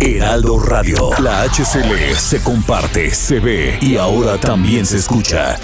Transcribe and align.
Heraldo 0.00 0.58
Radio. 0.58 1.10
La 1.20 1.42
HCL 1.42 2.14
se 2.16 2.42
comparte, 2.42 3.10
se 3.14 3.40
ve 3.40 3.78
y 3.80 3.96
ahora 3.96 4.38
también 4.38 4.84
se 4.86 4.98
escucha. 4.98 5.56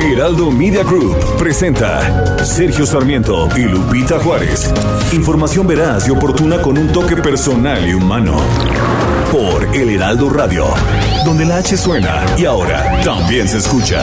Heraldo 0.00 0.50
Media 0.50 0.82
Group 0.82 1.16
presenta 1.38 2.44
Sergio 2.44 2.86
Sarmiento 2.86 3.48
y 3.56 3.62
Lupita 3.62 4.18
Juárez. 4.18 4.72
Información 5.12 5.66
veraz 5.66 6.08
y 6.08 6.10
oportuna 6.10 6.60
con 6.60 6.76
un 6.76 6.88
toque 6.88 7.16
personal 7.16 7.88
y 7.88 7.94
humano. 7.94 8.40
Por 9.30 9.74
El 9.74 9.90
Heraldo 9.90 10.30
Radio, 10.30 10.66
donde 11.24 11.44
la 11.44 11.58
H 11.58 11.76
suena 11.76 12.24
y 12.36 12.44
ahora 12.44 13.00
también 13.02 13.48
se 13.48 13.58
escucha. 13.58 14.02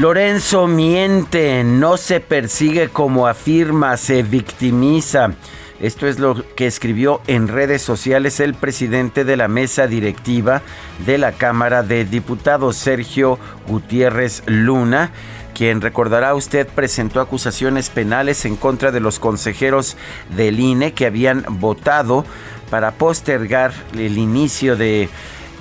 Lorenzo 0.00 0.66
miente, 0.66 1.62
no 1.62 1.98
se 1.98 2.20
persigue 2.20 2.88
como 2.88 3.26
afirma, 3.26 3.98
se 3.98 4.22
victimiza. 4.22 5.32
Esto 5.78 6.06
es 6.06 6.18
lo 6.18 6.42
que 6.56 6.66
escribió 6.66 7.20
en 7.26 7.48
redes 7.48 7.82
sociales 7.82 8.40
el 8.40 8.54
presidente 8.54 9.26
de 9.26 9.36
la 9.36 9.46
mesa 9.46 9.86
directiva 9.86 10.62
de 11.04 11.18
la 11.18 11.32
Cámara 11.32 11.82
de 11.82 12.06
Diputados, 12.06 12.76
Sergio 12.76 13.38
Gutiérrez 13.68 14.42
Luna, 14.46 15.10
quien 15.52 15.82
recordará 15.82 16.34
usted 16.34 16.66
presentó 16.66 17.20
acusaciones 17.20 17.90
penales 17.90 18.46
en 18.46 18.56
contra 18.56 18.92
de 18.92 19.00
los 19.00 19.18
consejeros 19.18 19.98
del 20.34 20.60
INE 20.60 20.94
que 20.94 21.04
habían 21.04 21.44
votado 21.46 22.24
para 22.70 22.92
postergar 22.92 23.74
el 23.92 24.16
inicio 24.16 24.76
de 24.76 25.10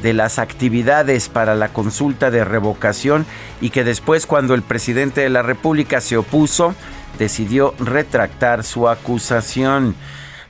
de 0.02 0.14
las 0.14 0.40
actividades 0.40 1.30
para 1.30 1.56
la 1.56 1.70
consulta 1.70 2.32
de 2.32 2.46
revocación 2.46 3.26
y 3.62 3.70
que 3.70 3.84
después 3.84 4.26
cuando 4.26 4.54
el 4.54 4.62
presidente 4.62 5.22
de 5.22 5.30
la 5.30 5.42
República 5.42 6.02
se 6.02 6.18
opuso, 6.18 6.74
decidió 7.18 7.74
retractar 7.80 8.64
su 8.64 8.88
acusación. 8.88 9.96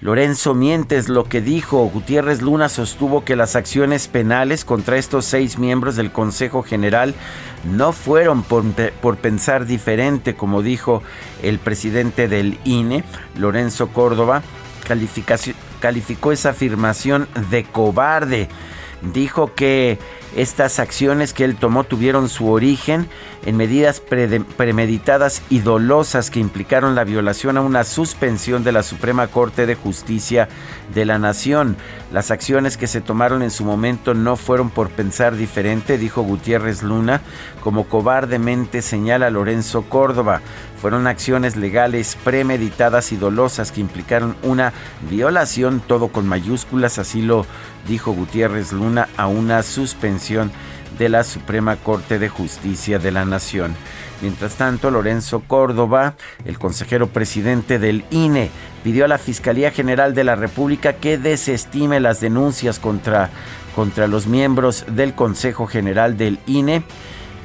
Lorenzo 0.02 0.54
Mientes 0.54 1.10
lo 1.10 1.26
que 1.26 1.42
dijo. 1.42 1.84
Gutiérrez 1.90 2.42
Luna 2.42 2.70
sostuvo 2.70 3.26
que 3.26 3.36
las 3.36 3.58
acciones 3.58 4.08
penales 4.08 4.64
contra 4.64 4.98
estos 4.98 5.26
seis 5.26 5.58
miembros 5.58 5.98
del 5.98 6.12
Consejo 6.12 6.64
General 6.64 7.14
no 7.66 7.92
fueron 7.92 8.44
por, 8.44 8.64
por, 9.02 9.18
pensar 9.18 9.66
diferente, 9.66 10.36
como 10.36 10.62
dijo 10.62 11.04
el 11.44 11.60
presidente 11.60 12.30
del 12.30 12.60
INE, 12.64 13.04
Lorenzo 13.38 13.90
Córdoba. 13.90 14.42
Calificó 15.82 16.32
esa 16.32 16.52
afirmación 16.52 17.28
de 17.52 17.66
cobarde 17.66 18.48
dijo 19.02 19.54
que 19.54 19.98
estas 20.36 20.80
acciones 20.80 21.34
que 21.34 21.44
él 21.44 21.56
tomó 21.56 21.84
tuvieron 21.84 22.30
su 22.30 22.50
origen 22.50 23.08
en 23.46 23.58
medidas 23.58 24.02
premeditadas 24.02 25.42
y 25.50 25.60
dolosas 25.60 26.30
que 26.30 26.40
implicaron 26.40 26.96
la 26.96 27.04
violación 27.04 27.58
a 27.58 27.62
una 27.62 27.84
suspensión 27.84 28.64
de 28.64 28.72
la 28.72 28.84
Suprema 28.84 29.28
Corte 29.28 29.66
de 29.66 29.76
Justicia 29.76 30.50
de 30.94 31.06
la 31.06 31.20
Nación. 31.20 31.78
Las 32.12 32.32
acciones 32.32 32.76
que 32.78 32.88
se 32.88 33.02
tomaron 33.02 33.42
en 33.42 33.52
su 33.52 33.64
momento 33.64 34.14
no 34.14 34.36
fueron 34.36 34.70
por 34.70 34.90
pensar 34.90 35.36
diferente, 35.36 35.98
dijo 35.98 36.22
Gutiérrez 36.24 36.84
Luna, 36.84 37.22
como 37.62 37.86
cobardemente 37.86 38.82
señala 38.82 39.30
Lorenzo 39.30 39.84
Córdoba. 39.84 40.42
Fueron 40.82 41.08
acciones 41.08 41.56
legales 41.56 42.18
premeditadas 42.24 43.12
y 43.12 43.18
dolosas 43.18 43.72
que 43.72 43.82
implicaron 43.82 44.36
una 44.44 44.74
violación, 45.10 45.82
todo 45.86 46.08
con 46.08 46.28
mayúsculas, 46.28 47.00
así 47.00 47.22
lo 47.22 47.46
dijo 47.88 48.12
Gutiérrez 48.14 48.72
Luna, 48.72 49.10
a 49.18 49.28
una 49.28 49.62
suspensión 49.64 50.52
de 51.00 51.10
la 51.10 51.24
Suprema 51.24 51.78
Corte 51.78 52.20
de 52.20 52.30
Justicia 52.30 53.00
de 53.00 53.12
la 53.12 53.26
Nación. 53.26 53.76
Mientras 54.22 54.56
tanto, 54.56 54.92
Lorenzo 54.92 55.42
Córdoba, 55.48 56.16
el 56.46 56.60
consejero 56.60 57.08
presidente 57.08 57.80
del 57.80 58.04
INE, 58.12 58.52
pidió 58.84 59.06
a 59.06 59.08
la 59.08 59.18
Fiscalía 59.18 59.72
General 59.72 60.14
de 60.14 60.26
la 60.26 60.36
República 60.36 60.94
que 60.94 61.18
desestime 61.18 62.02
las 62.02 62.20
denuncias 62.20 62.80
contra, 62.80 63.30
contra 63.76 64.08
los 64.08 64.28
miembros 64.28 64.86
del 64.88 65.16
Consejo 65.16 65.68
General 65.68 66.18
del 66.18 66.38
INE, 66.46 66.84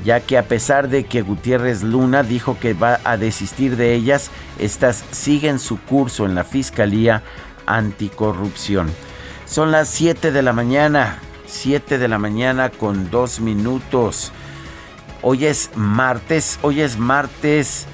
ya 0.05 0.21
que 0.21 0.37
a 0.37 0.43
pesar 0.43 0.89
de 0.89 1.05
que 1.05 1.23
Gutiérrez 1.23 1.85
Luna 1.85 2.25
dijo 2.25 2.59
que 2.59 2.75
va 2.75 3.01
a 3.05 3.17
desistir 3.17 3.77
de 3.77 3.95
ellas, 3.95 4.31
estas 4.59 5.05
siguen 5.13 5.61
su 5.61 5.81
curso 5.81 6.27
en 6.27 6.35
la 6.35 6.43
Fiscalía 6.43 7.23
Anticorrupción. 7.67 8.91
Son 9.47 9.71
las 9.71 9.89
7 9.91 10.33
de 10.33 10.43
la 10.43 10.53
mañana, 10.53 11.21
7 11.55 11.99
de 11.99 12.09
la 12.09 12.19
mañana 12.19 12.69
con 12.71 13.11
2 13.11 13.41
minutos. 13.41 14.33
Hoy 15.23 15.47
es 15.47 15.71
martes, 15.77 16.59
hoy 16.63 16.81
es 16.81 16.99
martes, 16.99 17.87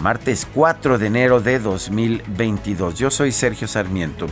martes 0.00 0.46
4 0.54 0.98
de 0.98 1.06
enero 1.08 1.40
de 1.40 1.58
2022. 1.58 2.94
Yo 2.94 3.10
soy 3.10 3.32
Sergio 3.32 3.66
Sarmiento. 3.66 4.26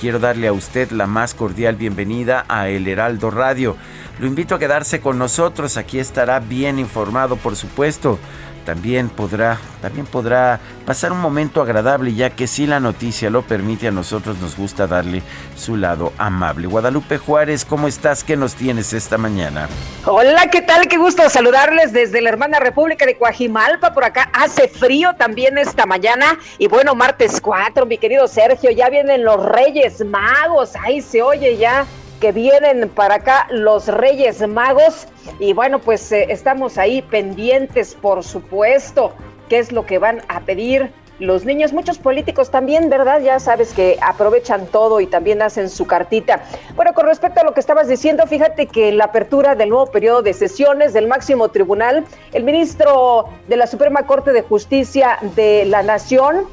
Quiero 0.00 0.18
darle 0.18 0.48
a 0.48 0.52
usted 0.52 0.90
la 0.90 1.06
más 1.06 1.34
cordial 1.34 1.76
bienvenida 1.76 2.44
a 2.48 2.68
El 2.68 2.88
Heraldo 2.88 3.30
Radio. 3.30 3.76
Lo 4.18 4.26
invito 4.26 4.54
a 4.54 4.58
quedarse 4.58 5.00
con 5.00 5.18
nosotros, 5.18 5.76
aquí 5.76 5.98
estará 5.98 6.40
bien 6.40 6.78
informado, 6.78 7.36
por 7.36 7.56
supuesto 7.56 8.18
también 8.68 9.08
podrá, 9.08 9.58
también 9.80 10.04
podrá 10.04 10.60
pasar 10.84 11.10
un 11.10 11.22
momento 11.22 11.62
agradable, 11.62 12.12
ya 12.12 12.28
que 12.28 12.46
si 12.46 12.66
la 12.66 12.80
noticia 12.80 13.30
lo 13.30 13.40
permite, 13.40 13.88
a 13.88 13.90
nosotros 13.90 14.36
nos 14.40 14.58
gusta 14.58 14.86
darle 14.86 15.22
su 15.56 15.74
lado 15.74 16.12
amable. 16.18 16.66
Guadalupe 16.66 17.16
Juárez, 17.16 17.64
¿cómo 17.64 17.88
estás? 17.88 18.22
¿Qué 18.22 18.36
nos 18.36 18.56
tienes 18.56 18.92
esta 18.92 19.16
mañana? 19.16 19.70
Hola, 20.04 20.50
¿qué 20.50 20.60
tal? 20.60 20.86
Qué 20.86 20.98
gusto 20.98 21.30
saludarles 21.30 21.94
desde 21.94 22.20
la 22.20 22.28
hermana 22.28 22.60
República 22.60 23.06
de 23.06 23.16
Coajimalpa. 23.16 23.94
Por 23.94 24.04
acá 24.04 24.30
hace 24.34 24.68
frío 24.68 25.14
también 25.16 25.56
esta 25.56 25.86
mañana. 25.86 26.38
Y 26.58 26.68
bueno, 26.68 26.94
martes 26.94 27.40
4, 27.40 27.86
mi 27.86 27.96
querido 27.96 28.28
Sergio, 28.28 28.70
ya 28.70 28.90
vienen 28.90 29.24
los 29.24 29.42
Reyes 29.46 30.04
Magos. 30.04 30.76
Ahí 30.76 31.00
se 31.00 31.22
oye 31.22 31.56
ya 31.56 31.86
que 32.20 32.32
vienen 32.32 32.88
para 32.88 33.16
acá 33.16 33.46
los 33.50 33.88
Reyes 33.88 34.46
Magos. 34.46 35.06
Y 35.38 35.52
bueno, 35.52 35.78
pues 35.78 36.10
eh, 36.12 36.26
estamos 36.28 36.78
ahí 36.78 37.02
pendientes, 37.02 37.94
por 37.94 38.24
supuesto, 38.24 39.12
qué 39.48 39.58
es 39.58 39.72
lo 39.72 39.86
que 39.86 39.98
van 39.98 40.22
a 40.28 40.40
pedir 40.40 40.92
los 41.18 41.44
niños, 41.44 41.72
muchos 41.72 41.98
políticos 41.98 42.50
también, 42.50 42.88
¿verdad? 42.88 43.20
Ya 43.20 43.40
sabes 43.40 43.72
que 43.72 43.98
aprovechan 44.00 44.66
todo 44.66 45.00
y 45.00 45.06
también 45.06 45.42
hacen 45.42 45.68
su 45.68 45.86
cartita. 45.86 46.42
Bueno, 46.76 46.92
con 46.94 47.06
respecto 47.06 47.40
a 47.40 47.44
lo 47.44 47.54
que 47.54 47.60
estabas 47.60 47.88
diciendo, 47.88 48.26
fíjate 48.26 48.66
que 48.66 48.90
en 48.90 48.98
la 48.98 49.06
apertura 49.06 49.56
del 49.56 49.70
nuevo 49.70 49.86
periodo 49.86 50.22
de 50.22 50.32
sesiones 50.32 50.92
del 50.92 51.08
máximo 51.08 51.48
tribunal, 51.48 52.04
el 52.32 52.44
ministro 52.44 53.24
de 53.48 53.56
la 53.56 53.66
Suprema 53.66 54.06
Corte 54.06 54.32
de 54.32 54.42
Justicia 54.42 55.18
de 55.34 55.64
la 55.64 55.82
Nación, 55.82 56.46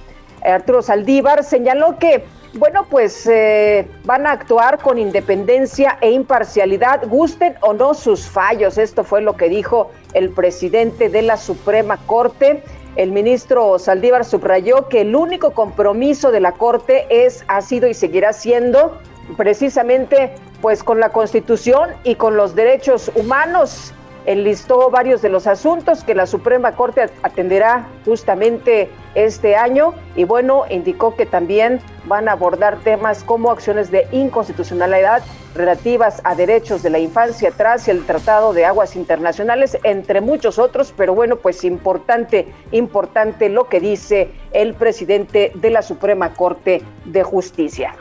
Arturo 0.43 0.81
Saldívar, 0.81 1.43
señaló 1.43 1.97
que 1.99 2.23
bueno, 2.57 2.85
pues 2.89 3.27
eh, 3.27 3.87
van 4.05 4.25
a 4.25 4.31
actuar 4.31 4.79
con 4.79 4.97
independencia 4.97 5.97
e 5.99 6.11
imparcialidad, 6.11 7.05
gusten 7.07 7.55
o 7.61 7.73
no 7.73 7.93
sus 7.93 8.29
fallos. 8.29 8.77
Esto 8.77 9.03
fue 9.03 9.21
lo 9.21 9.35
que 9.35 9.49
dijo 9.49 9.91
el 10.13 10.29
presidente 10.29 11.09
de 11.09 11.21
la 11.21 11.35
Suprema 11.35 11.97
Corte. 12.05 12.63
El 12.95 13.11
ministro 13.11 13.77
Saldívar 13.77 14.23
subrayó 14.23 14.87
que 14.87 15.01
el 15.01 15.15
único 15.15 15.51
compromiso 15.51 16.31
de 16.31 16.39
la 16.39 16.53
Corte 16.53 17.05
es, 17.09 17.43
ha 17.49 17.61
sido 17.61 17.89
y 17.89 17.93
seguirá 17.93 18.31
siendo 18.31 18.99
precisamente 19.35 20.35
pues 20.61 20.81
con 20.81 20.99
la 21.01 21.09
Constitución 21.09 21.89
y 22.05 22.15
con 22.15 22.37
los 22.37 22.55
derechos 22.55 23.11
humanos. 23.15 23.93
Enlistó 24.25 24.89
varios 24.89 25.21
de 25.21 25.29
los 25.29 25.47
asuntos 25.47 26.03
que 26.03 26.15
la 26.15 26.25
Suprema 26.25 26.73
Corte 26.73 27.09
atenderá 27.23 27.87
justamente 28.05 28.89
este 29.13 29.55
año 29.55 29.93
y 30.15 30.23
bueno, 30.23 30.63
indicó 30.69 31.15
que 31.15 31.25
también 31.25 31.79
van 32.05 32.27
a 32.27 32.33
abordar 32.33 32.77
temas 32.79 33.23
como 33.23 33.51
acciones 33.51 33.91
de 33.91 34.07
inconstitucionalidad 34.11 35.23
relativas 35.55 36.21
a 36.23 36.35
derechos 36.35 36.83
de 36.83 36.89
la 36.89 36.99
infancia 36.99 37.51
tras 37.51 37.87
el 37.87 38.05
Tratado 38.05 38.53
de 38.53 38.65
Aguas 38.65 38.95
Internacionales, 38.95 39.77
entre 39.83 40.21
muchos 40.21 40.59
otros, 40.59 40.93
pero 40.95 41.15
bueno, 41.15 41.37
pues 41.37 41.63
importante, 41.63 42.53
importante 42.71 43.49
lo 43.49 43.69
que 43.69 43.79
dice 43.79 44.29
el 44.51 44.73
presidente 44.73 45.51
de 45.55 45.69
la 45.69 45.81
Suprema 45.81 46.33
Corte 46.33 46.81
de 47.05 47.23
Justicia. 47.23 47.95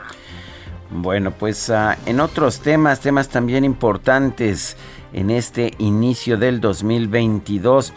Bueno, 0.91 1.31
pues 1.31 1.69
uh, 1.69 1.95
en 2.05 2.19
otros 2.19 2.59
temas, 2.59 2.99
temas 2.99 3.27
también 3.27 3.65
importantes 3.65 4.77
en 5.15 5.29
este 5.31 5.73
inicio 5.77 6.37
del 6.37 6.59
2022. 6.59 7.93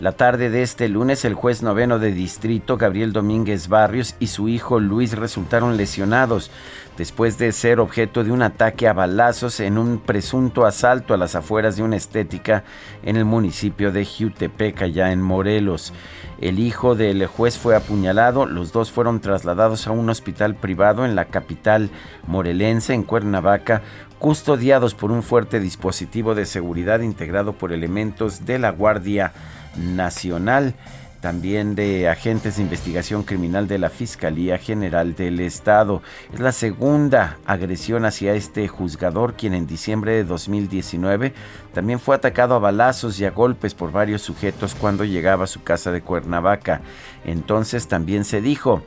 La 0.00 0.12
tarde 0.12 0.48
de 0.48 0.62
este 0.62 0.88
lunes, 0.88 1.24
el 1.26 1.34
juez 1.34 1.62
noveno 1.62 1.98
de 1.98 2.12
distrito, 2.12 2.78
Gabriel 2.78 3.12
Domínguez 3.12 3.68
Barrios, 3.68 4.16
y 4.18 4.28
su 4.28 4.48
hijo 4.48 4.80
Luis 4.80 5.16
resultaron 5.16 5.76
lesionados 5.76 6.50
después 6.96 7.38
de 7.38 7.52
ser 7.52 7.78
objeto 7.78 8.24
de 8.24 8.32
un 8.32 8.42
ataque 8.42 8.88
a 8.88 8.94
balazos 8.94 9.60
en 9.60 9.78
un 9.78 9.98
presunto 9.98 10.64
asalto 10.64 11.14
a 11.14 11.18
las 11.18 11.34
afueras 11.34 11.76
de 11.76 11.82
una 11.82 11.96
estética 11.96 12.64
en 13.02 13.16
el 13.16 13.26
municipio 13.26 13.92
de 13.92 14.06
Jutepec, 14.06 14.82
allá 14.82 15.12
en 15.12 15.20
Morelos. 15.22 15.92
El 16.40 16.58
hijo 16.58 16.96
del 16.96 17.24
juez 17.26 17.56
fue 17.56 17.76
apuñalado, 17.76 18.46
los 18.46 18.72
dos 18.72 18.90
fueron 18.90 19.20
trasladados 19.20 19.86
a 19.86 19.92
un 19.92 20.10
hospital 20.10 20.56
privado 20.56 21.04
en 21.04 21.14
la 21.14 21.26
capital 21.26 21.90
morelense, 22.26 22.94
en 22.94 23.04
Cuernavaca, 23.04 23.82
custodiados 24.22 24.94
por 24.94 25.10
un 25.10 25.24
fuerte 25.24 25.58
dispositivo 25.58 26.36
de 26.36 26.46
seguridad 26.46 27.00
integrado 27.00 27.54
por 27.54 27.72
elementos 27.72 28.46
de 28.46 28.60
la 28.60 28.70
Guardia 28.70 29.32
Nacional, 29.76 30.74
también 31.20 31.74
de 31.74 32.08
agentes 32.08 32.54
de 32.54 32.62
investigación 32.62 33.24
criminal 33.24 33.66
de 33.66 33.78
la 33.78 33.90
Fiscalía 33.90 34.58
General 34.58 35.16
del 35.16 35.40
Estado. 35.40 36.02
Es 36.32 36.38
la 36.38 36.52
segunda 36.52 37.38
agresión 37.46 38.04
hacia 38.04 38.34
este 38.34 38.68
juzgador, 38.68 39.34
quien 39.34 39.54
en 39.54 39.66
diciembre 39.66 40.12
de 40.12 40.22
2019 40.22 41.34
también 41.74 41.98
fue 41.98 42.14
atacado 42.14 42.54
a 42.54 42.60
balazos 42.60 43.18
y 43.18 43.24
a 43.24 43.32
golpes 43.32 43.74
por 43.74 43.90
varios 43.90 44.22
sujetos 44.22 44.76
cuando 44.76 45.02
llegaba 45.04 45.44
a 45.44 45.48
su 45.48 45.64
casa 45.64 45.90
de 45.90 46.02
Cuernavaca. 46.02 46.80
Entonces 47.24 47.88
también 47.88 48.24
se 48.24 48.40
dijo 48.40 48.84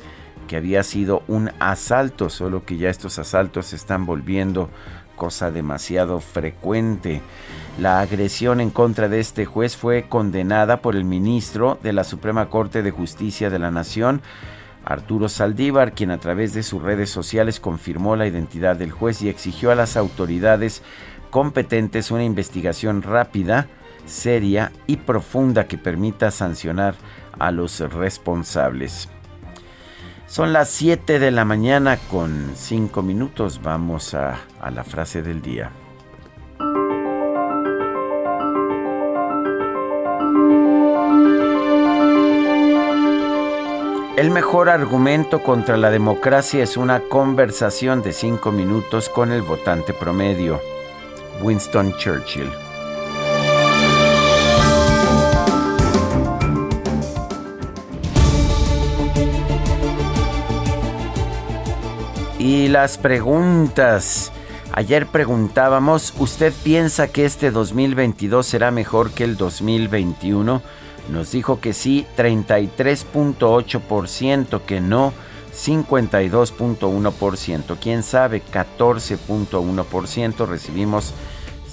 que 0.48 0.56
había 0.56 0.84
sido 0.84 1.24
un 1.28 1.52
asalto, 1.60 2.30
solo 2.30 2.64
que 2.64 2.78
ya 2.78 2.90
estos 2.90 3.20
asaltos 3.20 3.66
se 3.68 3.76
están 3.76 4.06
volviendo 4.06 4.70
cosa 5.16 5.52
demasiado 5.52 6.20
frecuente. 6.20 7.22
La 7.80 8.00
agresión 8.00 8.62
en 8.62 8.70
contra 8.70 9.10
de 9.10 9.20
este 9.20 9.46
juez 9.46 9.76
fue 9.76 10.06
condenada 10.08 10.82
por 10.82 10.96
el 10.96 11.04
ministro 11.04 11.78
de 11.84 11.94
la 11.94 12.04
Suprema 12.04 12.50
Corte 12.50 12.84
de 12.84 12.92
Justicia 12.92 13.50
de 13.50 13.60
la 13.60 13.72
Nación, 13.72 14.22
Arturo 14.86 15.30
Saldívar, 15.30 15.94
quien 15.94 16.12
a 16.12 16.20
través 16.20 16.54
de 16.54 16.64
sus 16.64 16.82
redes 16.82 17.10
sociales 17.10 17.60
confirmó 17.60 18.16
la 18.16 18.28
identidad 18.28 18.76
del 18.76 18.92
juez 18.92 19.22
y 19.22 19.30
exigió 19.30 19.72
a 19.72 19.76
las 19.76 19.98
autoridades 19.98 20.84
competentes 21.32 22.12
una 22.12 22.24
investigación 22.24 23.02
rápida, 23.02 23.68
seria 24.06 24.72
y 24.88 24.98
profunda 24.98 25.68
que 25.68 25.78
permita 25.78 26.32
sancionar 26.32 26.96
a 27.40 27.52
los 27.52 27.80
responsables. 27.80 29.10
Son 30.28 30.54
las 30.54 30.70
7 30.70 31.20
de 31.20 31.32
la 31.32 31.46
mañana 31.46 31.98
con 32.10 32.52
5 32.56 33.02
minutos. 33.02 33.62
Vamos 33.62 34.14
a, 34.14 34.40
a 34.60 34.72
la 34.72 34.84
frase 34.84 35.22
del 35.22 35.42
día. 35.42 35.72
El 44.18 44.32
mejor 44.32 44.70
argumento 44.70 45.44
contra 45.44 45.78
la 45.78 45.92
democracia 45.92 46.64
es 46.64 46.78
una 46.78 47.02
conversación 47.02 48.02
de 48.02 48.14
5 48.14 48.52
minutos 48.52 49.10
con 49.10 49.32
el 49.32 49.42
votante 49.42 49.94
promedio. 49.94 50.62
Winston 51.42 51.94
Churchill. 51.98 52.65
Y 62.46 62.68
las 62.68 63.00
preguntas. 63.00 64.32
Ayer 64.72 65.08
preguntábamos, 65.08 66.14
¿usted 66.20 66.54
piensa 66.64 67.08
que 67.08 67.26
este 67.26 67.50
2022 67.50 68.46
será 68.46 68.70
mejor 68.70 69.10
que 69.10 69.24
el 69.24 69.36
2021? 69.36 70.62
Nos 71.10 71.32
dijo 71.32 71.60
que 71.60 71.74
sí, 71.74 72.06
33.8%, 72.16 74.62
que 74.62 74.80
no, 74.80 75.12
52.1%, 75.56 77.78
quién 77.82 78.04
sabe, 78.04 78.44
14.1%, 78.44 80.48
recibimos 80.48 81.16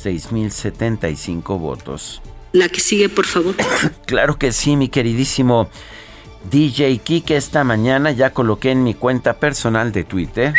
6.075 0.03 1.61
votos. 1.61 2.23
La 2.53 2.71
que 2.71 2.81
sigue, 2.81 3.11
por 3.11 3.27
favor. 3.27 3.57
claro 4.07 4.39
que 4.39 4.53
sí, 4.53 4.77
mi 4.77 4.89
queridísimo 4.89 5.69
DJ 6.51 6.99
Kike 6.99 7.37
esta 7.37 7.65
mañana 7.65 8.11
ya 8.11 8.33
coloqué 8.33 8.73
en 8.73 8.83
mi 8.83 8.95
cuenta 8.95 9.35
personal 9.35 9.93
de 9.93 10.05
Twitter. 10.05 10.55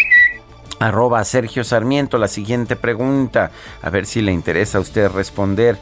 Arroba 0.80 1.24
Sergio 1.24 1.64
Sarmiento 1.64 2.18
la 2.18 2.28
siguiente 2.28 2.76
pregunta. 2.76 3.52
A 3.82 3.90
ver 3.90 4.06
si 4.06 4.22
le 4.22 4.32
interesa 4.32 4.78
a 4.78 4.82
usted 4.82 5.10
responder. 5.10 5.78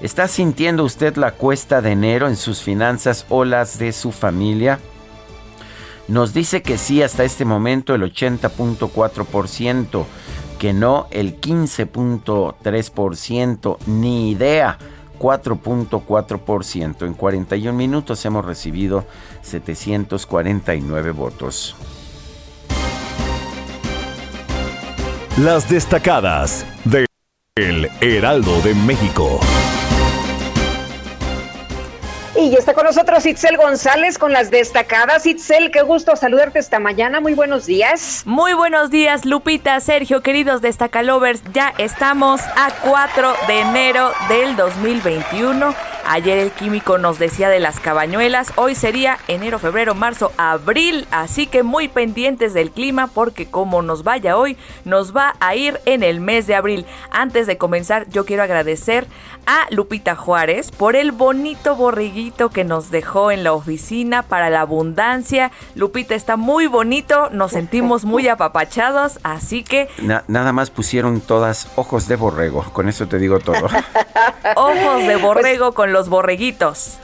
¿Está 0.00 0.28
sintiendo 0.28 0.84
usted 0.84 1.16
la 1.16 1.32
cuesta 1.32 1.80
de 1.80 1.92
enero 1.92 2.28
en 2.28 2.36
sus 2.36 2.60
finanzas 2.60 3.24
o 3.28 3.44
las 3.44 3.78
de 3.78 3.92
su 3.92 4.12
familia? 4.12 4.78
Nos 6.08 6.34
dice 6.34 6.62
que 6.62 6.78
sí 6.78 7.02
hasta 7.02 7.24
este 7.24 7.44
momento 7.44 7.94
el 7.94 8.02
80.4%, 8.02 10.04
que 10.58 10.72
no 10.72 11.08
el 11.10 11.40
15.3%, 11.40 13.78
ni 13.86 14.30
idea 14.30 14.78
4.4%. 15.18 17.06
En 17.06 17.14
41 17.14 17.76
minutos 17.76 18.24
hemos 18.24 18.44
recibido 18.44 19.04
749 19.42 21.10
votos. 21.12 21.76
Las 25.38 25.68
destacadas 25.68 26.64
de 26.84 27.06
El 27.56 27.90
Heraldo 28.00 28.60
de 28.62 28.74
México. 28.74 29.40
Y 32.38 32.54
está 32.54 32.74
con 32.74 32.84
nosotros 32.84 33.24
Itzel 33.24 33.56
González 33.56 34.18
con 34.18 34.32
las 34.32 34.50
destacadas. 34.50 35.24
Itzel, 35.24 35.70
qué 35.70 35.82
gusto 35.82 36.16
saludarte 36.16 36.58
esta 36.58 36.78
mañana. 36.78 37.20
Muy 37.20 37.32
buenos 37.32 37.64
días. 37.64 38.22
Muy 38.26 38.52
buenos 38.52 38.90
días, 38.90 39.24
Lupita, 39.24 39.80
Sergio, 39.80 40.22
queridos 40.22 40.60
destacalovers. 40.60 41.42
Ya 41.54 41.72
estamos 41.78 42.42
a 42.42 42.70
4 42.82 43.32
de 43.48 43.60
enero 43.60 44.12
del 44.28 44.54
2021 44.54 45.74
Ayer 46.08 46.38
el 46.38 46.52
químico 46.52 46.98
nos 46.98 47.18
decía 47.18 47.48
de 47.48 47.58
las 47.58 47.80
cabañuelas, 47.80 48.52
hoy 48.54 48.76
sería 48.76 49.18
enero, 49.26 49.58
febrero, 49.58 49.96
marzo, 49.96 50.30
abril, 50.36 51.04
así 51.10 51.48
que 51.48 51.64
muy 51.64 51.88
pendientes 51.88 52.54
del 52.54 52.70
clima 52.70 53.08
porque 53.08 53.46
como 53.46 53.82
nos 53.82 54.04
vaya 54.04 54.36
hoy, 54.36 54.56
nos 54.84 55.16
va 55.16 55.34
a 55.40 55.56
ir 55.56 55.80
en 55.84 56.04
el 56.04 56.20
mes 56.20 56.46
de 56.46 56.54
abril. 56.54 56.86
Antes 57.10 57.48
de 57.48 57.58
comenzar, 57.58 58.08
yo 58.08 58.24
quiero 58.24 58.44
agradecer 58.44 59.08
a 59.46 59.66
Lupita 59.70 60.14
Juárez 60.14 60.70
por 60.70 60.94
el 60.94 61.10
bonito 61.10 61.74
que 62.52 62.64
nos 62.64 62.90
dejó 62.90 63.30
en 63.30 63.44
la 63.44 63.52
oficina 63.52 64.22
para 64.22 64.50
la 64.50 64.60
abundancia. 64.62 65.52
Lupita 65.74 66.14
está 66.14 66.36
muy 66.36 66.66
bonito, 66.66 67.30
nos 67.30 67.52
sentimos 67.52 68.04
muy 68.04 68.28
apapachados, 68.28 69.18
así 69.22 69.62
que... 69.62 69.88
nada 70.28 70.52
más 70.52 70.70
pusieron 70.70 71.20
todas 71.20 71.68
ojos 71.76 72.08
de 72.08 72.16
borrego, 72.16 72.64
con 72.72 72.88
eso 72.88 73.06
te 73.06 73.18
digo 73.18 73.38
todo. 73.38 73.68
ojos 74.56 75.06
de 75.06 75.16
borrego 75.16 75.72
con 75.72 75.92
los 75.92 76.08
borreguitos. 76.08 76.98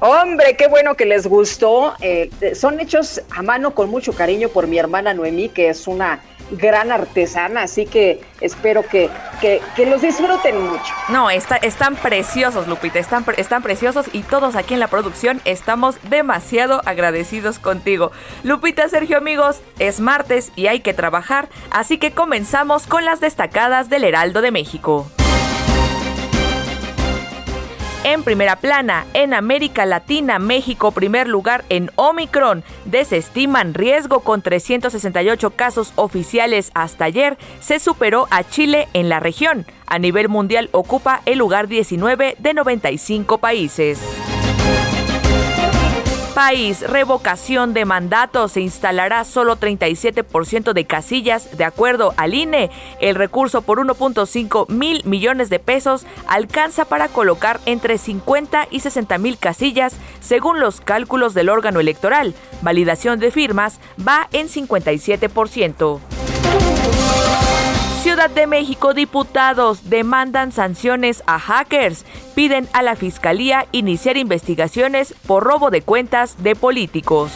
Hombre, 0.00 0.56
qué 0.56 0.68
bueno 0.68 0.94
que 0.94 1.06
les 1.06 1.26
gustó. 1.26 1.94
Eh, 2.00 2.30
son 2.54 2.78
hechos 2.78 3.20
a 3.30 3.42
mano 3.42 3.74
con 3.74 3.90
mucho 3.90 4.12
cariño 4.12 4.48
por 4.48 4.68
mi 4.68 4.78
hermana 4.78 5.12
Noemí, 5.12 5.48
que 5.48 5.70
es 5.70 5.88
una 5.88 6.20
gran 6.50 6.92
artesana, 6.92 7.62
así 7.62 7.86
que 7.86 8.20
espero 8.40 8.82
que, 8.86 9.10
que, 9.40 9.60
los 9.86 10.02
disfruten 10.02 10.60
mucho. 10.68 10.94
No, 11.08 11.30
está, 11.30 11.56
están 11.56 11.96
preciosos, 11.96 12.66
Lupita, 12.66 12.98
están, 12.98 13.24
están 13.36 13.62
preciosos 13.62 14.06
y 14.12 14.22
todos 14.22 14.56
aquí 14.56 14.74
en 14.74 14.80
la 14.80 14.88
producción 14.88 15.40
estamos 15.44 15.96
demasiado 16.08 16.82
agradecidos 16.84 17.58
contigo. 17.58 18.12
Lupita, 18.42 18.88
Sergio, 18.88 19.18
amigos, 19.18 19.60
es 19.78 20.00
martes 20.00 20.52
y 20.56 20.66
hay 20.66 20.80
que 20.80 20.94
trabajar, 20.94 21.48
así 21.70 21.98
que 21.98 22.12
comenzamos 22.12 22.86
con 22.86 23.04
las 23.04 23.20
destacadas 23.20 23.88
del 23.88 24.04
Heraldo 24.04 24.40
de 24.40 24.50
México. 24.50 25.06
En 28.10 28.22
primera 28.22 28.56
plana, 28.56 29.04
en 29.12 29.34
América 29.34 29.84
Latina, 29.84 30.38
México 30.38 30.92
primer 30.92 31.28
lugar 31.28 31.66
en 31.68 31.90
Omicron. 31.96 32.64
Desestiman 32.86 33.74
riesgo 33.74 34.20
con 34.20 34.40
368 34.40 35.50
casos 35.50 35.92
oficiales 35.94 36.70
hasta 36.72 37.04
ayer. 37.04 37.36
Se 37.60 37.78
superó 37.78 38.26
a 38.30 38.44
Chile 38.44 38.88
en 38.94 39.10
la 39.10 39.20
región. 39.20 39.66
A 39.86 39.98
nivel 39.98 40.30
mundial 40.30 40.70
ocupa 40.72 41.20
el 41.26 41.36
lugar 41.36 41.68
19 41.68 42.36
de 42.38 42.54
95 42.54 43.36
países 43.36 44.00
país, 46.38 46.88
revocación 46.88 47.74
de 47.74 47.84
mandato, 47.84 48.46
se 48.46 48.60
instalará 48.60 49.24
solo 49.24 49.56
37% 49.56 50.72
de 50.72 50.84
casillas, 50.84 51.58
de 51.58 51.64
acuerdo 51.64 52.14
al 52.16 52.32
INE. 52.32 52.70
El 53.00 53.16
recurso 53.16 53.62
por 53.62 53.80
1.5 53.80 54.68
mil 54.68 55.02
millones 55.04 55.50
de 55.50 55.58
pesos 55.58 56.06
alcanza 56.28 56.84
para 56.84 57.08
colocar 57.08 57.58
entre 57.66 57.98
50 57.98 58.68
y 58.70 58.78
60 58.78 59.18
mil 59.18 59.36
casillas, 59.36 59.96
según 60.20 60.60
los 60.60 60.80
cálculos 60.80 61.34
del 61.34 61.48
órgano 61.48 61.80
electoral. 61.80 62.36
Validación 62.62 63.18
de 63.18 63.32
firmas 63.32 63.80
va 64.06 64.28
en 64.30 64.46
57%. 64.46 65.98
Ciudad 68.08 68.30
de 68.30 68.46
México, 68.46 68.94
diputados 68.94 69.90
demandan 69.90 70.50
sanciones 70.50 71.22
a 71.26 71.38
hackers. 71.38 72.06
Piden 72.34 72.66
a 72.72 72.80
la 72.80 72.96
Fiscalía 72.96 73.66
iniciar 73.70 74.16
investigaciones 74.16 75.14
por 75.26 75.44
robo 75.44 75.70
de 75.70 75.82
cuentas 75.82 76.42
de 76.42 76.56
políticos. 76.56 77.30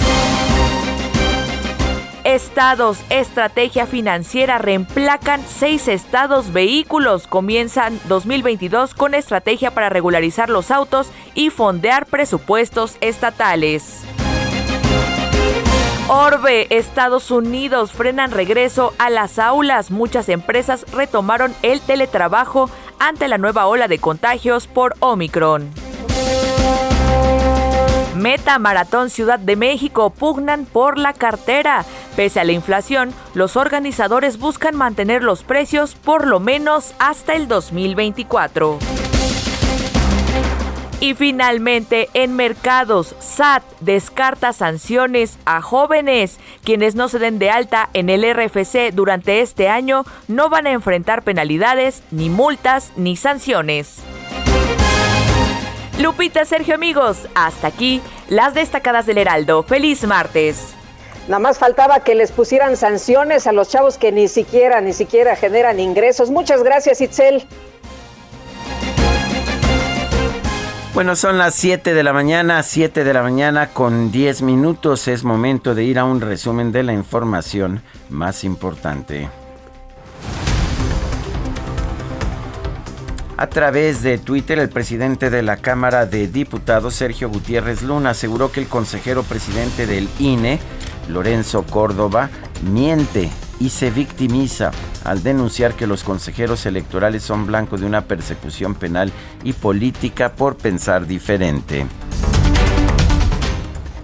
Estados, 2.25 3.01
estrategia 3.11 3.85
financiera, 3.85 4.57
reemplacan 4.57 5.43
seis 5.47 5.89
estados 5.89 6.55
vehículos. 6.55 7.27
Comienzan 7.27 8.01
2022 8.09 8.95
con 8.95 9.13
estrategia 9.13 9.73
para 9.73 9.91
regularizar 9.91 10.49
los 10.49 10.71
autos 10.71 11.11
y 11.35 11.51
fondear 11.51 12.07
presupuestos 12.07 12.97
estatales. 13.03 14.07
Orbe, 16.15 16.67
Estados 16.69 17.31
Unidos 17.31 17.93
frenan 17.93 18.33
regreso 18.33 18.93
a 18.99 19.09
las 19.09 19.39
aulas. 19.39 19.91
Muchas 19.91 20.29
empresas 20.29 20.85
retomaron 20.93 21.55
el 21.63 21.81
teletrabajo 21.81 22.69
ante 22.99 23.29
la 23.29 23.39
nueva 23.39 23.67
ola 23.67 23.89
de 23.89 23.99
contagios 23.99 24.67
por 24.67 24.95
Omicron. 25.01 25.71
Meta 28.15 28.59
Maratón 28.59 29.09
Ciudad 29.09 29.39
de 29.39 29.57
México 29.57 30.11
pugnan 30.11 30.67
por 30.67 30.99
la 30.99 31.15
cartera. 31.15 31.87
Pese 32.15 32.41
a 32.41 32.45
la 32.45 32.53
inflación, 32.53 33.15
los 33.33 33.57
organizadores 33.57 34.39
buscan 34.39 34.77
mantener 34.77 35.23
los 35.23 35.43
precios 35.43 35.95
por 35.95 36.27
lo 36.27 36.41
menos 36.41 36.93
hasta 36.99 37.33
el 37.33 37.49
2024. 37.49 39.02
Y 41.03 41.15
finalmente, 41.15 42.09
en 42.15 42.37
mercados, 42.37 43.17
SAT 43.19 43.65
descarta 43.81 44.53
sanciones 44.53 45.37
a 45.45 45.61
jóvenes. 45.61 46.39
Quienes 46.63 46.95
no 46.95 47.09
se 47.09 47.19
den 47.19 47.41
de 47.41 47.51
alta 47.51 47.91
en 47.93 48.09
el 48.09 48.23
RFC 48.23 48.93
durante 48.93 49.41
este 49.41 49.69
año 49.69 50.05
no 50.29 50.49
van 50.49 50.69
a 50.69 50.71
enfrentar 50.71 51.23
penalidades, 51.23 52.05
ni 52.13 52.31
multas, 52.31 52.93
ni 52.95 53.17
sanciones. 53.17 53.97
Lupita, 55.99 56.45
Sergio, 56.45 56.77
amigos, 56.77 57.29
hasta 57.35 57.67
aquí 57.67 58.01
las 58.29 58.55
destacadas 58.55 59.05
del 59.05 59.19
Heraldo. 59.19 59.65
Feliz 59.65 60.05
martes. 60.05 60.69
Nada 61.27 61.41
más 61.41 61.59
faltaba 61.59 62.05
que 62.05 62.15
les 62.15 62.31
pusieran 62.31 62.77
sanciones 62.77 63.49
a 63.49 63.53
los 63.53 63.71
chavos 63.71 63.99
que 63.99 64.13
ni 64.13 64.29
siquiera, 64.29 64.81
ni 64.81 64.93
siquiera 64.93 65.35
generan 65.35 65.81
ingresos. 65.81 66.31
Muchas 66.31 66.63
gracias, 66.63 67.01
Itzel. 67.01 67.45
Bueno, 70.95 71.17
son 71.17 71.39
las 71.39 71.55
7 71.55 71.95
de 71.95 72.03
la 72.03 72.13
mañana, 72.13 72.63
7 72.63 73.03
de 73.03 73.15
la 73.15 73.23
mañana 73.23 73.69
con 73.69 74.13
10 74.13 74.43
minutos. 74.43 75.09
Es 75.09 75.25
momento 75.25 75.75
de 75.75 75.85
ir 75.85 75.99
a 75.99 76.05
un 76.05 76.21
resumen 76.21 76.71
de 76.71 76.83
la 76.83 76.93
información 76.93 77.83
más 78.11 78.45
importante. 78.45 79.31
A 83.39 83.47
través 83.47 84.03
de 84.03 84.19
Twitter, 84.19 84.59
el 84.59 84.69
presidente 84.69 85.31
de 85.31 85.43
la 85.43 85.57
Cámara 85.57 86.05
de 86.05 86.29
Diputados, 86.29 86.95
Sergio 86.95 87.31
Gutiérrez 87.31 87.81
Luna, 87.81 88.11
aseguró 88.11 88.53
que 88.53 88.61
el 88.61 88.69
consejero 88.69 89.23
presidente 89.23 89.87
del 89.87 90.11
INE, 90.19 90.61
Lorenzo 91.09 91.63
Córdoba, 91.63 92.29
miente 92.71 93.31
y 93.63 93.71
se 93.71 93.91
victimiza 93.91 94.73
al 95.05 95.23
denunciar 95.23 95.75
que 95.75 95.87
los 95.87 96.03
consejeros 96.03 96.67
electorales 96.67 97.23
son 97.23 97.47
blanco 97.47 97.77
de 97.79 97.87
una 97.87 98.09
persecución 98.09 98.75
penal 98.75 99.13
y 99.45 99.53
política 99.53 100.33
por 100.33 100.57
pensar 100.57 101.07
diferente. 101.07 101.87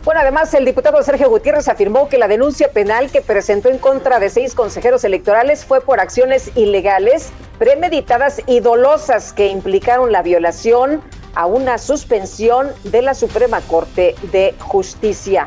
Bueno, 0.05 0.21
además 0.21 0.55
el 0.55 0.65
diputado 0.65 1.03
Sergio 1.03 1.29
Gutiérrez 1.29 1.67
afirmó 1.67 2.09
que 2.09 2.19
la 2.19 2.29
denuncia 2.29 2.71
penal 2.71 3.11
que 3.11 3.21
presentó 3.21 3.69
en 3.69 3.79
contra 3.79 4.21
de 4.21 4.31
seis 4.31 4.55
consejeros 4.55 5.03
electorales 5.03 5.65
fue 5.65 5.81
por 5.81 5.99
acciones 5.99 6.53
ilegales, 6.55 7.31
premeditadas 7.59 8.41
y 8.47 8.61
dolosas 8.61 9.33
que 9.33 9.49
implicaron 9.49 10.13
la 10.13 10.23
violación 10.23 11.03
a 11.35 11.47
una 11.47 11.79
suspensión 11.79 12.69
de 12.85 13.03
la 13.03 13.15
Suprema 13.15 13.61
Corte 13.63 14.15
de 14.31 14.55
Justicia 14.61 15.47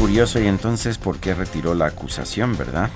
curioso 0.00 0.40
y 0.40 0.46
entonces 0.46 0.96
por 0.96 1.18
qué 1.18 1.34
retiró 1.34 1.74
la 1.74 1.86
acusación, 1.86 2.56
¿verdad? 2.56 2.88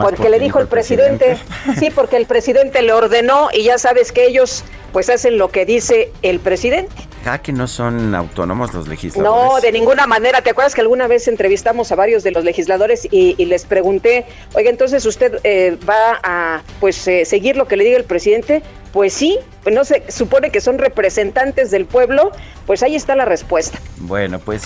porque, 0.00 0.30
le 0.30 0.38
dijo 0.38 0.60
el 0.60 0.66
presidente. 0.66 1.36
sí, 1.78 1.90
porque 1.90 2.16
el 2.16 2.24
presidente 2.24 2.80
le 2.80 2.92
ordenó 2.92 3.48
y 3.52 3.64
ya 3.64 3.76
sabes 3.76 4.12
que 4.12 4.26
ellos 4.26 4.64
pues 4.92 5.10
hacen 5.10 5.36
lo 5.36 5.50
que 5.50 5.66
dice 5.66 6.10
el 6.22 6.40
presidente. 6.40 6.94
Ah, 7.26 7.40
que 7.40 7.52
no 7.52 7.68
son 7.68 8.14
autónomos 8.14 8.72
los 8.72 8.88
legisladores. 8.88 9.52
No, 9.52 9.60
de 9.60 9.72
ninguna 9.72 10.06
manera. 10.06 10.40
¿Te 10.40 10.50
acuerdas 10.50 10.74
que 10.74 10.80
alguna 10.80 11.06
vez 11.06 11.28
entrevistamos 11.28 11.92
a 11.92 11.96
varios 11.96 12.22
de 12.22 12.30
los 12.30 12.44
legisladores 12.44 13.06
y, 13.10 13.34
les 13.44 13.64
pregunté, 13.64 14.24
oiga, 14.54 14.70
entonces 14.70 15.04
usted 15.04 15.38
eh, 15.44 15.76
va 15.88 16.18
a 16.22 16.62
pues 16.80 17.06
eh, 17.08 17.24
seguir 17.24 17.56
lo 17.56 17.68
que 17.68 17.76
le 17.76 17.84
diga 17.84 17.98
el 17.98 18.04
presidente? 18.04 18.62
Pues 18.92 19.12
sí, 19.12 19.38
pues 19.62 19.74
no 19.74 19.84
se 19.84 20.10
supone 20.10 20.50
que 20.50 20.60
son 20.60 20.78
representantes 20.78 21.70
del 21.70 21.86
pueblo, 21.86 22.32
pues 22.66 22.82
ahí 22.82 22.94
está 22.94 23.16
la 23.16 23.24
respuesta. 23.24 23.78
Bueno, 23.98 24.38
pues 24.38 24.64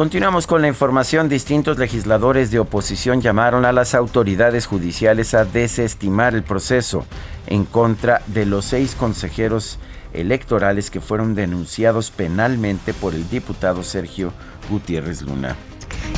Continuamos 0.00 0.46
con 0.46 0.62
la 0.62 0.68
información. 0.68 1.28
Distintos 1.28 1.76
legisladores 1.76 2.50
de 2.50 2.58
oposición 2.58 3.20
llamaron 3.20 3.66
a 3.66 3.72
las 3.72 3.94
autoridades 3.94 4.64
judiciales 4.64 5.34
a 5.34 5.44
desestimar 5.44 6.34
el 6.34 6.42
proceso 6.42 7.04
en 7.46 7.66
contra 7.66 8.22
de 8.26 8.46
los 8.46 8.64
seis 8.64 8.94
consejeros 8.94 9.78
electorales 10.14 10.90
que 10.90 11.02
fueron 11.02 11.34
denunciados 11.34 12.10
penalmente 12.10 12.94
por 12.94 13.14
el 13.14 13.28
diputado 13.28 13.82
Sergio 13.82 14.32
Gutiérrez 14.70 15.20
Luna 15.20 15.54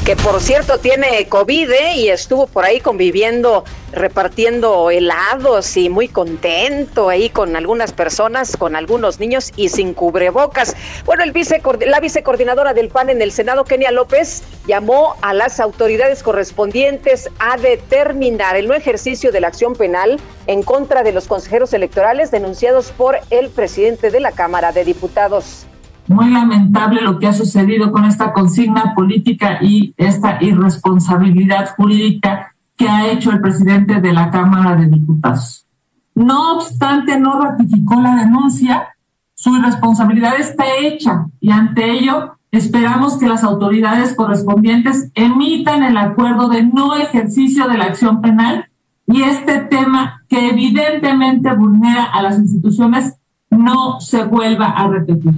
que 0.05 0.17
por 0.17 0.41
cierto 0.41 0.79
tiene 0.79 1.29
COVID 1.29 1.71
¿eh? 1.71 1.97
y 1.97 2.09
estuvo 2.09 2.49
por 2.49 2.64
ahí 2.64 2.81
conviviendo, 2.81 3.62
repartiendo 3.93 4.91
helados 4.91 5.76
y 5.76 5.88
muy 5.88 6.09
contento 6.09 7.09
ahí 7.09 7.31
con 7.31 7.55
algunas 7.55 7.93
personas, 7.93 8.57
con 8.57 8.75
algunos 8.75 9.21
niños 9.21 9.52
y 9.55 9.69
sin 9.69 9.95
cubrebocas. 9.95 10.75
Bueno, 11.05 11.23
vice, 11.33 11.62
la 11.87 12.00
vicecoordinadora 12.00 12.75
del 12.75 12.88
PAN 12.88 13.11
en 13.11 13.23
el 13.23 13.31
Senado, 13.31 13.64
Kenia 13.64 13.93
López, 13.93 14.43
llamó 14.67 15.14
a 15.23 15.35
las 15.35 15.61
autoridades 15.61 16.25
correspondientes 16.25 17.29
a 17.38 17.57
determinar 17.57 18.57
el 18.57 18.67
no 18.67 18.75
ejercicio 18.75 19.31
de 19.31 19.41
la 19.41 19.49
acción 19.49 19.75
penal 19.75 20.19
en 20.49 20.64
contra 20.64 21.05
de 21.05 21.12
los 21.12 21.29
consejeros 21.29 21.73
electorales 21.75 22.33
denunciados 22.33 22.91
por 22.91 23.19
el 23.31 23.50
presidente 23.50 24.11
de 24.11 24.19
la 24.19 24.33
Cámara 24.33 24.73
de 24.73 24.85
Diputados 24.85 25.67
muy 26.09 26.31
lamentable 26.31 27.01
lo 27.01 27.19
que 27.19 27.27
ha 27.27 27.33
sucedido 27.33 27.93
con 27.93 28.05
esta 28.05 28.33
consigna 28.33 28.95
política 28.95 29.59
y 29.63 29.95
esta 29.97 30.43
irresponsabilidad 30.43 31.75
jurídica 31.77 32.55
que 32.77 32.89
ha 32.89 33.11
hecho 33.11 33.31
el 33.31 33.41
presidente 33.41 34.01
de 34.01 34.13
la 34.13 34.31
Cámara 34.31 34.77
de 34.77 34.87
Diputados. 34.87 35.67
No 36.15 36.57
obstante, 36.57 37.19
no 37.19 37.41
ratificó 37.41 38.01
la 38.01 38.17
denuncia, 38.17 38.89
su 39.35 39.57
irresponsabilidad 39.57 40.39
está 40.39 40.65
hecha 40.81 41.27
y 41.41 41.51
ante 41.51 41.91
ello 41.91 42.37
esperamos 42.51 43.19
que 43.19 43.29
las 43.29 43.45
autoridades 43.45 44.15
correspondientes 44.15 45.11
emitan 45.15 45.83
el 45.83 45.97
acuerdo 45.97 46.49
de 46.49 46.65
no 46.65 46.97
ejercicio 46.97 47.67
de 47.67 47.79
la 47.79 47.85
acción 47.85 48.21
penal 48.21 48.69
y 49.07 49.23
este 49.23 49.61
tema 49.61 50.23
que 50.29 50.51
evidentemente 50.51 51.55
vulnera 51.55 52.05
a 52.05 52.23
las 52.23 52.39
instituciones 52.39 53.17
no 53.51 54.01
se 54.01 54.25
vuelva 54.25 54.67
a 54.67 54.89
repetir. 54.89 55.35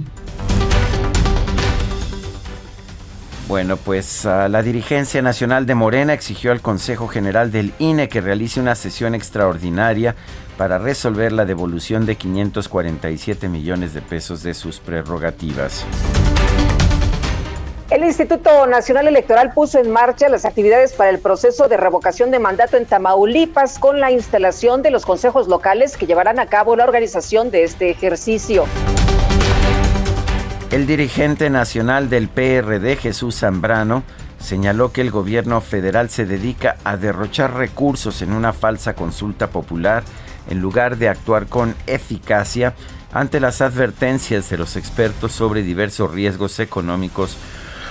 Bueno, 3.47 3.77
pues 3.77 4.25
ah, 4.25 4.49
la 4.49 4.63
dirigencia 4.63 5.21
nacional 5.21 5.67
de 5.67 5.75
Morena 5.75 6.13
exigió 6.13 6.51
al 6.51 6.61
Consejo 6.61 7.07
General 7.07 7.51
del 7.51 7.73
INE 7.77 8.09
que 8.09 8.19
realice 8.19 8.59
una 8.59 8.73
sesión 8.73 9.13
extraordinaria 9.13 10.15
para 10.57 10.79
resolver 10.79 11.31
la 11.31 11.45
devolución 11.45 12.07
de 12.07 12.15
547 12.15 13.47
millones 13.47 13.93
de 13.93 14.01
pesos 14.01 14.41
de 14.41 14.55
sus 14.55 14.79
prerrogativas. 14.79 15.85
El 17.91 18.03
Instituto 18.03 18.65
Nacional 18.65 19.07
Electoral 19.07 19.53
puso 19.53 19.77
en 19.77 19.91
marcha 19.91 20.27
las 20.27 20.43
actividades 20.45 20.93
para 20.93 21.11
el 21.11 21.19
proceso 21.19 21.67
de 21.67 21.77
revocación 21.77 22.31
de 22.31 22.39
mandato 22.39 22.77
en 22.77 22.87
Tamaulipas 22.87 23.77
con 23.77 23.99
la 23.99 24.11
instalación 24.11 24.81
de 24.81 24.89
los 24.89 25.05
consejos 25.05 25.47
locales 25.47 25.97
que 25.97 26.07
llevarán 26.07 26.39
a 26.39 26.47
cabo 26.47 26.75
la 26.75 26.83
organización 26.83 27.51
de 27.51 27.63
este 27.63 27.91
ejercicio. 27.91 28.65
El 30.71 30.87
dirigente 30.87 31.49
nacional 31.49 32.09
del 32.09 32.27
PRD, 32.27 32.97
Jesús 32.97 33.39
Zambrano, 33.39 34.03
señaló 34.39 34.91
que 34.91 35.01
el 35.01 35.11
gobierno 35.11 35.61
federal 35.61 36.09
se 36.09 36.25
dedica 36.25 36.75
a 36.83 36.97
derrochar 36.97 37.53
recursos 37.53 38.21
en 38.21 38.33
una 38.33 38.51
falsa 38.51 38.93
consulta 38.93 39.47
popular 39.47 40.03
en 40.49 40.59
lugar 40.59 40.97
de 40.97 41.09
actuar 41.09 41.47
con 41.47 41.75
eficacia 41.87 42.73
ante 43.13 43.39
las 43.39 43.61
advertencias 43.61 44.49
de 44.49 44.57
los 44.57 44.75
expertos 44.75 45.31
sobre 45.31 45.63
diversos 45.63 46.11
riesgos 46.11 46.59
económicos 46.59 47.37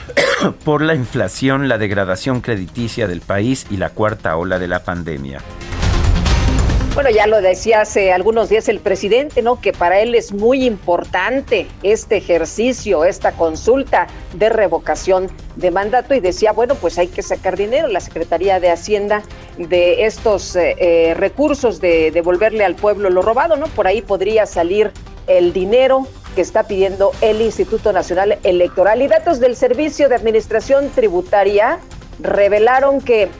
por 0.64 0.82
la 0.82 0.94
inflación, 0.94 1.68
la 1.68 1.78
degradación 1.78 2.40
crediticia 2.40 3.08
del 3.08 3.20
país 3.20 3.66
y 3.70 3.78
la 3.78 3.90
cuarta 3.90 4.36
ola 4.36 4.58
de 4.58 4.68
la 4.68 4.84
pandemia. 4.84 5.40
Bueno, 6.94 7.10
ya 7.10 7.26
lo 7.26 7.40
decía 7.40 7.80
hace 7.80 8.12
algunos 8.12 8.50
días 8.50 8.68
el 8.68 8.78
presidente, 8.78 9.42
¿no? 9.42 9.60
Que 9.60 9.72
para 9.72 9.98
él 9.98 10.14
es 10.14 10.32
muy 10.32 10.64
importante 10.64 11.66
este 11.82 12.18
ejercicio, 12.18 13.04
esta 13.04 13.32
consulta 13.32 14.06
de 14.34 14.48
revocación 14.48 15.26
de 15.56 15.72
mandato 15.72 16.14
y 16.14 16.20
decía, 16.20 16.52
bueno, 16.52 16.76
pues 16.76 16.96
hay 16.96 17.08
que 17.08 17.22
sacar 17.22 17.56
dinero, 17.56 17.88
la 17.88 17.98
Secretaría 17.98 18.60
de 18.60 18.70
Hacienda, 18.70 19.24
de 19.58 20.04
estos 20.04 20.54
eh, 20.54 20.76
eh, 20.78 21.14
recursos 21.14 21.80
de 21.80 22.12
devolverle 22.12 22.64
al 22.64 22.76
pueblo 22.76 23.10
lo 23.10 23.22
robado, 23.22 23.56
¿no? 23.56 23.66
Por 23.66 23.88
ahí 23.88 24.00
podría 24.00 24.46
salir 24.46 24.92
el 25.26 25.52
dinero 25.52 26.06
que 26.36 26.42
está 26.42 26.62
pidiendo 26.62 27.10
el 27.22 27.40
Instituto 27.40 27.92
Nacional 27.92 28.38
Electoral. 28.44 29.02
Y 29.02 29.08
datos 29.08 29.40
del 29.40 29.56
Servicio 29.56 30.08
de 30.08 30.14
Administración 30.14 30.88
Tributaria 30.90 31.80
revelaron 32.20 33.00
que 33.00 33.30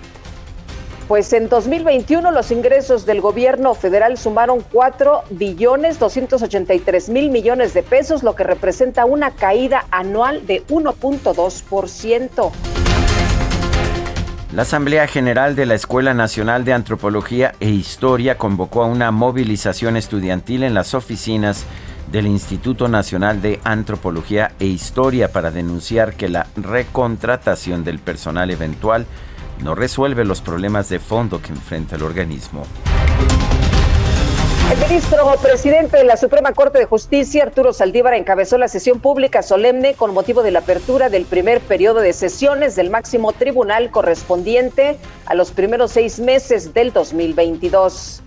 pues 1.08 1.32
en 1.32 1.48
2021 1.48 2.30
los 2.30 2.50
ingresos 2.50 3.04
del 3.06 3.20
gobierno 3.20 3.74
federal 3.74 4.16
sumaron 4.16 4.64
4 4.72 5.24
billones 5.30 5.98
283 5.98 7.08
mil 7.10 7.30
millones 7.30 7.74
de 7.74 7.82
pesos, 7.82 8.22
lo 8.22 8.34
que 8.34 8.44
representa 8.44 9.04
una 9.04 9.32
caída 9.32 9.86
anual 9.90 10.46
de 10.46 10.66
1.2%. 10.66 12.50
La 14.54 14.62
Asamblea 14.62 15.08
General 15.08 15.56
de 15.56 15.66
la 15.66 15.74
Escuela 15.74 16.14
Nacional 16.14 16.64
de 16.64 16.72
Antropología 16.72 17.54
e 17.58 17.70
Historia 17.70 18.38
convocó 18.38 18.84
a 18.84 18.86
una 18.86 19.10
movilización 19.10 19.96
estudiantil 19.96 20.62
en 20.62 20.74
las 20.74 20.94
oficinas 20.94 21.64
del 22.12 22.28
Instituto 22.28 22.86
Nacional 22.86 23.42
de 23.42 23.58
Antropología 23.64 24.52
e 24.60 24.66
Historia 24.66 25.32
para 25.32 25.50
denunciar 25.50 26.14
que 26.14 26.28
la 26.28 26.46
recontratación 26.54 27.82
del 27.82 27.98
personal 27.98 28.50
eventual 28.50 29.06
no 29.62 29.74
resuelve 29.74 30.24
los 30.24 30.40
problemas 30.40 30.88
de 30.88 30.98
fondo 30.98 31.40
que 31.40 31.52
enfrenta 31.52 31.96
el 31.96 32.02
organismo. 32.02 32.64
El 34.72 34.78
ministro 34.88 35.34
presidente 35.42 35.98
de 35.98 36.04
la 36.04 36.16
Suprema 36.16 36.52
Corte 36.52 36.78
de 36.78 36.86
Justicia, 36.86 37.44
Arturo 37.44 37.72
Saldívar, 37.72 38.14
encabezó 38.14 38.56
la 38.56 38.66
sesión 38.66 38.98
pública 38.98 39.42
solemne 39.42 39.94
con 39.94 40.14
motivo 40.14 40.42
de 40.42 40.50
la 40.50 40.60
apertura 40.60 41.10
del 41.10 41.26
primer 41.26 41.60
periodo 41.60 42.00
de 42.00 42.14
sesiones 42.14 42.74
del 42.74 42.88
máximo 42.88 43.32
tribunal 43.32 43.90
correspondiente 43.90 44.96
a 45.26 45.34
los 45.34 45.50
primeros 45.50 45.92
seis 45.92 46.18
meses 46.18 46.72
del 46.72 46.92
2022. 46.92 48.22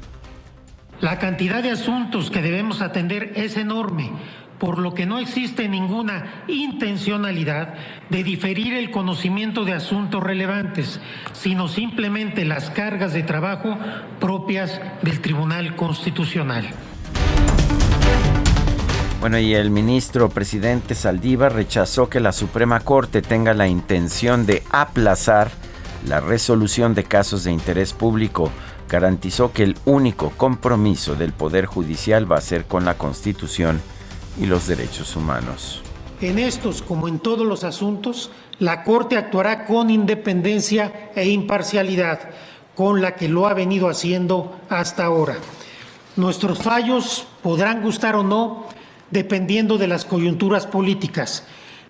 La 1.01 1.19
cantidad 1.19 1.61
de 1.61 1.71
asuntos 1.71 2.29
que 2.29 2.41
debemos 2.41 2.81
atender 2.81 3.33
es 3.35 3.57
enorme, 3.57 4.11
por 4.59 4.79
lo 4.79 4.93
que 4.93 5.05
no 5.05 5.19
existe 5.19 5.67
ninguna 5.67 6.43
intencionalidad 6.47 7.73
de 8.09 8.23
diferir 8.23 8.73
el 8.73 8.91
conocimiento 8.91 9.65
de 9.65 9.73
asuntos 9.73 10.23
relevantes, 10.23 10.99
sino 11.33 11.67
simplemente 11.67 12.45
las 12.45 12.69
cargas 12.69 13.13
de 13.13 13.23
trabajo 13.23 13.77
propias 14.19 14.81
del 15.01 15.21
Tribunal 15.21 15.75
Constitucional. 15.75 16.67
Bueno, 19.19 19.39
y 19.39 19.55
el 19.55 19.71
ministro 19.71 20.29
presidente 20.29 20.93
Saldívar 20.93 21.53
rechazó 21.53 22.07
que 22.07 22.19
la 22.19 22.31
Suprema 22.31 22.79
Corte 22.81 23.21
tenga 23.21 23.53
la 23.53 23.67
intención 23.67 24.45
de 24.45 24.63
aplazar 24.69 25.49
la 26.07 26.19
resolución 26.19 26.93
de 26.93 27.03
casos 27.03 27.43
de 27.43 27.51
interés 27.51 27.93
público 27.93 28.51
garantizó 28.87 29.51
que 29.51 29.63
el 29.63 29.75
único 29.85 30.29
compromiso 30.31 31.15
del 31.15 31.33
Poder 31.33 31.65
Judicial 31.65 32.31
va 32.31 32.37
a 32.37 32.41
ser 32.41 32.65
con 32.65 32.85
la 32.85 32.97
Constitución 32.97 33.81
y 34.39 34.45
los 34.45 34.67
derechos 34.67 35.15
humanos. 35.15 35.81
En 36.21 36.39
estos, 36.39 36.81
como 36.81 37.07
en 37.07 37.19
todos 37.19 37.45
los 37.45 37.63
asuntos, 37.63 38.31
la 38.59 38.83
Corte 38.83 39.17
actuará 39.17 39.65
con 39.65 39.89
independencia 39.89 41.11
e 41.15 41.29
imparcialidad, 41.29 42.29
con 42.75 43.01
la 43.01 43.15
que 43.15 43.29
lo 43.29 43.47
ha 43.47 43.53
venido 43.53 43.89
haciendo 43.89 44.59
hasta 44.69 45.05
ahora. 45.05 45.37
Nuestros 46.15 46.59
fallos 46.59 47.27
podrán 47.43 47.81
gustar 47.81 48.15
o 48.15 48.23
no, 48.23 48.65
dependiendo 49.11 49.77
de 49.77 49.87
las 49.87 50.05
coyunturas 50.05 50.65
políticas, 50.65 51.43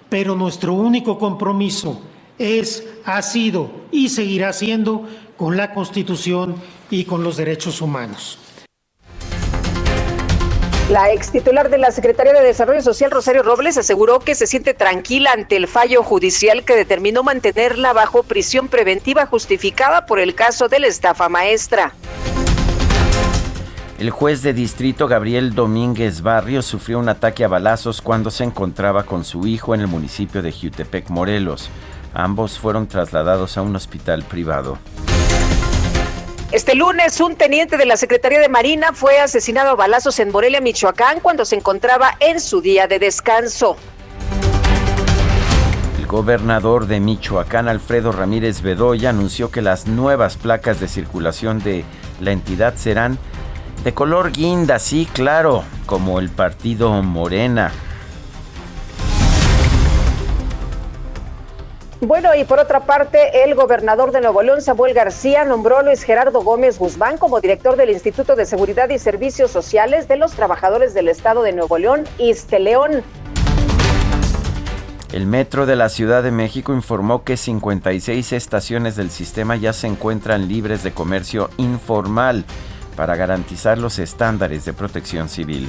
pero 0.09 0.35
nuestro 0.35 0.73
único 0.73 1.17
compromiso 1.17 2.01
es, 2.37 2.85
ha 3.05 3.21
sido 3.21 3.71
y 3.91 4.09
seguirá 4.09 4.53
siendo 4.53 5.07
con 5.37 5.55
la 5.55 5.73
Constitución 5.73 6.55
y 6.89 7.05
con 7.05 7.23
los 7.23 7.37
derechos 7.37 7.81
humanos. 7.81 8.39
La 10.89 11.11
ex 11.11 11.31
titular 11.31 11.69
de 11.69 11.77
la 11.77 11.91
Secretaría 11.91 12.31
de 12.31 12.41
Desarrollo 12.41 12.81
Social, 12.81 13.11
Rosario 13.11 13.43
Robles, 13.43 13.77
aseguró 13.77 14.19
que 14.19 14.35
se 14.35 14.47
siente 14.47 14.73
tranquila 14.73 15.33
ante 15.33 15.57
el 15.57 15.67
fallo 15.67 16.01
judicial 16.01 16.63
que 16.63 16.77
determinó 16.77 17.23
mantenerla 17.23 17.91
bajo 17.91 18.23
prisión 18.23 18.69
preventiva 18.69 19.25
justificada 19.25 20.05
por 20.05 20.17
el 20.17 20.33
caso 20.33 20.69
de 20.69 20.79
la 20.79 20.87
estafa 20.87 21.27
maestra. 21.27 21.93
El 23.99 24.11
juez 24.11 24.41
de 24.43 24.53
distrito 24.53 25.09
Gabriel 25.09 25.55
Domínguez 25.55 26.21
Barrio 26.21 26.61
sufrió 26.61 26.99
un 26.99 27.09
ataque 27.09 27.43
a 27.43 27.49
balazos 27.49 28.01
cuando 28.01 28.31
se 28.31 28.45
encontraba 28.45 29.03
con 29.03 29.25
su 29.25 29.45
hijo 29.45 29.75
en 29.75 29.81
el 29.81 29.87
municipio 29.87 30.41
de 30.41 30.53
Jutepec, 30.53 31.09
Morelos. 31.09 31.69
Ambos 32.13 32.57
fueron 32.57 32.87
trasladados 32.87 33.57
a 33.57 33.61
un 33.61 33.75
hospital 33.75 34.23
privado. 34.23 34.77
Este 36.49 36.75
lunes, 36.75 37.19
un 37.19 37.35
teniente 37.35 37.75
de 37.75 37.85
la 37.85 37.97
Secretaría 37.97 38.39
de 38.39 38.47
Marina 38.47 38.93
fue 38.93 39.19
asesinado 39.19 39.71
a 39.71 39.75
balazos 39.75 40.17
en 40.19 40.31
Morelia, 40.31 40.61
Michoacán, 40.61 41.19
cuando 41.19 41.43
se 41.43 41.57
encontraba 41.57 42.15
en 42.21 42.39
su 42.39 42.61
día 42.61 42.87
de 42.87 42.99
descanso. 42.99 43.75
El 45.99 46.07
gobernador 46.07 46.87
de 46.87 47.01
Michoacán, 47.01 47.67
Alfredo 47.67 48.13
Ramírez 48.13 48.61
Bedoya, 48.61 49.09
anunció 49.09 49.51
que 49.51 49.61
las 49.61 49.87
nuevas 49.87 50.37
placas 50.37 50.79
de 50.79 50.87
circulación 50.87 51.61
de 51.61 51.83
la 52.21 52.31
entidad 52.31 52.75
serán 52.75 53.19
de 53.83 53.93
color 53.93 54.31
guinda, 54.31 54.79
sí, 54.79 55.05
claro, 55.11 55.65
como 55.85 56.17
el 56.17 56.29
partido 56.29 57.03
Morena. 57.03 57.73
Bueno, 61.99 62.35
y 62.35 62.43
por 62.43 62.59
otra 62.59 62.81
parte, 62.81 63.43
el 63.43 63.55
gobernador 63.55 64.11
de 64.11 64.21
Nuevo 64.21 64.43
León, 64.43 64.61
Samuel 64.61 64.93
García, 64.93 65.45
nombró 65.45 65.79
a 65.79 65.83
Luis 65.83 66.03
Gerardo 66.03 66.41
Gómez 66.41 66.77
Guzmán 66.77 67.17
como 67.17 67.41
director 67.41 67.75
del 67.75 67.89
Instituto 67.89 68.35
de 68.35 68.45
Seguridad 68.45 68.87
y 68.89 68.99
Servicios 68.99 69.49
Sociales 69.49 70.07
de 70.07 70.15
los 70.15 70.33
Trabajadores 70.33 70.93
del 70.93 71.07
Estado 71.07 71.41
de 71.41 71.53
Nuevo 71.53 71.79
León, 71.79 72.03
León. 72.59 73.03
El 75.11 75.25
Metro 75.25 75.65
de 75.65 75.75
la 75.75 75.89
Ciudad 75.89 76.21
de 76.21 76.29
México 76.29 76.71
informó 76.71 77.23
que 77.23 77.35
56 77.35 78.31
estaciones 78.31 78.95
del 78.95 79.09
sistema 79.09 79.55
ya 79.55 79.73
se 79.73 79.87
encuentran 79.87 80.47
libres 80.47 80.83
de 80.83 80.91
comercio 80.91 81.49
informal 81.57 82.45
para 82.95 83.15
garantizar 83.15 83.79
los 83.79 83.97
estándares 83.97 84.65
de 84.65 84.73
protección 84.73 85.29
civil. 85.29 85.67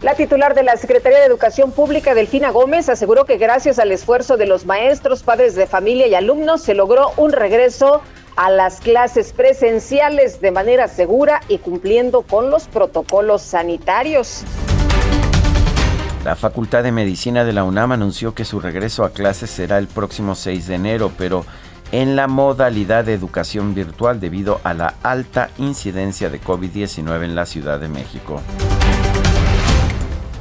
La 0.00 0.14
titular 0.14 0.54
de 0.54 0.62
la 0.62 0.76
Secretaría 0.76 1.18
de 1.18 1.24
Educación 1.24 1.72
Pública, 1.72 2.14
Delfina 2.14 2.50
Gómez, 2.50 2.88
aseguró 2.88 3.24
que 3.24 3.36
gracias 3.36 3.80
al 3.80 3.90
esfuerzo 3.90 4.36
de 4.36 4.46
los 4.46 4.64
maestros, 4.64 5.24
padres 5.24 5.56
de 5.56 5.66
familia 5.66 6.06
y 6.06 6.14
alumnos 6.14 6.62
se 6.62 6.74
logró 6.74 7.10
un 7.16 7.32
regreso 7.32 8.00
a 8.36 8.48
las 8.48 8.80
clases 8.80 9.32
presenciales 9.32 10.40
de 10.40 10.52
manera 10.52 10.86
segura 10.86 11.40
y 11.48 11.58
cumpliendo 11.58 12.22
con 12.22 12.48
los 12.48 12.68
protocolos 12.68 13.42
sanitarios. 13.42 14.44
La 16.24 16.36
Facultad 16.36 16.84
de 16.84 16.92
Medicina 16.92 17.44
de 17.44 17.52
la 17.52 17.64
UNAM 17.64 17.90
anunció 17.90 18.34
que 18.34 18.44
su 18.44 18.60
regreso 18.60 19.02
a 19.02 19.10
clases 19.10 19.50
será 19.50 19.78
el 19.78 19.88
próximo 19.88 20.36
6 20.36 20.68
de 20.68 20.74
enero, 20.76 21.10
pero 21.18 21.44
en 21.90 22.14
la 22.14 22.28
modalidad 22.28 23.04
de 23.04 23.14
educación 23.14 23.74
virtual 23.74 24.20
debido 24.20 24.60
a 24.62 24.74
la 24.74 24.94
alta 25.02 25.50
incidencia 25.58 26.30
de 26.30 26.40
COVID-19 26.40 27.24
en 27.24 27.34
la 27.34 27.46
Ciudad 27.46 27.80
de 27.80 27.88
México. 27.88 28.40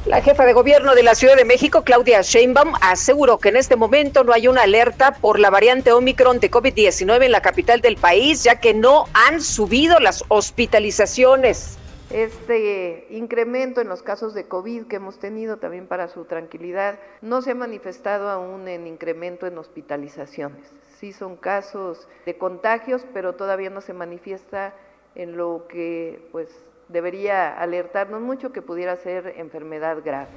La 0.08 0.22
jefa 0.22 0.46
de 0.46 0.54
gobierno 0.54 0.96
de 0.96 1.04
la 1.04 1.16
Ciudad 1.16 1.36
de 1.36 1.44
México, 1.44 1.84
Claudia 1.84 2.22
Sheinbaum, 2.22 2.76
aseguró 2.80 3.40
que 3.40 3.50
en 3.50 3.58
este 3.58 3.76
momento 3.76 4.24
no 4.24 4.32
hay 4.32 4.48
una 4.48 4.62
alerta 4.62 5.12
por 5.12 5.38
la 5.38 5.50
variante 5.50 5.92
Omicron 5.92 6.40
de 6.40 6.50
COVID-19 6.50 7.26
en 7.26 7.32
la 7.34 7.42
capital 7.42 7.82
del 7.82 7.98
país, 7.98 8.42
ya 8.42 8.62
que 8.62 8.74
no 8.74 9.04
han 9.14 9.42
subido 9.42 10.00
las 10.00 10.24
hospitalizaciones. 10.30 11.78
Este 12.10 13.06
incremento 13.10 13.82
en 13.82 13.90
los 13.90 14.02
casos 14.02 14.34
de 14.34 14.48
COVID 14.48 14.88
que 14.88 14.96
hemos 14.96 15.20
tenido 15.20 15.58
también 15.58 15.88
para 15.88 16.08
su 16.08 16.24
tranquilidad 16.24 16.98
no 17.22 17.42
se 17.42 17.52
ha 17.52 17.56
manifestado 17.56 18.30
aún 18.30 18.70
en 18.70 18.88
incremento 18.88 19.46
en 19.46 19.58
hospitalizaciones. 19.58 20.70
Sí 21.02 21.12
son 21.12 21.36
casos 21.36 22.08
de 22.26 22.38
contagios, 22.38 23.02
pero 23.14 23.36
todavía 23.36 23.70
no 23.70 23.82
se 23.82 23.92
manifiesta 23.92 24.74
en 25.16 25.36
lo 25.36 25.66
que 25.68 26.30
pues 26.32 26.48
debería 26.90 27.54
alertarnos 27.54 28.22
mucho 28.22 28.52
que 28.52 28.62
pudiera 28.62 28.96
ser 28.96 29.34
enfermedad 29.38 29.98
grave. 30.04 30.30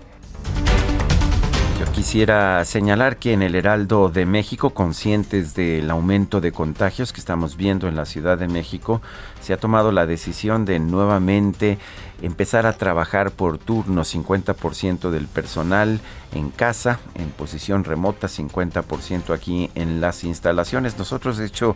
Yo 1.81 1.91
quisiera 1.93 2.63
señalar 2.67 3.17
que 3.17 3.33
en 3.33 3.41
el 3.41 3.55
Heraldo 3.55 4.11
de 4.11 4.27
México, 4.27 4.75
conscientes 4.75 5.55
del 5.55 5.91
aumento 5.91 6.43
de 6.43 6.53
contagios 6.53 7.15
que 7.15 7.21
estamos 7.21 7.57
viendo 7.57 7.89
en 7.89 7.97
la 7.97 8.05
Ciudad 8.05 8.37
de 8.37 8.49
México, 8.49 9.01
se 9.41 9.55
ha 9.55 9.57
tomado 9.57 9.91
la 9.91 10.05
decisión 10.05 10.67
de 10.67 10.79
nuevamente 10.79 11.79
empezar 12.21 12.67
a 12.67 12.75
trabajar 12.75 13.31
por 13.31 13.57
turno 13.57 14.03
50% 14.03 15.09
del 15.09 15.27
personal 15.27 16.01
en 16.35 16.51
casa, 16.51 17.01
en 17.15 17.31
posición 17.31 17.85
remota, 17.85 18.29
50% 18.29 19.33
aquí 19.33 19.71
en 19.75 20.03
las 20.03 20.23
instalaciones. 20.23 20.99
Nosotros, 20.99 21.39
de 21.39 21.47
hecho, 21.47 21.75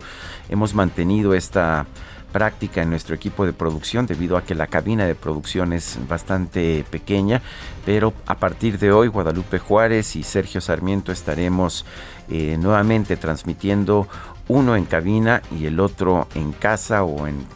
hemos 0.49 0.75
mantenido 0.75 1.33
esta 1.33 1.87
práctica 2.35 2.81
en 2.81 2.89
nuestro 2.89 3.15
equipo 3.15 3.45
de 3.45 3.53
producción 3.53 4.07
debido 4.07 4.35
a 4.35 4.43
que 4.43 4.55
la 4.55 4.67
cabina 4.67 5.05
de 5.05 5.15
producción 5.15 5.71
es 5.71 5.97
bastante 6.05 6.83
pequeña, 6.91 7.41
pero 7.85 8.13
a 8.25 8.35
partir 8.35 8.77
de 8.77 8.91
hoy 8.91 9.07
Guadalupe 9.07 9.57
Juárez 9.57 10.17
y 10.17 10.23
Sergio 10.23 10.59
Sarmiento 10.59 11.13
estaremos 11.13 11.85
eh, 12.27 12.57
nuevamente 12.59 13.15
transmitiendo 13.15 14.09
uno 14.49 14.75
en 14.75 14.83
cabina 14.83 15.43
y 15.57 15.65
el 15.65 15.79
otro 15.79 16.27
en 16.35 16.51
casa 16.51 17.05
o 17.05 17.25
en, 17.25 17.47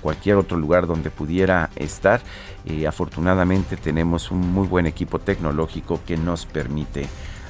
cualquier 0.00 0.36
otro 0.36 0.56
lugar 0.56 0.86
donde 0.86 1.10
pudiera 1.10 1.70
estar. 1.74 2.20
Eh, 2.64 2.86
afortunadamente 2.86 3.76
tenemos 3.76 4.30
un 4.30 4.52
muy 4.52 4.68
buen 4.68 4.86
equipo 4.86 5.18
tecnológico 5.18 5.98
que 6.06 6.16
nos 6.16 6.46
permite 6.46 7.08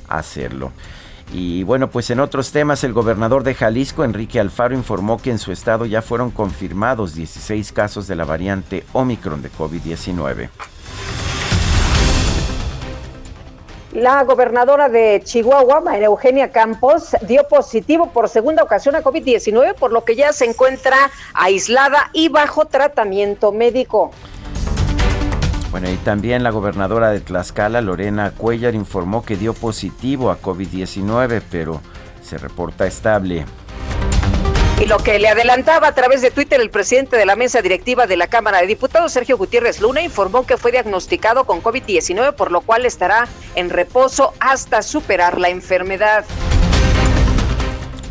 hacerlo. 0.08 0.72
Y 1.32 1.62
bueno, 1.62 1.90
pues 1.90 2.10
en 2.10 2.20
otros 2.20 2.52
temas, 2.52 2.84
el 2.84 2.92
gobernador 2.92 3.42
de 3.42 3.54
Jalisco, 3.54 4.04
Enrique 4.04 4.40
Alfaro, 4.40 4.74
informó 4.74 5.18
que 5.18 5.30
en 5.30 5.38
su 5.38 5.52
estado 5.52 5.84
ya 5.84 6.00
fueron 6.00 6.30
confirmados 6.30 7.14
16 7.14 7.72
casos 7.72 8.06
de 8.06 8.16
la 8.16 8.24
variante 8.24 8.84
Omicron 8.92 9.42
de 9.42 9.50
COVID-19. 9.50 10.48
La 13.92 14.22
gobernadora 14.22 14.88
de 14.88 15.22
Chihuahua, 15.24 15.80
María 15.80 16.06
Eugenia 16.06 16.50
Campos, 16.50 17.16
dio 17.22 17.48
positivo 17.48 18.10
por 18.10 18.28
segunda 18.28 18.62
ocasión 18.62 18.94
a 18.96 19.02
COVID-19, 19.02 19.74
por 19.74 19.92
lo 19.92 20.04
que 20.04 20.14
ya 20.14 20.32
se 20.32 20.44
encuentra 20.44 20.96
aislada 21.32 22.10
y 22.12 22.28
bajo 22.28 22.66
tratamiento 22.66 23.50
médico. 23.50 24.12
Bueno, 25.70 25.90
y 25.90 25.96
también 25.96 26.42
la 26.42 26.50
gobernadora 26.50 27.10
de 27.10 27.20
Tlaxcala, 27.20 27.80
Lorena 27.82 28.30
Cuellar, 28.30 28.74
informó 28.74 29.24
que 29.24 29.36
dio 29.36 29.52
positivo 29.52 30.30
a 30.30 30.40
COVID-19, 30.40 31.42
pero 31.50 31.80
se 32.22 32.38
reporta 32.38 32.86
estable. 32.86 33.44
Y 34.80 34.86
lo 34.86 34.98
que 34.98 35.18
le 35.18 35.28
adelantaba 35.28 35.88
a 35.88 35.94
través 35.94 36.22
de 36.22 36.30
Twitter 36.30 36.60
el 36.60 36.70
presidente 36.70 37.16
de 37.16 37.26
la 37.26 37.34
mesa 37.34 37.60
directiva 37.62 38.06
de 38.06 38.16
la 38.16 38.28
Cámara 38.28 38.60
de 38.60 38.66
Diputados, 38.68 39.12
Sergio 39.12 39.36
Gutiérrez 39.36 39.80
Luna, 39.80 40.00
informó 40.02 40.46
que 40.46 40.56
fue 40.56 40.70
diagnosticado 40.70 41.44
con 41.44 41.62
COVID-19, 41.62 42.34
por 42.34 42.52
lo 42.52 42.60
cual 42.60 42.86
estará 42.86 43.26
en 43.56 43.70
reposo 43.70 44.32
hasta 44.38 44.82
superar 44.82 45.38
la 45.38 45.48
enfermedad. 45.48 46.24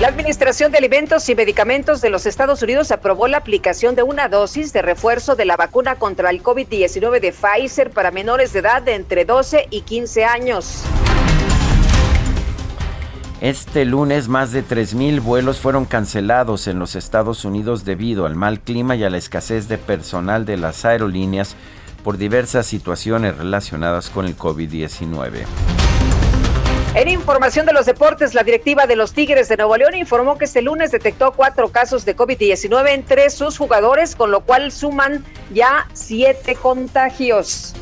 La 0.00 0.06
Administración 0.06 0.70
de 0.70 0.78
Alimentos 0.78 1.28
y 1.28 1.34
Medicamentos 1.34 2.00
de 2.00 2.10
los 2.10 2.26
Estados 2.26 2.62
Unidos 2.62 2.92
aprobó 2.92 3.26
la 3.26 3.38
aplicación 3.38 3.96
de 3.96 4.04
una 4.04 4.28
dosis 4.28 4.72
de 4.72 4.82
refuerzo 4.82 5.34
de 5.34 5.46
la 5.46 5.56
vacuna 5.56 5.96
contra 5.96 6.30
el 6.30 6.44
COVID-19 6.44 7.18
de 7.18 7.32
Pfizer 7.32 7.90
para 7.90 8.12
menores 8.12 8.52
de 8.52 8.60
edad 8.60 8.82
de 8.82 8.94
entre 8.94 9.24
12 9.24 9.66
y 9.70 9.80
15 9.80 10.24
años. 10.24 10.84
Este 13.40 13.84
lunes 13.84 14.26
más 14.26 14.50
de 14.50 14.64
3.000 14.64 15.22
vuelos 15.22 15.60
fueron 15.60 15.84
cancelados 15.84 16.66
en 16.66 16.80
los 16.80 16.96
Estados 16.96 17.44
Unidos 17.44 17.84
debido 17.84 18.26
al 18.26 18.34
mal 18.34 18.58
clima 18.58 18.96
y 18.96 19.04
a 19.04 19.10
la 19.10 19.18
escasez 19.18 19.68
de 19.68 19.78
personal 19.78 20.44
de 20.44 20.56
las 20.56 20.84
aerolíneas 20.84 21.54
por 22.02 22.18
diversas 22.18 22.66
situaciones 22.66 23.36
relacionadas 23.36 24.10
con 24.10 24.26
el 24.26 24.36
COVID-19. 24.36 25.44
En 26.96 27.08
información 27.08 27.64
de 27.64 27.72
los 27.72 27.86
deportes, 27.86 28.34
la 28.34 28.42
directiva 28.42 28.88
de 28.88 28.96
los 28.96 29.12
Tigres 29.12 29.48
de 29.48 29.56
Nuevo 29.56 29.76
León 29.76 29.94
informó 29.94 30.36
que 30.36 30.46
este 30.46 30.60
lunes 30.60 30.90
detectó 30.90 31.30
cuatro 31.30 31.68
casos 31.68 32.04
de 32.04 32.16
COVID-19 32.16 32.88
entre 32.88 33.30
sus 33.30 33.56
jugadores, 33.56 34.16
con 34.16 34.32
lo 34.32 34.40
cual 34.40 34.72
suman 34.72 35.24
ya 35.52 35.86
siete 35.92 36.56
contagios. 36.56 37.74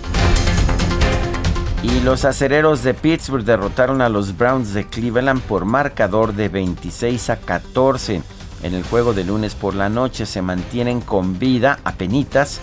Y 1.83 2.01
los 2.01 2.25
acereros 2.25 2.83
de 2.83 2.95
Pittsburgh 2.95 3.45
derrotaron 3.45 4.01
a 4.03 4.09
los 4.09 4.37
Browns 4.37 4.75
de 4.75 4.87
Cleveland 4.87 5.41
por 5.43 5.65
marcador 5.65 6.35
de 6.35 6.49
26 6.49 7.31
a 7.31 7.37
14. 7.37 8.23
En 8.63 8.75
el 8.75 8.83
juego 8.83 9.13
de 9.13 9.25
lunes 9.25 9.55
por 9.55 9.75
la 9.75 9.89
noche 9.89 10.27
se 10.27 10.43
mantienen 10.43 11.01
con 11.01 11.39
vida 11.39 11.79
a 11.85 11.93
penitas 11.93 12.61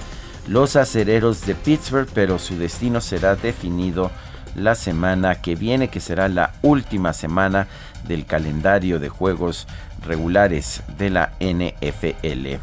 los 0.47 0.75
acereros 0.75 1.45
de 1.45 1.55
Pittsburgh, 1.55 2.09
pero 2.13 2.39
su 2.39 2.57
destino 2.57 2.99
será 2.99 3.35
definido 3.35 4.11
la 4.55 4.75
semana 4.75 5.35
que 5.35 5.55
viene, 5.55 5.89
que 5.89 5.99
será 5.99 6.27
la 6.27 6.53
última 6.61 7.13
semana 7.13 7.67
del 8.07 8.25
calendario 8.25 8.99
de 8.99 9.09
juegos 9.09 9.67
regulares 10.05 10.83
de 10.97 11.09
la 11.09 11.31
NFL. 11.39 12.59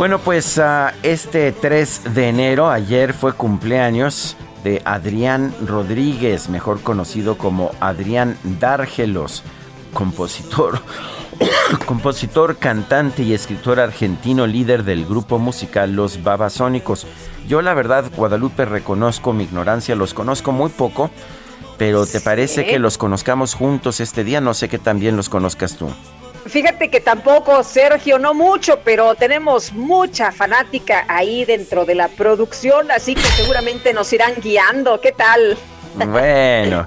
Bueno, 0.00 0.18
pues 0.18 0.56
uh, 0.56 0.94
este 1.02 1.52
3 1.52 2.14
de 2.14 2.30
enero, 2.30 2.70
ayer 2.70 3.12
fue 3.12 3.34
cumpleaños 3.34 4.34
de 4.64 4.80
Adrián 4.86 5.54
Rodríguez, 5.66 6.48
mejor 6.48 6.80
conocido 6.80 7.36
como 7.36 7.72
Adrián 7.80 8.38
Dárgelos, 8.42 9.42
compositor, 9.92 10.80
compositor, 11.84 12.56
cantante 12.56 13.24
y 13.24 13.34
escritor 13.34 13.78
argentino, 13.78 14.46
líder 14.46 14.84
del 14.84 15.04
grupo 15.04 15.38
musical 15.38 15.92
Los 15.92 16.22
Babasónicos. 16.22 17.06
Yo 17.46 17.60
la 17.60 17.74
verdad, 17.74 18.10
Guadalupe, 18.16 18.64
reconozco 18.64 19.34
mi 19.34 19.44
ignorancia, 19.44 19.94
los 19.96 20.14
conozco 20.14 20.50
muy 20.50 20.70
poco, 20.70 21.10
pero 21.76 22.06
¿te 22.06 22.22
parece 22.22 22.64
que 22.64 22.78
los 22.78 22.96
conozcamos 22.96 23.52
juntos 23.52 24.00
este 24.00 24.24
día? 24.24 24.40
No 24.40 24.54
sé 24.54 24.70
que 24.70 24.78
también 24.78 25.18
los 25.18 25.28
conozcas 25.28 25.76
tú. 25.76 25.90
Fíjate 26.50 26.90
que 26.90 27.00
tampoco, 27.00 27.62
Sergio, 27.62 28.18
no 28.18 28.34
mucho, 28.34 28.80
pero 28.84 29.14
tenemos 29.14 29.72
mucha 29.72 30.32
fanática 30.32 31.04
ahí 31.06 31.44
dentro 31.44 31.84
de 31.84 31.94
la 31.94 32.08
producción, 32.08 32.90
así 32.90 33.14
que 33.14 33.22
seguramente 33.22 33.92
nos 33.92 34.12
irán 34.12 34.34
guiando. 34.42 35.00
¿Qué 35.00 35.12
tal? 35.12 35.56
Bueno. 35.94 36.86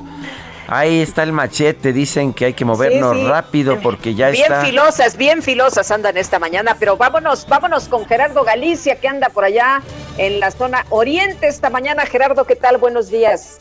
Ahí 0.68 1.02
está 1.02 1.24
el 1.24 1.34
machete, 1.34 1.92
dicen 1.92 2.34
que 2.34 2.46
hay 2.46 2.54
que 2.54 2.64
movernos 2.66 3.22
rápido 3.26 3.80
porque 3.82 4.16
ya 4.16 4.30
está. 4.30 4.62
Bien 4.62 4.66
filosas, 4.66 5.18
bien 5.18 5.42
filosas 5.42 5.92
andan 5.92 6.16
esta 6.18 6.40
mañana, 6.40 6.78
pero 6.80 6.96
vámonos, 6.96 7.46
vámonos 7.48 7.88
con 7.90 8.06
Gerardo 8.06 8.44
Galicia 8.44 8.96
que 8.96 9.08
anda 9.08 9.30
por 9.30 9.44
allá 9.44 9.82
en 10.18 10.40
la 10.40 10.52
zona 10.52 10.86
oriente 10.90 11.48
esta 11.48 11.70
mañana. 11.70 12.06
Gerardo, 12.06 12.46
¿qué 12.46 12.56
tal? 12.56 12.78
Buenos 12.78 13.10
días. 13.10 13.60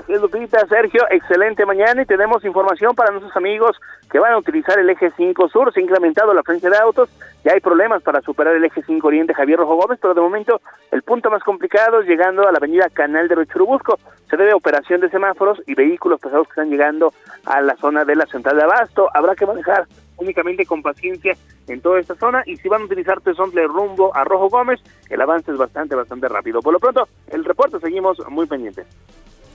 Así 0.00 0.14
Lupita, 0.14 0.66
Sergio, 0.66 1.02
excelente 1.10 1.66
mañana 1.66 2.00
y 2.00 2.06
tenemos 2.06 2.42
información 2.46 2.94
para 2.94 3.10
nuestros 3.10 3.36
amigos 3.36 3.78
que 4.10 4.18
van 4.18 4.32
a 4.32 4.38
utilizar 4.38 4.78
el 4.78 4.88
eje 4.88 5.10
5 5.14 5.48
sur. 5.50 5.70
Se 5.74 5.80
ha 5.80 5.82
incrementado 5.82 6.32
la 6.32 6.42
frecuencia 6.42 6.70
de 6.70 6.78
autos, 6.78 7.10
ya 7.44 7.52
hay 7.52 7.60
problemas 7.60 8.02
para 8.02 8.22
superar 8.22 8.56
el 8.56 8.64
eje 8.64 8.82
5 8.82 9.06
oriente 9.06 9.34
Javier 9.34 9.58
Rojo 9.58 9.76
Gómez, 9.76 9.98
pero 10.00 10.14
de 10.14 10.22
momento 10.22 10.62
el 10.90 11.02
punto 11.02 11.30
más 11.30 11.42
complicado 11.42 12.00
es 12.00 12.08
llegando 12.08 12.48
a 12.48 12.52
la 12.52 12.56
avenida 12.56 12.88
Canal 12.88 13.28
de 13.28 13.46
Churubusco. 13.46 13.98
Se 14.30 14.38
debe 14.38 14.52
a 14.52 14.56
operación 14.56 15.02
de 15.02 15.10
semáforos 15.10 15.60
y 15.66 15.74
vehículos 15.74 16.18
pesados 16.18 16.46
que 16.46 16.52
están 16.52 16.70
llegando 16.70 17.12
a 17.44 17.60
la 17.60 17.76
zona 17.76 18.06
de 18.06 18.16
la 18.16 18.24
central 18.24 18.56
de 18.56 18.62
Abasto. 18.62 19.08
Habrá 19.12 19.34
que 19.34 19.44
manejar 19.44 19.86
únicamente 20.16 20.64
con 20.64 20.82
paciencia 20.82 21.36
en 21.68 21.82
toda 21.82 22.00
esta 22.00 22.14
zona 22.14 22.42
y 22.46 22.56
si 22.56 22.68
van 22.68 22.82
a 22.82 22.84
utilizar 22.86 23.20
Tesontle 23.20 23.66
rumbo 23.66 24.16
a 24.16 24.24
Rojo 24.24 24.48
Gómez, 24.48 24.80
el 25.10 25.20
avance 25.20 25.50
es 25.52 25.58
bastante, 25.58 25.94
bastante 25.94 26.26
rápido. 26.26 26.60
Por 26.60 26.72
lo 26.72 26.80
pronto, 26.80 27.06
el 27.28 27.44
reporte 27.44 27.78
seguimos 27.80 28.18
muy 28.30 28.46
pendientes. 28.46 28.86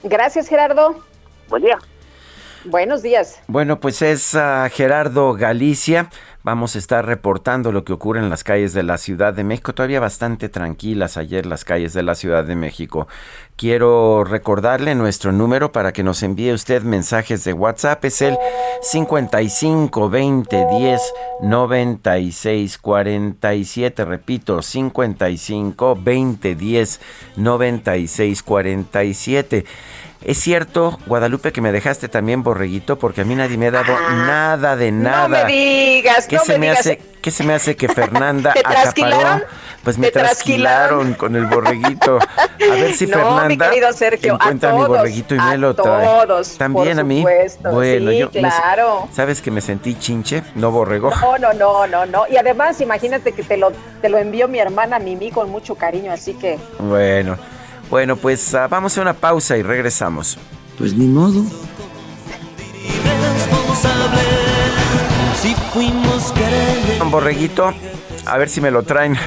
Gracias, 0.08 0.48
Gerardo. 0.48 1.02
Buen 1.48 1.64
día. 1.64 1.78
Buenos 2.64 3.02
días. 3.02 3.40
Bueno, 3.48 3.80
pues 3.80 4.02
es 4.02 4.34
uh, 4.34 4.68
Gerardo 4.70 5.34
Galicia. 5.34 6.10
Vamos 6.46 6.76
a 6.76 6.78
estar 6.78 7.04
reportando 7.04 7.72
lo 7.72 7.82
que 7.82 7.92
ocurre 7.92 8.20
en 8.20 8.30
las 8.30 8.44
calles 8.44 8.72
de 8.72 8.84
la 8.84 8.98
Ciudad 8.98 9.34
de 9.34 9.42
México, 9.42 9.74
todavía 9.74 9.98
bastante 9.98 10.48
tranquilas 10.48 11.16
ayer 11.16 11.44
las 11.44 11.64
calles 11.64 11.92
de 11.92 12.04
la 12.04 12.14
Ciudad 12.14 12.44
de 12.44 12.54
México. 12.54 13.08
Quiero 13.56 14.22
recordarle 14.22 14.94
nuestro 14.94 15.32
número 15.32 15.72
para 15.72 15.92
que 15.92 16.04
nos 16.04 16.22
envíe 16.22 16.52
usted 16.52 16.82
mensajes 16.82 17.42
de 17.42 17.52
WhatsApp, 17.52 18.04
es 18.04 18.22
el 18.22 18.38
55 18.80 20.08
20 20.08 20.66
10 20.70 21.00
96 21.42 22.78
47, 22.78 24.04
repito, 24.04 24.62
55 24.62 25.98
20 26.00 26.54
10 26.54 27.00
96 27.38 28.42
47. 28.44 29.64
Es 30.26 30.38
cierto, 30.40 30.98
Guadalupe, 31.06 31.52
que 31.52 31.60
me 31.60 31.70
dejaste 31.70 32.08
también 32.08 32.42
borreguito 32.42 32.98
porque 32.98 33.20
a 33.20 33.24
mí 33.24 33.36
nadie 33.36 33.56
me 33.56 33.68
ha 33.68 33.70
dado 33.70 33.92
nada 34.10 34.74
de 34.74 34.90
nada. 34.90 35.28
No 35.28 35.28
me 35.28 35.52
digas, 35.52 36.26
¿Qué 36.26 36.34
no 36.34 36.42
se 36.42 36.52
me, 36.54 36.58
me 36.58 36.66
digas. 36.66 36.80
hace? 36.80 37.00
¿Qué 37.22 37.30
se 37.30 37.44
me 37.44 37.54
hace 37.54 37.76
que 37.76 37.88
Fernanda 37.88 38.52
¿Te 38.54 38.58
acaparó? 38.60 39.44
Pues 39.84 39.98
me 39.98 40.08
¿Te 40.08 40.18
trasquilaron? 40.18 41.14
con 41.14 41.36
el 41.36 41.46
borreguito. 41.46 42.18
A 42.18 42.74
ver 42.74 42.92
si 42.94 43.06
No, 43.06 43.18
Fernanda 43.18 43.70
mi 43.70 43.92
Sergio, 43.94 44.32
a 44.32 44.34
encuentra 44.34 44.72
mi 44.72 44.78
todos, 44.78 44.88
borreguito 44.88 45.34
y 45.36 45.38
a 45.38 45.44
me 45.44 45.58
lo 45.58 45.74
trae. 45.76 46.04
todos, 46.04 46.58
También 46.58 46.94
por 46.94 47.00
a 47.00 47.04
mí. 47.04 47.18
supuesto, 47.18 47.70
Bueno, 47.70 48.10
sí, 48.10 48.18
yo 48.18 48.26
me- 48.26 48.38
claro. 48.40 49.08
¿Sabes 49.12 49.40
que 49.40 49.52
me 49.52 49.60
sentí 49.60 49.94
chinche? 49.94 50.42
No 50.56 50.72
borrego. 50.72 51.10
No, 51.20 51.38
no, 51.38 51.52
no, 51.52 51.86
no, 51.86 52.04
no. 52.04 52.24
Y 52.28 52.36
además, 52.36 52.80
imagínate 52.80 53.30
que 53.30 53.44
te 53.44 53.56
lo, 53.56 53.70
te 54.02 54.08
lo 54.08 54.18
envió 54.18 54.48
mi 54.48 54.58
hermana 54.58 54.98
Mimi 54.98 55.30
con 55.30 55.50
mucho 55.50 55.76
cariño, 55.76 56.10
así 56.10 56.34
que 56.34 56.58
Bueno. 56.80 57.36
Bueno, 57.90 58.16
pues 58.16 58.54
ah, 58.54 58.68
vamos 58.68 58.96
a 58.98 59.02
una 59.02 59.14
pausa 59.14 59.56
y 59.56 59.62
regresamos. 59.62 60.38
Pues 60.78 60.94
ni 60.94 61.06
modo. 61.06 61.44
Si 65.40 65.54
fuimos 65.72 66.32
querelles, 66.32 67.00
Un 67.00 67.10
borreguito, 67.10 67.72
a 68.24 68.38
ver 68.38 68.48
si 68.48 68.60
me 68.60 68.70
lo 68.70 68.82
traen. 68.82 69.16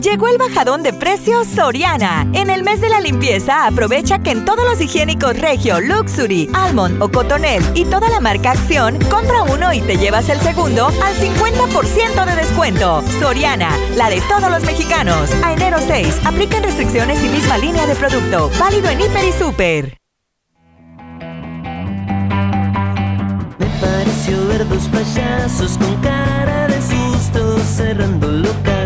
Llegó 0.00 0.28
el 0.28 0.38
bajadón 0.38 0.82
de 0.82 0.94
precios 0.94 1.46
Soriana. 1.46 2.26
En 2.32 2.48
el 2.48 2.62
mes 2.62 2.80
de 2.80 2.88
la 2.88 3.00
limpieza, 3.00 3.66
aprovecha 3.66 4.20
que 4.20 4.30
en 4.30 4.46
todos 4.46 4.64
los 4.64 4.80
higiénicos 4.80 5.38
Regio, 5.38 5.78
Luxury, 5.78 6.48
Almond 6.54 7.02
o 7.02 7.10
Cotonel 7.10 7.62
y 7.74 7.84
toda 7.84 8.08
la 8.08 8.18
marca 8.18 8.52
Acción, 8.52 8.98
compra 9.10 9.42
uno 9.42 9.74
y 9.74 9.82
te 9.82 9.98
llevas 9.98 10.30
el 10.30 10.40
segundo 10.40 10.86
al 10.86 11.14
50% 11.16 12.24
de 12.24 12.34
descuento. 12.34 13.04
Soriana, 13.20 13.76
la 13.94 14.08
de 14.08 14.22
todos 14.22 14.50
los 14.50 14.62
mexicanos. 14.64 15.30
A 15.44 15.52
enero 15.52 15.76
6, 15.86 16.20
aplican 16.24 16.62
restricciones 16.62 17.22
y 17.22 17.28
misma 17.28 17.58
línea 17.58 17.86
de 17.86 17.94
producto. 17.94 18.50
Válido 18.58 18.88
en 18.88 19.00
Hiper 19.02 19.24
y 19.24 19.32
Super. 19.32 19.98
Me 23.58 23.66
pareció 23.82 24.48
ver 24.48 24.66
dos 24.66 24.88
payasos 24.88 25.76
con 25.76 25.94
cara 25.96 26.68
de 26.68 26.80
susto 26.80 27.58
cerrando 27.76 28.28
local. 28.28 28.79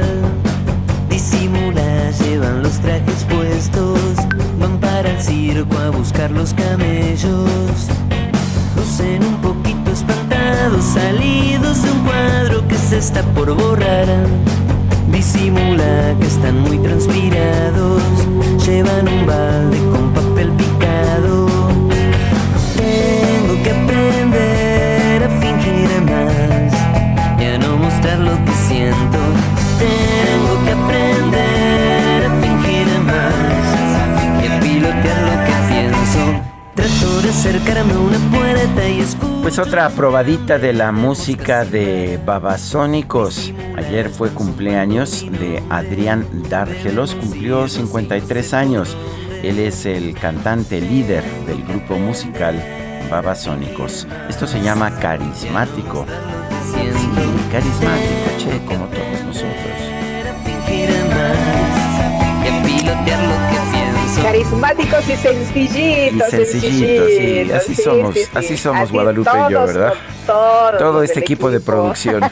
Llevan 2.20 2.62
los 2.62 2.78
trajes 2.80 3.24
puestos, 3.28 3.98
van 4.58 4.78
para 4.78 5.10
el 5.10 5.20
circo 5.20 5.76
a 5.78 5.90
buscar 5.90 6.30
los 6.30 6.54
camellos. 6.54 7.88
Lucen 8.76 9.24
un 9.24 9.36
poquito 9.40 9.90
espantados, 9.90 10.84
salidos 10.84 11.82
de 11.82 11.90
un 11.90 12.04
cuadro 12.04 12.68
que 12.68 12.76
se 12.76 12.98
está 12.98 13.22
por 13.34 13.54
borrar. 13.54 14.06
Disimula 15.10 16.14
que 16.20 16.26
están 16.26 16.60
muy 16.60 16.78
transpirados, 16.78 18.02
llevan 18.66 19.08
un 19.08 19.26
balde 19.26 19.78
con 19.90 20.12
papel 20.12 20.23
Trato 36.74 37.22
de 37.22 37.30
acercarme 37.30 37.92
a 37.92 37.98
una 37.98 38.18
puerta 38.30 38.88
y 38.88 39.00
escucho. 39.00 39.42
Pues 39.42 39.58
otra 39.58 39.88
probadita 39.90 40.58
de 40.58 40.72
la 40.72 40.90
música 40.90 41.64
de 41.64 42.18
Babasónicos. 42.24 43.52
Ayer 43.76 44.10
fue 44.10 44.30
cumpleaños 44.30 45.24
de 45.30 45.62
Adrián 45.70 46.26
Dárgelos, 46.48 47.14
cumplió 47.14 47.68
53 47.68 48.54
años. 48.54 48.96
Él 49.42 49.58
es 49.58 49.86
el 49.86 50.14
cantante 50.14 50.80
líder 50.80 51.22
del 51.46 51.62
grupo 51.62 51.96
musical 51.96 52.60
Babasónicos. 53.10 54.06
Esto 54.28 54.46
se 54.46 54.60
llama 54.60 54.90
Carismático. 54.98 56.06
Sí, 56.64 56.90
carismático, 57.52 58.38
che, 58.38 58.64
como 58.66 58.86
todos 58.86 59.22
nosotros. 59.26 59.94
Más 64.24 64.34
y 64.34 64.42
carismáticos 64.42 65.08
y 65.08 65.16
sencillitos. 65.16 66.28
sencillitos, 66.30 67.06
sí, 67.08 67.16
sencillitos, 67.16 67.56
así 67.56 67.74
sí, 67.74 67.82
somos, 67.82 68.14
sí, 68.14 68.24
sí. 68.24 68.30
así 68.34 68.56
somos 68.56 68.82
Así 68.82 68.92
Guadalupe 68.92 69.30
y 69.30 69.52
yo, 69.52 69.66
¿verdad? 69.66 69.92
Todos 70.26 70.78
Todo 70.78 71.02
este 71.02 71.20
equipo 71.20 71.50
de 71.50 71.60
producción. 71.60 72.22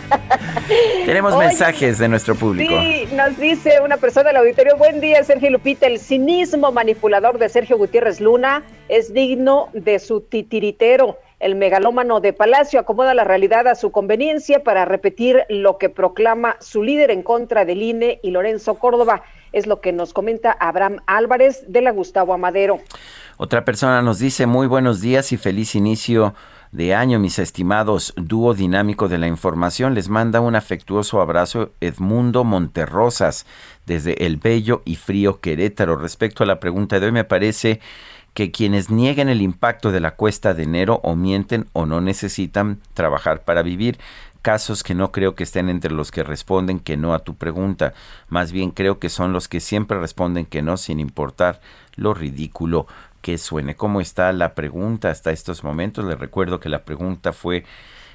Tenemos 1.05 1.35
Oye, 1.35 1.49
mensajes 1.49 1.99
de 1.99 2.09
nuestro 2.09 2.35
público. 2.35 2.75
Sí, 2.81 3.09
nos 3.15 3.37
dice 3.39 3.81
una 3.85 3.99
persona 3.99 4.29
del 4.29 4.39
auditorio, 4.39 4.77
buen 4.77 5.01
día 5.01 5.23
Sergio 5.25 5.51
Lupita, 5.51 5.87
el 5.87 5.99
cinismo 5.99 6.73
manipulador 6.73 7.39
de 7.39 7.49
Sergio 7.49 7.77
Gutiérrez 7.77 8.21
Luna 8.21 8.63
es 8.89 9.13
digno 9.13 9.69
de 9.73 9.99
su 9.99 10.23
titiritero. 10.23 11.19
El 11.41 11.57
megalómano 11.57 12.21
de 12.21 12.33
Palacio 12.33 12.79
acomoda 12.79 13.15
la 13.15 13.25
realidad 13.25 13.67
a 13.67 13.75
su 13.75 13.91
conveniencia 13.91 14.63
para 14.63 14.85
repetir 14.85 15.43
lo 15.49 15.77
que 15.77 15.89
proclama 15.89 16.57
su 16.61 16.83
líder 16.85 17.11
en 17.11 17.23
contra 17.23 17.65
del 17.65 17.83
INE 17.83 18.21
y 18.23 18.31
Lorenzo 18.31 18.77
Córdoba. 18.77 19.25
Es 19.53 19.67
lo 19.67 19.81
que 19.81 19.93
nos 19.93 20.13
comenta 20.13 20.53
Abraham 20.53 20.99
Álvarez 21.07 21.65
de 21.69 21.83
la 21.83 21.91
Gustavo 21.91 22.35
Amadero. 22.35 22.81
Otra 23.37 23.65
persona 23.65 24.03
nos 24.03 24.19
dice 24.19 24.47
muy 24.47 24.67
buenos 24.67 25.01
días 25.01 25.33
y 25.33 25.37
feliz 25.37 25.75
inicio 25.75 26.35
de 26.71 26.95
año, 26.95 27.19
mis 27.19 27.39
estimados 27.39 28.15
dúo 28.17 28.55
dinámico 28.55 29.09
de 29.09 29.19
la 29.19 29.27
información. 29.27 29.95
Les 29.95 30.09
manda 30.09 30.41
un 30.41 30.57
afectuoso 30.57 31.21
abrazo 31.21 31.73
Edmundo 31.81 32.45
Monterrosas 32.45 33.47
desde 33.85 34.27
el 34.27 34.39
bello 34.39 34.81
y 34.85 34.97
frío 34.97 35.41
Querétaro. 35.41 35.97
Respecto 35.97 36.45
a 36.45 36.47
la 36.47 36.61
pregunta 36.61 36.99
de 36.99 37.07
hoy, 37.07 37.13
me 37.13 37.25
parece 37.25 37.81
que 38.35 38.51
quienes 38.51 38.91
nieguen 38.91 39.29
el 39.29 39.43
impacto 39.43 39.93
de 39.93 40.01
la 40.01 40.13
cuesta 40.13 40.55
de 40.55 40.63
enero 40.63 41.01
o 41.03 41.15
mienten 41.15 41.67
o 41.75 41.85
no 41.85 42.01
necesitan 42.01 42.81
trabajar 42.95 43.45
para 43.45 43.63
vivir 43.63 43.99
casos 44.43 44.83
que 44.83 44.95
no 44.95 45.13
creo 45.13 45.35
que 45.35 45.45
estén 45.45 45.69
entre 45.69 45.93
los 45.93 46.11
que 46.11 46.25
responden 46.25 46.81
que 46.81 46.97
no 46.97 47.15
a 47.15 47.21
tu 47.21 47.37
pregunta. 47.37 47.95
Más 48.29 48.53
bien 48.53 48.73
creo 48.73 48.99
que 48.99 49.09
son 49.09 49.33
los 49.33 49.49
que 49.49 49.61
siempre 49.61 49.99
responden 49.99 50.45
que 50.45 50.63
no 50.63 50.77
sin 50.77 51.01
importar 51.01 51.61
lo 51.97 52.13
ridículo 52.13 52.87
que 53.23 53.39
suene. 53.39 53.77
¿Cómo 53.77 54.01
está 54.01 54.33
la 54.33 54.55
pregunta 54.55 55.11
hasta 55.11 55.31
estos 55.31 55.65
momentos? 55.65 56.05
Le 56.05 56.17
recuerdo 56.17 56.61
que 56.61 56.69
la 56.69 56.85
pregunta 56.85 57.33
fue 57.33 57.65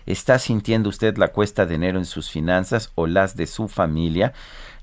¿Está 0.07 0.39
sintiendo 0.39 0.87
usted 0.87 1.17
la 1.17 1.27
cuesta 1.27 1.65
de 1.65 1.75
enero 1.75 1.99
en 1.99 2.05
sus 2.05 2.31
finanzas 2.31 2.93
o 2.95 3.07
las 3.07 3.35
de 3.35 3.45
su 3.45 3.67
familia? 3.67 4.31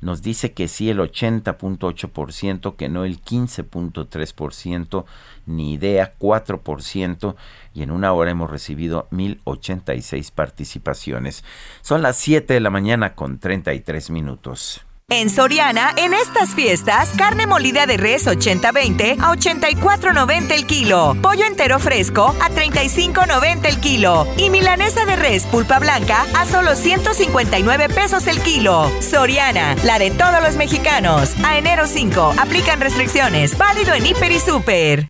Nos 0.03 0.21
dice 0.21 0.53
que 0.53 0.69
sí 0.69 0.91
el 0.91 0.99
80.8%, 0.99 2.77
que 2.77 2.91
no 2.91 3.07
el 3.07 3.23
15.3%, 3.23 5.05
ni 5.47 5.73
idea 5.73 6.13
4%, 6.19 7.37
y 7.73 7.83
en 7.83 7.91
una 7.91 8.13
hora 8.13 8.33
hemos 8.33 8.51
recibido 8.51 9.09
1086 9.13 10.31
participaciones. 10.31 11.43
Son 11.81 12.03
las 12.03 12.19
7 12.19 12.53
de 12.53 12.61
la 12.61 12.69
mañana 12.69 13.15
con 13.15 13.39
33 13.39 14.11
minutos. 14.11 14.85
En 15.11 15.29
Soriana, 15.29 15.93
en 15.99 16.15
estas 16.15 16.55
fiestas, 16.55 17.11
carne 17.19 17.47
molida 17.47 17.85
de 17.85 17.99
res 17.99 18.27
80-20 18.27 19.19
a 19.21 19.35
84.90 19.35 20.53
el 20.53 20.67
kilo, 20.67 21.15
pollo 21.21 21.45
entero 21.45 21.79
fresco 21.79 22.35
a 22.41 22.49
35.90 22.49 23.67
el 23.67 23.81
kilo 23.81 24.27
y 24.39 24.49
milanesa 24.49 25.05
de 25.05 25.17
res 25.17 25.45
pulpa 25.45 25.79
blanca 25.79 26.25
a 26.35 26.47
solo 26.47 26.75
159 26.75 27.91
pesos 27.91 28.27
el 28.27 28.41
kilo. 28.41 28.91
Soriana, 29.01 29.77
la 29.85 29.99
de 29.99 30.11
todos 30.11 30.43
los 30.43 30.57
mexicanos. 30.57 31.35
A 31.45 31.59
enero 31.59 31.87
5, 31.87 32.37
aplican 32.39 32.81
restricciones, 32.81 33.59
válido 33.59 33.93
en 33.93 34.07
Hiper 34.07 34.33
y 34.33 34.41
Super. 34.41 35.09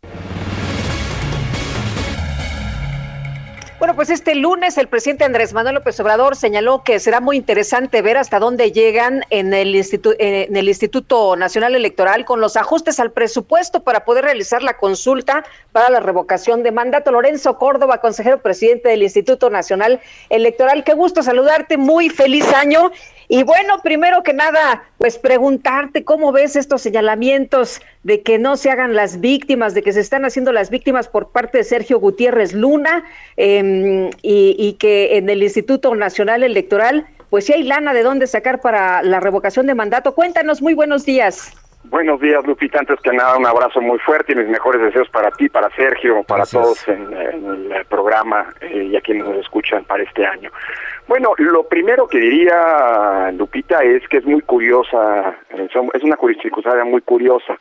Bueno, 3.85 3.97
pues 3.97 4.09
este 4.09 4.35
lunes 4.35 4.79
el 4.79 4.89
presidente 4.89 5.25
Andrés 5.25 5.53
Manuel 5.53 5.75
López 5.75 6.01
Obrador 6.01 6.37
señaló 6.37 6.83
que 6.85 6.99
será 6.99 7.21
muy 7.21 7.37
interesante 7.37 8.01
ver 8.01 8.17
hasta 8.17 8.39
dónde 8.39 8.73
llegan 8.73 9.25
en 9.29 9.53
el, 9.53 9.75
en 9.75 10.57
el 10.57 10.69
Instituto 10.69 11.37
Nacional 11.37 11.75
Electoral 11.75 12.25
con 12.25 12.41
los 12.41 12.57
ajustes 12.57 12.99
al 12.99 13.13
presupuesto 13.13 13.81
para 13.81 14.07
poder 14.07 14.25
realizar 14.25 14.63
la 14.63 14.79
consulta 14.79 15.45
para 15.73 15.91
la 15.91 16.01
revocación 16.01 16.63
de 16.63 16.73
mandato. 16.73 17.13
Lorenzo 17.13 17.59
Córdoba, 17.59 18.01
consejero 18.01 18.41
presidente 18.41 18.89
del 18.89 19.03
Instituto 19.03 19.51
Nacional 19.51 20.01
Electoral, 20.31 20.83
qué 20.83 20.95
gusto 20.95 21.23
saludarte, 21.23 21.77
muy 21.77 22.09
feliz 22.09 22.51
año 22.55 22.91
y 23.29 23.43
bueno, 23.43 23.81
primero 23.83 24.23
que 24.23 24.33
nada, 24.33 24.85
pues 24.99 25.19
preguntarte 25.19 26.05
cómo 26.05 26.33
ves 26.33 26.57
estos 26.57 26.83
señalamientos 26.83 27.81
de 28.03 28.23
que 28.23 28.39
no 28.39 28.57
se 28.57 28.71
hagan 28.71 28.95
las 28.95 29.21
víctimas, 29.21 29.75
de 29.75 29.83
que 29.83 29.93
se 29.93 30.01
están 30.01 30.25
haciendo 30.25 30.53
las 30.53 30.71
víctimas 30.71 31.09
por 31.09 31.31
parte 31.31 31.59
de 31.59 31.65
Sergio 31.65 31.99
Gutiérrez 31.99 32.53
Luna 32.53 33.05
em, 33.37 34.11
y, 34.23 34.57
y 34.59 34.75
que 34.75 35.17
en 35.17 35.31
el 35.31 35.43
Instituto 35.43 35.95
Nacional 35.95 36.43
Electoral, 36.43 37.07
pues 37.31 37.47
sí 37.47 37.53
hay 37.53 37.65
lana 37.65 37.95
de 37.95 38.03
dónde 38.03 38.27
sacar 38.27 38.61
para 38.61 39.03
la 39.03 39.21
revocación 39.21 39.67
de 39.67 39.75
mandato. 39.75 40.15
Cuéntanos, 40.15 40.63
muy 40.63 40.75
buenos 40.75 41.05
días. 41.05 41.53
Buenos 41.85 42.19
días, 42.21 42.45
Lupita. 42.47 42.79
Antes 42.79 42.99
que 43.01 43.13
nada, 43.13 43.37
un 43.37 43.47
abrazo 43.47 43.81
muy 43.81 43.99
fuerte 43.99 44.33
y 44.33 44.37
mis 44.37 44.49
mejores 44.49 44.81
deseos 44.81 45.09
para 45.11 45.31
ti, 45.31 45.49
para 45.51 45.69
Sergio, 45.77 46.23
para 46.25 46.47
todos 46.47 46.89
en, 46.89 47.13
el 47.13 47.85
programa 47.87 48.47
eh, 48.63 48.89
y 48.91 48.97
a 48.97 49.01
quienes 49.03 49.27
nos 49.27 49.37
escuchan 49.37 49.85
para 49.85 50.03
este 50.03 50.27
año. 50.27 50.51
Bueno, 51.07 51.35
lo 51.37 51.69
primero 51.69 52.09
que 52.09 52.19
diría, 52.19 53.31
Lupita, 53.33 53.83
es 53.83 54.09
que 54.09 54.17
es 54.17 54.25
muy 54.25 54.41
curiosa, 54.41 55.37
eh, 55.51 55.69
es 55.93 56.03
una 56.03 56.17
circunstancia 56.41 56.85
muy 56.85 57.03
curiosa. 57.03 57.59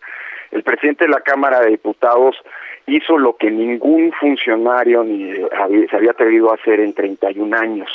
El 0.52 0.64
presidente 0.64 1.06
de 1.06 1.12
la 1.12 1.20
Cámara 1.20 1.60
de 1.60 1.72
Diputados 1.72 2.38
hizo 2.86 3.18
lo 3.18 3.36
que 3.36 3.52
ningún 3.52 4.14
funcionario 4.14 5.04
ni 5.04 5.34
se 5.90 5.96
había 5.96 6.12
atrevido 6.12 6.52
a 6.52 6.56
hacer 6.56 6.80
en 6.80 6.94
31 6.94 7.58
años 7.58 7.90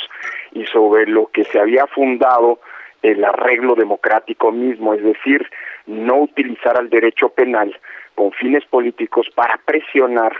y 0.51 0.65
sobre 0.65 1.07
lo 1.07 1.27
que 1.27 1.43
se 1.43 1.59
había 1.59 1.87
fundado 1.87 2.59
el 3.01 3.23
arreglo 3.23 3.75
democrático 3.75 4.51
mismo, 4.51 4.93
es 4.93 5.03
decir, 5.03 5.49
no 5.89 6.21
utilizar 6.21 6.77
al 6.77 6.89
derecho 6.89 7.29
penal 7.29 7.75
con 8.15 8.31
fines 8.31 8.63
políticos 8.65 9.27
para 9.33 9.57
presionar 9.65 10.33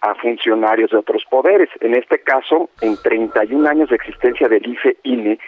a 0.00 0.14
funcionarios 0.16 0.90
de 0.90 0.98
otros 0.98 1.24
poderes. 1.30 1.68
En 1.80 1.94
este 1.94 2.18
caso, 2.20 2.70
en 2.80 2.96
31 2.96 3.68
años 3.68 3.88
de 3.88 3.96
existencia 3.96 4.48
del 4.48 4.66
IFE-INE, 4.66 5.38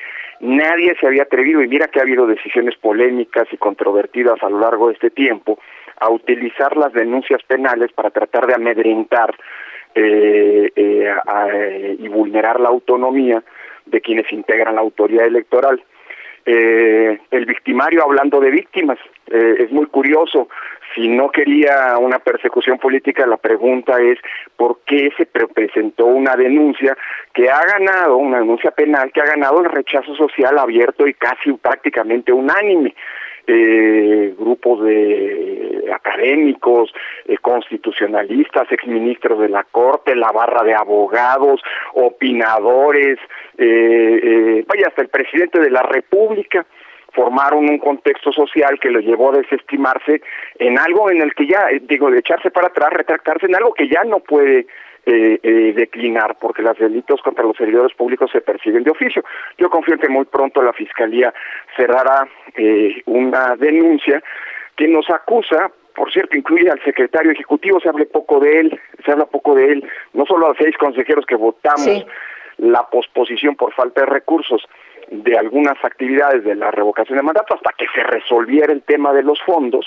nadie 0.41 0.97
se 1.01 1.07
había 1.07 1.25
atrevido, 1.25 1.63
y 1.63 1.69
mira 1.69 1.89
que 1.89 1.99
ha 1.99 2.03
habido 2.03 2.27
decisiones 2.27 2.77
polémicas 2.77 3.47
y 3.53 3.57
controvertidas 3.57 4.43
a 4.43 4.49
lo 4.49 4.61
largo 4.61 4.89
de 4.89 4.95
este 4.95 5.11
tiempo, 5.11 5.59
a 6.01 6.11
utilizar 6.11 6.77
las 6.77 6.93
denuncias 6.93 7.43
penales 7.43 7.93
para 7.93 8.11
tratar 8.11 8.47
de 8.47 8.55
amedrentar 8.55 9.35
eh, 9.95 10.71
eh, 10.77 11.97
y 11.99 12.09
vulnerar 12.09 12.61
la 12.61 12.69
autonomía 12.69 13.43
de 13.87 14.01
quienes 14.01 14.31
integran 14.33 14.77
la 14.77 14.81
autoridad 14.81 15.27
electoral. 15.27 15.83
Eh, 16.51 17.21
el 17.31 17.45
victimario 17.45 18.03
hablando 18.03 18.41
de 18.41 18.51
víctimas. 18.51 18.99
Eh, 19.27 19.57
es 19.59 19.71
muy 19.71 19.85
curioso. 19.85 20.49
Si 20.95 21.07
no 21.07 21.31
quería 21.31 21.99
una 21.99 22.21
persecución 22.21 22.79
política, 22.79 23.27
la 23.27 23.37
pregunta 23.37 24.01
es 24.01 24.19
por 24.57 24.79
qué 24.87 25.11
se 25.19 25.27
presentó 25.27 26.07
una 26.07 26.37
denuncia 26.37 26.97
que 27.35 27.51
ha 27.51 27.61
ganado, 27.67 28.17
una 28.17 28.39
denuncia 28.39 28.71
penal 28.71 29.13
que 29.13 29.21
ha 29.21 29.27
ganado 29.27 29.61
el 29.61 29.71
rechazo 29.71 30.15
social 30.15 30.57
abierto 30.57 31.07
y 31.07 31.13
casi 31.13 31.53
prácticamente 31.53 32.33
unánime 32.33 32.95
eh, 33.49 34.35
grupos 34.39 34.85
de 34.85 35.91
académicos, 35.95 36.93
eh, 37.27 37.39
constitucionalistas, 37.39 38.71
exministros 38.71 39.41
de 39.41 39.49
la 39.49 39.65
Corte, 39.65 40.15
la 40.15 40.31
barra 40.33 40.63
de 40.65 40.75
abogados, 40.75 41.63
opinadores, 41.95 43.19
eh, 43.59 44.21
eh, 44.23 44.65
vaya, 44.67 44.87
hasta 44.89 45.03
el 45.03 45.09
presidente 45.09 45.61
de 45.61 45.71
la 45.71 45.83
República 45.83 46.65
formaron 47.13 47.69
un 47.69 47.79
contexto 47.79 48.33
social 48.33 48.79
que 48.81 48.91
lo 48.91 49.01
llevó 49.01 49.33
a 49.33 49.39
desestimarse 49.39 50.23
en 50.59 50.79
algo 50.79 51.11
en 51.11 51.21
el 51.21 51.35
que 51.35 51.47
ya, 51.47 51.69
eh, 51.71 51.81
digo, 51.83 52.11
de 52.11 52.21
echarse 52.21 52.51
para 52.51 52.69
atrás, 52.69 52.91
retractarse 52.93 53.47
en 53.47 53.57
algo 53.57 53.75
que 53.75 53.89
ya 53.89 54.05
no 54.05 54.21
puede 54.21 54.67
eh, 55.07 55.41
eh, 55.43 55.73
declinar, 55.75 56.37
porque 56.39 56.63
los 56.63 56.79
delitos 56.79 57.23
contra 57.23 57.45
los 57.45 57.57
servidores 57.57 57.97
públicos 57.97 58.31
se 58.31 58.43
persiguen 58.43 58.85
de 58.85 58.91
oficio. 58.91 59.25
Yo 59.57 59.71
confío 59.71 59.95
en 59.95 60.01
que 60.01 60.09
muy 60.09 60.27
pronto 60.27 60.63
la 60.63 60.73
Fiscalía 60.75 61.33
cerrará 61.77 62.29
eh, 62.55 63.03
una 63.07 63.57
denuncia 63.57 64.23
que 64.77 64.87
nos 64.87 65.09
acusa, 65.09 65.71
por 65.95 66.13
cierto, 66.13 66.37
incluye 66.37 66.71
al 66.71 66.83
secretario 66.85 67.33
ejecutivo, 67.33 67.81
se 67.81 67.89
habla 67.89 68.05
poco 68.13 68.39
de 68.39 68.61
él, 68.61 68.81
se 69.05 69.11
habla 69.11 69.25
poco 69.25 69.55
de 69.55 69.73
él, 69.73 69.91
no 70.13 70.27
solo 70.27 70.51
a 70.51 70.55
seis 70.57 70.77
consejeros 70.77 71.25
que 71.27 71.37
votamos 71.37 72.05
la 72.59 72.87
posposición 72.89 73.57
por 73.57 73.73
falta 73.73 74.03
de 74.03 74.07
recursos 74.07 74.63
de 75.11 75.39
algunas 75.39 75.83
actividades 75.85 76.45
de 76.45 76.55
la 76.55 76.71
revocación 76.71 77.17
de 77.17 77.23
mandato 77.23 77.55
hasta 77.55 77.73
que 77.77 77.87
se 77.95 78.03
resolviera 78.03 78.73
el 78.73 78.83
tema 78.83 79.13
de 79.13 79.23
los 79.23 79.41
fondos, 79.43 79.87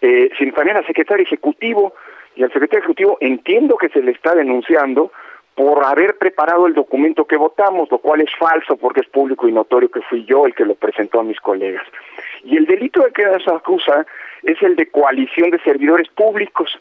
eh, 0.00 0.30
sino 0.38 0.52
también 0.52 0.76
al 0.76 0.86
secretario 0.86 1.24
ejecutivo, 1.24 1.94
y 2.36 2.42
al 2.42 2.52
secretario 2.52 2.80
ejecutivo 2.80 3.18
entiendo 3.20 3.76
que 3.76 3.88
se 3.88 4.02
le 4.02 4.12
está 4.12 4.34
denunciando 4.34 5.10
por 5.54 5.82
haber 5.84 6.18
preparado 6.18 6.66
el 6.66 6.74
documento 6.74 7.24
que 7.24 7.36
votamos, 7.36 7.90
lo 7.90 7.98
cual 7.98 8.20
es 8.20 8.30
falso 8.38 8.76
porque 8.76 9.00
es 9.00 9.08
público 9.08 9.48
y 9.48 9.52
notorio 9.52 9.90
que 9.90 10.02
fui 10.02 10.24
yo 10.26 10.44
el 10.46 10.54
que 10.54 10.66
lo 10.66 10.74
presentó 10.74 11.20
a 11.20 11.24
mis 11.24 11.40
colegas. 11.40 11.86
Y 12.44 12.58
el 12.58 12.66
delito 12.66 13.00
de 13.02 13.10
que 13.10 13.22
se 13.42 13.50
acusa 13.50 14.06
es 14.42 14.62
el 14.62 14.76
de 14.76 14.86
coalición 14.90 15.50
de 15.50 15.58
servidores 15.60 16.08
públicos, 16.08 16.78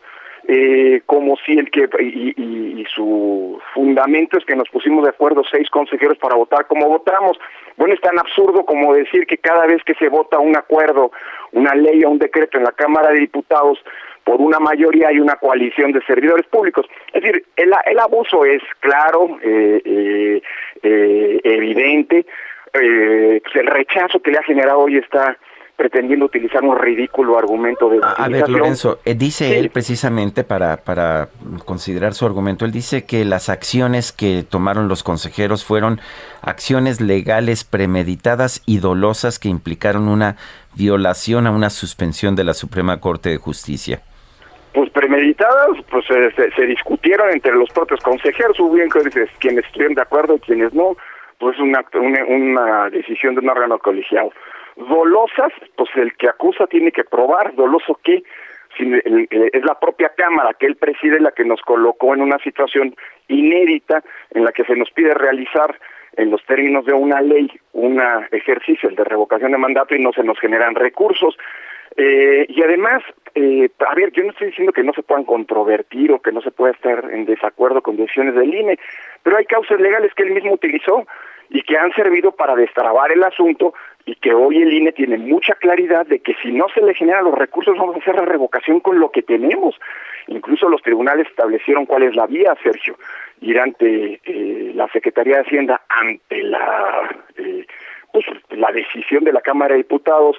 eh, 0.48 1.02
como 1.06 1.38
si 1.38 1.54
el 1.54 1.72
que, 1.72 1.90
y, 2.00 2.34
y, 2.82 2.86
su 2.94 3.60
fundamento 3.74 4.38
es 4.38 4.46
que 4.46 4.56
nos 4.56 4.70
pusimos 4.70 5.04
de 5.04 5.10
acuerdo 5.10 5.44
seis 5.50 5.70
consejeros 5.70 6.18
para 6.18 6.36
votar 6.36 6.68
como 6.68 6.88
votamos. 6.88 7.38
Bueno, 7.78 7.94
es 7.94 8.02
tan 8.02 8.18
absurdo 8.20 8.66
como 8.66 8.94
decir 8.94 9.26
que 9.26 9.38
cada 9.38 9.66
vez 9.66 9.84
que 9.84 9.96
se 9.96 10.08
vota 10.08 10.40
un 10.40 10.56
acuerdo, 10.56 11.12
una 11.52 11.74
ley 11.74 12.04
o 12.04 12.10
un 12.10 12.20
decreto 12.20 12.58
en 12.58 12.64
la 12.64 12.72
Cámara 12.72 13.12
de 13.12 13.20
Diputados, 13.20 13.80
por 14.24 14.42
una 14.42 14.60
mayoría 14.60 15.10
hay 15.10 15.20
una 15.20 15.36
coalición 15.36 15.92
de 15.92 16.02
servidores 16.02 16.46
públicos. 16.48 16.86
Es 17.14 17.22
decir, 17.22 17.46
el, 17.56 17.72
el 17.86 18.00
abuso 18.00 18.44
es 18.44 18.62
claro, 18.80 19.38
eh, 19.42 19.82
eh, 19.86 20.42
eh 20.84 21.40
evidente, 21.44 22.26
eh, 22.74 23.42
pues 23.44 23.56
el 23.56 23.68
rechazo 23.68 24.20
que 24.20 24.32
le 24.32 24.38
ha 24.38 24.44
generado 24.44 24.80
hoy 24.80 24.98
está 24.98 25.38
pretendiendo 25.76 26.26
utilizar 26.26 26.64
un 26.64 26.78
ridículo 26.78 27.38
argumento 27.38 27.90
de... 27.90 28.00
A 28.02 28.28
ver, 28.30 28.50
Lorenzo, 28.50 29.00
eh, 29.04 29.14
dice 29.14 29.60
él 29.60 29.70
precisamente 29.70 30.44
para, 30.44 30.78
para 30.78 31.30
considerar 31.66 32.14
su 32.14 32.26
argumento, 32.26 32.66
él 32.66 32.72
dice 32.72 33.06
que 33.06 33.26
las 33.26 33.50
acciones 33.50 34.12
que 34.12 34.44
tomaron 34.50 34.88
los 34.88 35.04
consejeros 35.04 35.66
fueron 35.66 36.00
acciones 36.42 37.02
legales 37.02 37.64
premeditadas 37.64 38.64
y 38.66 38.80
dolosas 38.80 39.38
que 39.38 39.50
implicaron 39.50 40.08
una 40.08 40.38
violación 40.76 41.48
a 41.48 41.52
una 41.52 41.70
suspensión 41.70 42.36
de 42.36 42.44
la 42.44 42.54
Suprema 42.54 43.00
Corte 43.00 43.30
de 43.30 43.38
Justicia. 43.38 44.02
Pues 44.74 44.90
premeditadas, 44.90 45.78
pues 45.90 46.06
se, 46.06 46.66
discutieron 46.66 47.32
entre 47.32 47.54
los 47.54 47.70
propios 47.70 48.02
consejeros, 48.02 48.60
hubo 48.60 48.76
quienes 49.40 49.66
estuvieron 49.66 49.96
de 49.96 50.02
acuerdo 50.02 50.36
y 50.36 50.40
quienes 50.40 50.74
no, 50.74 50.98
pues 51.40 51.58
una, 51.60 51.84
una, 52.28 52.90
decisión 52.90 53.36
de 53.36 53.42
un 53.42 53.50
órgano 53.50 53.80
colegiado. 53.80 54.32
Dolosas, 54.76 55.54
pues 55.76 55.90
el 55.96 56.16
que 56.18 56.28
acusa 56.28 56.68
tiene 56.68 56.92
que 56.92 57.04
probar, 57.04 57.56
doloso 57.56 58.00
qué, 58.04 58.24
es 58.78 59.66
la 59.66 59.80
propia 59.80 60.10
Cámara 60.10 60.54
que 60.54 60.66
él 60.66 60.76
preside 60.76 61.20
la 61.20 61.32
que 61.32 61.46
nos 61.46 61.62
colocó 61.62 62.14
en 62.14 62.22
una 62.22 62.38
situación 62.40 62.96
inédita 63.28 64.04
en 64.32 64.44
la 64.44 64.52
que 64.52 64.66
se 64.66 64.76
nos 64.76 64.92
pide 64.92 65.14
realizar 65.14 65.80
en 66.18 66.32
los 66.32 66.44
términos 66.46 66.86
de 66.86 66.94
una 66.94 67.22
ley 67.22 67.52
un 67.74 68.02
ejercicio, 68.32 68.90
el 68.90 68.96
de 68.96 69.04
revocación 69.04 69.52
de 69.52 69.58
mandato, 69.58 69.96
y 69.96 70.00
no 70.00 70.12
se 70.14 70.24
nos 70.24 70.40
generan 70.40 70.76
recursos. 70.76 71.38
Eh, 71.98 72.46
y 72.50 72.62
además, 72.62 73.04
eh, 73.36 73.70
a 73.88 73.96
ver, 73.96 74.12
yo 74.12 74.24
no 74.24 74.32
estoy 74.32 74.48
diciendo 74.48 74.74
que 74.74 74.84
no 74.84 74.94
se 74.94 75.04
puedan 75.04 75.24
controvertir 75.24 76.12
o 76.12 76.22
que 76.22 76.32
no 76.32 76.42
se 76.42 76.52
pueda 76.52 76.74
estar 76.74 77.10
en 77.12 77.26
desacuerdo 77.26 77.82
con 77.82 77.96
decisiones 77.96 78.36
del 78.36 78.54
INE, 78.54 78.78
pero 79.24 79.38
hay 79.38 79.46
causas 79.46 79.80
legales 79.80 80.14
que 80.14 80.24
él 80.24 80.32
mismo 80.32 80.54
utilizó 80.54 81.06
y 81.50 81.62
que 81.62 81.78
han 81.78 81.92
servido 81.94 82.32
para 82.32 82.56
destrabar 82.56 83.12
el 83.12 83.24
asunto 83.24 83.74
y 84.06 84.16
que 84.16 84.34
hoy 84.34 84.62
el 84.62 84.72
INE 84.72 84.92
tiene 84.92 85.18
mucha 85.18 85.56
claridad 85.56 86.06
de 86.06 86.20
que 86.20 86.36
si 86.42 86.52
no 86.52 86.68
se 86.74 86.82
le 86.82 86.94
generan 86.94 87.26
los 87.26 87.38
recursos 87.38 87.78
vamos 87.78 87.96
a 87.96 88.00
hacer 88.00 88.16
la 88.16 88.26
revocación 88.26 88.80
con 88.80 89.00
lo 89.00 89.10
que 89.10 89.24
tenemos. 89.24 89.76
Incluso 90.28 90.70
los 90.70 90.82
tribunales 90.82 91.28
establecieron 91.28 91.86
cuál 91.86 92.04
es 92.04 92.16
la 92.16 92.28
vía, 92.28 92.56
Sergio, 92.62 92.98
ir 93.42 93.60
ante 93.60 94.20
eh, 94.24 94.72
la 94.76 94.88
Secretaría 94.90 95.38
de 95.38 95.42
Hacienda, 95.42 95.82
ante 95.90 96.44
la, 96.44 97.10
eh, 97.38 97.66
pues, 98.12 98.26
la 98.52 98.72
decisión 98.72 99.24
de 99.24 99.34
la 99.34 99.42
Cámara 99.42 99.74
de 99.74 99.80
Diputados 99.80 100.38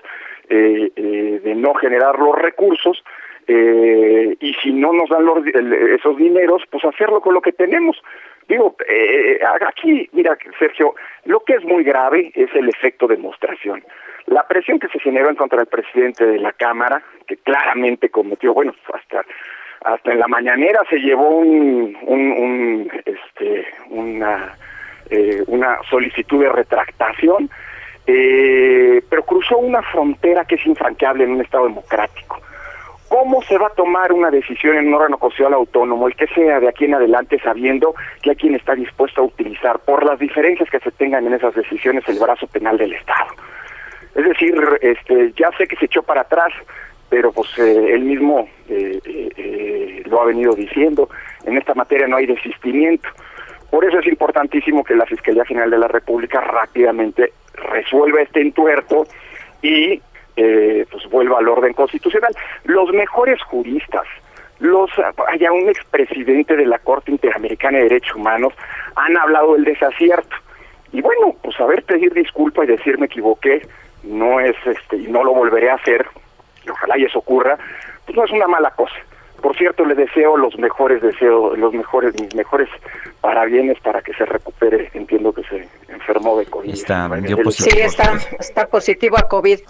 eh, 0.48 0.92
eh, 0.94 1.40
de 1.42 1.54
no 1.56 1.74
generar 1.74 2.18
los 2.18 2.36
recursos, 2.36 3.02
eh, 3.48 4.36
y 4.40 4.54
si 4.54 4.72
no 4.72 4.92
nos 4.92 5.08
dan 5.08 5.24
los, 5.24 5.44
esos 5.46 6.16
dineros, 6.16 6.62
pues 6.70 6.84
hacerlo 6.84 7.20
con 7.20 7.34
lo 7.34 7.40
que 7.40 7.52
tenemos. 7.52 8.00
Digo, 8.48 8.76
eh, 8.88 9.40
aquí, 9.66 10.08
mira, 10.12 10.36
Sergio, 10.58 10.94
lo 11.24 11.40
que 11.40 11.54
es 11.54 11.64
muy 11.64 11.82
grave 11.82 12.30
es 12.34 12.54
el 12.54 12.68
efecto 12.68 13.06
demostración. 13.06 13.82
La 14.26 14.46
presión 14.46 14.78
que 14.78 14.88
se 14.88 15.00
generó 15.00 15.28
en 15.28 15.36
contra 15.36 15.58
del 15.58 15.66
presidente 15.66 16.24
de 16.24 16.38
la 16.38 16.52
Cámara, 16.52 17.02
que 17.26 17.36
claramente 17.36 18.08
cometió, 18.08 18.54
bueno, 18.54 18.74
hasta 18.92 19.24
hasta 19.86 20.12
en 20.12 20.18
la 20.18 20.26
mañanera 20.26 20.82
se 20.90 20.98
llevó 20.98 21.28
un, 21.28 21.96
un, 22.06 22.90
este, 23.04 23.66
una, 23.90 24.56
eh, 25.10 25.42
una 25.46 25.78
solicitud 25.88 26.42
de 26.42 26.48
retractación, 26.48 27.48
eh, 28.06 29.00
pero 29.08 29.22
cruzó 29.24 29.58
una 29.58 29.82
frontera 29.82 30.44
que 30.44 30.56
es 30.56 30.66
infranqueable 30.66 31.24
en 31.24 31.32
un 31.32 31.40
Estado 31.40 31.68
democrático. 31.68 32.40
¿Cómo 33.08 33.40
se 33.42 33.56
va 33.56 33.68
a 33.68 33.74
tomar 33.74 34.12
una 34.12 34.30
decisión 34.30 34.76
en 34.76 34.88
un 34.88 34.94
órgano 34.94 35.18
constitucional 35.18 35.60
autónomo, 35.60 36.08
el 36.08 36.16
que 36.16 36.26
sea 36.28 36.58
de 36.58 36.68
aquí 36.68 36.86
en 36.86 36.94
adelante, 36.94 37.38
sabiendo 37.42 37.94
que 38.22 38.30
hay 38.30 38.36
quien 38.36 38.54
está 38.54 38.74
dispuesto 38.74 39.20
a 39.20 39.24
utilizar, 39.24 39.78
por 39.80 40.04
las 40.04 40.18
diferencias 40.18 40.68
que 40.68 40.80
se 40.80 40.90
tengan 40.90 41.26
en 41.26 41.34
esas 41.34 41.54
decisiones, 41.54 42.06
el 42.08 42.18
brazo 42.18 42.46
penal 42.48 42.76
del 42.78 42.94
Estado? 42.94 43.30
Es 44.14 44.24
decir, 44.24 44.54
este, 44.80 45.32
ya 45.36 45.50
sé 45.56 45.66
que 45.66 45.76
se 45.76 45.84
echó 45.84 46.02
para 46.02 46.22
atrás, 46.22 46.52
pero 47.08 47.32
pues 47.32 47.48
eh, 47.58 47.92
él 47.92 48.00
mismo 48.00 48.48
eh, 48.68 48.98
eh, 49.04 50.02
lo 50.06 50.22
ha 50.22 50.24
venido 50.24 50.54
diciendo, 50.54 51.08
en 51.44 51.56
esta 51.56 51.74
materia 51.74 52.08
no 52.08 52.16
hay 52.16 52.26
desistimiento. 52.26 53.08
Por 53.70 53.84
eso 53.84 53.98
es 53.98 54.06
importantísimo 54.06 54.84
que 54.84 54.94
la 54.94 55.06
Fiscalía 55.06 55.44
General 55.44 55.70
de 55.70 55.78
la 55.78 55.88
República 55.88 56.40
rápidamente 56.40 57.32
resuelva 57.54 58.22
este 58.22 58.40
entuerto 58.40 59.06
y 59.62 60.00
pues 60.36 61.08
vuelva 61.10 61.38
al 61.38 61.48
orden 61.48 61.72
constitucional. 61.72 62.34
Los 62.64 62.90
mejores 62.92 63.42
juristas, 63.42 64.04
los 64.58 64.90
haya 65.28 65.52
un 65.52 65.68
expresidente 65.68 66.56
de 66.56 66.66
la 66.66 66.78
Corte 66.78 67.10
Interamericana 67.10 67.78
de 67.78 67.84
Derechos 67.84 68.16
Humanos 68.16 68.52
han 68.94 69.16
hablado 69.16 69.54
del 69.54 69.64
desacierto. 69.64 70.36
Y 70.92 71.00
bueno, 71.00 71.34
pues 71.42 71.58
a 71.60 71.66
ver 71.66 71.82
pedir 71.84 72.12
disculpa 72.14 72.64
y 72.64 72.68
decir 72.68 72.98
me 72.98 73.06
equivoqué, 73.06 73.66
no 74.04 74.40
es 74.40 74.56
este 74.64 74.96
y 74.96 75.08
no 75.08 75.24
lo 75.24 75.34
volveré 75.34 75.70
a 75.70 75.74
hacer, 75.74 76.06
ojalá 76.70 76.98
y 76.98 77.04
eso 77.04 77.18
ocurra, 77.18 77.58
pues 78.04 78.16
no 78.16 78.24
es 78.24 78.30
una 78.30 78.46
mala 78.46 78.70
cosa. 78.70 78.96
Por 79.46 79.56
cierto, 79.56 79.84
le 79.84 79.94
deseo 79.94 80.36
los 80.36 80.58
mejores 80.58 81.00
deseos, 81.00 81.56
los 81.56 81.72
mejores, 81.72 82.20
mis 82.20 82.34
mejores 82.34 82.68
parabienes 83.20 83.78
para 83.78 84.02
que 84.02 84.12
se 84.14 84.26
recupere. 84.26 84.90
Entiendo 84.92 85.32
que 85.32 85.44
se 85.44 85.68
enfermó 85.86 86.36
de 86.36 86.46
COVID. 86.46 86.68
Está, 86.68 87.08
Sí, 87.52 87.70
está, 87.78 88.18
está 88.40 88.66
positivo 88.66 89.16
a 89.16 89.28
COVID. 89.28 89.60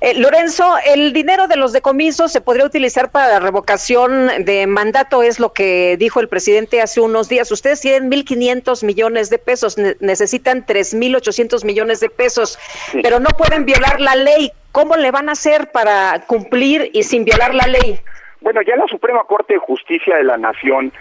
Eh, 0.00 0.14
Lorenzo, 0.18 0.76
el 0.86 1.12
dinero 1.12 1.48
de 1.48 1.56
los 1.56 1.74
decomisos 1.74 2.32
se 2.32 2.40
podría 2.40 2.64
utilizar 2.64 3.10
para 3.10 3.28
la 3.28 3.40
revocación 3.40 4.42
de 4.46 4.66
mandato, 4.66 5.22
es 5.22 5.38
lo 5.38 5.52
que 5.52 5.98
dijo 5.98 6.20
el 6.20 6.28
presidente 6.28 6.80
hace 6.80 7.02
unos 7.02 7.28
días. 7.28 7.52
Ustedes 7.52 7.82
tienen 7.82 8.10
1.500 8.10 8.86
millones 8.86 9.28
de 9.28 9.36
pesos, 9.36 9.76
necesitan 10.00 10.64
3.800 10.64 11.62
millones 11.66 12.00
de 12.00 12.08
pesos, 12.08 12.58
pero 13.02 13.20
no 13.20 13.28
pueden 13.36 13.66
violar 13.66 14.00
la 14.00 14.16
ley. 14.16 14.50
¿Cómo 14.72 14.96
le 14.96 15.10
van 15.10 15.28
a 15.28 15.32
hacer 15.32 15.72
para 15.72 16.24
cumplir 16.26 16.90
y 16.94 17.02
sin 17.02 17.26
violar 17.26 17.54
la 17.54 17.66
ley? 17.66 18.00
Bueno, 18.40 18.60
ya 18.62 18.76
la 18.76 18.86
Suprema 18.86 19.24
Corte 19.24 19.54
de 19.54 19.60
Justicia 19.60 20.16
de 20.16 20.24
la 20.24 20.36
Nación, 20.36 20.92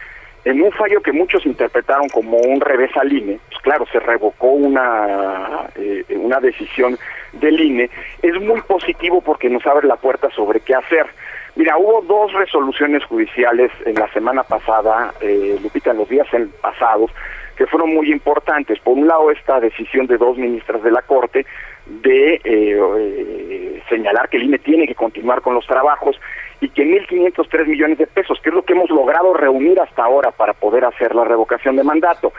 en 0.46 0.62
un 0.62 0.72
fallo 0.72 1.02
que 1.02 1.12
muchos 1.12 1.46
interpretaron 1.46 2.08
como 2.10 2.38
un 2.38 2.62
revés 2.62 2.96
al 2.96 3.12
INE, 3.12 3.40
pues 3.50 3.62
claro, 3.62 3.86
se 3.92 4.00
revocó 4.00 4.48
una, 4.48 5.68
eh, 5.76 6.04
una 6.16 6.40
decisión 6.40 6.98
del 7.34 7.60
INE, 7.60 7.90
es 8.22 8.40
muy 8.40 8.62
positivo 8.62 9.22
porque 9.22 9.50
nos 9.50 9.66
abre 9.66 9.88
la 9.88 9.98
puerta 9.98 10.30
sobre 10.32 10.60
qué 10.62 10.76
hacer. 10.76 11.08
Mira, 11.56 11.78
hubo 11.78 12.02
dos 12.02 12.34
resoluciones 12.34 13.04
judiciales 13.06 13.72
en 13.86 13.96
la 13.96 14.12
semana 14.12 14.44
pasada, 14.44 15.14
eh, 15.22 15.58
Lupita, 15.62 15.92
en 15.92 15.98
los 15.98 16.10
días 16.10 16.28
pasados, 16.62 17.12
que 17.56 17.66
fueron 17.66 17.94
muy 17.94 18.12
importantes. 18.12 18.80
Por 18.80 18.98
un 18.98 19.08
lado, 19.08 19.32
esta 19.32 19.60
decisión 19.60 20.06
de 20.08 20.18
dos 20.18 20.38
ministras 20.38 20.84
de 20.84 20.92
la 20.92 21.02
Corte 21.02 21.46
de 21.86 22.42
eh, 22.44 22.80
eh 22.80 23.82
señalar 23.88 24.30
que 24.30 24.38
el 24.38 24.44
INE 24.44 24.60
tiene 24.60 24.88
que 24.88 24.96
continuar 24.96 25.42
con 25.42 25.54
los 25.54 25.66
trabajos 25.68 26.20
y 26.62 26.70
que 26.70 26.84
1.503 26.84 27.68
millones 27.68 27.98
de 27.98 28.08
pesos, 28.08 28.40
que 28.42 28.50
es 28.50 28.56
lo 28.56 28.64
que 28.64 28.74
hemos 28.74 28.90
logrado 28.90 29.34
reunir 29.34 29.80
hasta 29.80 30.04
ahora 30.04 30.32
para 30.32 30.54
poder 30.54 30.86
hacer 30.86 31.14
la 31.14 31.24
revocación 31.24 31.76
de 31.76 31.84
mandato, 31.84 32.34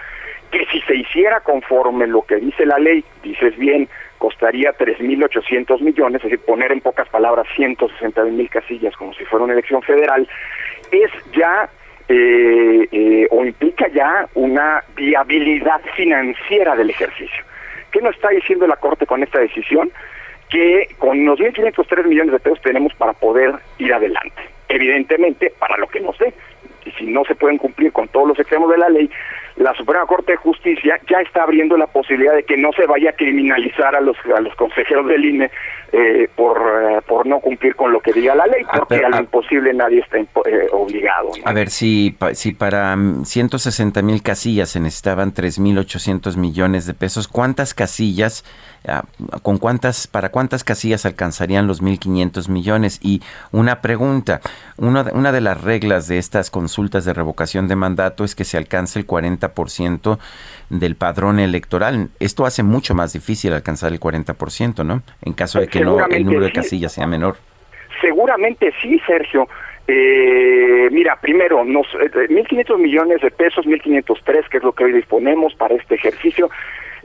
que 0.50 0.64
si 0.66 0.80
se 0.82 0.96
hiciera 0.96 1.40
conforme 1.40 2.06
lo 2.06 2.22
que 2.22 2.36
dice 2.36 2.66
la 2.66 2.78
ley, 2.78 3.04
dices 3.22 3.56
bien, 3.56 3.88
costaría 4.18 4.72
3.800 4.72 5.80
millones, 5.80 6.24
es 6.24 6.30
decir, 6.30 6.44
poner 6.44 6.72
en 6.72 6.80
pocas 6.80 7.08
palabras 7.08 7.46
160 7.56 8.24
mil 8.24 8.48
casillas 8.48 8.96
como 8.96 9.12
si 9.14 9.24
fuera 9.24 9.44
una 9.44 9.54
elección 9.54 9.82
federal, 9.82 10.28
es 10.90 11.10
ya 11.32 11.68
eh, 12.08 12.88
eh, 12.92 13.26
o 13.30 13.44
implica 13.44 13.88
ya 13.88 14.28
una 14.34 14.82
viabilidad 14.94 15.80
financiera 15.96 16.76
del 16.76 16.90
ejercicio. 16.90 17.44
¿Qué 17.90 18.00
nos 18.00 18.14
está 18.14 18.28
diciendo 18.28 18.66
la 18.66 18.76
Corte 18.76 19.06
con 19.06 19.22
esta 19.22 19.40
decisión? 19.40 19.90
Que 20.50 20.88
con 20.98 21.24
los 21.24 21.38
1.503 21.38 22.04
millones 22.06 22.32
de 22.32 22.38
pesos 22.38 22.60
tenemos 22.62 22.94
para 22.94 23.12
poder 23.12 23.54
ir 23.78 23.92
adelante. 23.92 24.42
Evidentemente, 24.68 25.52
para 25.58 25.76
lo 25.76 25.86
que 25.86 26.00
nos 26.00 26.18
dé. 26.18 26.32
Y 26.84 26.90
si 26.92 27.06
no 27.06 27.24
se 27.24 27.34
pueden 27.34 27.58
cumplir 27.58 27.92
con 27.92 28.08
todos 28.08 28.28
los 28.28 28.38
extremos 28.38 28.70
de 28.70 28.78
la 28.78 28.88
ley, 28.88 29.10
la 29.56 29.74
Suprema 29.74 30.06
Corte 30.06 30.32
de 30.32 30.38
Justicia 30.38 31.00
ya 31.08 31.20
está 31.20 31.42
abriendo 31.42 31.76
la 31.76 31.86
posibilidad 31.86 32.34
de 32.34 32.44
que 32.44 32.56
no 32.56 32.72
se 32.72 32.86
vaya 32.86 33.10
a 33.10 33.12
criminalizar 33.14 33.96
a 33.96 34.00
los 34.00 34.16
a 34.34 34.40
los 34.40 34.54
consejeros 34.54 35.08
del 35.08 35.24
INE 35.24 35.50
eh, 35.92 36.28
por, 36.34 36.58
eh, 36.58 37.00
por 37.06 37.26
no 37.26 37.40
cumplir 37.40 37.74
con 37.74 37.92
lo 37.92 38.00
que 38.00 38.12
diga 38.12 38.34
la 38.34 38.46
ley, 38.46 38.62
ah, 38.68 38.78
porque 38.78 38.96
a 39.04 39.08
lo 39.08 39.16
ah. 39.16 39.20
imposible 39.20 39.72
nadie 39.72 40.00
está 40.00 40.18
eh, 40.18 40.26
obligado. 40.72 41.30
A 41.44 41.52
ver, 41.52 41.70
si, 41.70 42.14
si 42.32 42.52
para 42.52 42.96
160 43.24 44.02
mil 44.02 44.22
casillas 44.22 44.68
se 44.70 44.80
necesitaban 44.80 45.32
3.800 45.32 46.36
millones 46.36 46.86
de 46.86 46.94
pesos, 46.94 47.28
¿cuántas 47.28 47.72
casillas 47.72 48.44
¿Con 49.42 49.58
cuántas, 49.58 50.06
para 50.06 50.30
cuántas 50.30 50.62
casillas 50.62 51.06
alcanzarían 51.06 51.66
los 51.66 51.82
1.500 51.82 52.48
millones? 52.48 53.00
Y 53.02 53.20
una 53.52 53.80
pregunta, 53.80 54.40
una, 54.76 55.02
una 55.12 55.32
de 55.32 55.40
las 55.40 55.60
reglas 55.62 56.06
de 56.08 56.18
estas 56.18 56.50
consultas 56.50 57.04
de 57.04 57.12
revocación 57.12 57.68
de 57.68 57.76
mandato 57.76 58.24
es 58.24 58.34
que 58.34 58.44
se 58.44 58.56
alcance 58.56 58.98
el 58.98 59.06
40% 59.06 60.18
del 60.70 60.96
padrón 60.96 61.38
electoral. 61.40 62.08
Esto 62.20 62.46
hace 62.46 62.62
mucho 62.62 62.94
más 62.94 63.12
difícil 63.12 63.52
alcanzar 63.52 63.92
el 63.92 64.00
40%, 64.00 64.84
¿no? 64.84 65.02
En 65.22 65.32
caso 65.32 65.60
de 65.60 65.68
que 65.68 65.80
no, 65.80 66.06
el 66.06 66.24
número 66.24 66.44
de 66.44 66.52
casillas 66.52 66.92
sea 66.92 67.06
menor. 67.06 67.36
Seguramente 68.00 68.72
sí, 68.82 69.00
Sergio. 69.06 69.48
Eh, 69.88 70.88
mira, 70.90 71.16
primero, 71.20 71.64
nos, 71.64 71.86
1.500 71.94 72.74
eh, 72.74 72.76
millones 72.78 73.20
de 73.20 73.30
pesos, 73.30 73.64
1.503, 73.64 74.48
que 74.48 74.56
es 74.58 74.62
lo 74.62 74.72
que 74.72 74.84
hoy 74.84 74.92
disponemos 74.92 75.54
para 75.54 75.76
este 75.76 75.94
ejercicio, 75.94 76.50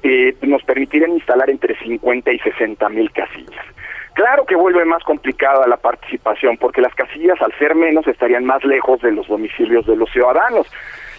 eh, 0.04 0.36
nos 0.42 0.64
permitirían 0.64 1.12
instalar 1.12 1.50
entre 1.50 1.78
50 1.78 2.32
y 2.32 2.40
60 2.40 2.90
mil 2.90 3.12
casillas. 3.12 3.66
Claro 4.14 4.46
que 4.46 4.56
vuelve 4.56 4.84
más 4.84 5.04
complicada 5.04 5.68
la 5.68 5.78
participación, 5.78 6.58
porque 6.58 6.82
las 6.82 6.94
casillas 6.94 7.42
al 7.42 7.58
ser 7.58 7.76
menos 7.76 8.06
estarían 8.08 8.46
más 8.46 8.64
lejos 8.66 9.02
de 9.02 9.12
los 9.12 9.28
domicilios 9.28 9.86
de 9.86 9.96
los 9.96 10.12
ciudadanos 10.12 10.68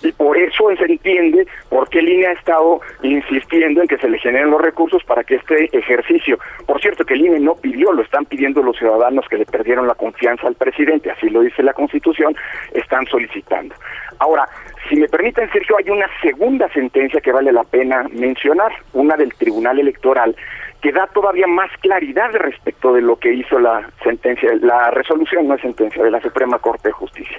y 0.02 0.12
por 0.12 0.36
eso 0.36 0.68
se 0.76 0.84
entiende 0.84 1.46
por 1.68 1.88
qué 1.88 2.02
Línea 2.02 2.30
ha 2.30 2.32
estado 2.32 2.80
insistiendo 3.02 3.82
en 3.82 3.88
que 3.88 3.98
se 3.98 4.08
le 4.08 4.18
generen 4.18 4.50
los 4.50 4.60
recursos 4.60 5.02
para 5.04 5.24
que 5.24 5.36
este 5.36 5.68
ejercicio, 5.76 6.38
por 6.66 6.80
cierto 6.80 7.04
que 7.04 7.14
el 7.14 7.26
INE 7.26 7.40
no 7.40 7.54
pidió, 7.54 7.92
lo 7.92 8.02
están 8.02 8.24
pidiendo 8.24 8.62
los 8.62 8.76
ciudadanos 8.76 9.26
que 9.28 9.38
le 9.38 9.46
perdieron 9.46 9.86
la 9.86 9.94
confianza 9.94 10.46
al 10.46 10.54
presidente, 10.54 11.10
así 11.10 11.28
lo 11.28 11.40
dice 11.40 11.62
la 11.62 11.72
Constitución, 11.72 12.34
están 12.74 13.06
solicitando. 13.06 13.74
Ahora, 14.18 14.48
si 14.88 14.96
me 14.96 15.08
permiten, 15.08 15.50
Sergio, 15.50 15.76
hay 15.78 15.90
una 15.90 16.06
segunda 16.20 16.68
sentencia 16.70 17.20
que 17.20 17.32
vale 17.32 17.52
la 17.52 17.64
pena 17.64 18.04
mencionar, 18.12 18.72
una 18.92 19.16
del 19.16 19.32
Tribunal 19.34 19.78
Electoral, 19.78 20.36
que 20.80 20.92
da 20.92 21.06
todavía 21.06 21.46
más 21.46 21.70
claridad 21.80 22.32
respecto 22.32 22.92
de 22.92 23.02
lo 23.02 23.16
que 23.16 23.32
hizo 23.32 23.58
la 23.58 23.88
sentencia, 24.02 24.50
la 24.60 24.90
resolución, 24.90 25.46
no 25.46 25.54
es 25.54 25.62
sentencia, 25.62 26.02
de 26.02 26.10
la 26.10 26.20
Suprema 26.20 26.58
Corte 26.58 26.88
de 26.88 26.92
Justicia. 26.92 27.38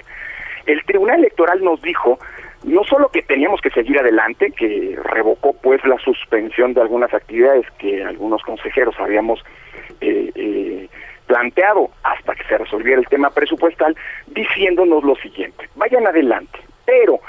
El 0.66 0.82
Tribunal 0.84 1.18
Electoral 1.18 1.62
nos 1.62 1.80
dijo 1.82 2.18
no 2.64 2.82
solo 2.84 3.08
que 3.10 3.22
teníamos 3.22 3.60
que 3.60 3.70
seguir 3.70 3.98
adelante, 3.98 4.50
que 4.50 4.98
revocó 5.02 5.52
pues 5.52 5.84
la 5.84 5.98
suspensión 5.98 6.74
de 6.74 6.80
algunas 6.80 7.12
actividades 7.12 7.66
que 7.78 8.02
algunos 8.02 8.42
consejeros 8.42 8.94
habíamos 8.98 9.44
eh, 10.00 10.30
eh, 10.34 10.88
planteado 11.26 11.90
hasta 12.02 12.34
que 12.34 12.44
se 12.44 12.58
resolviera 12.58 13.00
el 13.00 13.06
tema 13.06 13.30
presupuestal, 13.30 13.96
diciéndonos 14.28 15.04
lo 15.04 15.14
siguiente, 15.16 15.68
vayan 15.76 16.06
adelante, 16.06 16.58
pero 16.86 17.20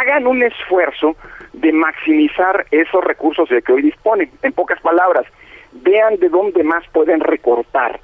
hagan 0.00 0.26
un 0.26 0.42
esfuerzo 0.42 1.16
de 1.52 1.72
maximizar 1.72 2.66
esos 2.70 3.04
recursos 3.04 3.48
de 3.48 3.62
que 3.62 3.72
hoy 3.72 3.82
disponen. 3.82 4.30
En 4.42 4.52
pocas 4.52 4.80
palabras, 4.80 5.26
vean 5.72 6.16
de 6.16 6.28
dónde 6.28 6.62
más 6.62 6.84
pueden 6.92 7.20
recortar. 7.20 8.00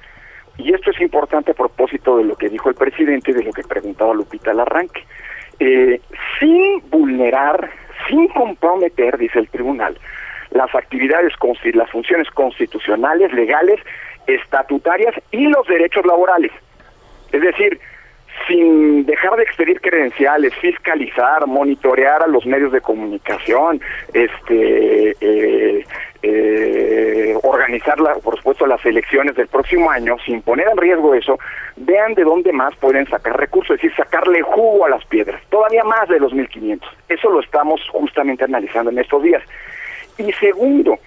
Y 0.57 0.73
esto 0.73 0.91
es 0.91 0.99
importante 1.01 1.51
a 1.51 1.55
propósito 1.55 2.17
de 2.17 2.25
lo 2.25 2.35
que 2.35 2.49
dijo 2.49 2.69
el 2.69 2.75
presidente 2.75 3.31
y 3.31 3.35
de 3.35 3.43
lo 3.43 3.51
que 3.51 3.63
preguntaba 3.63 4.13
Lupita 4.13 4.51
al 4.51 4.59
arranque. 4.59 5.05
Eh, 5.59 5.99
sin 6.39 6.81
vulnerar, 6.89 7.71
sin 8.07 8.27
comprometer, 8.29 9.17
dice 9.17 9.39
el 9.39 9.49
tribunal, 9.49 9.97
las 10.51 10.73
actividades, 10.75 11.33
las 11.73 11.89
funciones 11.89 12.29
constitucionales, 12.31 13.33
legales, 13.33 13.79
estatutarias 14.27 15.15
y 15.31 15.47
los 15.47 15.67
derechos 15.67 16.05
laborales. 16.05 16.51
Es 17.31 17.41
decir, 17.41 17.79
sin 18.47 19.05
dejar 19.05 19.35
de 19.35 19.43
expedir 19.43 19.81
credenciales, 19.81 20.53
fiscalizar, 20.55 21.47
monitorear 21.47 22.23
a 22.23 22.27
los 22.27 22.45
medios 22.45 22.71
de 22.71 22.81
comunicación, 22.81 23.81
este, 24.13 25.15
eh, 25.21 25.85
eh, 26.23 27.37
organizar, 27.43 27.97
por 28.23 28.37
supuesto, 28.37 28.65
las 28.65 28.85
elecciones 28.85 29.35
del 29.35 29.47
próximo 29.47 29.89
año, 29.89 30.17
sin 30.25 30.41
poner 30.41 30.67
en 30.67 30.77
riesgo 30.77 31.13
eso, 31.13 31.39
vean 31.75 32.13
de 32.13 32.23
dónde 32.23 32.51
más 32.51 32.75
pueden 32.77 33.07
sacar 33.07 33.37
recursos, 33.37 33.75
es 33.75 33.81
decir, 33.81 33.95
sacarle 33.95 34.41
jugo 34.41 34.85
a 34.85 34.89
las 34.89 35.05
piedras, 35.05 35.41
todavía 35.49 35.83
más 35.83 36.07
de 36.09 36.19
los 36.19 36.33
1.500. 36.33 36.81
Eso 37.09 37.29
lo 37.29 37.39
estamos 37.39 37.81
justamente 37.91 38.43
analizando 38.43 38.91
en 38.91 38.99
estos 38.99 39.23
días. 39.23 39.43
Y 40.17 40.31
segundo, 40.33 40.97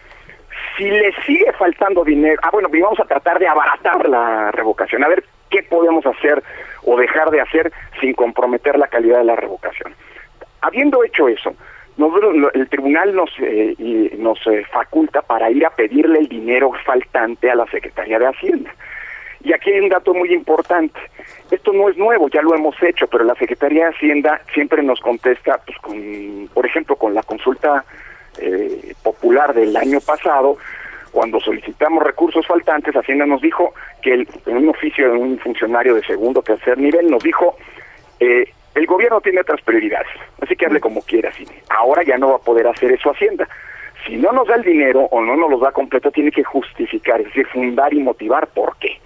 si 0.77 0.91
le 0.91 1.13
sigue 1.27 1.53
faltando 1.59 2.05
dinero, 2.05 2.41
ah, 2.43 2.51
bueno, 2.53 2.69
vamos 2.73 3.01
a 3.01 3.05
tratar 3.05 3.39
de 3.39 3.49
abaratar 3.49 4.09
la 4.09 4.51
revocación, 4.53 5.03
a 5.05 5.09
ver 5.09 5.25
qué 5.51 5.63
podemos 5.65 6.07
hacer 6.07 6.43
o 6.85 6.97
dejar 6.97 7.31
de 7.31 7.41
hacer 7.41 7.73
sin 8.01 8.15
comprometer 8.15 8.79
la 8.79 8.89
calidad 8.89 9.19
de 9.19 9.25
la 9.25 9.37
revocación. 9.37 9.95
Habiendo 10.61 11.03
hecho 11.05 11.29
eso, 11.29 11.55
el 12.55 12.69
tribunal 12.69 13.15
nos, 13.15 13.31
eh, 13.41 14.15
nos 14.19 14.39
eh, 14.47 14.65
faculta 14.71 15.23
para 15.23 15.51
ir 15.51 15.65
a 15.67 15.71
pedirle 15.71 16.21
el 16.21 16.29
dinero 16.29 16.73
faltante 16.85 17.51
a 17.51 17.55
la 17.55 17.67
Secretaría 17.67 18.19
de 18.19 18.27
Hacienda. 18.27 18.75
Y 19.43 19.53
aquí 19.53 19.71
hay 19.71 19.81
un 19.81 19.89
dato 19.89 20.13
muy 20.13 20.33
importante. 20.33 21.01
Esto 21.51 21.73
no 21.73 21.89
es 21.89 21.97
nuevo, 21.97 22.29
ya 22.29 22.43
lo 22.43 22.55
hemos 22.55 22.81
hecho, 22.83 23.07
pero 23.07 23.25
la 23.25 23.35
Secretaría 23.35 23.85
de 23.85 23.95
Hacienda 23.95 24.41
siempre 24.53 24.83
nos 24.83 25.01
contesta, 25.01 25.61
pues, 25.65 25.79
con, 25.79 26.49
por 26.53 26.67
ejemplo, 26.67 26.97
con 26.97 27.15
la 27.15 27.23
consulta 27.23 27.85
eh, 28.39 28.95
popular 29.03 29.55
del 29.55 29.77
año 29.77 30.01
pasado, 30.01 30.59
cuando 31.11 31.41
solicitamos 31.41 32.03
recursos 32.03 32.47
faltantes, 32.47 32.95
Hacienda 32.95 33.27
nos 33.27 33.41
dijo 33.41 33.75
que 34.03 34.15
el, 34.15 34.29
en 34.47 34.57
un 34.57 34.69
oficio 34.69 35.11
de 35.11 35.19
un 35.19 35.39
funcionario 35.39 35.95
de 35.95 36.05
segundo 36.05 36.41
o 36.41 36.43
tercer 36.43 36.79
nivel 36.79 37.11
nos 37.11 37.23
dijo, 37.23 37.57
eh, 38.21 38.51
el 38.75 38.87
gobierno 38.87 39.21
tiene 39.21 39.41
otras 39.41 39.61
prioridades, 39.63 40.09
así 40.41 40.55
que 40.55 40.67
hable 40.67 40.81
como 40.81 41.03
quiera. 41.03 41.31
Ahora 41.71 42.03
ya 42.03 42.17
no 42.19 42.31
va 42.31 42.37
a 42.37 42.39
poder 42.39 42.67
hacer 42.67 42.93
eso 42.93 43.11
Hacienda. 43.11 43.49
Si 44.07 44.17
no 44.17 44.33
nos 44.33 44.49
da 44.49 44.55
el 44.55 44.63
dinero 44.63 45.01
o 45.11 45.21
no 45.21 45.37
nos 45.37 45.51
lo 45.51 45.59
da 45.59 45.73
completo, 45.73 46.11
tiene 46.11 46.31
que 46.31 46.45
justificar, 46.45 47.21
es 47.21 47.49
fundar 47.49 47.93
y 47.93 48.01
motivar 48.01 48.47
por 48.49 48.77
qué. 48.79 48.99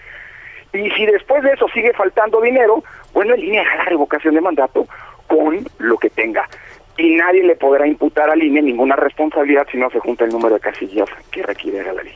Y 0.73 0.91
si 0.91 1.07
después 1.07 1.43
de 1.43 1.53
eso 1.53 1.67
sigue 1.69 1.93
faltando 1.93 2.41
dinero, 2.41 2.83
bueno, 3.13 3.35
en 3.35 3.41
línea 3.41 3.65
la 3.77 3.85
revocación 3.85 4.35
de 4.35 4.41
mandato 4.41 4.87
con 5.27 5.67
lo 5.79 5.97
que 5.99 6.11
tenga 6.11 6.49
y 6.97 7.15
nadie 7.17 7.43
le 7.43 7.57
podrá 7.57 7.87
imputar 7.87 8.31
al 8.31 8.43
INE 8.43 8.63
ninguna 8.63 8.97
responsabilidad 8.97 9.67
si 9.71 9.79
no 9.79 9.91
se 9.91 9.99
junta 9.99 10.25
el 10.25 10.31
número 10.31 10.55
de 10.55 10.61
casillas 10.61 11.09
que 11.31 11.43
requiere 11.43 11.83
la 11.83 12.03
ley. 12.03 12.15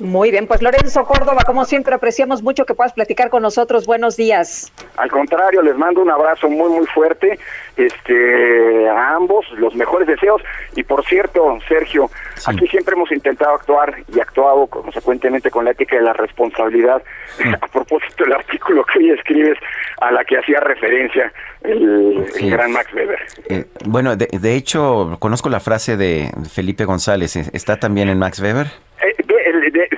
Muy 0.00 0.30
bien, 0.30 0.46
pues 0.46 0.62
Lorenzo 0.62 1.04
Córdoba, 1.04 1.42
como 1.46 1.64
siempre 1.64 1.94
apreciamos 1.94 2.42
mucho 2.42 2.64
que 2.64 2.74
puedas 2.74 2.92
platicar 2.92 3.30
con 3.30 3.42
nosotros. 3.42 3.86
Buenos 3.86 4.16
días. 4.16 4.72
Al 4.96 5.10
contrario, 5.10 5.62
les 5.62 5.76
mando 5.76 6.00
un 6.00 6.10
abrazo 6.10 6.48
muy 6.48 6.70
muy 6.70 6.86
fuerte 6.86 7.38
este 7.76 8.88
a 8.88 9.14
ambos, 9.14 9.46
los 9.52 9.74
mejores 9.74 10.08
deseos 10.08 10.42
y 10.74 10.82
por 10.82 11.04
cierto, 11.04 11.58
Sergio, 11.68 12.10
aquí 12.46 12.66
siempre 12.66 12.94
hemos 12.94 13.12
intentado 13.12 13.54
actuar 13.54 13.94
y 14.12 14.18
actuado 14.20 14.66
consecuentemente 14.66 15.50
con 15.50 15.64
la 15.64 15.72
ética 15.72 15.96
de 15.96 16.02
la 16.02 16.14
responsabilidad. 16.14 17.02
A 17.60 17.68
propósito 17.68 18.24
del 18.24 18.32
artículo 18.32 18.84
que 18.84 18.98
hoy 18.98 19.10
escribes 19.10 19.58
a 20.00 20.10
la 20.10 20.24
que 20.24 20.38
hacía 20.38 20.60
referencia 20.60 21.32
el, 21.62 22.26
gran 22.50 22.72
Max 22.72 22.92
Weber. 22.92 23.18
Eh, 23.48 23.66
bueno, 23.84 24.16
de, 24.16 24.28
de 24.32 24.54
hecho, 24.54 25.16
conozco 25.18 25.48
la 25.48 25.60
frase 25.60 25.96
de 25.96 26.30
Felipe 26.50 26.84
González, 26.84 27.36
¿está 27.36 27.78
también 27.78 28.08
en 28.08 28.18
Max 28.18 28.40
Weber? 28.40 28.68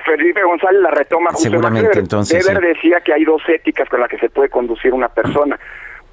Felipe 0.05 0.43
González 0.43 0.81
la 0.81 0.91
retoma 0.91 1.31
Seguramente, 1.31 1.99
entonces. 1.99 2.45
Weber 2.47 2.61
decía 2.61 3.01
que 3.01 3.13
hay 3.13 3.23
dos 3.23 3.41
éticas 3.47 3.89
con 3.89 3.99
las 3.99 4.09
que 4.09 4.17
se 4.17 4.29
puede 4.29 4.49
conducir 4.49 4.93
una 4.93 5.09
persona 5.09 5.59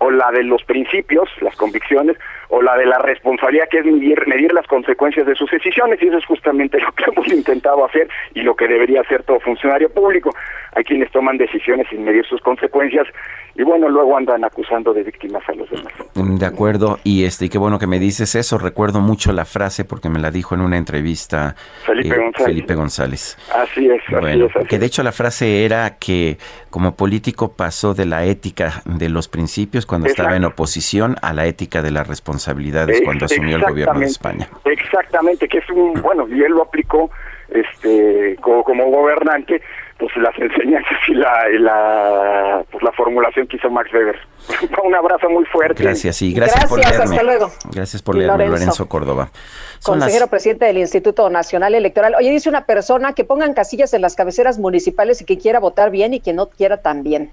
o 0.00 0.10
la 0.10 0.30
de 0.32 0.42
los 0.42 0.64
principios, 0.64 1.28
las 1.42 1.54
convicciones, 1.56 2.16
o 2.48 2.62
la 2.62 2.74
de 2.76 2.86
la 2.86 2.98
responsabilidad, 2.98 3.68
que 3.68 3.80
es 3.80 3.84
medir, 3.84 4.26
medir, 4.26 4.52
las 4.52 4.66
consecuencias 4.66 5.26
de 5.26 5.34
sus 5.34 5.50
decisiones, 5.50 6.02
y 6.02 6.08
eso 6.08 6.16
es 6.16 6.24
justamente 6.24 6.80
lo 6.80 6.90
que 6.92 7.04
hemos 7.04 7.28
intentado 7.28 7.84
hacer 7.84 8.08
y 8.34 8.40
lo 8.40 8.56
que 8.56 8.66
debería 8.66 9.02
hacer 9.02 9.22
todo 9.24 9.40
funcionario 9.40 9.90
público. 9.90 10.34
Hay 10.72 10.84
quienes 10.84 11.10
toman 11.12 11.36
decisiones 11.36 11.86
sin 11.90 12.04
medir 12.04 12.24
sus 12.24 12.40
consecuencias 12.40 13.06
y 13.60 13.62
bueno, 13.62 13.90
luego 13.90 14.16
andan 14.16 14.42
acusando 14.42 14.94
de 14.94 15.02
víctimas 15.02 15.46
a 15.46 15.52
los 15.52 15.68
demás. 15.68 15.92
Mm, 16.14 16.38
de 16.38 16.46
acuerdo, 16.46 16.98
y 17.04 17.24
este, 17.24 17.44
y 17.44 17.48
qué 17.50 17.58
bueno 17.58 17.78
que 17.78 17.86
me 17.86 17.98
dices 17.98 18.34
eso, 18.34 18.56
recuerdo 18.56 19.00
mucho 19.00 19.32
la 19.32 19.44
frase 19.44 19.84
porque 19.84 20.08
me 20.08 20.18
la 20.18 20.30
dijo 20.30 20.54
en 20.54 20.62
una 20.62 20.78
entrevista 20.78 21.54
Felipe, 21.84 22.14
eh, 22.14 22.18
González. 22.18 22.46
Felipe 22.46 22.74
González. 22.74 23.38
Así 23.54 23.86
es, 23.86 24.00
bueno, 24.18 24.48
que 24.66 24.78
de 24.78 24.86
hecho 24.86 25.02
la 25.02 25.12
frase 25.12 25.66
era 25.66 25.98
que 25.98 26.38
como 26.70 26.96
político 26.96 27.52
pasó 27.52 27.92
de 27.92 28.06
la 28.06 28.24
ética 28.24 28.80
de 28.86 29.10
los 29.10 29.28
principios 29.28 29.84
cuando 29.84 30.06
estaba 30.06 30.36
en 30.36 30.46
oposición 30.46 31.16
a 31.20 31.34
la 31.34 31.44
ética 31.44 31.82
de 31.82 31.90
las 31.90 32.08
responsabilidades 32.08 33.02
cuando 33.04 33.26
asumió 33.26 33.56
el 33.56 33.62
gobierno 33.62 34.00
de 34.00 34.06
España. 34.06 34.48
Exactamente, 34.64 35.46
que 35.48 35.58
es 35.58 35.68
un, 35.68 36.00
bueno, 36.00 36.26
y 36.28 36.42
él 36.42 36.52
lo 36.52 36.62
aplicó 36.62 37.10
este 37.50 38.36
como, 38.40 38.64
como 38.64 38.86
gobernante 38.86 39.60
pues 40.00 40.16
las 40.16 40.36
enseñanzas 40.38 40.98
y 41.08 41.14
la, 41.14 41.48
la, 41.58 42.64
pues, 42.70 42.82
la 42.82 42.90
formulación 42.92 43.46
que 43.46 43.58
hizo 43.58 43.70
Max 43.70 43.92
Weber. 43.92 44.18
Un 44.84 44.94
abrazo 44.94 45.28
muy 45.28 45.44
fuerte. 45.44 45.82
Gracias 45.82 46.22
y 46.22 46.32
gracias, 46.32 46.64
por 46.66 46.78
leerme. 46.78 47.04
Hasta 47.04 47.22
luego. 47.22 47.50
Gracias 47.70 48.02
por 48.02 48.16
leerme, 48.16 48.48
Lorenzo, 48.48 48.88
Córdoba. 48.88 49.30
Consejero 49.84 50.28
presidente 50.28 50.64
del 50.64 50.78
Instituto 50.78 51.28
Nacional 51.28 51.74
Electoral. 51.74 52.14
Oye, 52.18 52.30
dice 52.30 52.48
una 52.48 52.64
persona 52.64 53.12
que 53.12 53.24
pongan 53.24 53.52
casillas 53.52 53.92
en 53.92 54.00
las 54.00 54.16
cabeceras 54.16 54.58
municipales 54.58 55.20
y 55.20 55.26
que 55.26 55.36
quiera 55.36 55.60
votar 55.60 55.90
bien 55.90 56.14
y 56.14 56.20
que 56.20 56.32
no 56.32 56.48
quiera 56.48 56.78
también. 56.78 57.32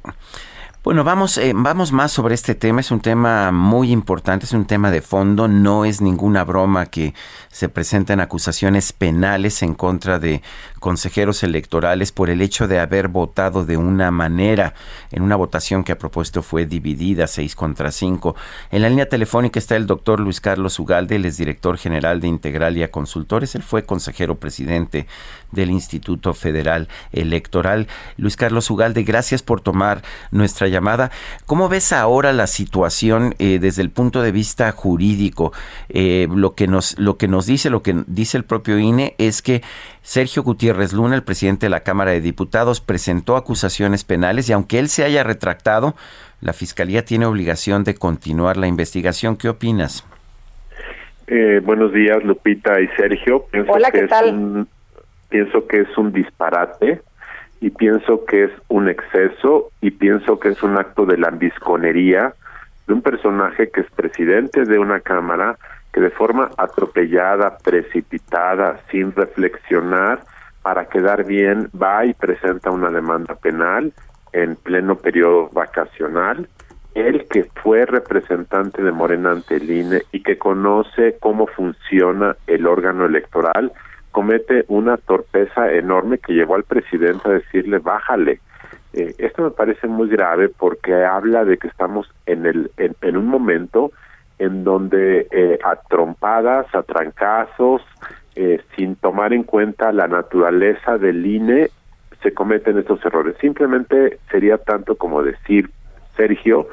Bueno, 0.87 1.03
vamos, 1.03 1.37
eh, 1.37 1.51
vamos 1.53 1.91
más 1.91 2.13
sobre 2.13 2.33
este 2.33 2.55
tema. 2.55 2.79
Es 2.79 2.91
un 2.91 3.01
tema 3.01 3.51
muy 3.51 3.91
importante, 3.91 4.45
es 4.45 4.53
un 4.53 4.63
tema 4.63 4.89
de 4.89 5.01
fondo. 5.01 5.49
No 5.49 5.83
es 5.83 5.99
ninguna 5.99 6.45
broma 6.45 6.85
que 6.85 7.13
se 7.49 7.67
presenten 7.67 8.21
acusaciones 8.21 8.93
penales 8.93 9.63
en 9.63 9.73
contra 9.73 10.17
de 10.17 10.41
consejeros 10.79 11.43
electorales 11.43 12.13
por 12.13 12.29
el 12.29 12.41
hecho 12.41 12.69
de 12.69 12.79
haber 12.79 13.09
votado 13.09 13.65
de 13.65 13.75
una 13.75 14.11
manera 14.11 14.75
en 15.11 15.23
una 15.23 15.35
votación 15.35 15.83
que 15.83 15.91
a 15.91 15.97
propósito 15.97 16.41
fue 16.41 16.65
dividida 16.65 17.27
seis 17.27 17.53
contra 17.53 17.91
cinco. 17.91 18.37
En 18.71 18.81
la 18.81 18.87
línea 18.87 19.09
telefónica 19.09 19.59
está 19.59 19.75
el 19.75 19.87
doctor 19.87 20.21
Luis 20.21 20.39
Carlos 20.39 20.79
Ugalde, 20.79 21.17
él 21.17 21.25
es 21.25 21.35
director 21.35 21.77
general 21.77 22.21
de 22.21 22.29
Integralia 22.29 22.91
Consultores, 22.91 23.55
él 23.55 23.63
fue 23.63 23.83
consejero 23.83 24.35
presidente 24.35 25.05
del 25.51 25.71
Instituto 25.71 26.33
Federal 26.33 26.87
Electoral. 27.11 27.87
Luis 28.17 28.35
Carlos 28.35 28.69
Ugalde, 28.69 29.03
gracias 29.03 29.43
por 29.43 29.61
tomar 29.61 30.01
nuestra 30.31 30.67
llamada. 30.67 31.11
¿Cómo 31.45 31.69
ves 31.69 31.93
ahora 31.93 32.33
la 32.33 32.47
situación 32.47 33.35
eh, 33.39 33.59
desde 33.59 33.81
el 33.81 33.89
punto 33.89 34.21
de 34.21 34.31
vista 34.31 34.71
jurídico? 34.71 35.53
Eh, 35.89 36.27
lo, 36.33 36.55
que 36.55 36.67
nos, 36.67 36.97
lo 36.99 37.17
que 37.17 37.27
nos 37.27 37.45
dice, 37.45 37.69
lo 37.69 37.83
que 37.83 37.95
dice 38.07 38.37
el 38.37 38.43
propio 38.43 38.77
INE 38.79 39.15
es 39.17 39.41
que 39.41 39.61
Sergio 40.01 40.43
Gutiérrez 40.43 40.93
Luna, 40.93 41.15
el 41.15 41.23
presidente 41.23 41.65
de 41.65 41.69
la 41.69 41.81
Cámara 41.81 42.11
de 42.11 42.21
Diputados, 42.21 42.81
presentó 42.81 43.35
acusaciones 43.35 44.03
penales 44.03 44.49
y 44.49 44.53
aunque 44.53 44.79
él 44.79 44.89
se 44.89 45.03
haya 45.03 45.23
retractado, 45.23 45.95
la 46.39 46.53
Fiscalía 46.53 47.03
tiene 47.03 47.25
obligación 47.25 47.83
de 47.83 47.95
continuar 47.95 48.57
la 48.57 48.67
investigación. 48.67 49.37
¿Qué 49.37 49.49
opinas? 49.49 50.05
Eh, 51.27 51.59
buenos 51.61 51.91
días, 51.91 52.23
Lupita 52.23 52.79
y 52.79 52.87
Sergio. 52.95 53.45
Pienso 53.51 53.71
Hola, 53.71 53.91
¿qué 53.91 54.07
tal? 54.07 54.67
Pienso 55.29 55.67
que 55.67 55.81
es 55.81 55.97
un 55.97 56.11
disparate 56.11 57.01
y 57.59 57.69
pienso 57.71 58.25
que 58.25 58.45
es 58.45 58.51
un 58.67 58.87
exceso 58.89 59.71
y 59.81 59.91
pienso 59.91 60.39
que 60.39 60.49
es 60.49 60.63
un 60.63 60.77
acto 60.77 61.05
de 61.05 61.17
lambisconería 61.17 62.33
de 62.87 62.93
un 62.93 63.01
personaje 63.01 63.69
que 63.69 63.81
es 63.81 63.91
presidente 63.91 64.63
de 64.63 64.79
una 64.79 64.99
Cámara 65.01 65.57
que 65.91 66.01
de 66.01 66.09
forma 66.09 66.51
atropellada, 66.57 67.57
precipitada, 67.57 68.79
sin 68.91 69.13
reflexionar, 69.13 70.21
para 70.61 70.85
quedar 70.85 71.25
bien, 71.25 71.69
va 71.81 72.05
y 72.05 72.13
presenta 72.13 72.71
una 72.71 72.91
demanda 72.91 73.35
penal 73.35 73.93
en 74.33 74.55
pleno 74.55 74.95
periodo 74.95 75.49
vacacional. 75.51 76.47
Él 76.93 77.25
que 77.29 77.49
fue 77.63 77.85
representante 77.85 78.83
de 78.83 78.91
Morena 78.91 79.31
ante 79.31 79.55
el 79.55 79.69
INE 79.69 80.03
y 80.11 80.23
que 80.23 80.37
conoce 80.37 81.17
cómo 81.19 81.47
funciona 81.47 82.35
el 82.47 82.67
órgano 82.67 83.05
electoral, 83.05 83.71
comete 84.17 84.65
una 84.67 84.97
torpeza 84.97 85.71
enorme 85.71 86.17
que 86.17 86.33
llevó 86.33 86.55
al 86.55 86.63
presidente 86.63 87.29
a 87.29 87.33
decirle 87.33 87.77
bájale. 87.77 88.39
Eh, 88.93 89.13
esto 89.19 89.43
me 89.43 89.51
parece 89.51 89.85
muy 89.85 90.09
grave 90.09 90.49
porque 90.49 91.05
habla 91.05 91.45
de 91.45 91.59
que 91.59 91.67
estamos 91.67 92.11
en, 92.25 92.47
el, 92.47 92.71
en, 92.77 93.15
un 93.15 93.27
momento 93.27 93.91
en 94.39 94.63
donde 94.63 95.27
eh, 95.29 95.59
a 95.63 95.75
trompadas, 95.87 96.65
a 96.73 96.81
trancazos, 96.81 97.83
eh, 98.35 98.59
sin 98.75 98.95
tomar 98.95 99.33
en 99.33 99.43
cuenta 99.43 99.91
la 99.91 100.07
naturaleza 100.07 100.97
del 100.97 101.23
INE, 101.23 101.69
se 102.23 102.33
cometen 102.33 102.79
estos 102.79 103.05
errores. 103.05 103.35
Simplemente 103.39 104.17
sería 104.31 104.57
tanto 104.57 104.95
como 104.95 105.21
decir, 105.21 105.69
Sergio, 106.15 106.67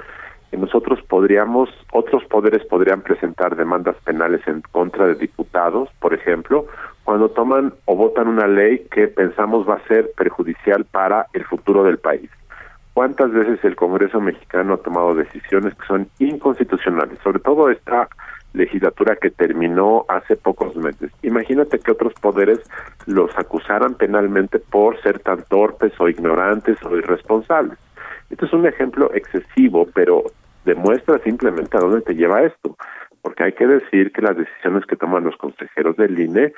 que 0.51 0.57
nosotros 0.57 0.99
podríamos, 1.03 1.69
otros 1.93 2.25
poderes 2.25 2.65
podrían 2.65 3.03
presentar 3.03 3.55
demandas 3.55 3.97
penales 4.03 4.41
en 4.47 4.63
contra 4.73 5.09
de 5.09 5.17
diputados, 5.17 5.91
por 6.01 6.15
ejemplo, 6.15 6.69
cuando 7.05 7.29
toman 7.29 7.75
o 7.85 7.97
votan 7.97 8.29
una 8.29 8.47
ley 8.47 8.87
que 8.91 9.09
pensamos 9.09 9.69
va 9.69 9.75
a 9.75 9.89
ser 9.89 10.11
perjudicial 10.17 10.85
para 10.87 11.27
el 11.33 11.45
futuro 11.45 11.85
del 11.85 11.99
país. 11.99 12.31
¿Cuántas 12.95 13.33
veces 13.33 13.59
el 13.65 13.77
Congreso 13.77 14.21
mexicano 14.21 14.75
ha 14.75 14.83
tomado 14.83 15.15
decisiones 15.15 15.75
que 15.75 15.87
son 15.87 16.09
inconstitucionales? 16.19 17.19
Sobre 17.23 17.41
todo 17.41 17.69
esta 17.69 18.09
legislatura 18.53 19.17
que 19.17 19.31
terminó 19.31 20.05
hace 20.09 20.37
pocos 20.37 20.77
meses. 20.77 21.11
Imagínate 21.23 21.81
que 21.81 21.91
otros 21.91 22.15
poderes 22.15 22.61
los 23.07 23.37
acusaran 23.37 23.95
penalmente 23.95 24.61
por 24.61 25.01
ser 25.03 25.19
tan 25.19 25.43
torpes 25.43 25.93
o 25.99 26.09
ignorantes 26.09 26.81
o 26.85 26.97
irresponsables. 26.97 27.77
Esto 28.31 28.47
es 28.47 28.53
un 28.53 28.67
ejemplo 28.67 29.13
excesivo, 29.13 29.89
pero 29.93 30.23
demuestra 30.65 31.19
simplemente 31.19 31.77
a 31.77 31.81
dónde 31.81 32.01
te 32.01 32.15
lleva 32.15 32.43
esto, 32.43 32.77
porque 33.23 33.43
hay 33.43 33.53
que 33.53 33.67
decir 33.67 34.13
que 34.13 34.23
las 34.23 34.37
decisiones 34.37 34.87
que 34.87 34.97
toman 34.97 35.25
los 35.25 35.37
consejeros 35.37 35.97
del 35.97 36.19
INE 36.19 36.53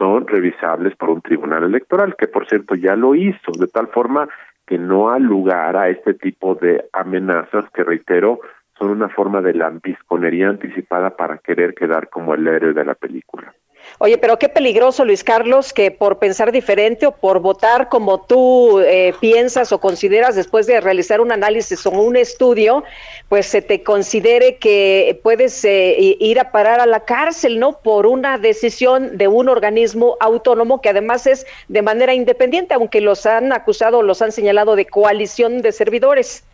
son 0.00 0.26
revisables 0.26 0.96
por 0.96 1.10
un 1.10 1.20
tribunal 1.20 1.62
electoral, 1.62 2.16
que 2.16 2.26
por 2.26 2.48
cierto 2.48 2.74
ya 2.74 2.96
lo 2.96 3.14
hizo, 3.14 3.52
de 3.58 3.66
tal 3.66 3.88
forma 3.88 4.26
que 4.66 4.78
no 4.78 5.10
ha 5.10 5.18
lugar 5.18 5.76
a 5.76 5.90
este 5.90 6.14
tipo 6.14 6.54
de 6.54 6.86
amenazas 6.94 7.68
que, 7.74 7.84
reitero, 7.84 8.40
son 8.78 8.92
una 8.92 9.10
forma 9.10 9.42
de 9.42 9.52
lambisconería 9.52 10.48
anticipada 10.48 11.10
para 11.10 11.36
querer 11.36 11.74
quedar 11.74 12.08
como 12.08 12.32
el 12.32 12.48
héroe 12.48 12.72
de 12.72 12.84
la 12.86 12.94
película. 12.94 13.52
Oye, 13.98 14.18
pero 14.18 14.38
qué 14.38 14.48
peligroso, 14.48 15.04
Luis 15.04 15.22
Carlos, 15.22 15.72
que 15.72 15.90
por 15.90 16.18
pensar 16.18 16.52
diferente 16.52 17.06
o 17.06 17.12
por 17.12 17.40
votar 17.40 17.88
como 17.88 18.22
tú 18.22 18.80
eh, 18.80 19.14
piensas 19.20 19.72
o 19.72 19.80
consideras 19.80 20.36
después 20.36 20.66
de 20.66 20.80
realizar 20.80 21.20
un 21.20 21.32
análisis 21.32 21.84
o 21.86 21.90
un 21.90 22.16
estudio, 22.16 22.84
pues 23.28 23.46
se 23.46 23.62
te 23.62 23.82
considere 23.82 24.56
que 24.56 25.20
puedes 25.22 25.64
eh, 25.64 26.16
ir 26.18 26.40
a 26.40 26.50
parar 26.50 26.80
a 26.80 26.86
la 26.86 27.00
cárcel, 27.00 27.58
¿no? 27.58 27.80
Por 27.80 28.06
una 28.06 28.38
decisión 28.38 29.18
de 29.18 29.28
un 29.28 29.48
organismo 29.48 30.16
autónomo 30.20 30.80
que 30.80 30.88
además 30.88 31.26
es 31.26 31.46
de 31.68 31.82
manera 31.82 32.14
independiente, 32.14 32.74
aunque 32.74 33.00
los 33.00 33.26
han 33.26 33.52
acusado, 33.52 34.02
los 34.02 34.22
han 34.22 34.32
señalado 34.32 34.76
de 34.76 34.86
coalición 34.86 35.62
de 35.62 35.72
servidores. 35.72 36.44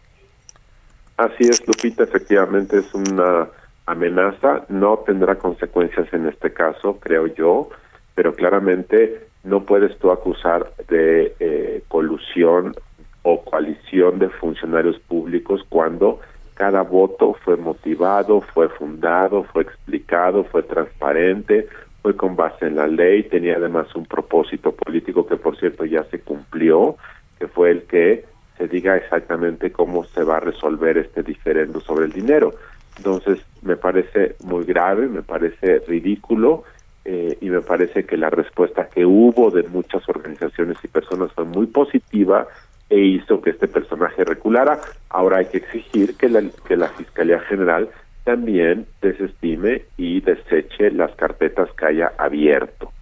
Así 1.16 1.44
es, 1.48 1.66
Lupita, 1.66 2.04
efectivamente 2.04 2.78
es 2.78 2.92
una 2.92 3.48
amenaza, 3.86 4.64
no 4.68 4.98
tendrá 5.06 5.36
consecuencias 5.36 6.12
en 6.12 6.26
este 6.26 6.52
caso, 6.52 6.98
creo 7.00 7.26
yo, 7.28 7.68
pero 8.14 8.34
claramente 8.34 9.28
no 9.44 9.62
puedes 9.64 9.96
tú 9.98 10.10
acusar 10.10 10.72
de 10.88 11.34
eh, 11.38 11.82
colusión 11.88 12.74
o 13.22 13.42
coalición 13.42 14.18
de 14.18 14.28
funcionarios 14.28 14.98
públicos 15.00 15.64
cuando 15.68 16.20
cada 16.54 16.82
voto 16.82 17.36
fue 17.44 17.56
motivado, 17.56 18.40
fue 18.40 18.68
fundado, 18.70 19.44
fue 19.44 19.62
explicado, 19.62 20.44
fue 20.44 20.62
transparente, 20.62 21.68
fue 22.02 22.16
con 22.16 22.34
base 22.34 22.66
en 22.66 22.76
la 22.76 22.86
ley, 22.86 23.24
tenía 23.24 23.56
además 23.56 23.94
un 23.94 24.06
propósito 24.06 24.72
político 24.72 25.26
que 25.26 25.36
por 25.36 25.58
cierto 25.58 25.84
ya 25.84 26.02
se 26.04 26.20
cumplió, 26.20 26.96
que 27.38 27.46
fue 27.46 27.70
el 27.70 27.82
que 27.82 28.24
se 28.56 28.68
diga 28.68 28.96
exactamente 28.96 29.70
cómo 29.70 30.04
se 30.04 30.24
va 30.24 30.38
a 30.38 30.40
resolver 30.40 30.96
este 30.96 31.22
diferendo 31.22 31.80
sobre 31.80 32.06
el 32.06 32.12
dinero. 32.12 32.54
Entonces, 32.96 33.38
me 33.62 33.76
parece 33.76 34.36
muy 34.44 34.64
grave, 34.64 35.08
me 35.08 35.22
parece 35.22 35.80
ridículo 35.86 36.64
eh, 37.04 37.36
y 37.40 37.50
me 37.50 37.60
parece 37.60 38.04
que 38.04 38.16
la 38.16 38.30
respuesta 38.30 38.88
que 38.88 39.04
hubo 39.04 39.50
de 39.50 39.62
muchas 39.64 40.08
organizaciones 40.08 40.76
y 40.82 40.88
personas 40.88 41.32
fue 41.32 41.44
muy 41.44 41.66
positiva 41.66 42.46
e 42.88 42.98
hizo 42.98 43.40
que 43.42 43.50
este 43.50 43.68
personaje 43.68 44.24
reculara. 44.24 44.80
Ahora 45.10 45.38
hay 45.38 45.46
que 45.46 45.58
exigir 45.58 46.16
que 46.16 46.28
la, 46.28 46.42
que 46.66 46.76
la 46.76 46.88
Fiscalía 46.88 47.40
General 47.40 47.88
también 48.24 48.86
desestime 49.00 49.84
y 49.96 50.20
deseche 50.20 50.90
las 50.90 51.14
carpetas 51.14 51.68
que 51.78 51.86
haya 51.86 52.12
abierto. 52.18 52.92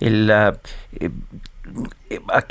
El, 0.00 0.28
eh, 0.28 1.10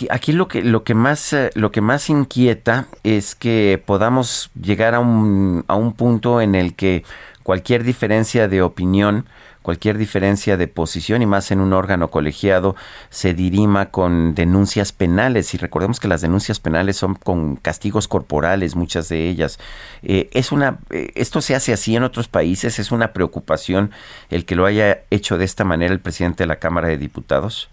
aquí, 0.09 0.31
lo 0.31 0.47
que 0.47 0.63
lo 0.63 0.83
que 0.83 0.93
más 0.93 1.33
eh, 1.33 1.51
lo 1.55 1.71
que 1.71 1.81
más 1.81 2.09
inquieta 2.09 2.87
es 3.03 3.35
que 3.35 3.81
podamos 3.85 4.51
llegar 4.59 4.95
a 4.95 4.99
un, 4.99 5.63
a 5.67 5.75
un 5.75 5.93
punto 5.93 6.41
en 6.41 6.55
el 6.55 6.75
que 6.75 7.03
cualquier 7.43 7.83
diferencia 7.83 8.47
de 8.47 8.61
opinión 8.61 9.25
cualquier 9.61 9.97
diferencia 9.97 10.57
de 10.57 10.67
posición 10.67 11.21
y 11.21 11.25
más 11.25 11.49
en 11.49 11.61
un 11.61 11.71
órgano 11.71 12.09
colegiado 12.09 12.75
se 13.09 13.33
dirima 13.33 13.91
con 13.91 14.35
denuncias 14.35 14.91
penales. 14.91 15.53
Y 15.53 15.57
recordemos 15.57 16.01
que 16.01 16.09
las 16.09 16.19
denuncias 16.19 16.59
penales 16.59 16.97
son 16.97 17.15
con 17.15 17.55
castigos 17.55 18.09
corporales 18.09 18.75
muchas 18.75 19.07
de 19.07 19.29
ellas. 19.29 19.59
Eh, 20.03 20.29
es 20.33 20.51
una 20.51 20.79
eh, 20.89 21.11
esto 21.15 21.41
se 21.41 21.55
hace 21.55 21.71
así 21.71 21.95
en 21.95 22.03
otros 22.03 22.27
países. 22.27 22.77
Es 22.77 22.91
una 22.91 23.13
preocupación 23.13 23.91
el 24.29 24.45
que 24.45 24.55
lo 24.55 24.65
haya 24.65 25.03
hecho 25.09 25.37
de 25.37 25.45
esta 25.45 25.63
manera 25.63 25.93
el 25.93 26.01
presidente 26.01 26.43
de 26.43 26.47
la 26.47 26.57
Cámara 26.57 26.89
de 26.89 26.97
Diputados 26.97 27.69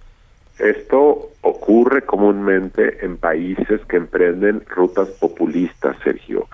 esto 0.60 1.29
ocurre 1.42 2.02
comúnmente 2.02 3.04
en 3.04 3.16
países 3.16 3.80
que 3.86 3.96
emprenden 3.96 4.62
rutas 4.68 5.08
populistas, 5.08 5.96
Sergio. 6.04 6.48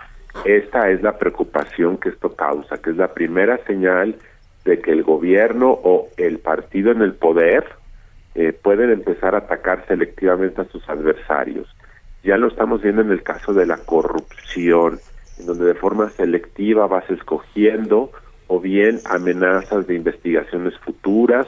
Esta 0.45 0.91
es 0.91 1.03
la 1.03 1.19
preocupación 1.19 1.97
que 1.97 2.11
esto 2.11 2.35
causa, 2.37 2.79
que 2.79 2.91
es 2.91 2.97
la 2.97 3.13
primera 3.13 3.59
señal 3.67 4.17
de 4.65 4.81
que 4.81 4.93
el 4.93 5.03
gobierno 5.03 5.71
o 5.71 6.09
el 6.17 6.39
partido 6.39 6.93
en 6.93 7.03
el 7.03 7.15
poder 7.15 7.65
eh, 8.35 8.53
pueden 8.53 8.91
empezar 8.91 9.35
a 9.35 9.39
atacar 9.39 9.85
selectivamente 9.89 10.61
a 10.61 10.67
sus 10.67 10.87
adversarios. 10.89 11.69
Ya 12.23 12.37
lo 12.37 12.49
estamos 12.49 12.83
viendo 12.83 13.03
en 13.03 13.11
el 13.11 13.23
caso 13.23 13.55
de 13.55 13.67
la 13.67 13.79
corrupción, 13.79 14.99
en 15.39 15.47
donde 15.47 15.65
de 15.65 15.75
forma 15.75 16.11
selectiva 16.11 16.87
vas 16.87 17.09
escogiendo 17.11 18.11
o 18.49 18.61
bien 18.61 19.01
amenazas 19.07 19.87
de 19.87 19.95
investigaciones 19.95 20.77
futuras 20.79 21.47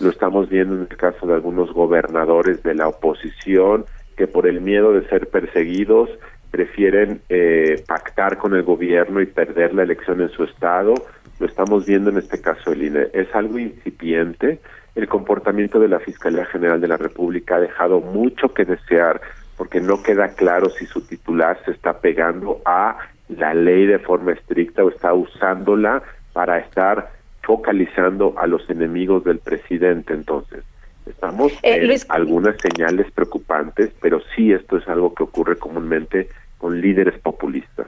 lo 0.00 0.10
estamos 0.10 0.48
viendo 0.48 0.74
en 0.74 0.82
el 0.82 0.96
caso 0.96 1.26
de 1.26 1.34
algunos 1.34 1.72
gobernadores 1.72 2.62
de 2.62 2.74
la 2.74 2.88
oposición 2.88 3.84
que 4.16 4.26
por 4.26 4.46
el 4.46 4.60
miedo 4.60 4.92
de 4.92 5.06
ser 5.08 5.28
perseguidos 5.28 6.10
prefieren 6.50 7.20
eh, 7.28 7.82
pactar 7.86 8.38
con 8.38 8.54
el 8.54 8.62
gobierno 8.62 9.20
y 9.20 9.26
perder 9.26 9.74
la 9.74 9.82
elección 9.82 10.20
en 10.20 10.30
su 10.30 10.44
estado. 10.44 10.94
Lo 11.38 11.46
estamos 11.46 11.86
viendo 11.86 12.10
en 12.10 12.18
este 12.18 12.40
caso 12.40 12.72
el 12.72 12.82
INE. 12.82 13.08
Es 13.12 13.34
algo 13.34 13.58
incipiente. 13.58 14.60
El 14.94 15.08
comportamiento 15.08 15.78
de 15.78 15.88
la 15.88 16.00
Fiscalía 16.00 16.46
General 16.46 16.80
de 16.80 16.88
la 16.88 16.96
República 16.96 17.56
ha 17.56 17.60
dejado 17.60 18.00
mucho 18.00 18.54
que 18.54 18.64
desear 18.64 19.20
porque 19.56 19.80
no 19.80 20.02
queda 20.02 20.28
claro 20.28 20.70
si 20.70 20.86
su 20.86 21.06
titular 21.06 21.58
se 21.64 21.72
está 21.72 22.00
pegando 22.00 22.60
a 22.64 22.98
la 23.28 23.54
ley 23.54 23.86
de 23.86 23.98
forma 23.98 24.32
estricta 24.32 24.84
o 24.84 24.90
está 24.90 25.12
usándola 25.12 26.02
para 26.32 26.58
estar 26.58 27.15
focalizando 27.46 28.34
a 28.36 28.46
los 28.48 28.68
enemigos 28.68 29.24
del 29.24 29.38
presidente 29.38 30.12
entonces. 30.12 30.64
Estamos 31.06 31.52
eh, 31.62 31.78
en 31.80 32.00
algunas 32.08 32.56
señales 32.60 33.10
preocupantes, 33.12 33.90
pero 34.00 34.20
sí 34.34 34.52
esto 34.52 34.76
es 34.76 34.88
algo 34.88 35.14
que 35.14 35.22
ocurre 35.22 35.56
comúnmente 35.56 36.28
con 36.58 36.80
líderes 36.80 37.16
populistas. 37.20 37.86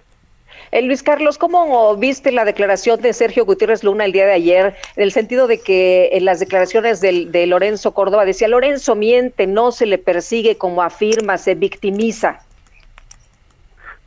Eh, 0.71 0.83
Luis 0.83 1.03
Carlos, 1.03 1.39
¿cómo 1.39 1.97
viste 1.97 2.31
la 2.31 2.45
declaración 2.45 3.01
de 3.01 3.13
Sergio 3.13 3.45
Gutiérrez 3.45 3.83
Luna 3.83 4.05
el 4.05 4.13
día 4.13 4.27
de 4.27 4.33
ayer? 4.33 4.75
En 4.95 5.03
el 5.03 5.11
sentido 5.11 5.49
de 5.49 5.61
que 5.61 6.11
en 6.13 6.25
las 6.25 6.39
declaraciones 6.39 7.01
de 7.01 7.47
Lorenzo 7.47 7.93
Córdoba 7.95 8.25
decía, 8.25 8.47
Lorenzo 8.47 8.95
miente, 8.95 9.49
no 9.49 9.73
se 9.73 9.87
le 9.87 9.99
persigue 9.99 10.57
como 10.57 10.83
afirma, 10.83 11.37
se 11.39 11.57
victimiza. 11.57 12.41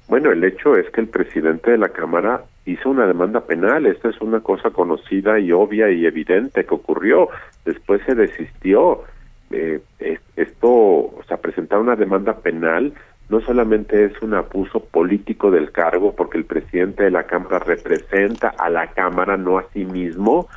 Bueno, 0.07 0.31
el 0.31 0.43
hecho 0.43 0.77
es 0.77 0.89
que 0.91 1.01
el 1.01 1.07
presidente 1.07 1.71
de 1.71 1.77
la 1.77 1.89
Cámara 1.89 2.43
hizo 2.65 2.89
una 2.89 3.07
demanda 3.07 3.41
penal. 3.41 3.85
Esta 3.85 4.09
es 4.09 4.19
una 4.21 4.39
cosa 4.41 4.69
conocida 4.69 5.39
y 5.39 5.51
obvia 5.51 5.89
y 5.89 6.05
evidente 6.05 6.65
que 6.65 6.75
ocurrió. 6.75 7.29
Después 7.65 8.01
se 8.05 8.15
desistió. 8.15 9.03
Eh, 9.51 9.81
esto, 10.35 10.69
o 10.69 11.21
sea, 11.27 11.37
presentar 11.37 11.79
una 11.79 11.95
demanda 11.95 12.37
penal 12.37 12.93
no 13.31 13.39
solamente 13.39 14.03
es 14.03 14.21
un 14.21 14.33
abuso 14.33 14.81
político 14.81 15.51
del 15.51 15.71
cargo, 15.71 16.13
porque 16.13 16.37
el 16.37 16.43
presidente 16.43 17.03
de 17.03 17.11
la 17.11 17.23
Cámara 17.23 17.59
representa 17.59 18.49
a 18.49 18.69
la 18.69 18.87
Cámara, 18.87 19.37
no 19.37 19.57
a 19.57 19.65
sí 19.73 19.85
mismo, 19.85 20.49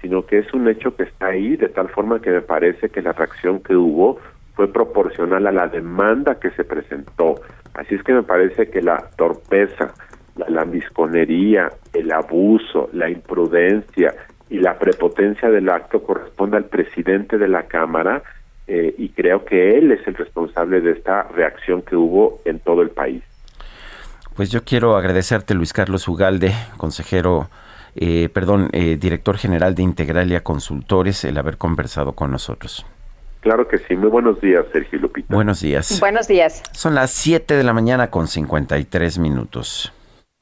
sino 0.00 0.24
que 0.24 0.38
es 0.38 0.52
un 0.54 0.66
hecho 0.66 0.96
que 0.96 1.02
está 1.02 1.26
ahí, 1.26 1.56
de 1.56 1.68
tal 1.68 1.90
forma 1.90 2.22
que 2.22 2.30
me 2.30 2.40
parece 2.40 2.88
que 2.88 3.02
la 3.02 3.12
reacción 3.12 3.60
que 3.62 3.76
hubo 3.76 4.18
fue 4.54 4.72
proporcional 4.72 5.46
a 5.46 5.52
la 5.52 5.68
demanda 5.68 6.40
que 6.40 6.50
se 6.52 6.64
presentó. 6.64 7.42
Así 7.74 7.94
es 7.94 8.02
que 8.02 8.14
me 8.14 8.22
parece 8.22 8.70
que 8.70 8.80
la 8.80 9.10
torpeza, 9.16 9.92
la 10.36 10.48
lambisconería, 10.48 11.70
el 11.92 12.10
abuso, 12.12 12.88
la 12.92 13.10
imprudencia 13.10 14.14
y 14.48 14.58
la 14.58 14.78
prepotencia 14.78 15.50
del 15.50 15.68
acto 15.68 16.02
corresponde 16.02 16.56
al 16.56 16.64
presidente 16.64 17.38
de 17.38 17.48
la 17.48 17.64
Cámara 17.64 18.22
eh, 18.66 18.94
y 18.96 19.08
creo 19.10 19.44
que 19.44 19.78
él 19.78 19.92
es 19.92 20.06
el 20.06 20.14
responsable 20.14 20.80
de 20.80 20.92
esta 20.92 21.24
reacción 21.24 21.82
que 21.82 21.96
hubo 21.96 22.40
en 22.44 22.60
todo 22.60 22.82
el 22.82 22.90
país. 22.90 23.22
Pues 24.36 24.50
yo 24.50 24.64
quiero 24.64 24.96
agradecerte, 24.96 25.54
Luis 25.54 25.72
Carlos 25.72 26.08
Ugalde, 26.08 26.52
consejero, 26.78 27.50
eh, 27.94 28.30
perdón, 28.32 28.70
eh, 28.72 28.96
director 28.98 29.36
general 29.36 29.74
de 29.74 29.82
Integralia 29.82 30.42
Consultores, 30.42 31.24
el 31.24 31.36
haber 31.36 31.58
conversado 31.58 32.12
con 32.12 32.30
nosotros. 32.30 32.86
Claro 33.40 33.66
que 33.66 33.76
sí. 33.76 33.96
Muy 33.96 34.08
buenos 34.08 34.40
días, 34.40 34.64
Sergio 34.72 35.00
Lupita. 35.00 35.34
Buenos 35.34 35.60
días. 35.60 35.98
Buenos 35.98 36.28
días. 36.28 36.62
Son 36.72 36.94
las 36.94 37.10
7 37.10 37.56
de 37.56 37.64
la 37.64 37.72
mañana 37.72 38.08
con 38.08 38.28
53 38.28 39.18
minutos. 39.18 39.92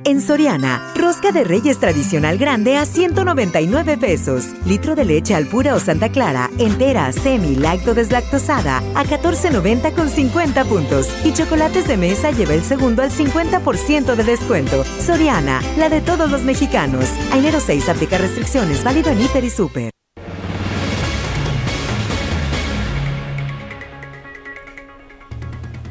En 0.05 0.23
Soriana, 0.23 0.93
rosca 0.97 1.31
de 1.31 1.45
reyes 1.45 1.79
tradicional 1.79 2.39
grande 2.39 2.77
a 2.77 2.87
199 2.87 3.99
pesos. 3.99 4.47
Litro 4.65 4.95
de 4.95 5.05
leche 5.05 5.35
al 5.35 5.47
pura 5.47 5.75
o 5.75 5.81
Santa 5.81 6.09
Clara, 6.09 6.49
entera, 6.59 7.13
semi, 7.13 7.55
lacto 7.55 7.93
deslactosada 7.93 8.79
a 8.95 9.05
14.90 9.05 9.95
con 9.95 10.09
50 10.09 10.65
puntos. 10.65 11.09
Y 11.25 11.35
chocolates 11.35 11.87
de 11.87 11.99
mesa 11.99 12.31
lleva 12.31 12.55
el 12.55 12.63
segundo 12.63 13.03
al 13.03 13.11
50% 13.11 14.15
de 14.15 14.25
descuento. 14.25 14.85
Soriana, 15.05 15.61
la 15.77 15.91
de 15.91 16.01
todos 16.01 16.31
los 16.31 16.43
mexicanos. 16.45 17.05
A 17.33 17.39
enero 17.39 17.61
6 17.61 17.89
aplica 17.91 18.17
restricciones, 18.17 18.83
válido 18.83 19.11
en 19.11 19.21
Hiper 19.21 19.45
y 19.45 19.51
Super. 19.51 20.00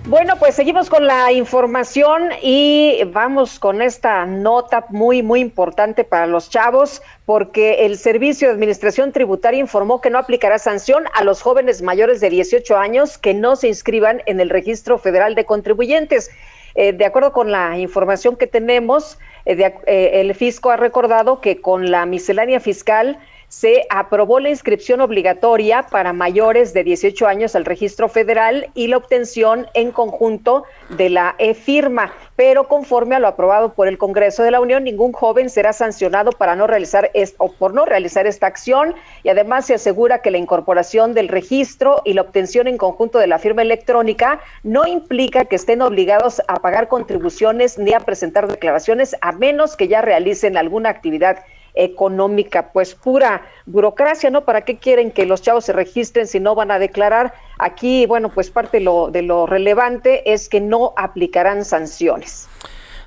Bueno, 0.10 0.38
pues 0.40 0.56
seguimos 0.56 0.90
con 0.90 1.06
la 1.06 1.32
información 1.32 2.32
y 2.42 3.00
vamos 3.14 3.60
con 3.60 3.80
esta 3.84 4.26
nota 4.26 4.88
muy, 4.90 5.22
muy 5.22 5.40
importante 5.40 6.04
para 6.04 6.26
los 6.26 6.50
chavos, 6.50 7.04
porque 7.28 7.86
el 7.86 7.96
Servicio 7.96 8.48
de 8.48 8.56
Administración 8.56 9.12
Tributaria 9.12 9.60
informó 9.60 10.02
que 10.02 10.10
no 10.10 10.18
aplicará 10.18 10.58
sanción 10.58 11.04
a 11.14 11.24
los 11.24 11.44
jóvenes 11.44 11.84
mayores 11.84 12.22
de 12.22 12.32
18 12.32 12.76
años 12.76 13.20
que 13.20 13.36
no 13.36 13.56
se 13.56 13.68
inscriban 13.68 14.24
en 14.26 14.40
el 14.40 14.50
Registro 14.50 14.98
Federal 14.98 15.36
de 15.36 15.46
Contribuyentes. 15.46 16.32
Eh, 16.74 16.92
de 16.92 17.06
acuerdo 17.06 17.32
con 17.32 17.52
la 17.52 17.78
información 17.78 18.36
que 18.36 18.48
tenemos, 18.48 19.20
eh, 19.46 19.74
eh, 19.86 20.10
el 20.16 20.34
fisco 20.34 20.72
ha 20.72 20.78
recordado 20.78 21.40
que 21.40 21.62
con 21.62 21.92
la 21.92 22.08
miscelánea 22.08 22.60
fiscal 22.60 23.20
se 23.50 23.86
aprobó 23.90 24.40
la 24.40 24.50
inscripción 24.50 25.02
obligatoria 25.02 25.84
para 25.84 26.14
mayores 26.14 26.74
de 26.74 26.84
18 26.84 27.28
años 27.28 27.56
al 27.56 27.66
registro 27.66 28.08
federal 28.08 28.70
y 28.76 28.88
la 28.88 28.98
obtención 28.98 29.66
en 29.74 29.92
conjunto 29.92 30.64
de 30.90 31.10
la 31.10 31.36
e-firma, 31.40 32.14
pero 32.36 32.68
conforme 32.68 33.16
a 33.16 33.20
lo 33.20 33.28
aprobado 33.28 33.74
por 33.74 33.88
el 33.88 33.98
Congreso 33.98 34.44
de 34.44 34.52
la 34.52 34.62
Unión, 34.62 34.84
ningún 34.84 35.14
joven 35.14 35.50
será 35.50 35.74
sancionado 35.74 36.32
para 36.32 36.56
no 36.56 36.68
realizar 36.68 37.12
o 37.38 37.52
por 37.52 37.74
no 37.74 37.86
realizar 37.86 38.28
esta 38.28 38.48
acción. 38.48 38.94
Y 39.24 39.30
además 39.30 39.66
se 39.66 39.74
asegura 39.74 40.22
que 40.22 40.32
la 40.32 40.38
incorporación 40.38 41.14
del 41.14 41.28
registro 41.28 42.02
y 42.06 42.14
la 42.14 42.22
obtención 42.22 42.68
en 42.68 42.78
conjunto 42.78 43.18
de 43.18 43.28
la 43.28 43.40
firma 43.40 43.64
electrónica 43.64 44.40
no 44.64 44.86
implica 44.86 45.46
que 45.46 45.56
estén 45.56 45.82
obligados 45.82 46.42
a 46.48 46.58
pagar 46.58 46.88
contribuciones 46.88 47.80
ni 47.80 47.94
a 47.94 48.00
presentar 48.00 48.48
declaraciones 48.48 49.16
a 49.22 49.32
menos 49.32 49.76
que 49.76 49.88
ya 49.88 50.02
realicen 50.02 50.56
alguna 50.56 50.90
actividad 50.90 51.40
económica, 51.84 52.72
pues 52.72 52.96
pura 52.96 53.42
burocracia, 53.66 54.30
¿no? 54.30 54.46
¿Para 54.46 54.62
qué 54.62 54.78
quieren 54.78 55.12
que 55.12 55.26
los 55.26 55.42
chavos 55.42 55.66
se 55.66 55.74
registren 55.74 56.28
si 56.28 56.40
no 56.40 56.56
van 56.56 56.72
a 56.72 56.80
declarar? 56.80 57.34
Aquí, 57.58 58.06
bueno, 58.06 58.30
pues 58.30 58.52
parte 58.52 58.78
de 58.78 58.84
lo, 58.84 59.10
de 59.12 59.22
lo 59.22 59.46
relevante 59.46 60.32
es 60.32 60.50
que 60.50 60.62
no 60.62 60.94
aplicarán 60.98 61.66
sanciones. 61.66 62.48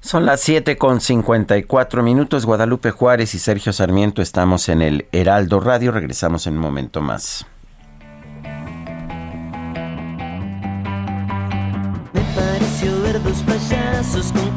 Son 0.00 0.26
las 0.26 0.40
7 0.40 0.76
con 0.76 1.00
54 1.00 2.02
minutos. 2.02 2.44
Guadalupe 2.44 2.90
Juárez 2.90 3.34
y 3.34 3.38
Sergio 3.38 3.72
Sarmiento 3.72 4.20
estamos 4.20 4.68
en 4.68 4.82
el 4.82 5.06
Heraldo 5.12 5.60
Radio. 5.60 5.92
Regresamos 5.92 6.48
en 6.48 6.54
un 6.54 6.60
momento 6.60 7.00
más. 7.00 7.46
Me 12.12 12.20
pareció 12.34 13.00
ver 13.02 13.22
dos 13.22 13.44
payasos 13.44 14.32
con 14.32 14.56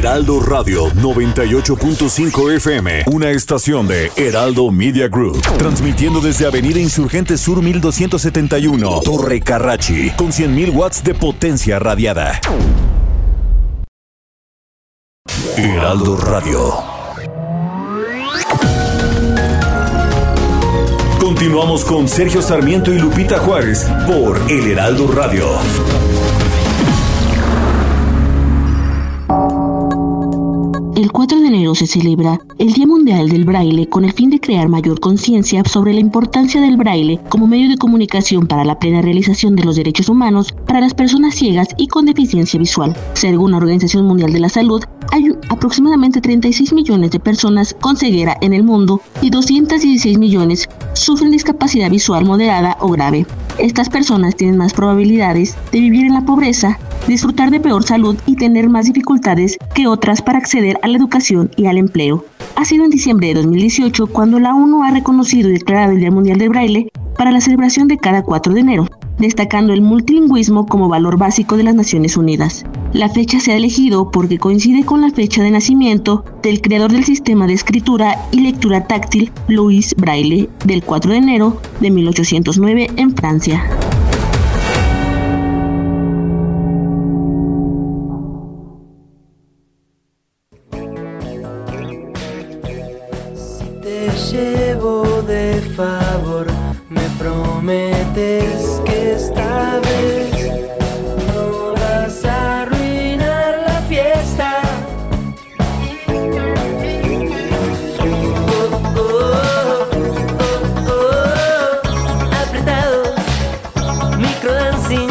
Heraldo 0.00 0.40
Radio 0.40 0.88
98.5 0.94 2.56
FM, 2.56 3.02
una 3.12 3.28
estación 3.32 3.86
de 3.86 4.10
Heraldo 4.16 4.70
Media 4.70 5.08
Group, 5.08 5.42
transmitiendo 5.58 6.22
desde 6.22 6.46
Avenida 6.46 6.80
Insurgente 6.80 7.36
Sur 7.36 7.60
1271, 7.60 9.02
Torre 9.02 9.42
Carrachi, 9.42 10.08
con 10.12 10.28
100.000 10.28 10.74
watts 10.74 11.04
de 11.04 11.12
potencia 11.12 11.78
radiada. 11.78 12.40
Heraldo 15.58 16.16
Radio. 16.16 16.72
Continuamos 21.20 21.84
con 21.84 22.08
Sergio 22.08 22.40
Sarmiento 22.40 22.90
y 22.90 22.98
Lupita 22.98 23.38
Juárez 23.38 23.86
por 24.06 24.40
El 24.50 24.70
Heraldo 24.70 25.12
Radio. 25.12 25.44
El 31.00 31.12
4 31.12 31.40
de 31.40 31.46
enero 31.46 31.74
se 31.74 31.86
celebra 31.86 32.38
el 32.58 32.74
Día 32.74 32.86
Mundial 32.86 33.30
del 33.30 33.46
Braille 33.46 33.88
con 33.88 34.04
el 34.04 34.12
fin 34.12 34.28
de 34.28 34.38
crear 34.38 34.68
mayor 34.68 35.00
conciencia 35.00 35.64
sobre 35.64 35.94
la 35.94 36.00
importancia 36.00 36.60
del 36.60 36.76
braille 36.76 37.18
como 37.30 37.46
medio 37.46 37.70
de 37.70 37.78
comunicación 37.78 38.46
para 38.46 38.66
la 38.66 38.78
plena 38.78 39.00
realización 39.00 39.56
de 39.56 39.64
los 39.64 39.76
derechos 39.76 40.10
humanos 40.10 40.54
para 40.66 40.82
las 40.82 40.92
personas 40.92 41.36
ciegas 41.36 41.68
y 41.78 41.86
con 41.86 42.04
deficiencia 42.04 42.58
visual. 42.58 42.94
Según 43.14 43.52
la 43.52 43.56
Organización 43.56 44.04
Mundial 44.04 44.34
de 44.34 44.40
la 44.40 44.50
Salud, 44.50 44.84
hay 45.10 45.32
aproximadamente 45.48 46.20
36 46.20 46.74
millones 46.74 47.12
de 47.12 47.18
personas 47.18 47.74
con 47.80 47.96
ceguera 47.96 48.36
en 48.42 48.52
el 48.52 48.62
mundo 48.62 49.00
y 49.22 49.30
216 49.30 50.18
millones 50.18 50.68
sufren 50.92 51.30
discapacidad 51.30 51.90
visual 51.90 52.26
moderada 52.26 52.76
o 52.78 52.90
grave. 52.90 53.24
Estas 53.58 53.88
personas 53.88 54.36
tienen 54.36 54.58
más 54.58 54.72
probabilidades 54.72 55.56
de 55.72 55.80
vivir 55.80 56.06
en 56.06 56.14
la 56.14 56.24
pobreza, 56.24 56.78
disfrutar 57.08 57.50
de 57.50 57.60
peor 57.60 57.82
salud 57.82 58.16
y 58.26 58.36
tener 58.36 58.68
más 58.68 58.86
dificultades 58.86 59.58
que 59.74 59.86
otras 59.86 60.22
para 60.22 60.38
acceder 60.38 60.78
a 60.82 60.88
la 60.90 60.98
educación 60.98 61.50
y 61.56 61.66
al 61.66 61.78
empleo. 61.78 62.24
Ha 62.56 62.64
sido 62.64 62.84
en 62.84 62.90
diciembre 62.90 63.28
de 63.28 63.34
2018 63.34 64.06
cuando 64.08 64.38
la 64.38 64.54
ONU 64.54 64.82
ha 64.82 64.90
reconocido 64.90 65.48
y 65.48 65.54
declarado 65.54 65.92
el 65.92 66.00
Día 66.00 66.10
Mundial 66.10 66.38
del 66.38 66.50
Braille 66.50 66.88
para 67.16 67.30
la 67.30 67.40
celebración 67.40 67.88
de 67.88 67.98
cada 67.98 68.22
4 68.22 68.52
de 68.54 68.60
enero, 68.60 68.86
destacando 69.18 69.72
el 69.72 69.82
multilingüismo 69.82 70.66
como 70.66 70.88
valor 70.88 71.18
básico 71.18 71.56
de 71.56 71.64
las 71.64 71.74
Naciones 71.74 72.16
Unidas. 72.16 72.64
La 72.92 73.08
fecha 73.08 73.40
se 73.40 73.52
ha 73.52 73.56
elegido 73.56 74.10
porque 74.10 74.38
coincide 74.38 74.84
con 74.84 75.00
la 75.00 75.10
fecha 75.10 75.42
de 75.42 75.50
nacimiento 75.50 76.24
del 76.42 76.60
creador 76.60 76.92
del 76.92 77.04
sistema 77.04 77.46
de 77.46 77.52
escritura 77.52 78.18
y 78.32 78.40
lectura 78.40 78.86
táctil, 78.86 79.30
Louis 79.48 79.94
Braille, 79.96 80.48
del 80.64 80.82
4 80.82 81.12
de 81.12 81.18
enero 81.18 81.60
de 81.80 81.90
1809 81.90 82.90
en 82.96 83.14
Francia. 83.14 83.62
Favor, 95.80 96.46
me 96.90 97.08
prometes 97.18 98.82
que 98.84 99.12
esta 99.12 99.80
vez 99.80 100.30
no 101.32 101.72
vas 101.72 102.22
a 102.26 102.62
arruinar 102.62 103.52
la 103.66 103.80
fiesta. 103.88 104.60
Oh, 107.98 108.68
oh, 108.96 109.88
oh, 110.44 110.62
oh, 110.88 111.72
apretados, 112.42 113.14
microdancing, 114.18 115.08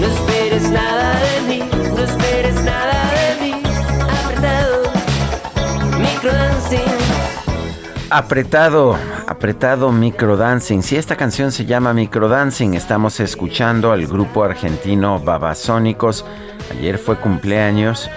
no 0.00 0.06
esperes 0.06 0.70
nada 0.70 1.08
de 1.20 1.40
mí, 1.48 1.60
no 1.94 2.02
esperes 2.02 2.54
nada 2.64 2.98
de 3.20 3.28
mí, 3.42 3.52
apretados, 4.22 4.88
microdancing. 5.98 6.92
Apretado, 8.10 8.96
apretado 9.42 9.90
microdancing. 9.90 10.84
Si 10.84 10.96
esta 10.96 11.16
canción 11.16 11.50
se 11.50 11.64
llama 11.64 11.92
microdancing, 11.92 12.74
estamos 12.74 13.18
escuchando 13.18 13.90
al 13.90 14.06
grupo 14.06 14.44
argentino 14.44 15.18
Babasónicos. 15.18 16.24
Ayer 16.70 16.96
fue 16.96 17.16
cumpleaños 17.16 18.08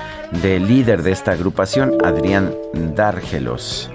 del 0.43 0.67
líder 0.67 1.01
de 1.01 1.13
esta 1.13 1.31
agrupación, 1.31 1.93
Adrián 2.05 2.53
Dárgelos. 2.75 3.89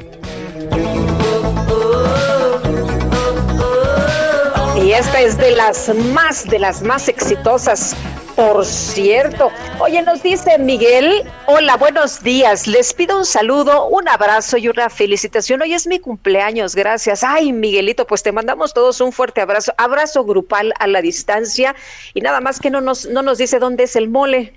Y 4.74 4.90
esta 4.90 5.20
es 5.20 5.38
de 5.38 5.52
las 5.52 5.94
más, 6.12 6.50
de 6.50 6.58
las 6.58 6.82
más 6.82 7.06
exitosas. 7.06 7.94
Por 8.40 8.64
cierto, 8.64 9.50
oye, 9.80 10.00
nos 10.00 10.22
dice 10.22 10.58
Miguel, 10.58 11.24
hola, 11.44 11.76
buenos 11.76 12.22
días, 12.22 12.66
les 12.66 12.94
pido 12.94 13.18
un 13.18 13.26
saludo, 13.26 13.86
un 13.88 14.08
abrazo 14.08 14.56
y 14.56 14.66
una 14.66 14.88
felicitación. 14.88 15.60
Hoy 15.60 15.74
es 15.74 15.86
mi 15.86 15.98
cumpleaños, 15.98 16.74
gracias. 16.74 17.22
Ay, 17.22 17.52
Miguelito, 17.52 18.06
pues 18.06 18.22
te 18.22 18.32
mandamos 18.32 18.72
todos 18.72 19.02
un 19.02 19.12
fuerte 19.12 19.42
abrazo, 19.42 19.74
abrazo 19.76 20.24
grupal 20.24 20.72
a 20.78 20.86
la 20.86 21.02
distancia 21.02 21.76
y 22.14 22.22
nada 22.22 22.40
más 22.40 22.60
que 22.60 22.70
no 22.70 22.80
nos, 22.80 23.04
no 23.04 23.20
nos 23.20 23.36
dice 23.36 23.58
dónde 23.58 23.84
es 23.84 23.94
el 23.94 24.08
mole. 24.08 24.54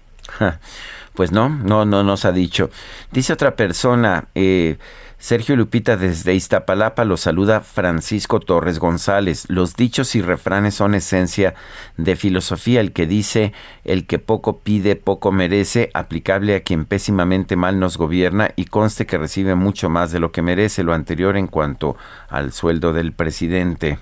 Pues 1.14 1.32
no, 1.32 1.50
no, 1.50 1.86
no 1.86 2.04
nos 2.04 2.26
ha 2.26 2.32
dicho. 2.32 2.72
Dice 3.12 3.34
otra 3.34 3.56
persona, 3.56 4.30
eh, 4.34 4.78
Sergio 5.24 5.56
Lupita 5.56 5.96
desde 5.96 6.34
Iztapalapa 6.34 7.06
lo 7.06 7.16
saluda 7.16 7.62
Francisco 7.62 8.42
Torres 8.42 8.78
González. 8.78 9.46
Los 9.48 9.78
dichos 9.78 10.16
y 10.16 10.22
refranes 10.22 10.76
son 10.76 10.96
esencia 10.96 11.54
de 11.96 12.18
filosofía. 12.18 12.82
El 12.82 12.92
que 12.92 13.08
dice, 13.08 13.54
el 13.86 14.06
que 14.06 14.20
poco 14.20 14.60
pide, 14.60 14.98
poco 14.98 15.32
merece, 15.32 15.90
aplicable 15.94 16.58
a 16.58 16.64
quien 16.64 16.84
pésimamente 16.84 17.56
mal 17.56 17.80
nos 17.80 17.98
gobierna 17.98 18.52
y 18.58 18.66
conste 18.66 19.06
que 19.06 19.18
recibe 19.18 19.56
mucho 19.56 19.90
más 19.90 20.12
de 20.12 20.20
lo 20.20 20.34
que 20.34 20.42
merece. 20.42 20.84
Lo 20.84 20.94
anterior 20.94 21.38
en 21.38 21.48
cuanto 21.48 21.96
al 22.28 22.52
sueldo 22.52 22.92
del 22.92 23.14
presidente. 23.14 24.00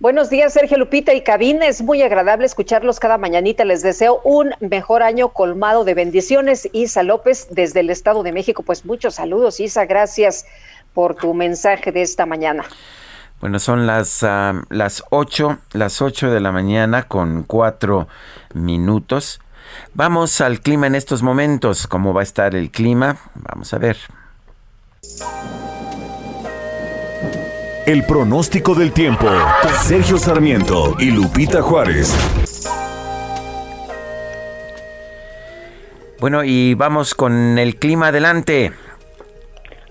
Buenos 0.00 0.30
días, 0.30 0.54
Sergio 0.54 0.78
Lupita 0.78 1.12
y 1.12 1.20
Cabina. 1.20 1.66
Es 1.66 1.82
muy 1.82 2.00
agradable 2.00 2.46
escucharlos 2.46 2.98
cada 2.98 3.18
mañanita. 3.18 3.66
Les 3.66 3.82
deseo 3.82 4.22
un 4.24 4.54
mejor 4.58 5.02
año 5.02 5.28
colmado 5.28 5.84
de 5.84 5.92
bendiciones. 5.92 6.70
Isa 6.72 7.02
López, 7.02 7.48
desde 7.50 7.80
el 7.80 7.90
Estado 7.90 8.22
de 8.22 8.32
México. 8.32 8.62
Pues 8.62 8.86
muchos 8.86 9.16
saludos, 9.16 9.60
Isa. 9.60 9.84
Gracias 9.84 10.46
por 10.94 11.16
tu 11.16 11.34
mensaje 11.34 11.92
de 11.92 12.00
esta 12.00 12.24
mañana. 12.24 12.64
Bueno, 13.42 13.58
son 13.58 13.86
las, 13.86 14.22
uh, 14.22 14.62
las 14.70 15.04
8, 15.10 15.58
las 15.74 16.00
8 16.00 16.30
de 16.30 16.40
la 16.40 16.50
mañana 16.50 17.02
con 17.02 17.42
4 17.42 18.08
minutos. 18.54 19.38
Vamos 19.92 20.40
al 20.40 20.60
clima 20.60 20.86
en 20.86 20.94
estos 20.94 21.22
momentos. 21.22 21.86
¿Cómo 21.86 22.14
va 22.14 22.20
a 22.20 22.24
estar 22.24 22.54
el 22.54 22.70
clima? 22.70 23.18
Vamos 23.34 23.74
a 23.74 23.78
ver. 23.78 23.98
El 27.90 28.04
pronóstico 28.04 28.76
del 28.76 28.92
tiempo. 28.92 29.26
Sergio 29.82 30.16
Sarmiento 30.16 30.94
y 31.00 31.10
Lupita 31.10 31.60
Juárez. 31.60 32.14
Bueno, 36.20 36.44
y 36.44 36.74
vamos 36.74 37.16
con 37.16 37.58
el 37.58 37.74
clima 37.74 38.06
adelante. 38.06 38.70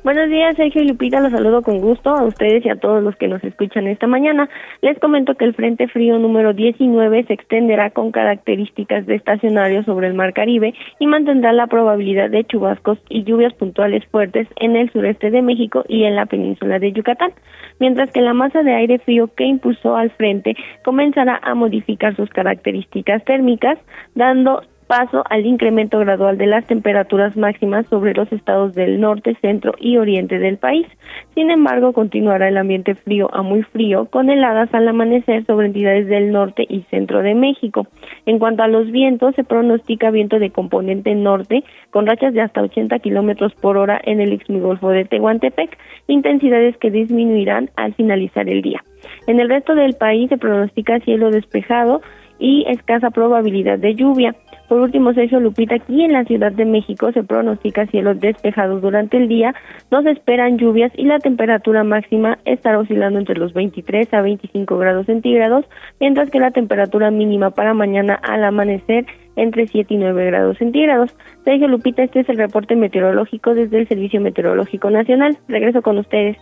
Buenos 0.02 0.30
días, 0.30 0.56
Sergio 0.56 0.82
Lupita, 0.86 1.20
los 1.20 1.34
saludo 1.34 1.62
con 1.62 1.80
gusto 1.80 2.12
a 2.12 2.24
ustedes 2.24 2.66
y 2.66 2.70
a 2.70 2.78
todos 2.78 3.04
los 3.04 3.18
que 3.18 3.28
nos 3.28 3.44
escuchan 3.44 3.86
esta 3.86 4.08
mañana. 4.08 4.50
Les 4.82 4.98
comento 4.98 5.36
que 5.36 5.44
el 5.44 5.54
Frente 5.54 5.90
Frío 5.90 6.18
número 6.18 6.54
19 6.54 7.26
se 7.26 7.34
extenderá 7.34 7.90
con 7.90 8.14
características 8.14 9.06
de 9.06 9.16
estacionario 9.16 9.84
sobre 9.84 10.08
el 10.08 10.14
Mar 10.14 10.32
Caribe 10.32 10.74
y 11.00 11.06
mantendrá 11.06 11.52
la 11.52 11.68
probabilidad 11.68 12.30
de 12.30 12.46
chubascos 12.46 12.98
y 13.10 13.26
lluvias 13.26 13.54
puntuales 13.56 14.06
fuertes 14.06 14.48
en 14.56 14.78
el 14.78 14.90
sureste 14.94 15.32
de 15.32 15.42
México 15.42 15.84
y 15.90 16.06
en 16.06 16.16
la 16.16 16.28
península 16.28 16.80
de 16.80 16.94
Yucatán, 16.94 17.34
mientras 17.80 18.10
que 18.12 18.22
la 18.22 18.34
masa 18.34 18.64
de 18.64 18.74
aire 18.74 19.00
frío 19.00 19.30
que 19.36 19.44
impulsó 19.44 19.98
al 19.98 20.12
frente 20.12 20.56
comenzará 20.86 21.42
a 21.44 21.56
modificar 21.56 22.16
sus 22.16 22.30
características 22.30 23.26
térmicas, 23.26 23.78
dando 24.16 24.62
paso 24.90 25.24
al 25.30 25.46
incremento 25.46 26.00
gradual 26.00 26.40
de 26.40 26.48
las 26.48 26.66
temperaturas 26.66 27.38
máximas 27.38 27.86
sobre 27.92 28.16
los 28.16 28.30
estados 28.32 28.74
del 28.74 29.00
norte, 29.00 29.38
centro 29.40 29.74
y 29.80 29.98
oriente 29.98 30.40
del 30.40 30.58
país. 30.58 30.88
Sin 31.36 31.52
embargo, 31.52 31.94
continuará 31.94 32.48
el 32.48 32.58
ambiente 32.58 32.96
frío 32.96 33.30
a 33.32 33.44
muy 33.44 33.62
frío, 33.62 34.06
con 34.06 34.32
heladas 34.32 34.74
al 34.74 34.88
amanecer 34.88 35.46
sobre 35.46 35.68
entidades 35.68 36.08
del 36.08 36.32
norte 36.32 36.66
y 36.68 36.82
centro 36.90 37.22
de 37.22 37.36
México. 37.36 37.86
En 38.26 38.40
cuanto 38.40 38.64
a 38.64 38.68
los 38.68 38.90
vientos, 38.90 39.36
se 39.36 39.44
pronostica 39.44 40.10
viento 40.10 40.40
de 40.40 40.50
componente 40.50 41.14
norte, 41.14 41.64
con 41.92 42.08
rachas 42.08 42.34
de 42.34 42.42
hasta 42.42 42.64
80 42.64 42.98
kilómetros 42.98 43.54
por 43.54 43.78
hora 43.78 44.02
en 44.04 44.20
el 44.20 44.42
Golfo 44.48 44.90
de 44.90 45.06
Tehuantepec, 45.06 45.78
intensidades 46.08 46.76
que 46.78 46.90
disminuirán 46.90 47.70
al 47.76 47.94
finalizar 47.94 48.50
el 48.50 48.64
día. 48.64 48.84
En 49.28 49.40
el 49.40 49.50
resto 49.50 49.76
del 49.76 49.94
país 49.94 50.30
se 50.30 50.40
pronostica 50.40 51.00
cielo 51.02 51.30
despejado 51.30 52.02
y 52.40 52.66
escasa 52.68 53.12
probabilidad 53.12 53.78
de 53.78 53.94
lluvia. 53.94 54.36
Por 54.70 54.82
último, 54.82 55.14
Sergio 55.16 55.40
Lupita, 55.40 55.76
aquí 55.76 56.04
en 56.04 56.14
la 56.14 56.24
Ciudad 56.26 56.52
de 56.52 56.64
México 56.64 57.12
se 57.12 57.24
pronostica 57.24 57.88
cielos 57.88 58.20
despejados 58.20 58.84
durante 58.84 59.18
el 59.18 59.28
día, 59.28 59.56
no 59.90 60.04
se 60.04 60.12
esperan 60.12 60.60
lluvias 60.60 60.92
y 60.96 61.06
la 61.06 61.18
temperatura 61.18 61.84
máxima 61.84 62.38
estará 62.46 62.78
oscilando 62.78 63.18
entre 63.18 63.36
los 63.36 63.52
23 63.54 64.14
a 64.14 64.22
25 64.22 64.78
grados 64.78 65.08
centígrados, 65.08 65.66
mientras 66.00 66.30
que 66.30 66.40
la 66.40 66.52
temperatura 66.52 67.10
mínima 67.10 67.50
para 67.50 67.74
mañana 67.74 68.14
al 68.14 68.44
amanecer 68.44 69.08
entre 69.36 69.66
7 69.66 69.92
y 69.92 69.98
9 69.98 70.26
grados 70.28 70.60
centígrados. 70.60 71.16
Sergio 71.44 71.68
Lupita, 71.68 72.04
este 72.04 72.20
es 72.20 72.30
el 72.30 72.38
reporte 72.38 72.76
meteorológico 72.76 73.56
desde 73.56 73.80
el 73.80 73.88
Servicio 73.88 74.22
Meteorológico 74.22 74.92
Nacional. 74.92 75.36
Regreso 75.48 75.82
con 75.82 75.98
ustedes. 75.98 76.38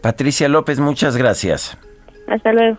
Patricia 0.00 0.48
López, 0.48 0.78
muchas 0.78 1.16
gracias. 1.16 1.76
Hasta 2.28 2.52
luego. 2.52 2.78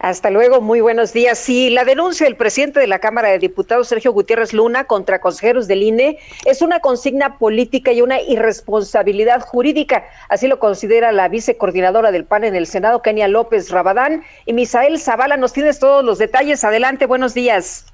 Hasta 0.00 0.30
luego, 0.30 0.60
muy 0.60 0.80
buenos 0.80 1.12
días. 1.12 1.40
Sí, 1.40 1.70
la 1.70 1.84
denuncia 1.84 2.24
del 2.24 2.36
presidente 2.36 2.78
de 2.78 2.86
la 2.86 3.00
Cámara 3.00 3.30
de 3.30 3.40
Diputados, 3.40 3.88
Sergio 3.88 4.12
Gutiérrez 4.12 4.54
Luna, 4.54 4.84
contra 4.84 5.20
consejeros 5.20 5.66
del 5.66 5.82
INE 5.82 6.18
es 6.46 6.62
una 6.62 6.78
consigna 6.78 7.36
política 7.38 7.90
y 7.90 8.00
una 8.00 8.20
irresponsabilidad 8.20 9.40
jurídica. 9.40 10.04
Así 10.28 10.46
lo 10.46 10.60
considera 10.60 11.10
la 11.10 11.28
vicecoordinadora 11.28 12.12
del 12.12 12.24
PAN 12.24 12.44
en 12.44 12.54
el 12.54 12.66
Senado, 12.66 13.02
Kenia 13.02 13.26
López 13.26 13.72
Rabadán. 13.72 14.22
Y 14.46 14.52
Misael 14.52 15.00
Zavala, 15.00 15.36
nos 15.36 15.52
tienes 15.52 15.80
todos 15.80 16.04
los 16.04 16.18
detalles. 16.18 16.62
Adelante, 16.62 17.06
buenos 17.06 17.34
días. 17.34 17.84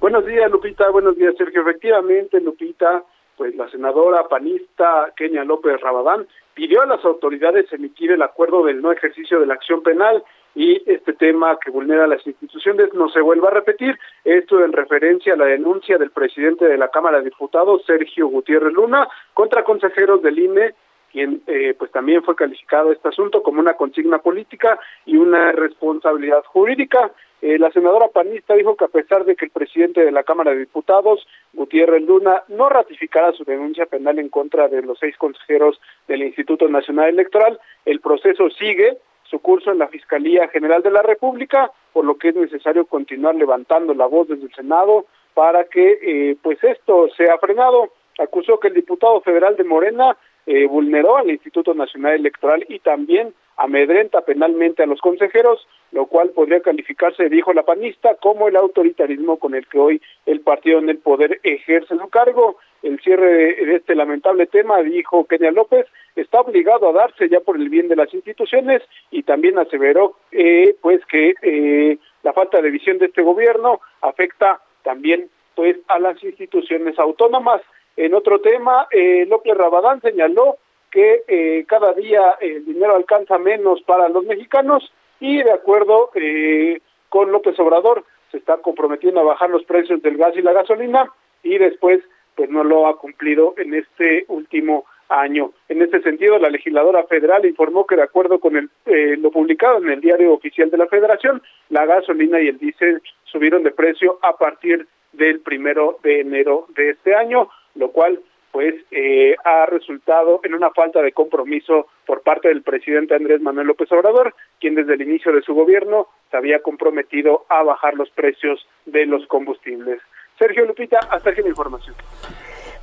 Buenos 0.00 0.26
días, 0.26 0.50
Lupita. 0.50 0.90
Buenos 0.90 1.16
días, 1.16 1.36
Sergio. 1.38 1.62
Efectivamente, 1.62 2.40
Lupita, 2.40 3.04
pues 3.36 3.54
la 3.54 3.70
senadora 3.70 4.26
panista 4.26 5.12
Kenia 5.16 5.44
López 5.44 5.80
Rabadán 5.80 6.26
pidió 6.54 6.82
a 6.82 6.86
las 6.86 7.04
autoridades 7.04 7.72
emitir 7.72 8.10
el 8.10 8.22
acuerdo 8.22 8.64
del 8.64 8.82
no 8.82 8.90
ejercicio 8.90 9.38
de 9.38 9.46
la 9.46 9.54
acción 9.54 9.84
penal 9.84 10.24
y 10.54 10.82
este 10.86 11.12
tema 11.12 11.58
que 11.62 11.70
vulnera 11.70 12.06
las 12.06 12.26
instituciones 12.26 12.92
no 12.94 13.08
se 13.08 13.20
vuelva 13.20 13.48
a 13.48 13.54
repetir. 13.54 13.98
Esto 14.24 14.64
en 14.64 14.72
referencia 14.72 15.34
a 15.34 15.36
la 15.36 15.46
denuncia 15.46 15.98
del 15.98 16.10
presidente 16.10 16.66
de 16.66 16.78
la 16.78 16.88
Cámara 16.88 17.18
de 17.18 17.24
Diputados, 17.24 17.84
Sergio 17.86 18.28
Gutiérrez 18.28 18.72
Luna, 18.72 19.08
contra 19.34 19.64
consejeros 19.64 20.22
del 20.22 20.38
INE 20.38 20.74
quien 21.14 21.42
eh, 21.46 21.76
pues 21.78 21.92
también 21.92 22.24
fue 22.24 22.34
calificado 22.34 22.90
este 22.90 23.08
asunto 23.08 23.40
como 23.40 23.60
una 23.60 23.74
consigna 23.74 24.18
política 24.18 24.80
y 25.06 25.16
una 25.16 25.52
responsabilidad 25.52 26.42
jurídica. 26.44 27.12
Eh, 27.40 27.56
la 27.56 27.70
senadora 27.70 28.08
panista 28.08 28.54
dijo 28.54 28.74
que 28.74 28.86
a 28.86 28.88
pesar 28.88 29.24
de 29.24 29.36
que 29.36 29.44
el 29.44 29.52
presidente 29.52 30.04
de 30.04 30.10
la 30.10 30.24
Cámara 30.24 30.50
de 30.50 30.58
Diputados, 30.58 31.24
Gutiérrez 31.52 32.02
Luna, 32.02 32.42
no 32.48 32.68
ratificara 32.68 33.30
su 33.30 33.44
denuncia 33.44 33.86
penal 33.86 34.18
en 34.18 34.28
contra 34.28 34.66
de 34.66 34.82
los 34.82 34.98
seis 34.98 35.16
consejeros 35.16 35.80
del 36.08 36.24
Instituto 36.24 36.66
Nacional 36.66 37.10
Electoral, 37.10 37.60
el 37.84 38.00
proceso 38.00 38.50
sigue 38.50 38.98
su 39.34 39.40
curso 39.40 39.72
en 39.72 39.78
la 39.78 39.88
Fiscalía 39.88 40.46
General 40.46 40.80
de 40.80 40.92
la 40.92 41.02
República, 41.02 41.68
por 41.92 42.04
lo 42.04 42.16
que 42.16 42.28
es 42.28 42.36
necesario 42.36 42.86
continuar 42.86 43.34
levantando 43.34 43.92
la 43.92 44.06
voz 44.06 44.28
desde 44.28 44.44
el 44.44 44.54
Senado 44.54 45.06
para 45.34 45.64
que 45.64 45.98
eh, 46.02 46.36
pues 46.40 46.62
esto 46.62 47.08
sea 47.16 47.36
frenado. 47.38 47.90
Acusó 48.16 48.60
que 48.60 48.68
el 48.68 48.74
diputado 48.74 49.20
federal 49.22 49.56
de 49.56 49.64
Morena 49.64 50.16
eh, 50.46 50.66
vulneró 50.66 51.16
al 51.16 51.30
Instituto 51.30 51.74
Nacional 51.74 52.12
Electoral 52.12 52.64
y 52.68 52.78
también 52.78 53.34
amedrenta 53.56 54.22
penalmente 54.22 54.82
a 54.82 54.86
los 54.86 55.00
consejeros, 55.00 55.66
lo 55.92 56.06
cual 56.06 56.30
podría 56.30 56.60
calificarse, 56.60 57.28
dijo 57.28 57.52
la 57.52 57.62
panista, 57.62 58.16
como 58.16 58.48
el 58.48 58.56
autoritarismo 58.56 59.38
con 59.38 59.54
el 59.54 59.66
que 59.66 59.78
hoy 59.78 60.02
el 60.26 60.40
partido 60.40 60.78
en 60.78 60.88
el 60.88 60.98
poder 60.98 61.40
ejerce 61.42 61.96
su 61.96 62.08
cargo. 62.08 62.56
El 62.82 63.00
cierre 63.00 63.54
de 63.54 63.76
este 63.76 63.94
lamentable 63.94 64.46
tema, 64.46 64.82
dijo 64.82 65.24
Kenia 65.26 65.52
López, 65.52 65.86
está 66.16 66.40
obligado 66.40 66.88
a 66.88 66.92
darse 66.92 67.28
ya 67.28 67.40
por 67.40 67.56
el 67.56 67.68
bien 67.68 67.88
de 67.88 67.96
las 67.96 68.12
instituciones 68.12 68.82
y 69.10 69.22
también 69.22 69.58
aseveró 69.58 70.16
eh, 70.32 70.76
pues 70.80 71.04
que 71.06 71.34
eh, 71.42 71.98
la 72.22 72.32
falta 72.32 72.60
de 72.60 72.70
visión 72.70 72.98
de 72.98 73.06
este 73.06 73.22
gobierno 73.22 73.80
afecta 74.02 74.60
también 74.82 75.30
pues 75.54 75.76
a 75.88 75.98
las 75.98 76.22
instituciones 76.22 76.98
autónomas. 76.98 77.62
En 77.96 78.14
otro 78.14 78.40
tema, 78.40 78.88
eh, 78.90 79.24
López 79.28 79.56
Rabadán 79.56 80.00
señaló 80.00 80.56
que 80.94 81.24
eh, 81.26 81.64
cada 81.66 81.92
día 81.92 82.36
el 82.40 82.64
dinero 82.64 82.94
alcanza 82.94 83.36
menos 83.36 83.82
para 83.82 84.08
los 84.08 84.24
mexicanos 84.24 84.92
y 85.18 85.42
de 85.42 85.50
acuerdo 85.50 86.10
eh, 86.14 86.80
con 87.08 87.32
López 87.32 87.58
Obrador 87.58 88.04
se 88.30 88.38
está 88.38 88.58
comprometiendo 88.58 89.18
a 89.20 89.24
bajar 89.24 89.50
los 89.50 89.64
precios 89.64 90.00
del 90.02 90.16
gas 90.16 90.36
y 90.36 90.42
la 90.42 90.52
gasolina 90.52 91.10
y 91.42 91.58
después 91.58 92.00
pues 92.36 92.48
no 92.48 92.62
lo 92.62 92.86
ha 92.86 92.96
cumplido 92.96 93.54
en 93.56 93.74
este 93.74 94.24
último 94.28 94.84
año. 95.08 95.50
En 95.68 95.82
este 95.82 96.00
sentido, 96.00 96.38
la 96.38 96.48
legisladora 96.48 97.02
federal 97.04 97.44
informó 97.44 97.86
que 97.86 97.96
de 97.96 98.02
acuerdo 98.02 98.38
con 98.38 98.56
el, 98.56 98.70
eh, 98.86 99.16
lo 99.18 99.32
publicado 99.32 99.78
en 99.78 99.90
el 99.90 100.00
diario 100.00 100.32
oficial 100.32 100.70
de 100.70 100.78
la 100.78 100.86
Federación, 100.86 101.42
la 101.70 101.86
gasolina 101.86 102.40
y 102.40 102.48
el 102.48 102.58
diésel 102.58 103.02
subieron 103.24 103.64
de 103.64 103.72
precio 103.72 104.20
a 104.22 104.36
partir 104.36 104.86
del 105.12 105.40
primero 105.40 105.98
de 106.04 106.20
enero 106.20 106.66
de 106.76 106.90
este 106.90 107.16
año, 107.16 107.48
lo 107.74 107.90
cual 107.90 108.20
pues 108.54 108.76
eh, 108.92 109.34
ha 109.44 109.66
resultado 109.66 110.38
en 110.44 110.54
una 110.54 110.70
falta 110.70 111.02
de 111.02 111.10
compromiso 111.10 111.88
por 112.06 112.22
parte 112.22 112.46
del 112.46 112.62
presidente 112.62 113.16
Andrés 113.16 113.40
Manuel 113.40 113.66
López 113.66 113.90
Obrador, 113.90 114.32
quien 114.60 114.76
desde 114.76 114.94
el 114.94 115.02
inicio 115.02 115.32
de 115.32 115.42
su 115.42 115.54
gobierno 115.54 116.06
se 116.30 116.36
había 116.36 116.62
comprometido 116.62 117.46
a 117.48 117.64
bajar 117.64 117.94
los 117.94 118.08
precios 118.10 118.64
de 118.86 119.06
los 119.06 119.26
combustibles. 119.26 120.00
Sergio 120.38 120.66
Lupita, 120.66 121.00
hasta 121.10 121.30
aquí 121.30 121.42
la 121.42 121.48
información. 121.48 121.96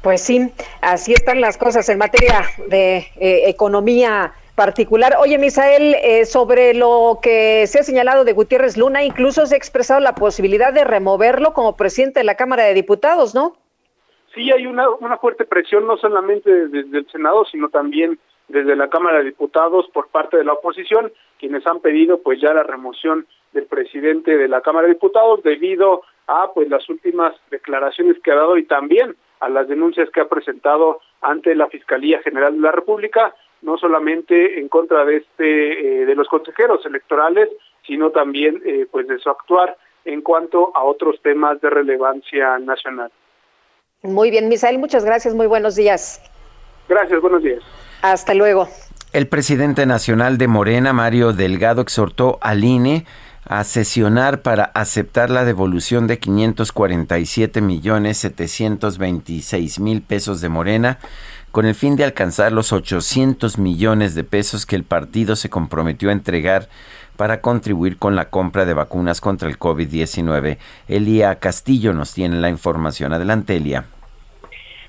Pues 0.02 0.20
sí, 0.20 0.52
así 0.82 1.14
están 1.14 1.40
las 1.40 1.58
cosas 1.58 1.88
en 1.88 2.00
materia 2.00 2.42
de 2.68 2.98
eh, 2.98 3.44
economía 3.48 4.34
particular. 4.56 5.16
Oye, 5.22 5.38
Misael, 5.38 5.96
eh, 6.04 6.26
sobre 6.26 6.74
lo 6.74 7.20
que 7.22 7.66
se 7.68 7.80
ha 7.80 7.84
señalado 7.84 8.26
de 8.26 8.34
Gutiérrez 8.34 8.76
Luna, 8.76 9.06
incluso 9.06 9.46
se 9.46 9.56
ha 9.56 9.58
expresado 9.58 10.02
la 10.02 10.16
posibilidad 10.16 10.74
de 10.74 10.84
removerlo 10.84 11.54
como 11.54 11.78
presidente 11.78 12.20
de 12.20 12.26
la 12.26 12.36
Cámara 12.36 12.64
de 12.66 12.74
Diputados, 12.74 13.34
¿no? 13.34 13.56
Sí 14.34 14.52
hay 14.52 14.66
una, 14.66 14.90
una 14.90 15.18
fuerte 15.18 15.46
presión 15.46 15.88
no 15.88 15.98
solamente 15.98 16.68
desde 16.68 16.98
el 17.00 17.08
Senado, 17.10 17.46
sino 17.46 17.70
también 17.70 18.20
desde 18.48 18.76
la 18.76 18.90
Cámara 18.90 19.20
de 19.20 19.26
Diputados 19.26 19.88
por 19.94 20.10
parte 20.10 20.38
de 20.38 20.44
la 20.44 20.54
oposición, 20.54 21.12
quienes 21.40 21.66
han 21.66 21.80
pedido 21.80 22.22
pues 22.22 22.40
ya 22.42 22.54
la 22.54 22.64
remoción 22.64 23.26
del 23.54 23.66
presidente 23.66 24.38
de 24.38 24.48
la 24.48 24.62
Cámara 24.62 24.88
de 24.88 24.94
Diputados 24.94 25.42
debido 25.44 26.04
a 26.28 26.52
pues 26.54 26.70
las 26.70 26.88
últimas 26.90 27.34
declaraciones 27.50 28.18
que 28.22 28.32
ha 28.32 28.36
dado 28.36 28.58
y 28.58 28.66
también 28.66 29.16
a 29.40 29.50
las 29.50 29.68
denuncias 29.68 30.10
que 30.12 30.22
ha 30.22 30.30
presentado 30.30 31.02
ante 31.22 31.56
la 31.56 31.68
Fiscalía 31.68 32.22
General 32.22 32.54
de 32.54 32.62
la 32.62 32.72
República, 32.72 33.34
no 33.62 33.78
solamente 33.78 34.60
en 34.60 34.70
contra 34.70 35.06
de 35.06 35.18
este 35.18 36.02
eh, 36.02 36.06
de 36.06 36.16
los 36.16 36.28
consejeros 36.28 36.86
electorales, 36.86 37.50
sino 37.86 38.12
también 38.12 38.62
eh, 38.66 38.86
pues 38.90 39.08
de 39.08 39.18
su 39.20 39.30
actuar 39.30 39.78
en 40.06 40.22
cuanto 40.22 40.72
a 40.76 40.84
otros 40.84 41.22
temas 41.22 41.60
de 41.62 41.70
relevancia 41.70 42.58
nacional. 42.60 43.12
Muy 44.04 44.32
bien, 44.32 44.50
Misael, 44.50 44.80
muchas 44.80 45.06
gracias, 45.06 45.36
muy 45.36 45.46
buenos 45.46 45.76
días. 45.76 46.22
Gracias, 46.90 47.22
buenos 47.22 47.44
días. 47.44 47.60
Hasta 48.02 48.34
luego. 48.34 48.68
El 49.14 49.28
presidente 49.28 49.86
nacional 49.86 50.40
de 50.40 50.48
Morena, 50.48 50.92
Mario 50.92 51.34
Delgado, 51.34 51.82
exhortó 51.82 52.40
al 52.42 52.64
INE 52.64 53.06
a 53.46 53.64
sesionar 53.64 54.42
para 54.42 54.64
aceptar 54.64 55.30
la 55.30 55.46
devolución 55.46 56.08
de 56.08 56.18
547 56.18 57.62
millones 57.62 58.18
726 58.18 59.80
mil 59.80 60.02
pesos 60.02 60.42
de 60.42 60.50
Morena 60.50 60.98
con 61.52 61.66
el 61.66 61.76
fin 61.76 61.96
de 61.96 62.04
alcanzar 62.04 62.52
los 62.54 62.72
800 62.72 63.58
millones 63.58 64.16
de 64.16 64.24
pesos 64.24 64.66
que 64.66 64.76
el 64.76 64.84
partido 64.84 65.36
se 65.36 65.50
comprometió 65.50 66.10
a 66.10 66.14
entregar 66.14 66.70
para 67.22 67.40
contribuir 67.40 68.00
con 68.00 68.16
la 68.16 68.32
compra 68.32 68.66
de 68.66 68.74
vacunas 68.74 69.22
contra 69.22 69.48
el 69.48 69.60
COVID-19. 69.60 70.58
Elia 70.88 71.36
Castillo 71.36 71.94
nos 71.94 72.16
tiene 72.16 72.38
la 72.38 72.50
información. 72.50 73.14
Adelante, 73.14 73.58
Elia. 73.58 73.84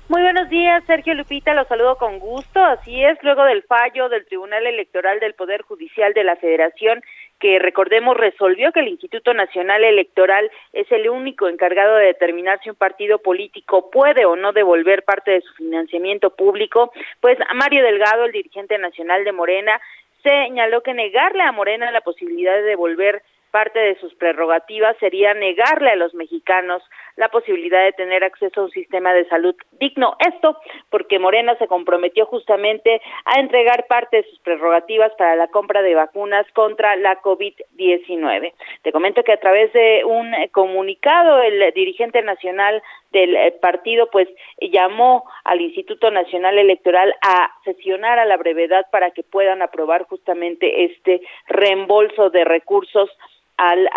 Muy 0.09 0.23
buenos 0.23 0.49
días, 0.49 0.83
Sergio 0.87 1.13
Lupita, 1.13 1.53
los 1.53 1.67
saludo 1.67 1.95
con 1.97 2.17
gusto. 2.17 2.59
Así 2.59 3.03
es, 3.03 3.19
luego 3.21 3.43
del 3.43 3.61
fallo 3.61 4.09
del 4.09 4.25
Tribunal 4.25 4.65
Electoral 4.65 5.19
del 5.19 5.35
Poder 5.35 5.61
Judicial 5.61 6.13
de 6.13 6.23
la 6.23 6.35
Federación, 6.35 7.03
que 7.39 7.59
recordemos 7.59 8.17
resolvió 8.17 8.71
que 8.71 8.79
el 8.79 8.87
Instituto 8.87 9.33
Nacional 9.35 9.83
Electoral 9.83 10.49
es 10.71 10.91
el 10.91 11.09
único 11.09 11.47
encargado 11.47 11.97
de 11.97 12.07
determinar 12.07 12.59
si 12.63 12.69
un 12.69 12.75
partido 12.75 13.19
político 13.19 13.91
puede 13.91 14.25
o 14.25 14.35
no 14.35 14.53
devolver 14.53 15.03
parte 15.03 15.31
de 15.31 15.41
su 15.41 15.53
financiamiento 15.53 16.31
público, 16.31 16.91
pues 17.21 17.37
Mario 17.53 17.83
Delgado, 17.83 18.25
el 18.25 18.31
dirigente 18.31 18.77
nacional 18.77 19.23
de 19.23 19.33
Morena, 19.33 19.79
señaló 20.23 20.81
que 20.81 20.93
negarle 20.93 21.43
a 21.43 21.51
Morena 21.51 21.91
la 21.91 22.01
posibilidad 22.01 22.53
de 22.53 22.63
devolver 22.63 23.21
parte 23.51 23.79
de 23.79 23.99
sus 23.99 24.15
prerrogativas 24.15 24.97
sería 24.99 25.33
negarle 25.35 25.91
a 25.91 25.95
los 25.95 26.13
mexicanos 26.15 26.81
la 27.15 27.29
posibilidad 27.29 27.83
de 27.83 27.93
tener 27.93 28.23
acceso 28.23 28.61
a 28.61 28.63
un 28.65 28.71
sistema 28.71 29.13
de 29.13 29.27
salud 29.27 29.55
digno. 29.79 30.15
Esto 30.19 30.57
porque 30.89 31.19
Morena 31.19 31.55
se 31.57 31.67
comprometió 31.67 32.25
justamente 32.25 33.01
a 33.25 33.39
entregar 33.39 33.85
parte 33.87 34.17
de 34.17 34.29
sus 34.29 34.39
prerrogativas 34.39 35.11
para 35.17 35.35
la 35.35 35.47
compra 35.47 35.81
de 35.81 35.95
vacunas 35.95 36.45
contra 36.53 36.95
la 36.95 37.21
COVID-19. 37.21 38.53
Te 38.81 38.91
comento 38.91 39.23
que 39.23 39.33
a 39.33 39.39
través 39.39 39.71
de 39.73 40.03
un 40.05 40.33
comunicado 40.51 41.41
el 41.41 41.73
dirigente 41.73 42.21
nacional 42.21 42.81
del 43.11 43.35
eh, 43.35 43.51
partido 43.61 44.09
pues 44.11 44.27
llamó 44.59 45.25
al 45.43 45.61
Instituto 45.61 46.09
Nacional 46.11 46.57
Electoral 46.57 47.13
a 47.21 47.51
sesionar 47.63 48.19
a 48.19 48.25
la 48.25 48.37
brevedad 48.37 48.87
para 48.91 49.11
que 49.11 49.23
puedan 49.23 49.61
aprobar 49.61 50.03
justamente 50.03 50.85
este 50.85 51.21
reembolso 51.47 52.29
de 52.29 52.43
recursos 52.43 53.09
al 53.57 53.87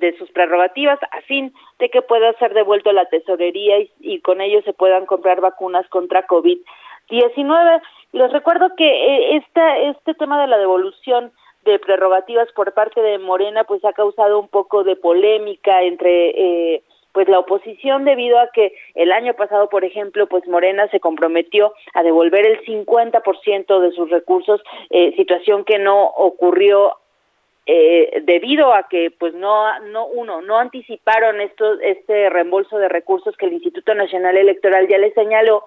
de 0.00 0.16
sus 0.18 0.30
prerrogativas 0.30 0.98
a 1.12 1.20
fin 1.22 1.52
de 1.78 1.88
que 1.90 2.02
pueda 2.02 2.32
ser 2.34 2.54
devuelto 2.54 2.90
a 2.90 2.94
la 2.94 3.04
tesorería 3.06 3.76
y, 4.00 4.20
con 4.20 4.40
ello 4.40 4.62
se 4.62 4.72
puedan 4.72 5.06
comprar 5.06 5.40
vacunas 5.40 5.86
contra 5.88 6.26
COVID-19. 6.26 7.82
Les 8.12 8.32
recuerdo 8.32 8.74
que 8.76 8.86
eh, 8.86 9.36
esta, 9.36 9.78
este 9.78 10.14
tema 10.14 10.40
de 10.40 10.48
la 10.48 10.58
devolución 10.58 11.32
de 11.64 11.78
prerrogativas 11.78 12.50
por 12.52 12.72
parte 12.72 13.00
de 13.00 13.18
Morena 13.18 13.64
pues 13.64 13.84
ha 13.84 13.92
causado 13.92 14.40
un 14.40 14.48
poco 14.48 14.82
de 14.82 14.96
polémica 14.96 15.82
entre 15.82 16.30
eh, 16.30 16.82
pues 17.12 17.28
la 17.28 17.40
oposición 17.40 18.04
debido 18.04 18.38
a 18.38 18.50
que 18.52 18.72
el 18.94 19.12
año 19.12 19.34
pasado, 19.34 19.68
por 19.68 19.84
ejemplo, 19.84 20.26
pues 20.28 20.46
Morena 20.46 20.88
se 20.88 21.00
comprometió 21.00 21.72
a 21.94 22.02
devolver 22.02 22.46
el 22.46 22.64
50% 22.64 23.80
de 23.80 23.90
sus 23.92 24.10
recursos, 24.10 24.62
eh, 24.90 25.14
situación 25.16 25.64
que 25.64 25.78
no 25.78 26.06
ocurrió 26.06 26.96
eh, 27.72 28.22
debido 28.24 28.74
a 28.74 28.88
que 28.88 29.12
pues 29.16 29.32
no 29.32 29.78
no 29.92 30.04
uno 30.06 30.42
no 30.42 30.58
anticiparon 30.58 31.40
esto 31.40 31.78
este 31.78 32.28
reembolso 32.28 32.78
de 32.78 32.88
recursos 32.88 33.36
que 33.36 33.46
el 33.46 33.52
Instituto 33.52 33.94
Nacional 33.94 34.36
Electoral 34.36 34.88
ya 34.88 34.98
les 34.98 35.14
señaló 35.14 35.62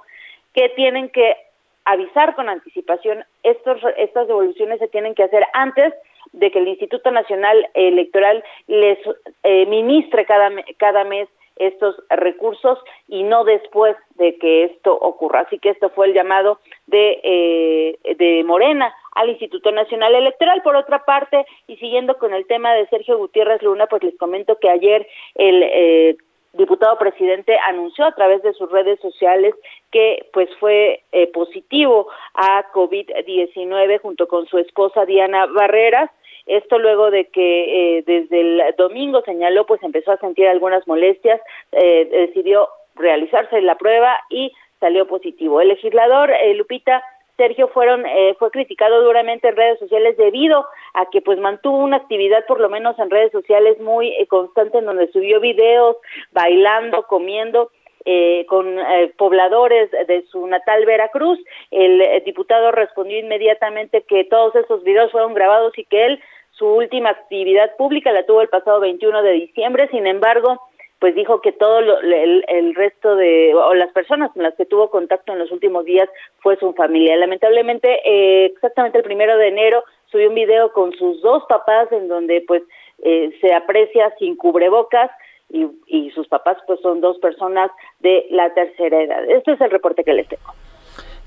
que 0.53 0.67
tienen 0.75 1.07
que 1.07 1.37
avisar 1.85 2.35
con 2.35 2.49
anticipación 2.49 3.23
estos 3.43 3.79
estas 3.95 4.27
devoluciones 4.27 4.79
se 4.79 4.89
tienen 4.89 5.15
que 5.15 5.23
hacer 5.23 5.45
antes 5.53 5.93
de 6.33 6.51
que 6.51 6.59
el 6.59 6.67
Instituto 6.67 7.09
Nacional 7.09 7.69
Electoral 7.73 8.43
les 8.67 8.99
eh, 9.43 9.65
ministre 9.67 10.25
cada 10.25 10.51
cada 10.75 11.05
mes 11.05 11.29
estos 11.55 11.95
recursos 12.09 12.79
y 13.07 13.23
no 13.23 13.43
después 13.43 13.95
de 14.15 14.37
que 14.37 14.65
esto 14.65 14.93
ocurra. 14.93 15.41
Así 15.41 15.59
que 15.59 15.69
esto 15.69 15.89
fue 15.89 16.07
el 16.07 16.13
llamado 16.13 16.59
de, 16.87 17.19
eh, 17.23 18.15
de 18.15 18.43
Morena 18.43 18.93
al 19.13 19.29
Instituto 19.29 19.71
Nacional 19.71 20.15
Electoral. 20.15 20.61
Por 20.63 20.75
otra 20.75 21.05
parte, 21.05 21.45
y 21.67 21.77
siguiendo 21.77 22.17
con 22.17 22.33
el 22.33 22.45
tema 22.47 22.73
de 22.73 22.87
Sergio 22.87 23.17
Gutiérrez 23.17 23.61
Luna, 23.61 23.87
pues 23.87 24.03
les 24.03 24.17
comento 24.17 24.57
que 24.59 24.69
ayer 24.69 25.07
el 25.35 25.63
eh, 25.63 26.17
diputado 26.53 26.97
presidente 26.97 27.57
anunció 27.67 28.05
a 28.05 28.13
través 28.13 28.43
de 28.43 28.53
sus 28.53 28.71
redes 28.71 28.99
sociales 28.99 29.55
que 29.91 30.27
pues 30.33 30.49
fue 30.59 31.01
eh, 31.11 31.27
positivo 31.27 32.07
a 32.35 32.71
COVID-19 32.73 33.99
junto 34.01 34.27
con 34.27 34.45
su 34.47 34.59
esposa 34.59 35.05
Diana 35.05 35.47
Barreras 35.47 36.11
esto 36.45 36.77
luego 36.77 37.11
de 37.11 37.25
que 37.25 37.97
eh, 37.97 38.03
desde 38.05 38.41
el 38.41 38.75
domingo 38.77 39.21
señaló, 39.21 39.65
pues 39.65 39.81
empezó 39.83 40.11
a 40.11 40.17
sentir 40.17 40.47
algunas 40.47 40.87
molestias, 40.87 41.39
eh, 41.71 42.05
decidió 42.11 42.67
realizarse 42.95 43.61
la 43.61 43.77
prueba 43.77 44.17
y 44.29 44.51
salió 44.79 45.07
positivo. 45.07 45.61
El 45.61 45.69
legislador 45.69 46.31
eh, 46.31 46.53
Lupita 46.55 47.03
Sergio 47.35 47.67
fueron 47.69 48.05
fue 48.37 48.51
criticado 48.51 49.01
duramente 49.01 49.47
en 49.47 49.55
redes 49.55 49.79
sociales 49.79 50.15
debido 50.17 50.67
a 50.93 51.07
que 51.09 51.19
pues 51.19 51.39
mantuvo 51.39 51.77
una 51.77 51.97
actividad 51.97 52.45
por 52.45 52.59
lo 52.59 52.69
menos 52.69 52.97
en 52.99 53.09
redes 53.09 53.31
sociales 53.31 53.79
muy 53.79 54.13
constante 54.27 54.77
en 54.77 54.85
donde 54.85 55.11
subió 55.11 55.39
videos 55.39 55.97
bailando, 56.31 57.07
comiendo 57.07 57.71
eh, 58.05 58.45
con 58.49 58.67
eh, 58.67 59.13
pobladores 59.17 59.89
de 59.91 60.25
su 60.29 60.45
natal 60.45 60.85
Veracruz. 60.85 61.39
El 61.71 62.01
eh, 62.01 62.21
diputado 62.25 62.73
respondió 62.73 63.17
inmediatamente 63.17 64.01
que 64.01 64.25
todos 64.25 64.53
esos 64.57 64.83
videos 64.83 65.09
fueron 65.13 65.33
grabados 65.33 65.71
y 65.77 65.85
que 65.85 66.07
él 66.07 66.23
su 66.57 66.65
última 66.65 67.09
actividad 67.09 67.75
pública 67.77 68.11
la 68.11 68.25
tuvo 68.25 68.41
el 68.41 68.49
pasado 68.49 68.79
21 68.79 69.23
de 69.23 69.31
diciembre. 69.31 69.87
Sin 69.89 70.07
embargo, 70.07 70.61
pues 70.99 71.15
dijo 71.15 71.41
que 71.41 71.51
todo 71.51 71.79
el, 71.79 72.75
resto 72.75 73.15
de, 73.15 73.53
o 73.53 73.73
las 73.73 73.91
personas 73.91 74.31
con 74.31 74.43
las 74.43 74.55
que 74.55 74.65
tuvo 74.65 74.89
contacto 74.89 75.33
en 75.33 75.39
los 75.39 75.51
últimos 75.51 75.83
días 75.83 76.07
fue 76.39 76.55
su 76.57 76.73
familia. 76.73 77.17
Lamentablemente, 77.17 77.99
eh, 78.05 78.45
exactamente 78.45 78.99
el 78.99 79.03
primero 79.03 79.37
de 79.37 79.49
enero 79.49 79.83
subió 80.11 80.29
un 80.29 80.35
video 80.35 80.71
con 80.71 80.93
sus 80.93 81.21
dos 81.21 81.43
papás 81.49 81.91
en 81.91 82.07
donde 82.07 82.41
pues 82.47 82.63
eh, 83.03 83.37
se 83.41 83.53
aprecia 83.53 84.13
sin 84.17 84.37
cubrebocas 84.37 85.11
y, 85.49 85.67
y 85.87 86.11
sus 86.11 86.27
papás 86.29 86.57
pues 86.67 86.79
son 86.79 87.01
dos 87.01 87.17
personas 87.17 87.69
de 87.99 88.25
la 88.29 88.53
tercera 88.53 89.01
edad. 89.01 89.29
Este 89.29 89.51
es 89.51 89.61
el 89.61 89.71
reporte 89.71 90.05
que 90.05 90.13
les 90.13 90.27
tengo. 90.29 90.53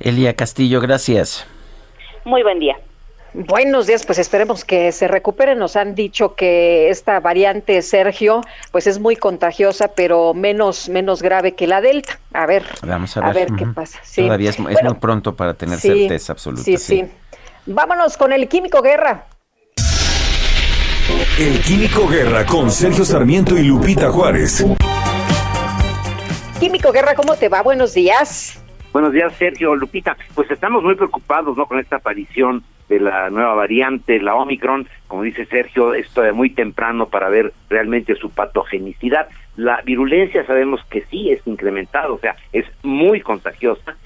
Elia 0.00 0.34
Castillo, 0.34 0.80
gracias. 0.80 1.46
Muy 2.24 2.42
buen 2.42 2.58
día. 2.60 2.78
Buenos 3.34 3.86
días, 3.86 4.06
pues 4.06 4.18
esperemos 4.18 4.64
que 4.64 4.92
se 4.92 5.08
recuperen. 5.08 5.58
Nos 5.58 5.76
han 5.76 5.94
dicho 5.94 6.34
que 6.34 6.88
esta 6.88 7.20
variante 7.20 7.82
Sergio, 7.82 8.40
pues 8.72 8.86
es 8.86 8.98
muy 8.98 9.16
contagiosa, 9.16 9.88
pero 9.88 10.32
menos 10.32 10.88
menos 10.88 11.22
grave 11.22 11.52
que 11.52 11.66
la 11.66 11.80
Delta. 11.80 12.18
A 12.32 12.46
ver, 12.46 12.64
Vamos 12.86 13.16
a 13.16 13.32
ver, 13.32 13.48
qué 13.58 13.66
pasa. 13.66 14.00
Todavía 14.14 14.50
es, 14.50 14.58
muy 14.58 14.74
pronto 15.00 15.36
para 15.36 15.54
tener 15.54 15.78
certeza 15.78 16.32
absoluta. 16.32 16.62
Sí, 16.62 16.76
sí, 16.76 17.04
Vámonos 17.66 18.16
con 18.16 18.32
el 18.32 18.48
Químico 18.48 18.80
Guerra. 18.80 19.26
El 21.38 21.60
Químico 21.60 22.08
Guerra 22.08 22.46
con 22.46 22.70
Sergio 22.70 23.04
Sarmiento 23.04 23.56
y 23.58 23.64
Lupita 23.64 24.10
Juárez. 24.10 24.64
Químico 26.58 26.90
Guerra, 26.90 27.14
¿cómo 27.14 27.34
te 27.36 27.48
va? 27.48 27.62
Buenos 27.62 27.92
días. 27.92 28.58
Buenos 28.92 29.12
días, 29.12 29.32
Sergio, 29.38 29.74
Lupita. 29.74 30.16
Pues 30.34 30.50
estamos 30.50 30.82
muy 30.82 30.94
preocupados, 30.94 31.54
¿no? 31.56 31.66
Con 31.66 31.78
esta 31.78 31.96
aparición 31.96 32.64
de 32.88 33.00
la 33.00 33.30
nueva 33.30 33.54
variante, 33.54 34.20
la 34.20 34.34
Omicron, 34.34 34.86
como 35.08 35.22
dice 35.22 35.46
Sergio, 35.46 35.94
esto 35.94 36.24
es 36.24 36.34
muy 36.34 36.50
temprano 36.50 37.08
para 37.08 37.28
ver 37.28 37.52
realmente 37.68 38.14
su 38.14 38.30
patogenicidad. 38.30 39.28
La 39.56 39.80
virulencia 39.82 40.46
sabemos 40.46 40.84
que 40.90 41.02
sí 41.06 41.30
es 41.30 41.44
incrementada, 41.46 42.10
o 42.10 42.18
sea, 42.18 42.36
es 42.52 42.66
muy 42.82 43.20
contagiosa, 43.20 43.96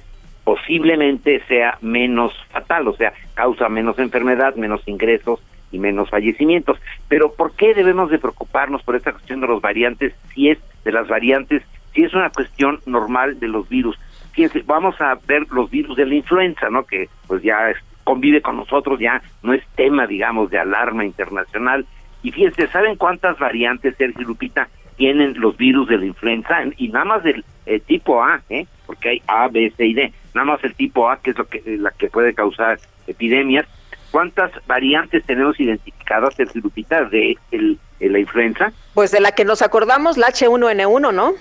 posiblemente 0.44 1.42
sea 1.46 1.78
menos 1.80 2.32
fatal, 2.50 2.88
o 2.88 2.96
sea, 2.96 3.12
causa 3.34 3.68
menos 3.68 3.98
enfermedad, 3.98 4.54
menos 4.56 4.80
ingresos 4.86 5.40
y 5.72 5.78
menos 5.78 6.10
fallecimientos. 6.10 6.78
Pero 7.08 7.32
¿por 7.32 7.52
qué 7.52 7.74
debemos 7.74 8.10
de 8.10 8.18
preocuparnos 8.18 8.82
por 8.82 8.96
esta 8.96 9.12
cuestión 9.12 9.40
de 9.40 9.46
los 9.46 9.60
variantes 9.60 10.14
si 10.34 10.48
es 10.48 10.58
de 10.84 10.92
las 10.92 11.08
variantes, 11.08 11.62
si 11.92 12.02
es 12.02 12.14
una 12.14 12.30
cuestión 12.30 12.80
normal 12.86 13.38
de 13.38 13.48
los 13.48 13.68
virus? 13.68 13.98
Fíjense, 14.32 14.62
vamos 14.64 15.00
a 15.00 15.18
ver 15.26 15.46
los 15.50 15.70
virus 15.70 15.96
de 15.96 16.06
la 16.06 16.14
influenza, 16.14 16.70
¿no? 16.70 16.84
Que 16.84 17.08
pues 17.26 17.42
ya 17.42 17.68
convive 18.10 18.42
con 18.42 18.56
nosotros, 18.56 18.98
ya 18.98 19.22
no 19.44 19.52
es 19.52 19.62
tema, 19.76 20.04
digamos, 20.04 20.50
de 20.50 20.58
alarma 20.58 21.04
internacional. 21.04 21.86
Y 22.24 22.32
fíjense, 22.32 22.66
¿saben 22.66 22.96
cuántas 22.96 23.38
variantes, 23.38 23.94
Sergio 23.96 24.26
Lupita, 24.26 24.68
tienen 24.96 25.40
los 25.40 25.56
virus 25.56 25.88
de 25.88 25.98
la 25.98 26.06
influenza? 26.06 26.56
Y 26.76 26.88
nada 26.88 27.04
más 27.04 27.22
del 27.22 27.44
eh, 27.66 27.78
tipo 27.78 28.20
A, 28.20 28.42
¿eh? 28.48 28.66
porque 28.86 29.10
hay 29.10 29.22
A, 29.28 29.46
B, 29.46 29.72
C 29.76 29.86
y 29.86 29.94
D. 29.94 30.12
Nada 30.34 30.44
más 30.44 30.64
el 30.64 30.74
tipo 30.74 31.08
A, 31.08 31.20
que 31.20 31.30
es 31.30 31.38
lo 31.38 31.44
que, 31.44 31.62
la 31.78 31.92
que 31.92 32.08
puede 32.08 32.34
causar 32.34 32.80
epidemias. 33.06 33.64
¿Cuántas 34.10 34.50
variantes 34.66 35.24
tenemos 35.24 35.60
identificadas, 35.60 36.34
Sergio 36.34 36.62
Lupita, 36.62 37.04
de, 37.04 37.38
el, 37.52 37.78
la 38.00 38.18
influenza? 38.18 38.72
Pues 38.94 39.12
de 39.12 39.20
la 39.20 39.30
que 39.30 39.44
nos 39.44 39.62
acordamos, 39.62 40.18
la 40.18 40.26
H1N1, 40.26 41.14
¿no? 41.14 41.34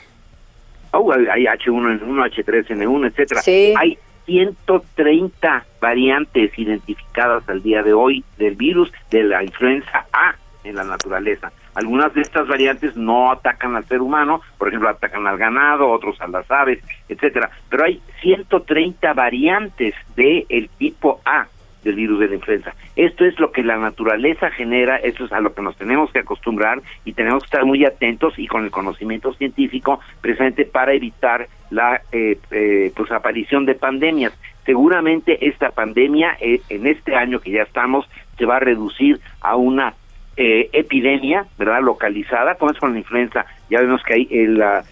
Oh, 0.91 1.11
hay 1.11 1.45
H1N1, 1.45 2.31
H3N1, 2.31 3.07
etcétera. 3.07 3.41
Sí. 3.41 3.73
Hay 3.75 3.97
130 4.29 5.65
variantes 5.81 6.51
identificadas 6.59 7.49
al 7.49 7.63
día 7.63 7.81
de 7.81 7.93
hoy 7.93 8.23
del 8.37 8.53
virus 8.53 8.93
de 9.09 9.23
la 9.23 9.43
influenza 9.43 10.05
A 10.13 10.35
en 10.63 10.75
la 10.75 10.83
naturaleza. 10.83 11.51
Algunas 11.73 12.13
de 12.13 12.21
estas 12.21 12.47
variantes 12.47 12.95
no 12.95 13.31
atacan 13.31 13.75
al 13.75 13.85
ser 13.85 14.01
humano, 14.01 14.41
por 14.59 14.67
ejemplo, 14.67 14.89
atacan 14.89 15.25
al 15.25 15.39
ganado, 15.39 15.89
otros 15.89 16.21
a 16.21 16.27
las 16.27 16.49
aves, 16.51 16.79
etcétera. 17.07 17.49
Pero 17.69 17.85
hay 17.85 18.01
130 18.21 19.13
variantes 19.13 19.95
del 20.15 20.45
el 20.47 20.69
tipo 20.77 21.21
A 21.25 21.47
del 21.83 21.95
virus 21.95 22.19
de 22.19 22.27
la 22.27 22.35
influenza. 22.35 22.73
Esto 22.95 23.25
es 23.25 23.39
lo 23.39 23.51
que 23.51 23.63
la 23.63 23.77
naturaleza 23.77 24.49
genera, 24.51 24.97
esto 24.97 25.25
es 25.25 25.31
a 25.31 25.39
lo 25.39 25.53
que 25.53 25.61
nos 25.61 25.77
tenemos 25.77 26.11
que 26.11 26.19
acostumbrar 26.19 26.81
y 27.05 27.13
tenemos 27.13 27.43
que 27.43 27.47
estar 27.47 27.65
muy 27.65 27.85
atentos 27.85 28.37
y 28.37 28.47
con 28.47 28.63
el 28.63 28.71
conocimiento 28.71 29.33
científico 29.33 29.99
precisamente 30.21 30.65
para 30.65 30.93
evitar 30.93 31.47
la 31.69 32.01
eh, 32.11 32.37
eh, 32.51 32.91
pues 32.95 33.11
aparición 33.11 33.65
de 33.65 33.75
pandemias. 33.75 34.33
Seguramente 34.65 35.47
esta 35.47 35.69
pandemia 35.69 36.37
eh, 36.39 36.61
en 36.69 36.87
este 36.87 37.15
año 37.15 37.39
que 37.39 37.51
ya 37.51 37.63
estamos 37.63 38.07
se 38.37 38.45
va 38.45 38.57
a 38.57 38.59
reducir 38.59 39.19
a 39.41 39.55
una 39.55 39.93
epidemia, 40.41 41.45
¿verdad? 41.57 41.81
Localizada, 41.81 42.55
como 42.55 42.71
es 42.71 42.77
con 42.77 42.93
la 42.93 42.99
influenza. 42.99 43.45
Ya 43.69 43.81
vemos 43.81 44.01
que 44.03 44.13
hay 44.13 44.47
la 44.47 44.85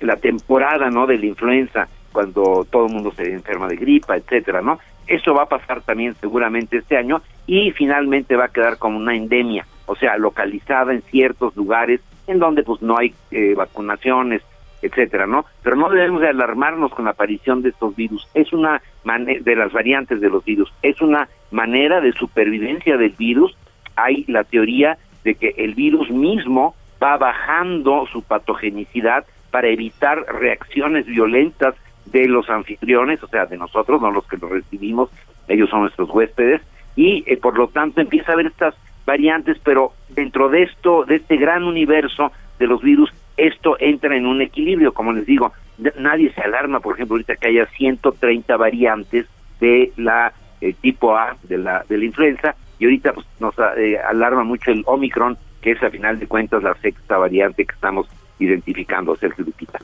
la 0.00 0.16
temporada, 0.16 0.90
¿no? 0.90 1.06
De 1.06 1.16
la 1.16 1.24
influenza 1.24 1.88
cuando 2.12 2.66
todo 2.70 2.86
el 2.86 2.92
mundo 2.92 3.12
se 3.12 3.32
enferma 3.32 3.68
de 3.68 3.76
gripa, 3.76 4.16
etcétera, 4.16 4.60
¿no? 4.60 4.78
Eso 5.08 5.34
va 5.34 5.44
a 5.44 5.48
pasar 5.48 5.80
también 5.82 6.14
seguramente 6.20 6.76
este 6.76 6.96
año 6.96 7.22
y 7.46 7.70
finalmente 7.72 8.36
va 8.36 8.44
a 8.44 8.52
quedar 8.52 8.78
como 8.78 8.98
una 8.98 9.16
endemia, 9.16 9.66
o 9.86 9.96
sea, 9.96 10.16
localizada 10.18 10.92
en 10.92 11.02
ciertos 11.02 11.56
lugares 11.56 12.00
en 12.26 12.38
donde 12.38 12.62
pues 12.62 12.82
no 12.82 12.98
hay 12.98 13.14
eh, 13.30 13.54
vacunaciones, 13.56 14.42
etcétera, 14.82 15.26
¿no? 15.26 15.44
Pero 15.62 15.76
no 15.76 15.88
debemos 15.88 16.20
de 16.20 16.28
alarmarnos 16.28 16.92
con 16.92 17.06
la 17.06 17.12
aparición 17.12 17.62
de 17.62 17.70
estos 17.70 17.96
virus. 17.96 18.28
Es 18.34 18.52
una 18.52 18.82
de 19.04 19.56
las 19.56 19.72
variantes 19.72 20.20
de 20.20 20.28
los 20.28 20.44
virus, 20.44 20.72
es 20.82 21.00
una 21.00 21.28
manera 21.50 22.00
de 22.00 22.12
supervivencia 22.12 22.96
del 22.96 23.14
virus. 23.18 23.56
Hay 23.96 24.24
la 24.28 24.44
teoría 24.44 24.98
de 25.24 25.34
que 25.34 25.54
el 25.56 25.74
virus 25.74 26.10
mismo 26.10 26.74
va 27.02 27.16
bajando 27.16 28.06
su 28.12 28.22
patogenicidad 28.22 29.24
para 29.50 29.68
evitar 29.68 30.18
reacciones 30.28 31.06
violentas 31.06 31.74
de 32.10 32.26
los 32.26 32.48
anfitriones, 32.50 33.22
o 33.22 33.28
sea, 33.28 33.46
de 33.46 33.56
nosotros, 33.56 34.00
no 34.00 34.10
los 34.10 34.26
que 34.26 34.36
los 34.36 34.50
recibimos, 34.50 35.10
ellos 35.48 35.70
son 35.70 35.82
nuestros 35.82 36.10
huéspedes, 36.10 36.62
y 36.96 37.24
eh, 37.26 37.36
por 37.36 37.56
lo 37.56 37.68
tanto 37.68 38.00
empieza 38.00 38.32
a 38.32 38.34
haber 38.34 38.46
estas 38.46 38.74
variantes, 39.06 39.56
pero 39.62 39.92
dentro 40.10 40.48
de 40.48 40.64
esto, 40.64 41.04
de 41.04 41.16
este 41.16 41.36
gran 41.36 41.64
universo 41.64 42.32
de 42.58 42.66
los 42.66 42.82
virus, 42.82 43.10
esto 43.36 43.76
entra 43.78 44.16
en 44.16 44.26
un 44.26 44.42
equilibrio, 44.42 44.92
como 44.92 45.12
les 45.12 45.26
digo, 45.26 45.52
nadie 45.98 46.32
se 46.32 46.42
alarma, 46.42 46.80
por 46.80 46.94
ejemplo, 46.94 47.14
ahorita 47.14 47.36
que 47.36 47.48
haya 47.48 47.66
130 47.66 48.56
variantes 48.56 49.26
de 49.60 49.92
la 49.96 50.32
eh, 50.60 50.74
tipo 50.80 51.16
A 51.16 51.36
de 51.44 51.56
la 51.58 51.84
de 51.88 51.98
la 51.98 52.04
influenza 52.04 52.56
y 52.78 52.84
ahorita 52.84 53.12
pues, 53.12 53.26
nos 53.38 53.54
eh, 53.76 53.98
alarma 53.98 54.44
mucho 54.44 54.70
el 54.70 54.82
Omicron, 54.86 55.38
que 55.60 55.72
es 55.72 55.82
a 55.82 55.90
final 55.90 56.18
de 56.18 56.26
cuentas 56.26 56.62
la 56.62 56.74
sexta 56.74 57.16
variante 57.16 57.64
que 57.64 57.74
estamos 57.74 58.08
identificando, 58.38 59.16
Sergio 59.16 59.44
Lupita. 59.44 59.78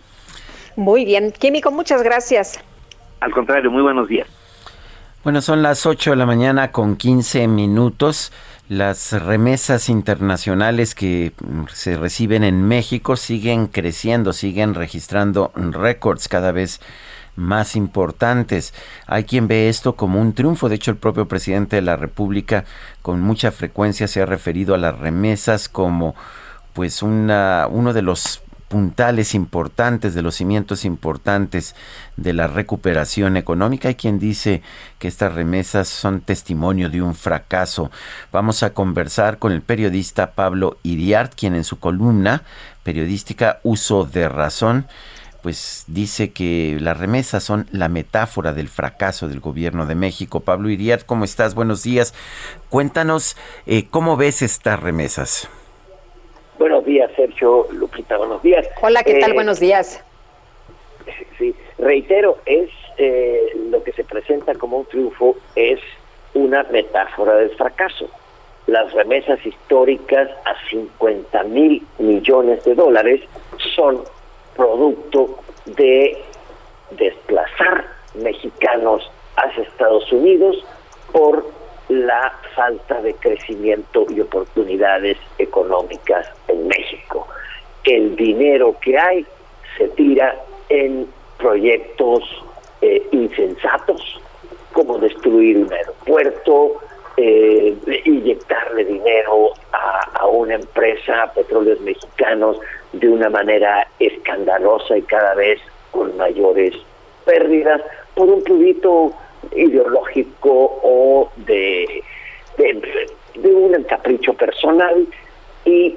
Muy 0.76 1.04
bien. 1.04 1.32
Químico, 1.32 1.70
muchas 1.70 2.02
gracias. 2.02 2.60
Al 3.20 3.32
contrario, 3.32 3.70
muy 3.70 3.82
buenos 3.82 4.08
días. 4.08 4.28
Bueno, 5.22 5.40
son 5.40 5.62
las 5.62 5.86
8 5.86 6.10
de 6.10 6.16
la 6.16 6.26
mañana 6.26 6.70
con 6.70 6.96
15 6.96 7.48
minutos. 7.48 8.32
Las 8.68 9.12
remesas 9.12 9.88
internacionales 9.88 10.94
que 10.94 11.32
se 11.72 11.96
reciben 11.96 12.44
en 12.44 12.66
México 12.66 13.16
siguen 13.16 13.66
creciendo, 13.66 14.32
siguen 14.32 14.74
registrando 14.74 15.52
récords 15.54 16.28
cada 16.28 16.52
vez 16.52 16.80
más 17.36 17.76
importantes. 17.76 18.74
Hay 19.06 19.24
quien 19.24 19.48
ve 19.48 19.68
esto 19.68 19.96
como 19.96 20.20
un 20.20 20.34
triunfo. 20.34 20.68
De 20.68 20.76
hecho, 20.76 20.90
el 20.90 20.96
propio 20.98 21.26
presidente 21.26 21.76
de 21.76 21.82
la 21.82 21.96
República 21.96 22.64
con 23.02 23.20
mucha 23.20 23.50
frecuencia 23.50 24.08
se 24.08 24.22
ha 24.22 24.26
referido 24.26 24.74
a 24.74 24.78
las 24.78 24.98
remesas 24.98 25.68
como 25.68 26.14
pues 26.74 27.02
una, 27.02 27.66
uno 27.70 27.92
de 27.92 28.02
los 28.02 28.42
puntales 28.74 29.36
importantes, 29.36 30.14
de 30.14 30.22
los 30.22 30.34
cimientos 30.34 30.84
importantes 30.84 31.76
de 32.16 32.32
la 32.32 32.48
recuperación 32.48 33.36
económica. 33.36 33.86
Hay 33.86 33.94
quien 33.94 34.18
dice 34.18 34.62
que 34.98 35.06
estas 35.06 35.32
remesas 35.32 35.86
son 35.86 36.20
testimonio 36.20 36.90
de 36.90 37.00
un 37.00 37.14
fracaso. 37.14 37.92
Vamos 38.32 38.64
a 38.64 38.70
conversar 38.70 39.38
con 39.38 39.52
el 39.52 39.62
periodista 39.62 40.32
Pablo 40.32 40.78
Iriart, 40.82 41.36
quien 41.36 41.54
en 41.54 41.62
su 41.62 41.78
columna 41.78 42.42
periodística 42.82 43.60
Uso 43.62 44.06
de 44.06 44.28
Razón, 44.28 44.88
pues 45.40 45.84
dice 45.86 46.32
que 46.32 46.76
las 46.80 46.96
remesas 46.96 47.44
son 47.44 47.68
la 47.70 47.88
metáfora 47.88 48.54
del 48.54 48.68
fracaso 48.68 49.28
del 49.28 49.38
gobierno 49.38 49.86
de 49.86 49.94
México. 49.94 50.40
Pablo 50.40 50.68
Iriart, 50.68 51.06
¿cómo 51.06 51.24
estás? 51.24 51.54
Buenos 51.54 51.84
días. 51.84 52.12
Cuéntanos 52.70 53.36
eh, 53.66 53.86
cómo 53.88 54.16
ves 54.16 54.42
estas 54.42 54.80
remesas. 54.80 55.48
Días, 56.94 57.10
Sergio 57.16 57.66
Lupita, 57.72 58.16
buenos 58.16 58.40
días. 58.40 58.68
Hola, 58.80 59.02
¿qué 59.02 59.14
tal? 59.18 59.32
Eh, 59.32 59.34
buenos 59.34 59.58
días. 59.58 60.00
Sí, 61.36 61.52
reitero, 61.76 62.38
es 62.46 62.70
eh, 62.98 63.48
lo 63.68 63.82
que 63.82 63.90
se 63.90 64.04
presenta 64.04 64.54
como 64.54 64.76
un 64.76 64.84
triunfo 64.84 65.34
es 65.56 65.80
una 66.34 66.62
metáfora 66.70 67.34
del 67.34 67.50
fracaso. 67.56 68.08
Las 68.68 68.92
remesas 68.92 69.44
históricas 69.44 70.30
a 70.44 70.54
50 70.70 71.42
mil 71.42 71.84
millones 71.98 72.62
de 72.62 72.76
dólares 72.76 73.22
son 73.74 74.04
producto 74.54 75.40
de 75.66 76.16
desplazar 76.92 77.86
mexicanos 78.14 79.10
hacia 79.34 79.64
Estados 79.64 80.12
Unidos 80.12 80.64
por 81.10 81.44
la 81.88 82.32
falta 82.54 83.00
de 83.02 83.14
crecimiento 83.14 84.06
y 84.08 84.20
oportunidades 84.20 85.18
económicas 85.38 86.26
en 86.48 86.66
México. 86.66 87.26
El 87.84 88.16
dinero 88.16 88.76
que 88.80 88.98
hay 88.98 89.26
se 89.76 89.88
tira 89.88 90.34
en 90.68 91.06
proyectos 91.38 92.22
eh, 92.80 93.06
insensatos, 93.12 94.20
como 94.72 94.98
destruir 94.98 95.58
un 95.58 95.72
aeropuerto, 95.72 96.80
eh, 97.16 97.76
inyectarle 98.04 98.84
dinero 98.84 99.52
a, 99.72 100.00
a, 100.20 100.26
una 100.26 100.54
empresa, 100.54 101.22
a 101.22 101.32
petróleos 101.32 101.80
mexicanos, 101.80 102.58
de 102.92 103.08
una 103.08 103.28
manera 103.28 103.86
escandalosa 103.98 104.96
y 104.96 105.02
cada 105.02 105.34
vez 105.34 105.60
con 105.90 106.16
mayores 106.16 106.74
pérdidas, 107.24 107.80
por 108.14 108.28
un 108.28 108.42
pudito 108.42 109.12
ideológico 109.54 110.80
o 110.82 111.30
de, 111.36 112.02
de, 112.56 113.54
un 113.54 113.82
capricho 113.84 114.34
personal 114.34 115.06
y 115.64 115.96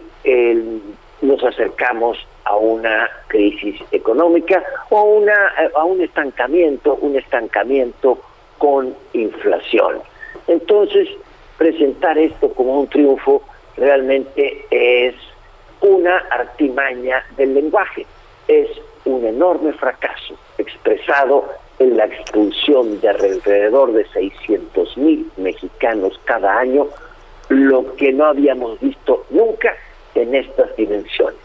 nos 1.22 1.44
acercamos 1.44 2.18
a 2.44 2.56
una 2.56 3.10
crisis 3.28 3.82
económica 3.92 4.64
o 4.90 5.04
una, 5.04 5.54
a 5.76 5.84
un 5.84 6.02
estancamiento, 6.02 6.96
un 7.02 7.16
estancamiento 7.16 8.20
con 8.58 8.96
inflación. 9.14 10.00
Entonces, 10.48 11.10
presentar 11.58 12.18
esto 12.18 12.54
como 12.54 12.80
un 12.80 12.88
triunfo 12.88 13.42
realmente 13.76 14.66
es 14.72 15.16
una 15.82 16.18
artimaña 16.30 17.24
del 17.36 17.54
lenguaje, 17.54 18.06
es 18.48 18.70
un 19.06 19.26
enorme 19.26 19.74
fracaso 19.74 20.36
expresado 20.58 21.46
en 21.80 21.98
la 21.98 22.06
expulsión 22.06 23.00
de 23.02 23.10
alrededor 23.10 23.94
de 23.94 24.06
600 24.10 24.98
mil 24.98 25.32
mexicanos 25.38 26.20
cada 26.26 26.58
año, 26.58 26.88
lo 27.50 27.96
que 27.96 28.12
no 28.12 28.26
habíamos 28.26 28.80
visto 28.80 29.26
nunca 29.30 29.76
en 30.16 30.34
estas 30.36 30.76
dimensiones. 30.76 31.40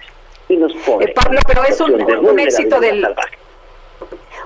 Y 0.48 0.56
nos 0.56 0.74
pone. 0.86 1.06
Eh, 1.06 1.12
Pablo, 1.14 1.40
pero 1.46 1.64
es 1.64 1.80
un, 1.80 2.38
éxito 2.38 2.80
del. 2.80 3.06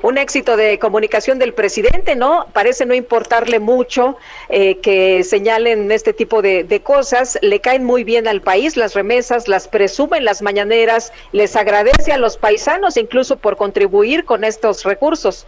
Un 0.02 0.18
éxito 0.18 0.56
de 0.56 0.78
comunicación 0.78 1.38
del 1.38 1.54
presidente, 1.54 2.16
¿no? 2.16 2.46
Parece 2.52 2.84
no 2.84 2.94
importarle 2.94 3.60
mucho 3.60 4.16
eh, 4.50 4.78
que 4.80 5.24
señalen 5.24 5.90
este 5.90 6.12
tipo 6.12 6.42
de, 6.42 6.64
de, 6.64 6.80
cosas. 6.80 7.38
Le 7.40 7.60
caen 7.60 7.84
muy 7.84 8.04
bien 8.04 8.28
al 8.28 8.42
país 8.42 8.76
las 8.76 8.94
remesas, 8.94 9.48
las 9.48 9.68
presumen 9.68 10.24
las 10.24 10.42
mañaneras, 10.42 11.12
les 11.32 11.56
agradece 11.56 12.12
a 12.12 12.18
los 12.18 12.36
paisanos 12.36 12.96
incluso 12.98 13.36
por 13.36 13.56
contribuir 13.56 14.24
con 14.24 14.44
estos 14.44 14.84
recursos. 14.84 15.46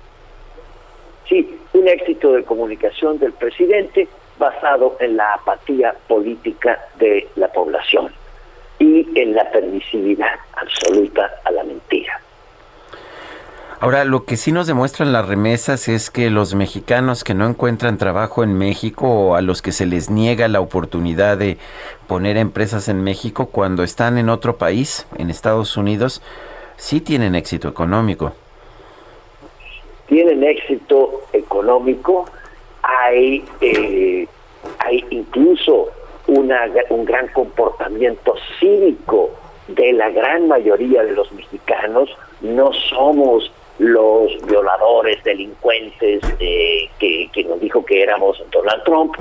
Sí, 1.28 1.59
un 1.74 1.86
éxito 1.86 2.32
de 2.32 2.44
comunicación 2.44 3.18
del 3.18 3.32
presidente 3.32 4.09
basado 4.38 4.96
en 5.00 5.16
la 5.16 5.34
apatía 5.34 5.94
política 6.06 6.78
de 6.98 7.28
la 7.36 7.48
población 7.48 8.10
y 8.78 9.06
en 9.14 9.34
la 9.34 9.50
permisividad 9.50 10.38
absoluta 10.56 11.30
a 11.44 11.50
la 11.50 11.64
mentira. 11.64 12.20
Ahora, 13.80 14.05
lo 14.05 14.24
que 14.24 14.36
sí 14.36 14.50
nos 14.50 14.66
demuestran 14.66 15.12
las 15.12 15.28
remesas 15.28 15.86
es 15.88 16.10
que 16.10 16.30
los 16.30 16.55
mexicanos 16.55 17.22
que 17.22 17.34
no 17.34 17.46
encuentran 17.46 17.96
trabajo 17.96 18.42
en 18.42 18.59
México 18.59 19.06
o 19.09 19.34
a 19.36 19.40
los 19.40 19.62
que 19.62 19.70
se 19.70 19.86
les 19.86 20.10
niega 20.10 20.48
la 20.48 20.60
oportunidad 20.60 21.36
de 21.36 21.59
poner 22.09 22.36
empresas 22.36 22.88
en 22.88 23.05
México 23.05 23.46
cuando 23.46 23.84
están 23.84 24.18
en 24.18 24.30
otro 24.30 24.56
país, 24.56 25.06
en 25.16 25.30
Estados 25.30 25.76
Unidos, 25.76 26.22
sí 26.76 27.00
tienen 27.00 27.36
éxito 27.36 27.68
económico 27.68 28.32
tienen 30.09 30.43
éxito 30.43 31.22
económico, 31.32 32.26
hay, 32.82 33.44
eh, 33.60 34.26
hay 34.78 35.05
incluso 35.10 35.89
una, 36.26 36.68
un 36.90 37.05
gran 37.05 37.28
comportamiento 37.28 38.35
cívico 38.59 39.30
de 39.68 39.93
la 39.93 40.10
gran 40.10 40.48
mayoría 40.48 41.05
de 41.05 41.12
los 41.12 41.30
mexicanos, 41.32 42.09
no 42.40 42.72
somos 42.72 43.52
los 43.78 44.32
violadores, 44.47 45.22
delincuentes 45.24 46.20
eh, 46.40 46.89
que, 46.98 47.28
que 47.32 47.44
nos 47.44 47.60
dijo 47.60 47.85
que 47.85 48.02
éramos 48.02 48.43
Donald 48.51 48.82
Trump, 48.85 49.14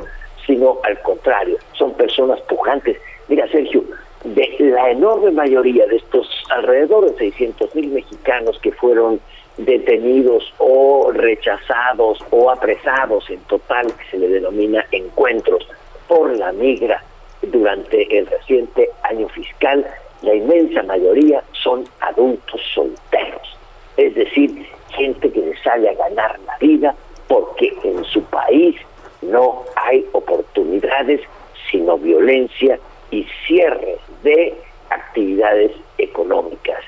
sino 0.45 0.79
al 0.83 0.99
contrario, 1.01 1.57
son 1.73 1.93
personas 1.93 2.39
pujantes. 2.41 2.97
Mira, 3.27 3.47
Sergio, 3.49 3.83
de 4.23 4.55
la 4.59 4.91
enorme 4.91 5.31
mayoría 5.31 5.85
de 5.85 5.97
estos 5.97 6.27
alrededor 6.49 7.11
de 7.11 7.17
600 7.17 7.75
mil 7.75 7.89
mexicanos 7.89 8.57
que 8.59 8.71
fueron 8.71 9.19
detenidos 9.57 10.53
o 10.59 11.11
rechazados 11.11 12.19
o 12.29 12.49
apresados 12.51 13.29
en 13.29 13.39
total, 13.41 13.87
que 13.87 14.11
se 14.11 14.17
le 14.17 14.27
denomina 14.27 14.85
encuentros 14.91 15.67
por 16.07 16.35
la 16.37 16.51
migra 16.51 17.03
durante 17.41 18.17
el 18.17 18.27
reciente 18.27 18.89
año 19.03 19.27
fiscal, 19.29 19.85
la 20.21 20.33
inmensa 20.33 20.83
mayoría 20.83 21.43
son 21.51 21.85
adultos 21.99 22.61
solteros, 22.73 23.57
es 23.97 24.15
decir, 24.15 24.65
gente 24.89 25.31
que 25.31 25.39
le 25.39 25.57
sale 25.61 25.89
a 25.89 25.93
ganar 25.93 26.39
la 26.45 26.57
vida 26.57 26.95
porque 27.27 27.73
en 27.83 28.03
su 28.05 28.23
país 28.23 28.75
no 29.21 29.63
hay 29.75 30.05
oportunidades 30.13 31.21
sino 31.69 31.97
violencia 31.97 32.79
y 33.11 33.25
cierres 33.45 33.99
de 34.23 34.55
actividades 34.89 35.71
económicas 35.97 36.79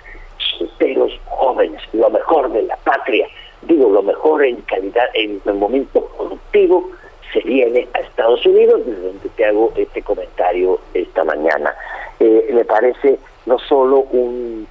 jóvenes, 1.25 1.81
lo 1.93 2.09
mejor 2.09 2.51
de 2.51 2.63
la 2.63 2.75
patria, 2.77 3.27
digo 3.61 3.89
lo 3.89 4.03
mejor 4.03 4.43
en 4.43 4.57
calidad, 4.61 5.05
en 5.13 5.41
el 5.45 5.53
momento 5.55 6.05
productivo, 6.17 6.89
se 7.33 7.41
viene 7.41 7.87
a 7.93 7.99
Estados 7.99 8.45
Unidos, 8.45 8.81
desde 8.85 9.01
donde 9.01 9.29
te 9.29 9.45
hago 9.45 9.71
este 9.75 10.01
comentario 10.01 10.79
esta 10.93 11.23
mañana. 11.23 11.75
Eh, 12.19 12.49
me 12.53 12.65
parece 12.65 13.19
no 13.45 13.59
solo 13.59 13.99
un, 14.11 14.67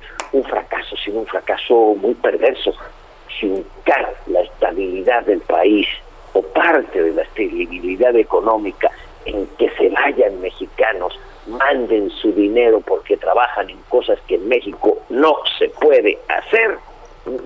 fracaso, 0.48 0.96
sino 0.96 1.20
un 1.20 1.26
fracaso 1.26 1.94
muy 2.00 2.14
perverso. 2.14 2.72
Sincar 3.40 4.14
la 4.26 4.40
estabilidad 4.40 5.24
del 5.24 5.40
país 5.40 5.86
o 6.32 6.42
parte 6.42 7.02
de 7.02 7.12
la 7.12 7.22
estabilidad 7.22 8.16
económica 8.16 8.90
en 9.24 9.46
que 9.58 9.70
se 9.70 9.88
vayan 9.90 10.40
mexicanos 10.40 11.18
manden 11.48 12.10
su 12.10 12.32
dinero 12.32 12.80
porque 12.80 13.16
trabajan 13.16 13.70
en 13.70 13.78
cosas 13.88 14.18
que 14.26 14.36
en 14.36 14.48
México 14.48 14.98
no 15.08 15.36
se 15.58 15.68
puede 15.68 16.18
hacer, 16.28 16.78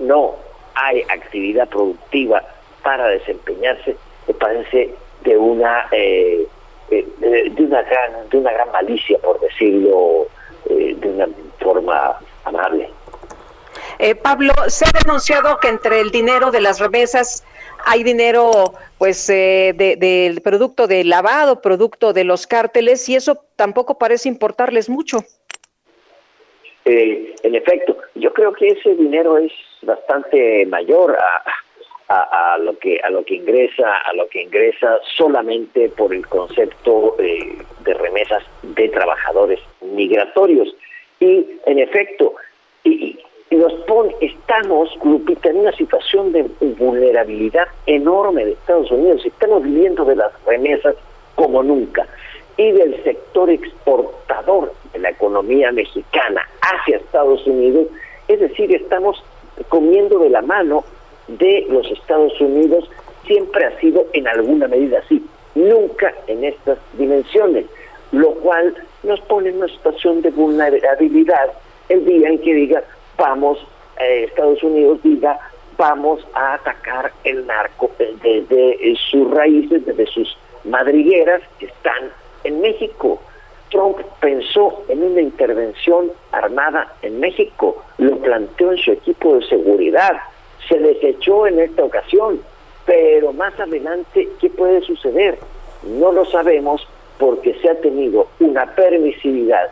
no 0.01 0.35
hay 0.75 1.01
actividad 1.03 1.67
productiva 1.69 2.43
para 2.83 3.07
desempeñarse, 3.07 3.95
me 4.27 4.33
parece 4.33 4.93
de 5.23 5.37
una 5.37 5.87
eh, 5.91 6.47
eh, 6.91 7.07
de 7.21 7.63
una 7.63 7.81
gran 7.81 8.29
de 8.29 8.37
una 8.37 8.51
gran 8.51 8.71
malicia 8.71 9.17
por 9.19 9.39
decirlo 9.39 10.27
eh, 10.69 10.95
de 10.97 11.09
una 11.09 11.27
forma 11.59 12.19
amable. 12.45 12.89
Pablo, 14.21 14.51
se 14.67 14.83
ha 14.85 14.91
denunciado 15.01 15.59
que 15.59 15.69
entre 15.69 16.01
el 16.01 16.11
dinero 16.11 16.51
de 16.51 16.59
las 16.59 16.79
remesas 16.79 17.45
hay 17.85 18.03
dinero 18.03 18.73
pues 18.97 19.29
eh, 19.29 19.73
del 19.75 20.41
producto 20.41 20.87
de 20.87 21.03
lavado, 21.03 21.61
producto 21.61 22.13
de 22.13 22.23
los 22.23 22.47
cárteles 22.47 23.07
y 23.09 23.15
eso 23.15 23.43
tampoco 23.55 23.97
parece 23.97 24.29
importarles 24.29 24.89
mucho. 24.89 25.19
Eh, 26.85 27.35
en 27.43 27.55
efecto, 27.55 27.97
yo 28.15 28.33
creo 28.33 28.53
que 28.53 28.67
ese 28.67 28.95
dinero 28.95 29.37
es 29.37 29.51
bastante 29.81 30.65
mayor 30.65 31.17
a, 31.17 32.53
a, 32.53 32.57
lo 32.57 32.77
que 32.77 32.99
a 33.03 33.09
lo 33.09 33.23
que 33.23 33.35
ingresa 33.35 33.97
a 33.97 34.13
lo 34.13 34.27
que 34.27 34.41
ingresa 34.41 34.99
solamente 35.15 35.89
por 35.89 36.13
el 36.13 36.27
concepto 36.27 37.15
eh, 37.19 37.57
de 37.83 37.93
remesas 37.93 38.43
de 38.61 38.89
trabajadores 38.89 39.59
migratorios 39.81 40.75
y 41.19 41.45
en 41.65 41.79
efecto 41.79 42.35
y, 42.83 43.17
nos 43.55 43.73
pone, 43.85 44.15
estamos, 44.21 44.89
Lupita, 45.03 45.49
en 45.49 45.57
una 45.57 45.71
situación 45.73 46.31
de 46.31 46.43
vulnerabilidad 46.77 47.67
enorme 47.85 48.45
de 48.45 48.51
Estados 48.53 48.91
Unidos. 48.91 49.25
Estamos 49.25 49.63
viviendo 49.63 50.05
de 50.05 50.15
las 50.15 50.31
remesas 50.45 50.95
como 51.35 51.63
nunca 51.63 52.07
y 52.57 52.71
del 52.71 53.03
sector 53.03 53.49
exportador 53.49 54.73
de 54.93 54.99
la 54.99 55.09
economía 55.09 55.71
mexicana 55.71 56.41
hacia 56.61 56.97
Estados 56.97 57.45
Unidos. 57.47 57.87
Es 58.27 58.39
decir, 58.39 58.73
estamos 58.73 59.23
comiendo 59.69 60.19
de 60.19 60.29
la 60.29 60.41
mano 60.41 60.83
de 61.27 61.65
los 61.69 61.89
Estados 61.91 62.39
Unidos. 62.39 62.89
Siempre 63.25 63.65
ha 63.65 63.79
sido 63.79 64.05
en 64.13 64.27
alguna 64.27 64.67
medida 64.67 64.99
así, 64.99 65.25
nunca 65.55 66.13
en 66.27 66.43
estas 66.43 66.77
dimensiones, 66.97 67.65
lo 68.11 68.31
cual 68.35 68.75
nos 69.03 69.19
pone 69.21 69.49
en 69.49 69.57
una 69.57 69.67
situación 69.67 70.21
de 70.21 70.29
vulnerabilidad 70.31 71.51
el 71.89 72.05
día 72.05 72.29
en 72.29 72.39
que 72.39 72.53
diga 72.53 72.83
vamos, 73.17 73.59
eh, 73.99 74.25
Estados 74.25 74.61
Unidos 74.63 74.99
diga, 75.03 75.39
vamos 75.77 76.25
a 76.33 76.55
atacar 76.55 77.11
el 77.23 77.45
narco 77.45 77.91
eh, 77.99 78.15
desde 78.21 78.95
sus 79.09 79.29
raíces, 79.31 79.85
desde 79.85 80.05
sus 80.07 80.37
madrigueras 80.63 81.41
que 81.59 81.67
están 81.67 82.11
en 82.43 82.61
México. 82.61 83.19
Trump 83.69 83.97
pensó 84.19 84.83
en 84.87 85.03
una 85.03 85.21
intervención 85.21 86.11
armada 86.31 86.93
en 87.01 87.19
México, 87.19 87.83
lo 87.97 88.17
planteó 88.17 88.71
en 88.71 88.77
su 88.77 88.91
equipo 88.91 89.35
de 89.35 89.47
seguridad, 89.47 90.17
se 90.67 90.77
desechó 90.77 91.47
en 91.47 91.59
esta 91.59 91.83
ocasión, 91.83 92.39
pero 92.85 93.33
más 93.33 93.59
adelante, 93.59 94.29
¿qué 94.39 94.49
puede 94.49 94.81
suceder? 94.81 95.39
No 95.83 96.11
lo 96.11 96.23
sabemos 96.25 96.87
porque 97.17 97.55
se 97.61 97.69
ha 97.69 97.75
tenido 97.81 98.27
una 98.39 98.65
permisividad, 98.75 99.71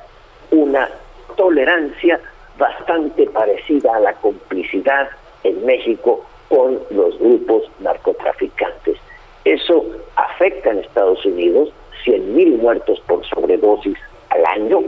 una 0.49 0.89
tolerancia 1.35 2.19
bastante 2.61 3.25
parecida 3.25 3.95
a 3.95 3.99
la 3.99 4.13
complicidad 4.13 5.09
en 5.43 5.65
México 5.65 6.23
con 6.47 6.79
los 6.91 7.17
grupos 7.17 7.63
narcotraficantes. 7.79 8.97
Eso 9.43 9.83
afecta 10.15 10.69
en 10.69 10.79
Estados 10.79 11.25
Unidos 11.25 11.73
100.000 12.05 12.57
muertos 12.57 13.01
por 13.07 13.25
sobredosis 13.25 13.97
al 14.29 14.45
año, 14.45 14.79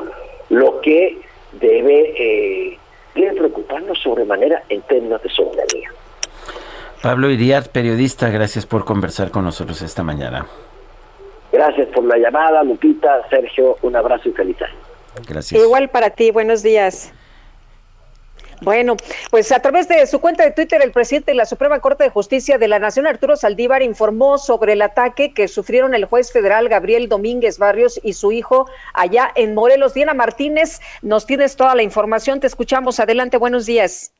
lo 0.50 0.82
que 0.82 1.20
debe, 1.54 2.14
eh, 2.16 2.78
debe 3.16 3.34
preocuparnos 3.34 4.00
sobremanera 4.00 4.64
en 4.70 4.82
términos 4.84 5.24
de 5.24 5.30
soberanía. 5.30 5.90
Pablo 7.02 7.30
Iriart, 7.32 7.68
periodista, 7.68 8.30
gracias 8.30 8.66
por 8.66 8.86
conversar 8.86 9.32
con 9.32 9.44
nosotros 9.44 9.82
esta 9.82 10.04
mañana. 10.04 10.46
Gracias 11.52 11.88
por 11.88 12.04
la 12.06 12.18
llamada, 12.18 12.64
Lupita, 12.64 13.28
Sergio, 13.30 13.78
un 13.82 13.96
abrazo 13.96 14.30
y 14.30 14.32
feliz 14.32 14.62
año. 14.62 14.78
Gracias. 15.28 15.62
Igual 15.62 15.90
para 15.90 16.12
ti, 16.12 16.32
buenos 16.32 16.62
días. 16.64 17.12
Bueno, 18.64 18.96
pues 19.30 19.52
a 19.52 19.60
través 19.60 19.90
de 19.90 20.08
su 20.08 20.22
cuenta 20.22 20.44
de 20.46 20.52
Twitter, 20.52 20.82
el 20.82 20.92
presidente 20.92 21.32
de 21.32 21.36
la 21.36 21.46
Suprema 21.46 21.82
Corte 21.82 22.06
de 22.06 22.10
Justicia 22.10 22.58
de 22.58 22.70
la 22.70 22.80
Nación, 22.80 23.06
Arturo 23.06 23.36
Saldívar, 23.36 23.82
informó 23.82 24.38
sobre 24.38 24.74
el 24.74 24.82
ataque 24.82 25.34
que 25.34 25.50
sufrieron 25.50 25.94
el 25.94 26.06
juez 26.06 26.32
federal 26.32 26.70
Gabriel 26.70 27.10
Domínguez 27.10 27.58
Barrios 27.58 28.00
y 28.04 28.14
su 28.14 28.32
hijo 28.32 28.70
allá 28.94 29.32
en 29.36 29.54
Morelos. 29.54 29.94
Diana 29.94 30.14
Martínez, 30.14 30.80
nos 31.02 31.26
tienes 31.26 31.58
toda 31.58 31.76
la 31.76 31.84
información, 31.84 32.40
te 32.40 32.48
escuchamos. 32.48 33.02
Adelante, 33.02 33.36
buenos 33.38 33.66
días. 33.66 34.14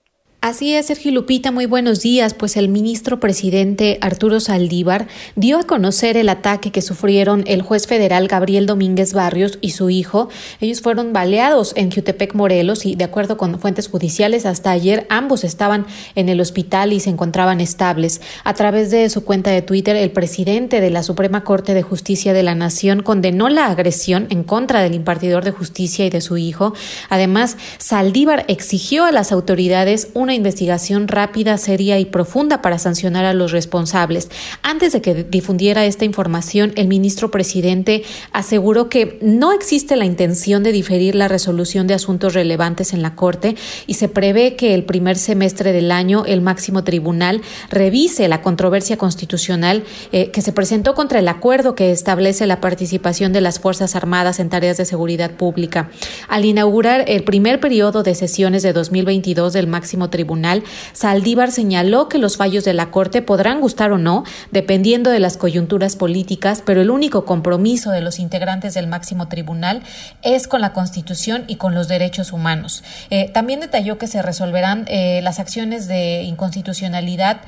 Así 0.44 0.76
es, 0.76 0.88
Sergio 0.88 1.14
Lupita, 1.14 1.52
muy 1.52 1.68
buenos 1.68 2.02
días. 2.02 2.34
Pues 2.34 2.58
el 2.58 2.68
ministro 2.68 3.18
presidente 3.22 3.98
Arturo 4.02 4.42
Saldívar 4.42 5.08
dio 5.38 5.58
a 5.58 5.64
conocer 5.64 6.18
el 6.18 6.28
ataque 6.28 6.70
que 6.70 6.82
sufrieron 6.82 7.46
el 7.48 7.62
juez 7.62 7.88
federal 7.88 8.28
Gabriel 8.28 8.66
Domínguez 8.66 9.14
Barrios 9.14 9.58
y 9.62 9.70
su 9.70 9.90
hijo. 9.90 10.28
Ellos 10.60 10.82
fueron 10.82 11.14
baleados 11.14 11.72
en 11.78 11.90
Jutepec, 11.90 12.34
Morelos, 12.34 12.86
y 12.86 12.96
de 12.96 13.06
acuerdo 13.06 13.38
con 13.38 13.58
fuentes 13.58 13.88
judiciales, 13.88 14.46
hasta 14.46 14.72
ayer 14.72 15.08
ambos 15.10 15.46
estaban 15.46 15.86
en 16.16 16.28
el 16.28 16.42
hospital 16.42 16.92
y 16.92 17.00
se 17.00 17.10
encontraban 17.10 17.62
estables. 17.62 18.20
A 18.44 18.54
través 18.54 18.92
de 18.92 19.10
su 19.10 19.24
cuenta 19.24 19.50
de 19.50 19.62
Twitter, 19.62 19.96
el 19.96 20.12
presidente 20.12 20.82
de 20.82 20.90
la 20.90 21.04
Suprema 21.04 21.46
Corte 21.46 21.74
de 21.74 21.84
Justicia 21.84 22.34
de 22.34 22.44
la 22.44 22.54
Nación 22.54 23.02
condenó 23.02 23.48
la 23.48 23.68
agresión 23.68 24.28
en 24.30 24.44
contra 24.44 24.82
del 24.82 24.94
impartidor 24.94 25.46
de 25.46 25.52
justicia 25.52 26.06
y 26.06 26.10
de 26.10 26.20
su 26.20 26.36
hijo. 26.36 26.74
Además, 27.08 27.56
Saldívar 27.78 28.44
exigió 28.50 29.06
a 29.06 29.14
las 29.14 29.32
autoridades 29.32 30.10
una 30.14 30.33
investigación 30.34 31.08
rápida, 31.08 31.58
seria 31.58 32.00
y 32.00 32.06
profunda 32.06 32.62
para 32.62 32.80
sancionar 32.80 33.26
a 33.26 33.34
los 33.34 33.52
responsables. 33.52 34.30
Antes 34.62 34.94
de 34.94 35.02
que 35.02 35.24
difundiera 35.24 35.86
esta 35.86 36.06
información, 36.06 36.74
el 36.76 36.88
ministro 36.88 37.32
presidente 37.32 38.04
aseguró 38.32 38.90
que 38.90 39.18
no 39.22 39.52
existe 39.52 39.96
la 39.96 40.06
intención 40.06 40.64
de 40.64 40.72
diferir 40.72 41.16
la 41.16 41.28
resolución 41.28 41.88
de 41.88 41.94
asuntos 41.94 42.34
relevantes 42.34 42.94
en 42.94 43.02
la 43.02 43.16
Corte 43.16 43.56
y 43.88 43.96
se 43.96 44.10
prevé 44.10 44.56
que 44.56 44.74
el 44.74 44.84
primer 44.84 45.18
semestre 45.18 45.72
del 45.72 45.92
año 45.92 46.24
el 46.26 46.42
máximo 46.42 46.84
tribunal 46.84 47.42
revise 47.70 48.28
la 48.28 48.42
controversia 48.42 48.98
constitucional 48.98 49.84
eh, 50.12 50.32
que 50.32 50.42
se 50.42 50.54
presentó 50.54 50.94
contra 50.94 51.20
el 51.20 51.28
acuerdo 51.28 51.76
que 51.76 51.92
establece 51.92 52.46
la 52.48 52.62
participación 52.62 53.34
de 53.34 53.42
las 53.42 53.60
Fuerzas 53.60 53.96
Armadas 53.96 54.40
en 54.40 54.50
tareas 54.50 54.78
de 54.78 54.86
seguridad 54.86 55.32
pública. 55.32 55.90
Al 56.28 56.46
inaugurar 56.46 57.06
el 57.08 57.24
primer 57.24 57.60
periodo 57.60 58.04
de 58.04 58.16
sesiones 58.16 58.64
de 58.64 58.74
2022 58.74 59.54
del 59.54 59.68
máximo 59.68 60.10
tribunal, 60.10 60.23
tribunal, 60.24 60.64
Saldívar 60.94 61.52
señaló 61.52 62.08
que 62.08 62.18
los 62.18 62.38
fallos 62.38 62.64
de 62.64 62.74
la 62.74 62.92
Corte 62.92 63.22
podrán 63.22 63.60
gustar 63.60 63.92
o 63.92 63.98
no, 63.98 64.24
dependiendo 64.52 65.10
de 65.10 65.20
las 65.20 65.36
coyunturas 65.36 65.98
políticas, 65.98 66.64
pero 66.66 66.82
el 66.82 66.90
único 66.90 67.26
compromiso 67.26 67.92
de 67.92 68.00
los 68.00 68.20
integrantes 68.20 68.74
del 68.74 68.88
máximo 68.88 69.28
tribunal 69.28 69.84
es 70.22 70.48
con 70.48 70.62
la 70.62 70.72
Constitución 70.72 71.44
y 71.48 71.58
con 71.58 71.76
los 71.76 71.90
derechos 71.90 72.32
humanos. 72.32 72.86
Eh, 73.10 73.30
también 73.34 73.60
detalló 73.60 73.98
que 73.98 74.08
se 74.08 74.22
resolverán 74.22 74.86
eh, 74.88 75.20
las 75.24 75.40
acciones 75.40 75.90
de 75.90 76.24
inconstitucionalidad 76.24 77.42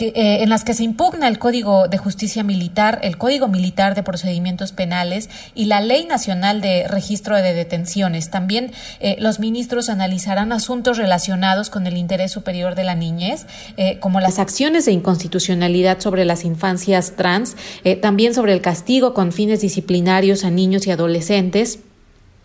eh, 0.00 0.42
en 0.42 0.48
las 0.48 0.64
que 0.64 0.74
se 0.74 0.82
impugna 0.82 1.28
el 1.28 1.38
Código 1.38 1.86
de 1.86 1.98
Justicia 1.98 2.42
Militar, 2.42 2.98
el 3.04 3.16
Código 3.16 3.46
Militar 3.46 3.94
de 3.94 4.02
Procedimientos 4.02 4.72
Penales 4.72 5.30
y 5.54 5.66
la 5.66 5.80
Ley 5.80 6.04
Nacional 6.04 6.60
de 6.60 6.88
Registro 6.88 7.36
de 7.36 7.54
Detenciones. 7.54 8.28
También 8.28 8.72
eh, 8.98 9.14
los 9.20 9.38
ministros 9.38 9.88
analizarán 9.88 10.50
asuntos 10.50 10.98
relacionados 10.98 11.70
con 11.70 11.86
el 11.86 11.96
interés 11.96 12.32
superior 12.32 12.74
de 12.74 12.82
la 12.82 12.96
niñez, 12.96 13.46
eh, 13.76 14.00
como 14.00 14.18
las 14.18 14.40
acciones 14.40 14.84
de 14.84 14.92
inconstitucionalidad 14.92 16.00
sobre 16.00 16.24
las 16.24 16.44
infancias 16.44 17.14
trans, 17.14 17.56
también 18.02 18.34
sobre 18.34 18.52
el 18.52 18.60
castigo 18.60 19.14
con 19.14 19.30
fines 19.30 19.60
disciplinarios 19.60 20.44
a 20.44 20.50
niños 20.50 20.88
y 20.88 20.90
adolescentes 20.90 21.78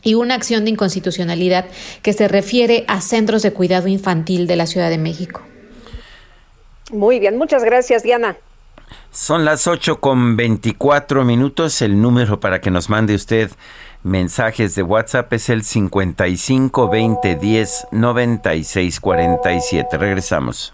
y 0.04 0.14
una 0.14 0.36
acción 0.36 0.66
de 0.66 0.72
inconstitucionalidad 0.72 1.66
que 2.04 2.14
se 2.14 2.28
refiere 2.28 2.86
a 2.88 3.02
centros 3.02 3.42
de 3.42 3.54
cuidado 3.54 3.88
infantil 3.88 4.46
de 4.46 4.56
la 4.56 4.68
Ciudad 4.68 4.90
de 4.90 4.98
México. 4.98 5.42
Muy 6.91 7.20
bien, 7.20 7.38
muchas 7.38 7.64
gracias, 7.64 8.03
Diana. 8.03 8.38
Son 9.11 9.45
las 9.45 9.68
8 9.68 9.99
con 9.99 10.36
24 10.36 11.24
minutos. 11.24 11.82
El 11.82 12.02
número 12.02 12.40
para 12.40 12.61
que 12.61 12.72
nos 12.72 12.90
mande 12.90 13.16
usted 13.16 13.52
mensajes 14.03 14.76
de 14.76 14.84
WhatsApp 14.84 15.32
es 15.34 15.49
el 15.49 15.64
55 15.64 16.90
20 16.90 17.36
10 17.36 17.88
96 17.91 18.99
47. 18.99 19.98
Regresamos. 19.98 20.74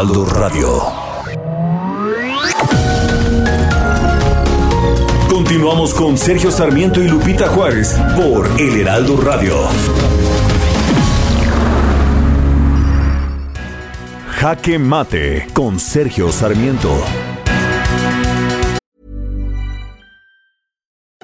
Heraldo 0.00 0.24
Radio. 0.24 0.80
Continuamos 5.28 5.92
con 5.92 6.16
Sergio 6.16 6.50
Sarmiento 6.50 7.02
y 7.02 7.08
Lupita 7.08 7.50
Juárez 7.50 7.94
por 8.16 8.46
El 8.58 8.80
Heraldo 8.80 9.18
Radio. 9.20 9.56
Jaque 14.38 14.78
Mate 14.78 15.48
con 15.52 15.78
Sergio 15.78 16.32
Sarmiento. 16.32 16.96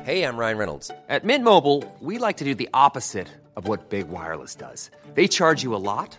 Hey, 0.05 0.23
I'm 0.23 0.37
Ryan 0.37 0.59
Reynolds. 0.59 0.91
At 1.09 1.25
Mint 1.25 1.43
Mobile, 1.43 1.83
we 2.03 2.19
like 2.19 2.37
to 2.37 2.45
do 2.45 2.55
the 2.55 2.69
opposite 2.75 3.29
of 3.57 3.67
what 3.67 3.89
Big 3.89 4.11
Wireless 4.11 4.55
does. 4.55 4.91
They 5.15 5.27
charge 5.27 5.63
you 5.63 5.75
a 5.75 5.81
lot, 5.81 6.19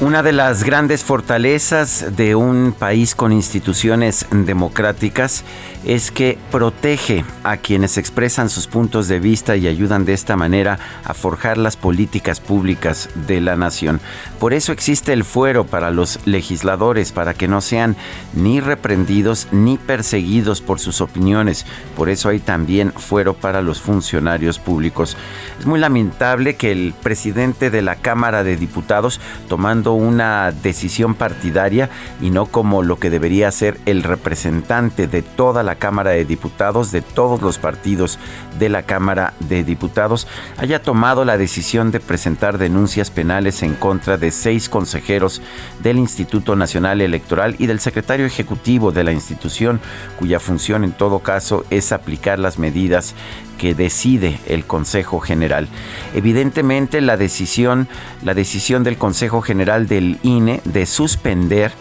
Una 0.00 0.22
de 0.22 0.30
las 0.30 0.62
grandes 0.62 1.02
fortalezas 1.02 2.14
de 2.16 2.36
un 2.36 2.72
país 2.72 3.16
con 3.16 3.32
instituciones 3.32 4.26
democráticas 4.30 5.42
es 5.84 6.12
que 6.12 6.38
protege 6.52 7.24
a 7.42 7.56
quienes 7.56 7.98
expresan 7.98 8.48
sus 8.48 8.68
puntos 8.68 9.08
de 9.08 9.18
vista 9.18 9.56
y 9.56 9.66
ayudan 9.66 10.04
de 10.04 10.12
esta 10.12 10.36
manera 10.36 10.78
a 11.02 11.14
forjar 11.14 11.58
las 11.58 11.76
políticas 11.76 12.38
públicas 12.38 13.08
de 13.26 13.40
la 13.40 13.56
nación. 13.56 14.00
Por 14.38 14.52
eso 14.52 14.70
existe 14.70 15.12
el 15.12 15.24
fuero 15.24 15.64
para 15.66 15.90
los 15.90 16.20
legisladores, 16.26 17.10
para 17.10 17.34
que 17.34 17.48
no 17.48 17.60
sean 17.60 17.96
ni 18.34 18.60
reprendidos 18.60 19.48
ni 19.50 19.78
perseguidos 19.78 20.60
por 20.60 20.78
sus 20.78 21.00
opiniones. 21.00 21.66
Por 21.96 22.08
eso 22.08 22.28
hay 22.28 22.38
también 22.38 22.92
fuero 22.92 23.34
para 23.34 23.62
los 23.62 23.80
funcionarios 23.80 24.60
públicos. 24.60 25.16
Es 25.58 25.66
muy 25.66 25.80
lamentable 25.80 26.54
que 26.54 26.70
el 26.70 26.94
presidente 27.02 27.70
de 27.70 27.82
la 27.82 27.96
Cámara 27.96 28.44
de 28.44 28.56
Diputados, 28.56 29.20
tomando 29.48 29.87
una 29.92 30.52
decisión 30.52 31.14
partidaria 31.14 31.90
y 32.20 32.30
no 32.30 32.46
como 32.46 32.82
lo 32.82 32.98
que 32.98 33.10
debería 33.10 33.50
ser 33.50 33.78
el 33.86 34.02
representante 34.02 35.06
de 35.06 35.22
toda 35.22 35.62
la 35.62 35.76
Cámara 35.76 36.10
de 36.10 36.24
Diputados, 36.24 36.92
de 36.92 37.02
todos 37.02 37.42
los 37.42 37.58
partidos 37.58 38.18
de 38.58 38.68
la 38.68 38.82
Cámara 38.82 39.34
de 39.40 39.64
Diputados, 39.64 40.26
haya 40.56 40.82
tomado 40.82 41.24
la 41.24 41.38
decisión 41.38 41.90
de 41.90 42.00
presentar 42.00 42.58
denuncias 42.58 43.10
penales 43.10 43.62
en 43.62 43.74
contra 43.74 44.16
de 44.16 44.30
seis 44.30 44.68
consejeros 44.68 45.42
del 45.82 45.98
Instituto 45.98 46.56
Nacional 46.56 47.00
Electoral 47.00 47.56
y 47.58 47.66
del 47.66 47.80
secretario 47.80 48.26
ejecutivo 48.26 48.92
de 48.92 49.04
la 49.04 49.12
institución, 49.12 49.80
cuya 50.18 50.40
función 50.40 50.84
en 50.84 50.92
todo 50.92 51.20
caso 51.20 51.64
es 51.70 51.92
aplicar 51.92 52.38
las 52.38 52.58
medidas 52.58 53.14
que 53.58 53.74
decide 53.74 54.38
el 54.46 54.64
Consejo 54.64 55.20
General. 55.20 55.68
Evidentemente 56.14 57.00
la 57.00 57.16
decisión, 57.16 57.88
la 58.22 58.34
decisión 58.34 58.84
del 58.84 58.96
Consejo 58.96 59.42
General 59.42 59.86
del 59.86 60.18
INE 60.22 60.62
de 60.64 60.86
suspender 60.86 61.72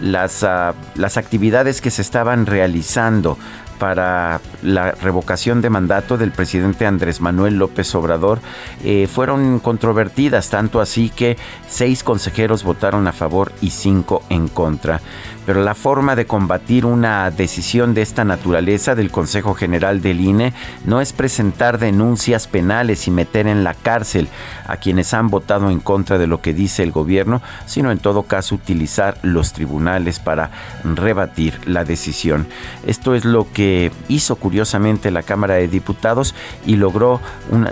las, 0.00 0.44
ah, 0.44 0.74
las 0.94 1.16
actividades 1.16 1.80
que 1.80 1.90
se 1.90 2.02
estaban 2.02 2.46
realizando 2.46 3.36
para 3.78 4.40
la 4.62 4.92
revocación 4.92 5.60
de 5.62 5.70
mandato 5.70 6.18
del 6.18 6.32
presidente 6.32 6.84
Andrés 6.84 7.20
Manuel 7.20 7.58
López 7.58 7.94
Obrador 7.94 8.40
eh, 8.84 9.08
fueron 9.12 9.60
controvertidas, 9.60 10.50
tanto 10.50 10.80
así 10.80 11.10
que 11.10 11.36
seis 11.68 12.02
consejeros 12.02 12.64
votaron 12.64 13.06
a 13.06 13.12
favor 13.12 13.52
y 13.60 13.70
cinco 13.70 14.22
en 14.28 14.48
contra 14.48 15.00
pero 15.48 15.62
la 15.62 15.74
forma 15.74 16.14
de 16.14 16.26
combatir 16.26 16.84
una 16.84 17.30
decisión 17.30 17.94
de 17.94 18.02
esta 18.02 18.22
naturaleza 18.22 18.94
del 18.94 19.10
Consejo 19.10 19.54
General 19.54 20.02
del 20.02 20.20
INE 20.20 20.52
no 20.84 21.00
es 21.00 21.14
presentar 21.14 21.78
denuncias 21.78 22.46
penales 22.46 23.08
y 23.08 23.10
meter 23.10 23.46
en 23.46 23.64
la 23.64 23.72
cárcel 23.72 24.28
a 24.66 24.76
quienes 24.76 25.14
han 25.14 25.30
votado 25.30 25.70
en 25.70 25.80
contra 25.80 26.18
de 26.18 26.26
lo 26.26 26.42
que 26.42 26.52
dice 26.52 26.82
el 26.82 26.92
gobierno, 26.92 27.40
sino 27.64 27.90
en 27.90 27.98
todo 27.98 28.24
caso 28.24 28.56
utilizar 28.56 29.16
los 29.22 29.54
tribunales 29.54 30.18
para 30.18 30.50
rebatir 30.84 31.58
la 31.64 31.82
decisión. 31.82 32.46
Esto 32.86 33.14
es 33.14 33.24
lo 33.24 33.50
que 33.50 33.90
hizo 34.08 34.36
curiosamente 34.36 35.10
la 35.10 35.22
Cámara 35.22 35.54
de 35.54 35.68
Diputados 35.68 36.34
y 36.66 36.76
logró 36.76 37.22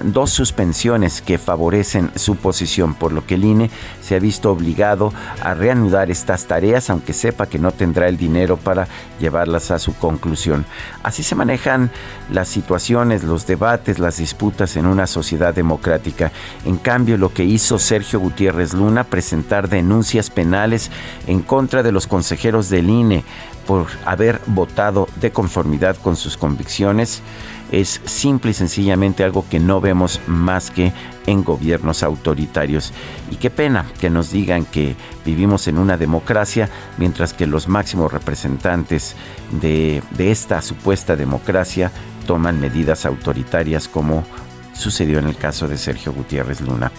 dos 0.03 0.31
suspensiones 0.31 1.21
que 1.21 1.37
favorecen 1.37 2.11
su 2.15 2.37
posición, 2.37 2.95
por 2.95 3.13
lo 3.13 3.27
que 3.27 3.35
el 3.35 3.45
INE 3.45 3.71
se 4.07 4.15
ha 4.15 4.21
visto 4.21 4.53
obligado 4.53 5.13
a 5.43 5.55
reanudar 5.55 6.13
estas 6.13 6.47
tareas, 6.47 6.91
aunque 6.91 7.13
sepa 7.13 7.47
que 7.47 7.59
no 7.59 7.73
tendrá 7.73 8.07
el 8.07 8.17
dinero 8.17 8.57
para 8.57 8.87
llevarlas 9.19 9.73
a 9.73 9.81
su 9.81 9.97
conclusión. 9.97 10.65
Así 11.03 11.25
se 11.25 11.35
manejan 11.35 11.91
las 12.31 12.47
situaciones, 12.47 13.25
los 13.25 13.49
debates, 13.49 13.99
las 13.99 14.19
disputas 14.19 14.77
en 14.77 14.87
una 14.87 15.09
sociedad 15.09 15.53
democrática. 15.53 16.31
En 16.65 16.77
cambio, 16.77 17.17
lo 17.19 17.33
que 17.33 17.43
hizo 17.43 17.81
Sergio 17.81 18.21
Gutiérrez 18.21 18.75
Luna, 18.75 19.03
presentar 19.03 19.69
denuncias 19.69 20.31
penales 20.31 20.93
en 21.27 21.43
contra 21.43 21.83
de 21.83 21.91
los 21.91 22.07
consejeros 22.07 22.71
del 22.71 22.89
INE 22.89 23.25
por 23.67 23.89
haber 24.05 24.41
votado 24.47 25.09
de 25.21 25.33
conformidad 25.33 25.97
con 25.97 26.15
sus 26.15 26.37
convicciones, 26.37 27.23
es 27.73 28.01
simple 28.05 28.53
y 28.53 28.55
sencillamente 28.55 29.25
algo 29.25 29.47
que 29.49 29.59
no 29.59 29.81
vemos 29.81 30.21
más 30.27 30.71
que 30.71 30.93
en 31.27 31.43
gobiernos 31.43 32.03
autoritarios. 32.03 32.93
Y 33.31 33.37
qué 33.37 33.51
pena 33.51 33.87
que 34.01 34.11
nos 34.11 34.31
digan 34.31 34.65
que 34.65 34.95
vivimos 35.25 35.67
en 35.69 35.79
una 35.79 35.97
democracia 35.97 36.69
mientras 36.99 37.33
que 37.33 37.47
los 37.47 37.69
máximos 37.69 38.13
representantes 38.13 39.17
de, 39.61 40.03
esta 40.19 40.63
supuesta 40.63 41.17
democracia 41.17 41.91
toman 42.27 42.61
medidas 42.61 43.07
autoritarias 43.07 43.89
como 43.89 44.25
sucedió 44.73 45.19
en 45.19 45.27
el 45.27 45.37
caso 45.37 45.69
de 45.69 45.79
Sergio 45.79 46.13
Gutiérrez 46.13 46.61
Luna. 46.61 46.93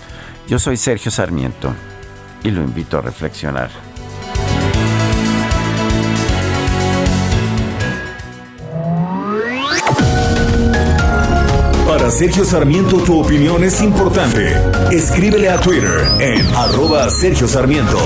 Yo 0.48 0.60
soy 0.60 0.78
Sergio 0.78 1.12
Sarmiento 1.12 1.74
y 2.44 2.52
lo 2.52 2.62
invito 2.62 2.98
a 2.98 3.02
reflexionar. 3.02 3.70
Sergio 12.12 12.46
Sarmiento 12.46 12.98
tu 12.98 13.20
opinión 13.20 13.64
es 13.64 13.82
importante. 13.82 14.56
Escríbele 14.92 15.50
a 15.50 15.60
Twitter 15.60 16.08
en 16.20 16.46
arroba 16.56 17.10
Sergio 17.10 17.48
Sarmiento. 17.48 17.98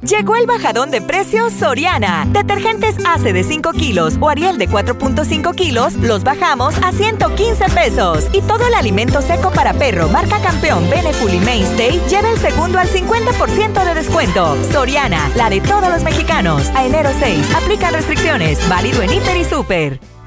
Llegó 0.00 0.36
el 0.36 0.46
bajadón 0.46 0.90
de 0.90 1.02
precios 1.02 1.52
Soriana. 1.52 2.26
Detergentes 2.30 2.96
ACE 3.04 3.32
de 3.32 3.42
5 3.42 3.72
kilos 3.72 4.14
o 4.20 4.30
Ariel 4.30 4.56
de 4.56 4.68
4.5 4.68 5.54
kilos 5.54 5.94
los 5.94 6.24
bajamos 6.24 6.74
a 6.82 6.92
115 6.92 7.68
pesos. 7.70 8.26
Y 8.32 8.40
todo 8.42 8.66
el 8.66 8.74
alimento 8.74 9.20
seco 9.20 9.50
para 9.50 9.74
perro 9.74 10.08
marca 10.08 10.40
campeón 10.40 10.88
Beneful 10.88 11.32
Mainstay 11.40 12.00
lleva 12.08 12.30
el 12.30 12.38
segundo 12.38 12.78
al 12.78 12.88
50% 12.88 13.84
de 13.84 13.94
descuento. 13.94 14.56
Soriana, 14.72 15.30
la 15.34 15.50
de 15.50 15.60
todos 15.60 15.90
los 15.90 16.02
mexicanos. 16.02 16.70
A 16.74 16.86
enero 16.86 17.10
6, 17.18 17.54
aplica 17.54 17.90
restricciones. 17.90 18.66
Válido 18.68 19.02
en 19.02 19.12
Inter 19.12 19.36
y 19.36 19.44
Super. 19.44 20.17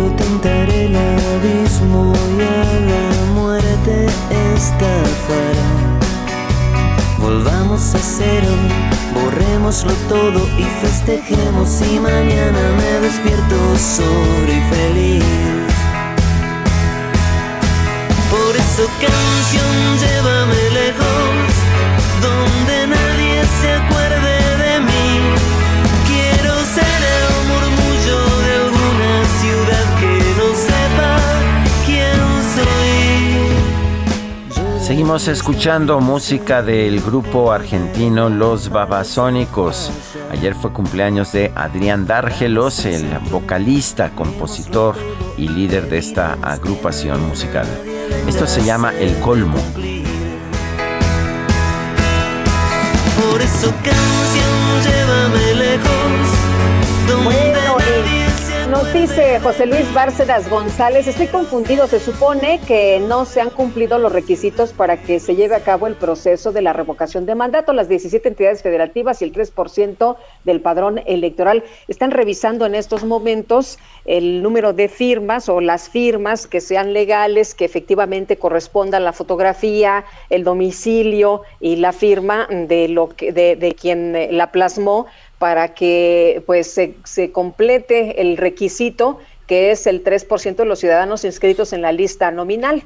Quiero 0.00 0.16
tentar 0.16 0.70
el 0.70 0.96
abismo 0.96 2.14
y 2.34 2.40
a 2.40 2.64
la 2.90 3.32
muerte 3.34 4.06
escapar. 4.56 5.56
Volvamos 7.18 7.94
a 7.94 7.98
cero, 7.98 8.48
borrémoslo 9.12 9.92
todo 10.08 10.48
y 10.56 10.64
festejemos 10.80 11.82
y 11.82 12.00
mañana 12.00 12.62
me 12.78 13.06
despierto 13.06 13.56
solo 13.76 14.50
y 14.50 14.62
feliz. 14.74 15.24
Por 18.30 18.56
eso 18.56 18.88
canción, 19.04 19.98
llévame 20.00 20.70
lejos, 20.80 21.52
donde 22.22 22.86
nadie 22.86 23.44
se 23.60 23.72
acuerde 23.74 23.99
Seguimos 35.00 35.28
escuchando 35.28 35.98
música 35.98 36.62
del 36.62 37.00
grupo 37.00 37.52
argentino 37.52 38.28
Los 38.28 38.68
Babasónicos. 38.68 39.90
Ayer 40.30 40.54
fue 40.54 40.74
cumpleaños 40.74 41.32
de 41.32 41.50
Adrián 41.54 42.06
Dárgelos, 42.06 42.84
el 42.84 43.08
vocalista, 43.30 44.10
compositor 44.10 44.94
y 45.38 45.48
líder 45.48 45.88
de 45.88 45.96
esta 45.96 46.34
agrupación 46.42 47.26
musical. 47.26 47.66
Esto 48.28 48.46
se 48.46 48.62
llama 48.62 48.92
El 48.92 49.18
Colmo. 49.20 49.56
Por 53.22 53.40
Dice 58.92 59.38
José 59.38 59.66
Luis 59.66 59.94
Bárcenas 59.94 60.50
González, 60.50 61.06
estoy 61.06 61.28
confundido, 61.28 61.86
se 61.86 62.00
supone 62.00 62.58
que 62.66 62.98
no 62.98 63.24
se 63.24 63.40
han 63.40 63.50
cumplido 63.50 64.00
los 64.00 64.10
requisitos 64.10 64.72
para 64.72 64.96
que 64.96 65.20
se 65.20 65.36
lleve 65.36 65.54
a 65.54 65.60
cabo 65.60 65.86
el 65.86 65.94
proceso 65.94 66.50
de 66.50 66.60
la 66.60 66.72
revocación 66.72 67.24
de 67.24 67.36
mandato. 67.36 67.72
Las 67.72 67.88
17 67.88 68.28
entidades 68.28 68.62
federativas 68.62 69.22
y 69.22 69.26
el 69.26 69.32
3% 69.32 70.16
del 70.42 70.60
padrón 70.60 71.00
electoral 71.06 71.62
están 71.86 72.10
revisando 72.10 72.66
en 72.66 72.74
estos 72.74 73.04
momentos 73.04 73.78
el 74.06 74.42
número 74.42 74.72
de 74.72 74.88
firmas 74.88 75.48
o 75.48 75.60
las 75.60 75.88
firmas 75.88 76.48
que 76.48 76.60
sean 76.60 76.92
legales, 76.92 77.54
que 77.54 77.66
efectivamente 77.66 78.38
correspondan 78.38 79.04
la 79.04 79.12
fotografía, 79.12 80.04
el 80.30 80.42
domicilio 80.42 81.42
y 81.60 81.76
la 81.76 81.92
firma 81.92 82.48
de, 82.50 82.88
lo 82.88 83.08
que, 83.10 83.32
de, 83.32 83.76
quien 83.80 84.36
la 84.36 84.50
plasmó 84.50 85.06
para 85.40 85.72
que 85.72 86.42
pues 86.44 86.70
se, 86.70 86.96
se 87.04 87.32
complete 87.32 88.20
el 88.20 88.36
requisito 88.36 89.18
que 89.46 89.70
es 89.70 89.86
el 89.88 90.04
3% 90.04 90.54
de 90.54 90.64
los 90.66 90.78
ciudadanos 90.78 91.24
inscritos 91.24 91.72
en 91.72 91.80
la 91.80 91.92
lista 91.92 92.30
nominal. 92.30 92.84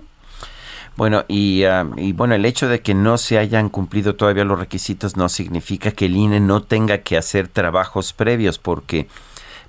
Bueno, 0.97 1.25
y, 1.27 1.65
y 1.97 2.13
bueno, 2.13 2.37
el 2.37 2.45
hecho 2.45 2.69
de 2.69 2.81
que 2.81 2.95
no 2.95 3.19
se 3.19 3.39
hayan 3.39 3.69
cumplido 3.69 4.15
todavía 4.15 4.45
los 4.45 4.59
requisitos 4.59 5.17
no 5.17 5.29
significa 5.29 5.91
que 5.91 6.07
el 6.07 6.17
INE 6.17 6.39
no 6.39 6.63
tenga 6.63 6.99
que 6.99 7.17
hacer 7.17 7.49
trabajos 7.49 8.13
previos, 8.13 8.59
porque 8.59 9.09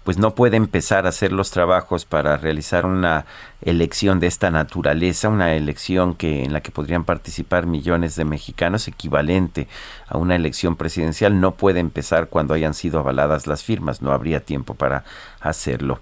pues 0.06 0.19
no 0.19 0.36
puede 0.36 0.56
empezar 0.56 1.07
a 1.07 1.10
hacer 1.10 1.34
los 1.34 1.49
trabajos 1.49 2.06
para 2.06 2.38
realizar 2.38 2.86
una 2.86 3.26
elección 3.61 4.19
de 4.19 4.27
esta 4.27 4.52
naturaleza, 4.52 5.30
una 5.30 5.56
elección 5.56 6.14
que 6.14 6.44
en 6.44 6.53
la 6.53 6.61
que 6.61 6.69
podrían 6.69 7.03
participar 7.06 7.65
millones 7.65 8.15
de 8.15 8.23
mexicanos, 8.23 8.88
equivalente 8.88 9.68
a 10.07 10.19
una 10.19 10.36
elección 10.36 10.76
presidencial, 10.76 11.41
no 11.41 11.56
puede 11.56 11.80
empezar 11.80 12.30
cuando 12.30 12.53
hayan 12.53 12.76
sido 12.76 12.99
avaladas 12.99 13.48
las 13.48 13.64
firmas, 13.64 14.03
no 14.03 14.11
habría 14.11 14.41
tiempo 14.41 14.76
para 14.76 15.03
hacerlo. 15.41 15.99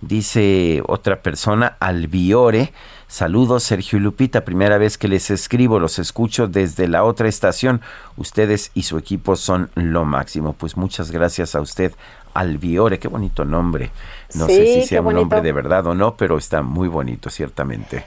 Dice 0.00 0.82
otra 0.88 1.22
persona, 1.22 1.76
Albiore, 1.78 2.72
Saludos, 3.14 3.62
Sergio 3.62 4.00
y 4.00 4.02
Lupita. 4.02 4.44
Primera 4.44 4.76
vez 4.76 4.98
que 4.98 5.06
les 5.06 5.30
escribo, 5.30 5.78
los 5.78 6.00
escucho 6.00 6.48
desde 6.48 6.88
la 6.88 7.04
otra 7.04 7.28
estación. 7.28 7.80
Ustedes 8.16 8.72
y 8.74 8.82
su 8.82 8.98
equipo 8.98 9.36
son 9.36 9.70
lo 9.76 10.04
máximo. 10.04 10.52
Pues 10.52 10.76
muchas 10.76 11.12
gracias 11.12 11.54
a 11.54 11.60
usted, 11.60 11.92
Albiore. 12.34 12.98
Qué 12.98 13.06
bonito 13.06 13.44
nombre. 13.44 13.92
No 14.34 14.48
sé 14.48 14.66
si 14.66 14.82
sea 14.82 15.00
un 15.00 15.14
nombre 15.14 15.42
de 15.42 15.52
verdad 15.52 15.86
o 15.86 15.94
no, 15.94 16.16
pero 16.16 16.36
está 16.36 16.62
muy 16.62 16.88
bonito, 16.88 17.30
ciertamente. 17.30 18.04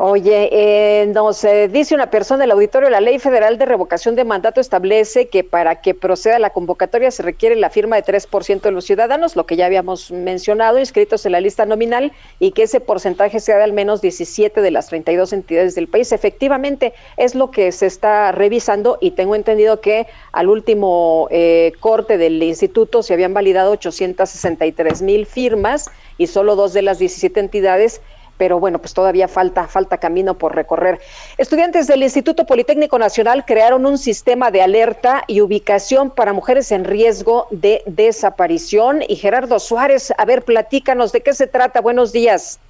Oye, 0.00 0.48
eh, 0.52 1.06
nos 1.06 1.44
dice 1.70 1.92
una 1.92 2.08
persona 2.08 2.42
del 2.42 2.52
auditorio, 2.52 2.88
la 2.88 3.00
Ley 3.00 3.18
Federal 3.18 3.58
de 3.58 3.66
Revocación 3.66 4.14
de 4.14 4.22
Mandato 4.22 4.60
establece 4.60 5.26
que 5.26 5.42
para 5.42 5.80
que 5.80 5.92
proceda 5.92 6.38
la 6.38 6.50
convocatoria 6.50 7.10
se 7.10 7.24
requiere 7.24 7.56
la 7.56 7.68
firma 7.68 7.96
de 7.96 8.04
3% 8.04 8.60
de 8.60 8.70
los 8.70 8.84
ciudadanos, 8.84 9.34
lo 9.34 9.44
que 9.44 9.56
ya 9.56 9.66
habíamos 9.66 10.12
mencionado, 10.12 10.78
inscritos 10.78 11.26
en 11.26 11.32
la 11.32 11.40
lista 11.40 11.66
nominal, 11.66 12.12
y 12.38 12.52
que 12.52 12.62
ese 12.62 12.78
porcentaje 12.78 13.40
sea 13.40 13.56
de 13.56 13.64
al 13.64 13.72
menos 13.72 14.00
17 14.00 14.60
de 14.60 14.70
las 14.70 14.86
32 14.86 15.32
entidades 15.32 15.74
del 15.74 15.88
país. 15.88 16.12
Efectivamente, 16.12 16.92
es 17.16 17.34
lo 17.34 17.50
que 17.50 17.72
se 17.72 17.86
está 17.86 18.30
revisando 18.30 18.98
y 19.00 19.10
tengo 19.10 19.34
entendido 19.34 19.80
que 19.80 20.06
al 20.30 20.48
último 20.48 21.26
eh, 21.32 21.72
corte 21.80 22.18
del 22.18 22.40
instituto 22.40 23.02
se 23.02 23.14
habían 23.14 23.34
validado 23.34 23.72
863 23.72 25.02
mil 25.02 25.26
firmas 25.26 25.90
y 26.18 26.28
solo 26.28 26.54
dos 26.54 26.72
de 26.72 26.82
las 26.82 27.00
17 27.00 27.40
entidades 27.40 28.00
pero 28.38 28.60
bueno, 28.60 28.78
pues 28.78 28.94
todavía 28.94 29.28
falta, 29.28 29.66
falta 29.66 29.98
camino 29.98 30.34
por 30.38 30.54
recorrer. 30.54 30.98
Estudiantes 31.36 31.86
del 31.88 32.02
Instituto 32.02 32.46
Politécnico 32.46 32.98
Nacional 32.98 33.44
crearon 33.46 33.84
un 33.84 33.98
sistema 33.98 34.50
de 34.50 34.62
alerta 34.62 35.24
y 35.26 35.40
ubicación 35.40 36.10
para 36.14 36.32
mujeres 36.32 36.72
en 36.72 36.84
riesgo 36.84 37.48
de 37.50 37.82
desaparición. 37.86 39.00
Y 39.06 39.16
Gerardo 39.16 39.58
Suárez, 39.58 40.12
a 40.16 40.24
ver, 40.24 40.42
platícanos 40.42 41.12
de 41.12 41.20
qué 41.20 41.34
se 41.34 41.48
trata. 41.48 41.80
Buenos 41.80 42.12
días. 42.12 42.60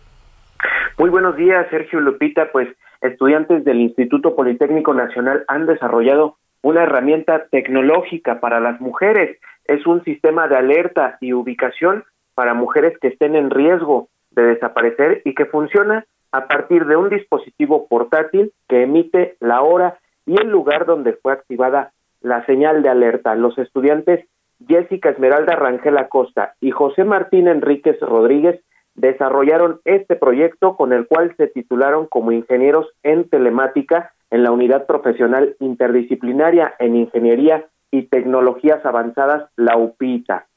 Muy 0.99 1.11
buenos 1.11 1.37
días, 1.37 1.67
Sergio 1.71 2.01
Lupita. 2.01 2.51
Pues 2.51 2.69
estudiantes 3.03 3.65
del 3.65 3.81
Instituto 3.81 4.35
Politécnico 4.35 4.95
Nacional 4.95 5.45
han 5.47 5.67
desarrollado 5.67 6.37
una 6.63 6.83
herramienta 6.83 7.47
tecnológica 7.51 8.41
para 8.41 8.59
las 8.59 8.81
mujeres. 8.81 9.39
Es 9.67 9.87
un 9.87 10.03
sistema 10.03 10.49
de 10.49 10.57
alerta 10.57 11.19
y 11.21 11.35
ubicación 11.35 12.05
para 12.35 12.55
mujeres 12.55 12.99
que 13.01 13.09
estén 13.09 13.37
en 13.37 13.51
riesgo 13.51 14.09
de 14.39 14.55
desaparecer 14.55 15.23
y 15.25 15.35
que 15.35 15.47
funciona 15.47 16.07
a 16.31 16.47
partir 16.47 16.87
de 16.87 16.97
un 16.97 17.09
dispositivo 17.09 17.89
portátil 17.89 18.53
que 18.69 18.83
emite 18.83 19.37
la 19.41 19.63
hora 19.63 19.99
y 20.27 20.41
el 20.41 20.49
lugar 20.49 20.87
donde 20.87 21.15
fue 21.15 21.33
activada 21.33 21.93
la 22.21 22.45
señal 22.47 22.83
de 22.83 22.91
alerta. 22.91 23.35
Los 23.35 23.59
estudiantes 23.59 24.25
Jessica 24.67 25.11
Esmeralda 25.11 25.57
Rangel 25.57 25.97
Acosta 25.99 26.55
y 26.61 26.71
José 26.71 27.05
Martín 27.05 27.49
Enríquez 27.49 27.99
Rodríguez 28.01 28.61
desarrollaron 28.95 29.81
este 29.85 30.17
proyecto 30.17 30.77
con 30.77 30.93
el 30.93 31.07
cual 31.07 31.35
se 31.37 31.47
titularon 31.47 32.07
como 32.07 32.33
ingenieros 32.33 32.87
en 33.05 33.29
telemática 33.29 34.13
en 34.31 34.43
la 34.43 34.51
unidad 34.51 34.87
profesional 34.87 35.57
interdisciplinaria 35.61 36.75
en 36.81 36.97
ingeniería 36.97 37.67
y 37.91 38.03
tecnologías 38.03 38.85
avanzadas, 38.85 39.49
la 39.57 39.77
UPITA. 39.77 40.48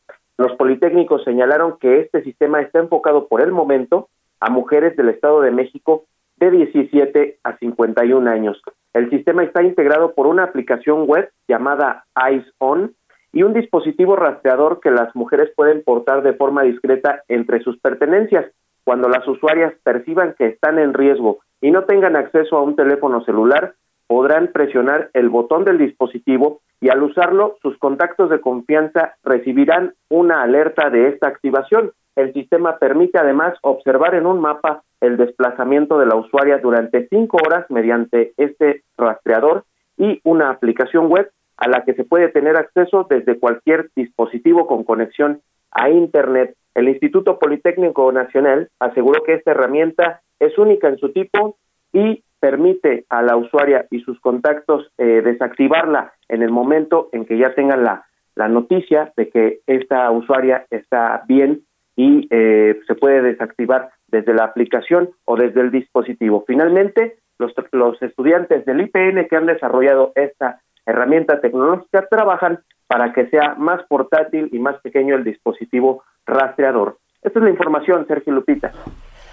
Los 0.41 0.53
politécnicos 0.53 1.23
señalaron 1.23 1.77
que 1.77 1.99
este 1.99 2.23
sistema 2.23 2.61
está 2.61 2.79
enfocado 2.79 3.27
por 3.27 3.41
el 3.41 3.51
momento 3.51 4.09
a 4.39 4.49
mujeres 4.49 4.97
del 4.97 5.09
Estado 5.09 5.39
de 5.41 5.51
México 5.51 6.05
de 6.37 6.49
17 6.49 7.37
a 7.43 7.57
51 7.57 8.27
años. 8.27 8.59
El 8.91 9.11
sistema 9.11 9.43
está 9.43 9.61
integrado 9.61 10.15
por 10.15 10.25
una 10.25 10.45
aplicación 10.45 11.05
web 11.05 11.29
llamada 11.47 12.05
Eyes 12.15 12.51
On 12.57 12.91
y 13.31 13.43
un 13.43 13.53
dispositivo 13.53 14.15
rastreador 14.15 14.79
que 14.79 14.89
las 14.89 15.15
mujeres 15.15 15.51
pueden 15.55 15.83
portar 15.83 16.23
de 16.23 16.33
forma 16.33 16.63
discreta 16.63 17.21
entre 17.27 17.61
sus 17.61 17.77
pertenencias. 17.77 18.47
Cuando 18.83 19.09
las 19.09 19.27
usuarias 19.27 19.75
perciban 19.83 20.33
que 20.39 20.47
están 20.47 20.79
en 20.79 20.95
riesgo 20.95 21.37
y 21.61 21.69
no 21.69 21.83
tengan 21.83 22.15
acceso 22.15 22.57
a 22.57 22.63
un 22.63 22.75
teléfono 22.75 23.23
celular, 23.25 23.75
podrán 24.07 24.47
presionar 24.47 25.11
el 25.13 25.29
botón 25.29 25.65
del 25.65 25.77
dispositivo 25.77 26.61
y 26.81 26.89
al 26.89 27.01
usarlo 27.03 27.57
sus 27.61 27.77
contactos 27.77 28.29
de 28.29 28.41
confianza 28.41 29.15
recibirán 29.23 29.93
una 30.09 30.41
alerta 30.41 30.89
de 30.89 31.09
esta 31.09 31.27
activación. 31.27 31.91
El 32.15 32.33
sistema 32.33 32.77
permite 32.77 33.19
además 33.19 33.53
observar 33.61 34.15
en 34.15 34.25
un 34.25 34.41
mapa 34.41 34.83
el 34.99 35.15
desplazamiento 35.15 35.99
de 35.99 36.07
la 36.07 36.15
usuaria 36.15 36.57
durante 36.57 37.07
cinco 37.07 37.37
horas 37.45 37.65
mediante 37.69 38.33
este 38.37 38.83
rastreador 38.97 39.63
y 39.97 40.19
una 40.23 40.49
aplicación 40.49 41.07
web 41.07 41.31
a 41.57 41.69
la 41.69 41.83
que 41.85 41.93
se 41.93 42.03
puede 42.03 42.29
tener 42.29 42.57
acceso 42.57 43.05
desde 43.07 43.39
cualquier 43.39 43.89
dispositivo 43.95 44.65
con 44.65 44.83
conexión 44.83 45.41
a 45.71 45.89
Internet. 45.89 46.55
El 46.73 46.89
Instituto 46.89 47.37
Politécnico 47.37 48.11
Nacional 48.11 48.69
aseguró 48.79 49.23
que 49.23 49.33
esta 49.33 49.51
herramienta 49.51 50.21
es 50.39 50.57
única 50.57 50.87
en 50.87 50.97
su 50.97 51.11
tipo 51.11 51.57
y 51.93 52.23
permite 52.41 53.05
a 53.09 53.21
la 53.21 53.37
usuaria 53.37 53.85
y 53.91 54.01
sus 54.01 54.19
contactos 54.19 54.91
eh, 54.97 55.21
desactivarla 55.23 56.11
en 56.27 56.41
el 56.41 56.49
momento 56.49 57.07
en 57.13 57.25
que 57.25 57.37
ya 57.37 57.53
tengan 57.53 57.83
la, 57.83 58.05
la 58.35 58.47
noticia 58.49 59.13
de 59.15 59.29
que 59.29 59.59
esta 59.67 60.09
usuaria 60.11 60.65
está 60.71 61.23
bien 61.27 61.61
y 61.95 62.27
eh, 62.31 62.79
se 62.87 62.95
puede 62.95 63.21
desactivar 63.21 63.91
desde 64.07 64.33
la 64.33 64.45
aplicación 64.45 65.11
o 65.25 65.35
desde 65.37 65.61
el 65.61 65.71
dispositivo. 65.71 66.43
Finalmente, 66.47 67.17
los, 67.37 67.53
los 67.71 68.01
estudiantes 68.01 68.65
del 68.65 68.81
IPN 68.81 69.27
que 69.29 69.35
han 69.35 69.45
desarrollado 69.45 70.11
esta 70.15 70.61
herramienta 70.85 71.39
tecnológica 71.41 72.07
trabajan 72.09 72.59
para 72.87 73.13
que 73.13 73.27
sea 73.27 73.55
más 73.55 73.81
portátil 73.87 74.49
y 74.51 74.59
más 74.59 74.81
pequeño 74.81 75.15
el 75.15 75.23
dispositivo 75.23 76.03
rastreador. 76.25 76.97
Esta 77.21 77.39
es 77.39 77.45
la 77.45 77.51
información, 77.51 78.05
Sergio 78.07 78.33
Lupita. 78.33 78.71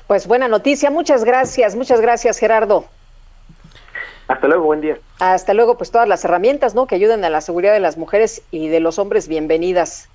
Pues 0.06 0.28
buena 0.28 0.48
noticia, 0.48 0.90
muchas 0.90 1.24
gracias, 1.24 1.74
muchas 1.74 2.01
gracias 2.01 2.39
Gerardo. 2.39 2.85
Hasta 4.29 4.47
luego, 4.47 4.65
buen 4.65 4.83
día. 4.83 4.99
Hasta 5.19 5.55
luego, 5.55 5.77
pues 5.77 5.91
todas 5.91 6.07
las 6.07 6.25
herramientas, 6.25 6.75
¿no? 6.75 6.87
Que 6.87 6.95
ayuden 6.95 7.25
a 7.25 7.31
la 7.31 7.41
seguridad 7.41 7.73
de 7.73 7.81
las 7.81 7.97
mujeres 7.97 8.43
y 8.51 8.69
de 8.69 8.81
los 8.81 8.99
hombres, 8.99 9.27
bienvenidas. 9.27 10.09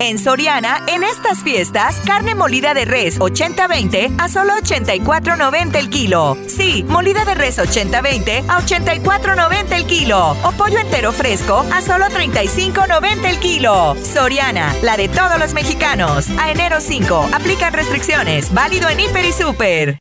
En 0.00 0.18
Soriana, 0.18 0.84
en 0.88 1.04
estas 1.04 1.44
fiestas, 1.44 2.00
carne 2.04 2.34
molida 2.34 2.74
de 2.74 2.84
res 2.84 3.20
80-20 3.20 4.16
a 4.18 4.28
solo 4.28 4.52
84.90 4.54 5.76
el 5.76 5.88
kilo. 5.88 6.36
Sí, 6.48 6.84
molida 6.88 7.24
de 7.24 7.36
res 7.36 7.58
80-20 7.58 8.44
a 8.48 8.60
84.90 8.60 9.72
el 9.72 9.86
kilo. 9.86 10.36
O 10.42 10.52
pollo 10.52 10.78
entero 10.80 11.12
fresco 11.12 11.64
a 11.72 11.80
solo 11.80 12.06
35.90 12.06 13.24
el 13.24 13.38
kilo. 13.38 13.94
Soriana, 14.02 14.74
la 14.82 14.96
de 14.96 15.08
todos 15.08 15.38
los 15.38 15.54
mexicanos. 15.54 16.26
A 16.40 16.50
enero 16.50 16.80
5, 16.80 17.28
aplican 17.32 17.72
restricciones. 17.72 18.52
Válido 18.52 18.88
en 18.88 18.98
Hiper 18.98 19.24
y 19.24 19.32
Super. 19.32 20.00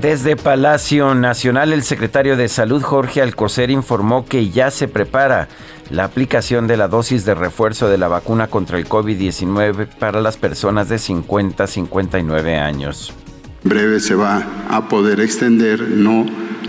Desde 0.00 0.36
Palacio 0.36 1.14
Nacional, 1.14 1.72
el 1.72 1.82
secretario 1.82 2.36
de 2.36 2.48
Salud 2.48 2.82
Jorge 2.82 3.22
Alcocer 3.22 3.70
informó 3.70 4.26
que 4.26 4.50
ya 4.50 4.70
se 4.70 4.88
prepara 4.88 5.48
la 5.90 6.04
aplicación 6.04 6.66
de 6.66 6.76
la 6.76 6.86
dosis 6.86 7.24
de 7.24 7.34
refuerzo 7.34 7.88
de 7.88 7.96
la 7.96 8.06
vacuna 8.06 8.48
contra 8.48 8.76
el 8.78 8.86
COVID-19 8.86 9.88
para 9.98 10.20
las 10.20 10.36
personas 10.36 10.90
de 10.90 10.98
50 10.98 11.64
a 11.64 11.66
59 11.66 12.56
años. 12.56 13.14
En 13.64 13.70
breve 13.70 13.98
se 14.00 14.14
va 14.14 14.46
a 14.68 14.86
poder 14.88 15.20
extender, 15.20 15.80
no 15.80 16.26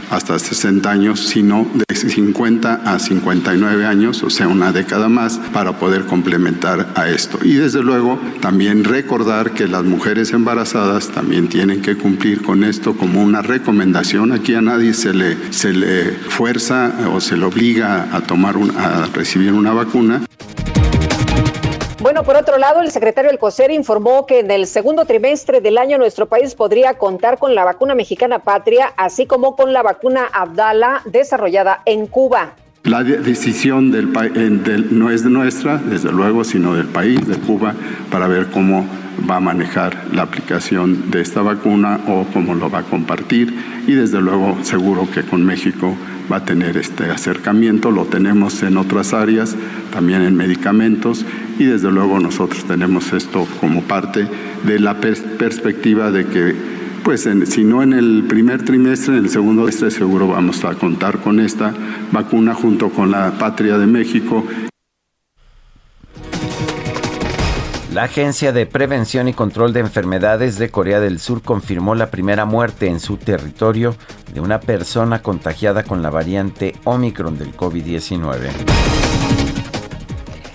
hasta 0.10 0.40
60 0.40 0.90
años, 0.90 1.20
sino 1.28 1.68
de 1.74 1.96
50 1.96 2.82
a 2.86 3.00
59 3.00 3.86
años, 3.86 4.24
o 4.24 4.30
sea, 4.30 4.48
una 4.48 4.72
década 4.72 5.10
más, 5.10 5.40
para 5.54 5.80
poder 5.80 6.06
complementar 6.06 6.94
a 6.96 7.10
esto. 7.10 7.40
Y 7.44 7.56
desde 7.56 7.82
luego, 7.82 8.20
también 8.42 8.84
recordar 8.84 9.52
que 9.52 9.68
las 9.68 9.84
mujeres 9.84 10.32
embarazadas 10.32 11.10
también 11.10 11.50
tienen 11.50 11.82
que 11.82 11.98
cumplir 11.98 12.42
con 12.42 12.64
esto 12.64 12.96
como 12.96 13.22
una 13.22 13.42
recomendación. 13.42 14.32
Aquí 14.32 14.54
a 14.54 14.62
nadie 14.62 14.94
se 14.94 15.14
le, 15.14 15.52
se 15.52 15.74
le 15.74 16.12
fuerza 16.12 16.94
o 17.14 17.22
se 17.22 17.38
le 17.38 17.46
obliga 17.46 18.10
a, 18.16 18.22
tomar 18.22 18.56
a 18.78 19.08
recibir 19.14 19.54
una 19.54 19.74
vacuna. 19.74 20.22
Bueno, 22.08 22.24
por 22.24 22.38
otro 22.38 22.58
lado, 22.58 22.80
el 22.80 22.90
secretario 22.90 23.30
del 23.30 23.38
COSER 23.38 23.70
informó 23.70 24.26
que 24.26 24.40
en 24.40 24.50
el 24.50 24.66
segundo 24.66 25.04
trimestre 25.04 25.60
del 25.60 25.78
año 25.78 25.98
nuestro 25.98 26.26
país 26.30 26.56
podría 26.56 26.94
contar 26.94 27.38
con 27.38 27.54
la 27.54 27.66
vacuna 27.66 27.96
mexicana 27.96 28.40
patria, 28.40 28.94
así 28.96 29.26
como 29.26 29.58
con 29.58 29.74
la 29.74 29.84
vacuna 29.84 30.26
Abdala 30.32 31.02
desarrollada 31.04 31.82
en 31.84 32.08
Cuba. 32.08 32.56
La 32.88 33.04
decisión 33.04 33.92
del, 33.92 34.14
del, 34.64 34.98
no 34.98 35.12
es 35.12 35.26
nuestra, 35.26 35.78
desde 35.78 36.10
luego, 36.10 36.46
sino 36.46 36.74
del 36.74 36.88
país, 36.88 37.28
de 37.28 37.36
Cuba, 37.36 37.74
para 38.10 38.28
ver 38.28 38.48
cómo 38.48 38.88
va 39.30 39.36
a 39.36 39.40
manejar 39.42 40.06
la 40.14 40.22
aplicación 40.22 41.12
de 41.12 41.20
esta 41.20 41.42
vacuna 41.42 42.00
o 42.08 42.26
cómo 42.32 42.56
lo 42.56 42.70
va 42.70 42.80
a 42.80 42.84
compartir. 42.84 43.54
Y 43.88 43.92
desde 43.92 44.22
luego, 44.22 44.58
seguro 44.62 45.06
que 45.12 45.24
con 45.24 45.46
México 45.46 45.98
va 46.32 46.38
a 46.38 46.46
tener 46.46 46.78
este 46.78 47.12
acercamiento. 47.12 47.92
Lo 47.92 48.06
tenemos 48.06 48.64
en 48.64 48.78
otras 48.78 49.14
áreas, 49.14 49.58
también 49.92 50.22
en 50.22 50.38
medicamentos. 50.38 51.26
Y 51.60 51.66
desde 51.66 51.92
luego 51.92 52.22
nosotros 52.22 52.64
tenemos 52.64 53.12
esto 53.12 53.46
como 53.60 53.82
parte 53.82 54.26
de 54.66 54.80
la 54.80 55.02
perspectiva 55.02 56.10
de 56.12 56.26
que 56.26 56.56
pues 57.08 57.26
si 57.46 57.64
no 57.64 57.84
en 57.84 57.94
el 57.94 58.26
primer 58.28 58.66
trimestre, 58.66 59.16
en 59.16 59.24
el 59.24 59.30
segundo 59.30 59.70
trimestre 59.70 59.90
seguro 59.90 60.28
vamos 60.28 60.66
a 60.66 60.74
contar 60.74 61.20
con 61.20 61.40
esta 61.40 61.74
vacuna 62.12 62.54
junto 62.54 62.90
con 62.90 63.12
la 63.12 63.32
Patria 63.40 63.78
de 63.78 63.88
México. 63.88 64.44
La 67.94 68.04
Agencia 68.04 68.52
de 68.52 68.66
Prevención 68.66 69.30
y 69.30 69.34
Control 69.34 69.72
de 69.72 69.80
Enfermedades 69.80 70.58
de 70.58 70.70
Corea 70.70 71.00
del 71.00 71.20
Sur 71.20 71.42
confirmó 71.42 71.96
la 71.96 72.12
primera 72.12 72.44
muerte 72.44 72.88
en 72.88 73.00
su 73.00 73.16
territorio 73.16 73.96
de 74.34 74.42
una 74.42 74.60
persona 74.60 75.22
contagiada 75.22 75.84
con 75.84 76.02
la 76.02 76.10
variante 76.10 76.76
Omicron 76.84 77.38
del 77.38 77.56
COVID-19. 77.56 79.07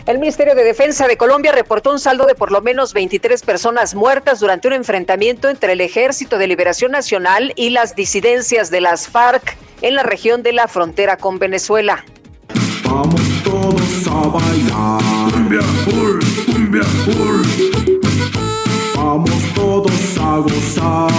El 0.04 0.18
Ministerio 0.18 0.56
de 0.56 0.64
Defensa 0.64 1.06
de 1.06 1.16
Colombia 1.16 1.52
reportó 1.52 1.92
un 1.92 2.00
saldo 2.00 2.26
de 2.26 2.34
por 2.34 2.50
lo 2.50 2.60
menos 2.60 2.92
23 2.92 3.40
personas 3.42 3.94
muertas 3.94 4.40
durante 4.40 4.66
un 4.66 4.74
enfrentamiento 4.74 5.48
entre 5.48 5.74
el 5.74 5.80
Ejército 5.80 6.38
de 6.38 6.48
Liberación 6.48 6.90
Nacional 6.90 7.52
y 7.54 7.70
las 7.70 7.94
disidencias 7.94 8.68
de 8.70 8.80
las 8.80 9.08
FARC 9.08 9.56
en 9.80 9.94
la 9.94 10.02
región 10.02 10.42
de 10.42 10.52
la 10.52 10.66
frontera 10.66 11.16
con 11.16 11.38
Venezuela. 11.38 12.04
Vamos 12.84 13.22
todos 13.44 14.06
a 14.08 14.28
bailar. 14.28 15.02
Vamos 18.96 19.42
todos 19.54 20.18
a 20.18 20.38
gozar. 20.38 21.12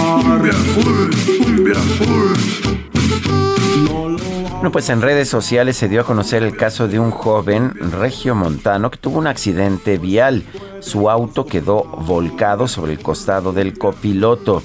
Bueno, 3.76 4.70
pues 4.70 4.88
en 4.88 5.02
redes 5.02 5.28
sociales 5.28 5.76
se 5.76 5.88
dio 5.88 6.02
a 6.02 6.04
conocer 6.04 6.42
el 6.44 6.56
caso 6.56 6.86
de 6.86 7.00
un 7.00 7.10
joven 7.10 7.74
regio 7.92 8.34
montano 8.34 8.90
que 8.90 8.98
tuvo 8.98 9.18
un 9.18 9.26
accidente 9.26 9.98
vial. 9.98 10.44
Su 10.80 11.10
auto 11.10 11.44
quedó 11.44 11.82
volcado 11.84 12.68
sobre 12.68 12.92
el 12.92 13.00
costado 13.00 13.52
del 13.52 13.76
copiloto. 13.76 14.62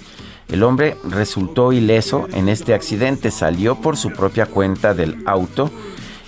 El 0.48 0.64
hombre 0.64 0.95
resultó 1.03 1.73
ileso 1.73 2.27
en 2.34 2.49
este 2.49 2.73
accidente, 2.73 3.31
salió 3.31 3.81
por 3.81 3.98
su 3.98 4.11
propia 4.11 4.45
cuenta 4.45 4.94
del 4.94 5.23
auto 5.26 5.72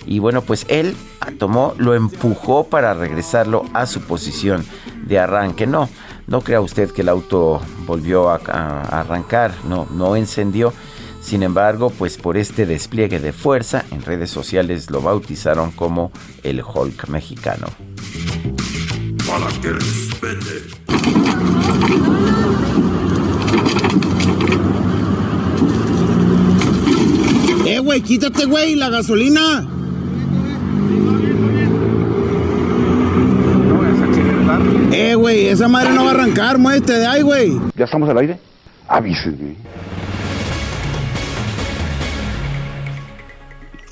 y 0.06 0.18
bueno, 0.18 0.42
pues 0.42 0.66
él 0.68 0.96
tomó, 1.38 1.74
lo 1.78 1.94
empujó 1.94 2.64
para 2.64 2.94
regresarlo 2.94 3.64
a 3.74 3.86
su 3.86 4.00
posición 4.02 4.64
de 5.06 5.20
arranque. 5.20 5.66
No, 5.66 5.88
no 6.26 6.40
crea 6.40 6.60
usted 6.60 6.90
que 6.90 7.02
el 7.02 7.08
auto 7.08 7.60
volvió 7.86 8.28
a, 8.28 8.40
a 8.44 9.00
arrancar, 9.00 9.52
no, 9.68 9.86
no 9.92 10.16
encendió 10.16 10.72
sin 11.22 11.42
embargo, 11.42 11.90
pues 11.90 12.18
por 12.18 12.36
este 12.36 12.66
despliegue 12.66 13.20
de 13.20 13.32
fuerza, 13.32 13.84
en 13.90 14.02
redes 14.02 14.30
sociales 14.30 14.90
lo 14.90 15.00
bautizaron 15.00 15.70
como 15.70 16.12
el 16.42 16.62
Hulk 16.62 17.08
mexicano. 17.08 17.68
Para 19.26 19.48
que 19.60 19.72
respete. 19.72 20.82
Eh, 27.64 27.78
güey, 27.78 28.02
quítate, 28.02 28.44
güey, 28.44 28.74
la 28.74 28.90
gasolina. 28.90 29.66
Eh, 34.92 35.14
güey, 35.14 35.46
esa 35.46 35.68
madre 35.68 35.92
no 35.92 36.04
va 36.04 36.10
a 36.10 36.14
arrancar, 36.14 36.58
muévete 36.58 36.92
de 36.92 37.06
ahí, 37.06 37.22
güey. 37.22 37.58
¿Ya 37.76 37.86
estamos 37.86 38.08
al 38.10 38.18
aire? 38.18 38.38
Avísenme. 38.88 39.56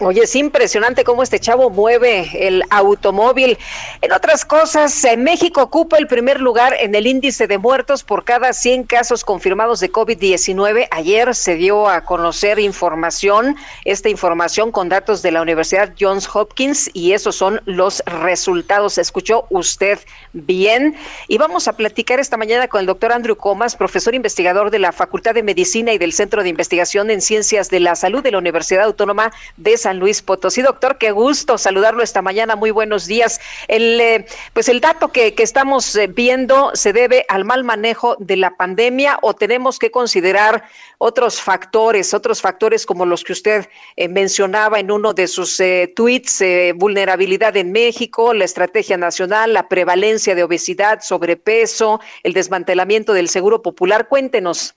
Oye, 0.03 0.23
es 0.23 0.35
impresionante 0.35 1.05
cómo 1.05 1.23
este 1.23 1.39
chavo 1.39 1.69
mueve 1.69 2.31
el 2.47 2.65
automóvil. 2.71 3.59
En 4.01 4.13
otras 4.13 4.47
cosas, 4.47 5.07
México 5.19 5.61
ocupa 5.61 5.99
el 5.99 6.07
primer 6.07 6.41
lugar 6.41 6.75
en 6.81 6.95
el 6.95 7.07
índice 7.07 7.47
de 7.47 7.59
muertos 7.59 8.03
por 8.03 8.25
cada 8.25 8.55
100 8.55 8.85
casos 8.85 9.27
confirmados 9.27 9.79
de 9.81 9.93
COVID-19. 9.93 10.89
Ayer 10.91 11.35
se 11.35 11.57
dio 11.57 11.87
a 11.87 12.01
conocer 12.07 12.59
información, 12.59 13.57
esta 13.85 14.09
información 14.09 14.73
con 14.73 14.89
datos 14.89 15.21
de 15.21 15.33
la 15.33 15.43
Universidad 15.43 15.93
Johns 16.01 16.27
Hopkins 16.35 16.89
y 16.95 17.13
esos 17.13 17.37
son 17.37 17.61
los 17.67 18.03
resultados. 18.07 18.97
¿Escuchó 18.97 19.45
usted 19.51 19.99
bien? 20.33 20.97
Y 21.29 21.37
vamos 21.37 21.69
a 21.69 21.75
platicar 21.75 22.21
esta 22.21 22.39
mañana 22.39 22.69
con 22.69 22.81
el 22.81 22.87
doctor 22.87 23.13
Andrew 23.13 23.37
Comas, 23.37 23.77
profesor 23.77 24.15
investigador 24.15 24.71
de 24.71 24.79
la 24.79 24.93
Facultad 24.93 25.35
de 25.35 25.43
Medicina 25.43 25.93
y 25.93 25.99
del 25.99 26.15
Centro 26.15 26.43
de 26.43 26.49
Investigación 26.49 27.11
en 27.11 27.21
Ciencias 27.21 27.69
de 27.69 27.81
la 27.81 27.97
Salud 27.97 28.23
de 28.23 28.31
la 28.31 28.39
Universidad 28.39 28.85
Autónoma 28.85 29.31
de 29.59 29.77
San 29.77 29.90
Luis 29.99 30.23
Potosí. 30.23 30.63
Doctor, 30.63 30.99
qué 30.99 31.11
gusto 31.11 31.59
saludarlo 31.59 32.03
esta 32.03 32.23
mañana. 32.23 32.57
Muy 32.57 32.71
buenos 32.71 33.07
días. 33.07 33.41
El, 33.69 34.01
eh, 34.01 34.27
pues 34.53 34.69
el 34.69 34.81
dato 34.81 35.09
que, 35.09 35.35
estamos 35.39 35.97
eh, 35.97 36.07
viendo 36.07 36.71
se 36.75 36.93
debe 36.93 37.25
al 37.29 37.45
mal 37.45 37.65
manejo 37.65 38.17
de 38.19 38.37
la 38.37 38.57
pandemia 38.57 39.19
o 39.23 39.35
tenemos 39.35 39.79
que 39.79 39.91
considerar 39.91 40.65
otros 40.99 41.41
factores, 41.41 42.13
otros 42.15 42.41
factores 42.41 42.85
como 42.87 43.07
los 43.07 43.25
que 43.25 43.33
usted 43.33 43.69
eh, 43.97 44.09
mencionaba 44.09 44.79
en 44.79 44.91
uno 44.91 45.15
de 45.15 45.27
sus 45.27 45.61
tweets, 45.95 46.43
vulnerabilidad 46.75 47.57
en 47.57 47.73
México, 47.73 48.35
la 48.35 48.45
estrategia 48.45 48.97
nacional, 48.97 49.55
la 49.55 49.69
prevalencia 49.69 50.35
de 50.35 50.43
obesidad, 50.43 51.01
sobrepeso, 51.01 52.01
el 52.23 52.33
desmantelamiento 52.33 53.13
del 53.13 53.29
seguro 53.29 53.63
popular. 53.63 54.09
Cuéntenos. 54.09 54.75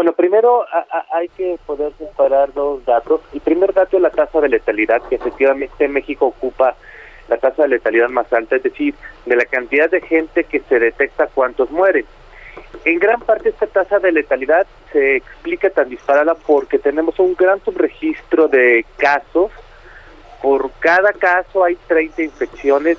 Bueno, 0.00 0.14
primero 0.14 0.64
hay 1.12 1.28
que 1.28 1.58
poder 1.66 1.92
comparar 1.92 2.54
dos 2.54 2.82
datos. 2.86 3.20
El 3.34 3.42
primer 3.42 3.74
dato 3.74 3.98
es 3.98 4.02
la 4.02 4.08
tasa 4.08 4.40
de 4.40 4.48
letalidad, 4.48 5.02
que 5.02 5.16
efectivamente 5.16 5.86
México 5.88 6.24
ocupa 6.24 6.74
la 7.28 7.36
tasa 7.36 7.64
de 7.64 7.68
letalidad 7.68 8.08
más 8.08 8.32
alta, 8.32 8.56
es 8.56 8.62
decir, 8.62 8.94
de 9.26 9.36
la 9.36 9.44
cantidad 9.44 9.90
de 9.90 10.00
gente 10.00 10.44
que 10.44 10.60
se 10.60 10.78
detecta 10.78 11.26
cuántos 11.26 11.70
mueren. 11.70 12.06
En 12.86 12.98
gran 12.98 13.20
parte 13.20 13.50
esta 13.50 13.66
tasa 13.66 13.98
de 13.98 14.10
letalidad 14.12 14.66
se 14.90 15.16
explica 15.16 15.68
tan 15.68 15.90
disparada 15.90 16.34
porque 16.34 16.78
tenemos 16.78 17.18
un 17.18 17.34
gran 17.34 17.62
subregistro 17.62 18.48
de 18.48 18.86
casos. 18.96 19.50
Por 20.40 20.70
cada 20.78 21.12
caso 21.12 21.62
hay 21.62 21.76
30 21.88 22.22
infecciones 22.22 22.96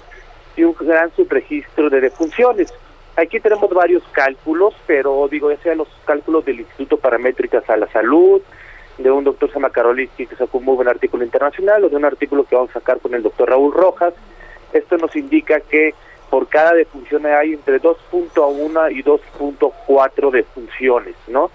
y 0.56 0.66
un 0.66 0.76
gran 0.80 1.12
subregistro 1.16 1.90
de 1.90 2.00
defunciones. 2.00 2.72
Aquí 3.16 3.40
tenemos 3.40 3.70
varios 3.70 4.04
cálculos, 4.12 4.74
pero 4.88 5.28
digo, 5.30 5.52
ya 5.52 5.62
sean 5.62 5.80
los 5.80 5.90
cálculos 6.06 6.46
del 6.46 6.62
Instituto 6.62 6.98
Paramétricas 6.98 7.70
a 7.70 7.78
la 7.78 7.88
Salud, 7.88 8.42
de 8.98 9.12
un 9.12 9.24
doctor 9.24 9.52
Sama 9.52 9.72
que 9.72 10.28
sacó 10.38 10.60
un 10.60 10.66
muy 10.66 10.76
buen 10.76 10.88
artículo 10.88 11.24
internacional, 11.24 11.84
o 11.84 11.90
de 11.90 11.96
un 11.96 12.06
artículo 12.06 12.46
que 12.46 12.56
vamos 12.56 12.72
a 12.72 12.80
sacar 12.80 13.00
con 13.00 13.14
el 13.14 13.24
doctor 13.24 13.50
Raúl 13.50 13.74
Rojas. 13.74 14.14
Esto 14.74 14.98
nos 14.98 15.16
indica 15.16 15.60
que 15.60 15.94
por 16.30 16.48
cada 16.48 16.74
defunción 16.74 17.26
hay 17.26 17.54
entre 17.54 17.82
2.1 17.82 18.92
y 18.96 19.04
2.4 19.04 20.32
defunciones, 20.32 21.16
¿no? 21.28 21.52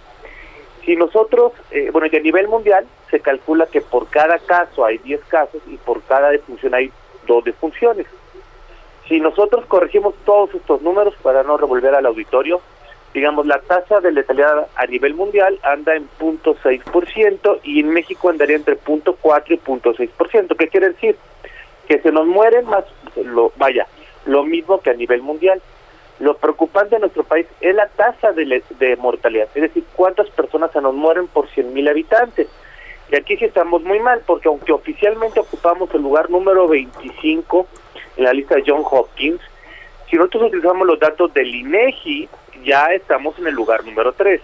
Si 0.85 0.95
nosotros, 0.95 1.53
eh, 1.71 1.91
bueno, 1.91 2.09
y 2.13 2.17
a 2.17 2.21
nivel 2.21 2.47
mundial 2.47 2.87
se 3.11 3.21
calcula 3.21 3.67
que 3.67 3.81
por 3.81 4.09
cada 4.09 4.39
caso 4.39 4.85
hay 4.85 4.99
10 4.99 5.21
casos 5.25 5.63
y 5.67 5.77
por 5.79 6.03
cada 6.03 6.31
defunción 6.31 6.75
hay 6.75 6.93
dos 7.27 7.43
defunciones. 7.45 8.07
Si 9.09 9.21
nosotros 9.21 9.65
corregimos 9.67 10.15
todos 10.25 10.55
estos 10.55 10.83
números 10.83 11.15
para 11.23 11.43
no 11.45 11.57
revolver 11.57 11.95
al 11.95 12.07
auditorio, 12.07 12.61
digamos, 13.15 13.47
la 13.47 13.61
tasa 13.61 14.01
de 14.01 14.13
letalidad 14.13 14.67
a 14.75 14.87
nivel 14.87 15.15
mundial 15.15 15.59
anda 15.63 15.95
en 15.95 16.09
0.6% 16.19 17.61
y 17.63 17.81
en 17.81 17.91
México 17.91 18.29
andaría 18.29 18.57
entre 18.57 18.79
0.4 18.79 19.45
y 19.49 19.59
0.6%. 19.59 20.57
¿Qué 20.57 20.69
quiere 20.69 20.91
decir? 20.91 21.17
Que 21.89 22.01
se 22.01 22.11
nos 22.11 22.27
mueren 22.27 22.67
más, 22.67 22.85
lo, 23.17 23.53
vaya, 23.57 23.87
lo 24.25 24.43
mismo 24.43 24.81
que 24.81 24.91
a 24.91 24.95
nivel 24.95 25.23
mundial. 25.23 25.63
Lo 26.19 26.37
preocupante 26.37 26.97
de 26.97 27.01
nuestro 27.01 27.25
país 27.25 27.47
es 27.61 27.75
la 27.75 27.89
tasa 27.89 28.33
de, 28.33 28.63
de 28.79 28.97
mortalidad, 28.97 29.49
es 29.55 29.63
decir, 29.63 29.85
cuántas 29.95 30.29
personas 30.31 30.73
se 30.73 30.81
nos 30.81 30.95
mueren 30.95 31.29
por 31.29 31.47
100.000 31.49 31.91
habitantes. 31.91 32.49
Y 33.11 33.17
aquí 33.17 33.37
sí 33.37 33.45
estamos 33.45 33.83
muy 33.83 34.01
mal, 34.01 34.23
porque 34.27 34.49
aunque 34.49 34.73
oficialmente 34.73 35.39
ocupamos 35.39 35.95
el 35.95 36.03
lugar 36.03 36.29
número 36.29 36.67
25 36.67 37.67
en 38.17 38.25
la 38.25 38.33
lista 38.33 38.57
de 38.57 38.65
John 38.67 38.83
Hopkins, 38.85 39.41
si 40.11 40.17
nosotros 40.17 40.45
utilizamos 40.45 40.87
los 40.87 40.99
datos 41.01 41.33
del 41.35 41.55
INEGI, 41.55 42.29
ya 42.65 42.93
estamos 42.93 43.39
en 43.39 43.47
el 43.49 43.55
lugar 43.55 43.85
número 43.85 44.13
3. 44.13 44.41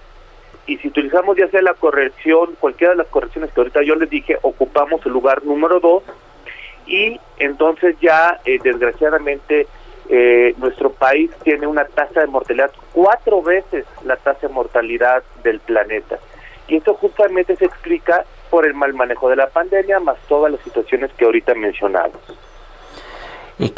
Y 0.66 0.76
si 0.78 0.88
utilizamos 0.88 1.36
ya 1.36 1.48
sea 1.48 1.62
la 1.62 1.74
corrección, 1.74 2.56
cualquiera 2.58 2.92
de 2.92 2.98
las 2.98 3.08
correcciones 3.08 3.52
que 3.52 3.60
ahorita 3.60 3.82
yo 3.82 3.94
les 3.96 4.10
dije, 4.10 4.38
ocupamos 4.42 5.04
el 5.06 5.12
lugar 5.12 5.44
número 5.44 5.80
2 5.80 6.02
y 6.86 7.20
entonces 7.38 7.96
ya 8.00 8.40
eh, 8.44 8.58
desgraciadamente 8.62 9.66
eh, 10.08 10.54
nuestro 10.58 10.90
país 10.90 11.30
tiene 11.42 11.66
una 11.66 11.84
tasa 11.84 12.20
de 12.20 12.26
mortalidad 12.26 12.72
cuatro 12.92 13.40
veces 13.42 13.86
la 14.04 14.16
tasa 14.16 14.48
de 14.48 14.52
mortalidad 14.52 15.22
del 15.42 15.60
planeta. 15.60 16.18
Y 16.68 16.76
esto 16.76 16.94
justamente 16.94 17.56
se 17.56 17.64
explica 17.64 18.24
por 18.50 18.66
el 18.66 18.74
mal 18.74 18.94
manejo 18.94 19.28
de 19.28 19.36
la 19.36 19.48
pandemia, 19.48 20.00
más 20.00 20.18
todas 20.28 20.52
las 20.52 20.60
situaciones 20.62 21.12
que 21.14 21.24
ahorita 21.24 21.54
mencionamos. 21.54 22.20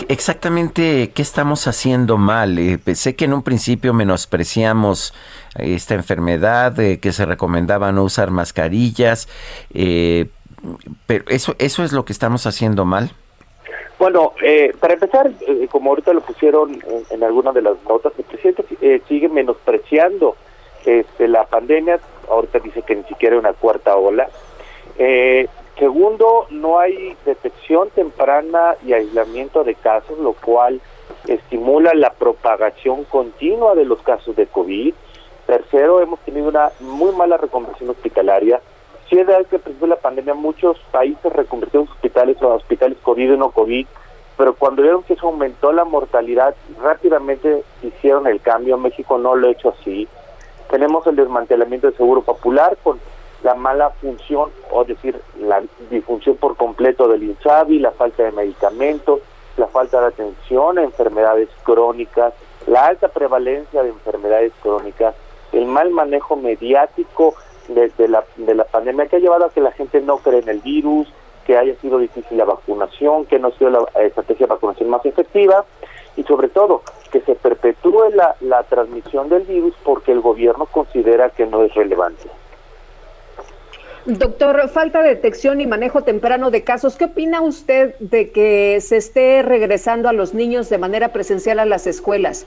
Exactamente, 0.09 1.11
¿qué 1.15 1.21
estamos 1.21 1.67
haciendo 1.67 2.17
mal? 2.17 2.59
Eh, 2.59 2.79
sé 2.95 3.17
que 3.17 3.27
en 3.27 3.35
un 3.35 3.43
principio 3.43 3.93
menospreciamos 3.93 5.13
esta 5.59 5.95
enfermedad, 5.95 6.79
eh, 6.81 7.01
que 7.01 7.13
se 7.13 7.27
recomendaba 7.27 7.93
no 7.93 8.05
usar 8.05 8.31
mascarillas, 8.31 9.29
eh, 9.75 10.27
pero 11.07 11.25
eso, 11.29 11.55
eso 11.59 11.85
es 11.85 11.93
lo 11.93 12.07
que 12.07 12.15
estamos 12.15 12.47
haciendo 12.47 12.87
mal. 12.87 13.11
Bueno, 13.99 14.33
para 14.81 14.95
empezar, 14.95 15.31
como 15.71 15.91
ahorita 15.91 16.13
lo 16.15 16.21
pusieron 16.23 16.83
en, 17.11 17.23
algunas 17.23 17.55
de 17.55 17.63
las 17.63 17.77
notas, 17.89 18.13
el 18.19 18.25
presidente 18.25 18.65
sigue 19.07 19.29
menospreciando 19.29 20.37
este, 20.85 21.29
la 21.29 21.45
pandemia, 21.45 22.01
ahorita 22.29 22.59
dice 22.59 22.83
que 22.83 22.97
ni 22.97 23.05
siquiera 23.05 23.39
una 23.39 23.53
cuarta 23.53 23.97
ola. 23.97 24.29
Eh, 24.99 25.49
Segundo, 25.79 26.47
no 26.51 26.79
hay 26.79 27.17
detección 27.25 27.91
temprana 27.91 28.77
y 28.87 28.93
aislamiento 28.93 29.65
de 29.65 29.75
casos, 29.75 30.19
lo 30.19 30.35
cual 30.35 30.81
estimula 31.27 31.95
la 31.95 32.11
propagación 32.11 33.05
continua 33.05 33.75
de 33.75 33.85
los 33.85 34.01
casos 34.03 34.37
de 34.37 34.47
COVID. 34.47 34.95
Tercero, 35.47 36.01
hemos 36.01 36.21
tenido 36.21 36.49
una 36.49 36.71
muy 36.79 37.13
mala 37.13 37.39
reconversión 37.39 37.91
hospitalaria. 37.91 38.61
Si 39.09 39.19
es 39.19 39.27
verdad 39.27 39.47
que 39.47 39.59
principio 39.59 39.89
de 39.89 39.95
la 39.97 40.01
pandemia 40.01 40.35
muchos 40.35 40.79
países 40.93 41.33
reconvirtieron 41.33 41.89
hospitales 41.89 42.41
a 42.41 42.47
hospitales 42.47 42.97
COVID 43.03 43.33
y 43.33 43.37
no 43.37 43.51
COVID, 43.51 43.87
pero 44.37 44.55
cuando 44.55 44.83
vieron 44.83 45.03
que 45.03 45.15
eso 45.15 45.27
aumentó 45.27 45.73
la 45.73 45.85
mortalidad, 45.85 46.55
rápidamente 46.81 47.63
hicieron 47.83 48.27
el 48.27 48.41
cambio. 48.41 48.79
México 48.79 49.19
no 49.19 49.35
lo 49.35 49.49
ha 49.49 49.53
hecho 49.53 49.75
así. 49.79 50.09
Tenemos 50.71 51.07
el 51.07 51.17
desmantelamiento 51.17 51.89
del 51.89 51.97
seguro 51.97 52.23
popular 52.23 52.77
con 52.83 52.99
la 53.45 53.55
mala 53.55 53.91
función, 53.91 54.51
o 54.71 54.85
decir, 54.85 55.21
la 55.39 55.63
disfunción 55.91 56.37
por 56.37 56.57
completo 56.57 57.07
del 57.07 57.23
INSABI, 57.23 57.79
la 57.79 57.93
falta 57.93 58.23
de 58.23 58.33
medicamentos, 58.33 59.21
la 59.59 59.67
falta 59.67 60.01
de 60.01 60.07
atención 60.07 60.79
a 60.79 60.83
enfermedades 60.83 61.51
crónicas, 61.63 62.33
la 62.67 62.87
alta 62.87 63.09
prevalencia 63.09 63.83
de 63.83 63.91
enfermedades 63.91 64.53
crónicas, 64.63 65.15
el 65.53 65.67
mal 65.67 65.91
manejo 65.91 66.37
mediático 66.37 67.35
de, 67.69 67.93
la, 68.09 68.25
de 68.37 68.55
la 68.55 68.65
pandemia 68.65 69.07
que 69.07 69.17
ha 69.17 69.21
llevado 69.21 69.45
a 69.45 69.51
que 69.51 69.61
la 69.61 69.73
gente 69.73 70.01
no 70.01 70.17
cree 70.19 70.41
en 70.41 70.49
el 70.49 70.61
virus, 70.61 71.07
que 71.47 71.59
haya 71.59 71.75
sido 71.77 71.99
difícil 71.99 72.39
la 72.39 72.47
vacunación, 72.47 73.27
que 73.27 73.39
no 73.39 73.49
ha 73.49 73.53
sido 73.53 73.71
la 73.71 74.03
estrategia 74.03 74.47
de 74.47 74.55
vacunación 74.55 74.89
más 74.89 75.05
efectiva 75.05 75.67
y 76.17 76.23
sobre 76.23 76.49
todo 76.49 76.81
que 77.13 77.21
se 77.21 77.35
perpetúe 77.35 78.09
la, 78.15 78.37
la 78.41 78.63
transmisión 78.63 79.29
del 79.29 79.43
virus 79.43 79.75
porque 79.85 80.13
el 80.13 80.23
gobierno 80.23 80.65
considera 80.65 81.29
que 81.29 81.45
no 81.45 81.63
es 81.63 81.75
relevante. 81.75 82.31
Doctor, 84.07 84.69
falta 84.69 85.03
de 85.03 85.09
detección 85.09 85.63
y 85.63 85.67
manejo 85.67 86.03
temprano 86.03 86.51
de 86.51 86.63
casos. 86.63 86.97
¿Qué 86.97 87.07
opina 87.07 87.41
usted 87.41 87.95
de 88.01 88.31
que 88.31 88.79
se 88.83 88.99
esté 88.99 89.43
regresando 89.43 90.11
a 90.11 90.13
los 90.13 90.35
niños 90.35 90.69
de 90.69 90.77
manera 90.77 91.09
presencial 91.09 91.59
a 91.59 91.65
las 91.65 91.87
escuelas? 91.87 92.47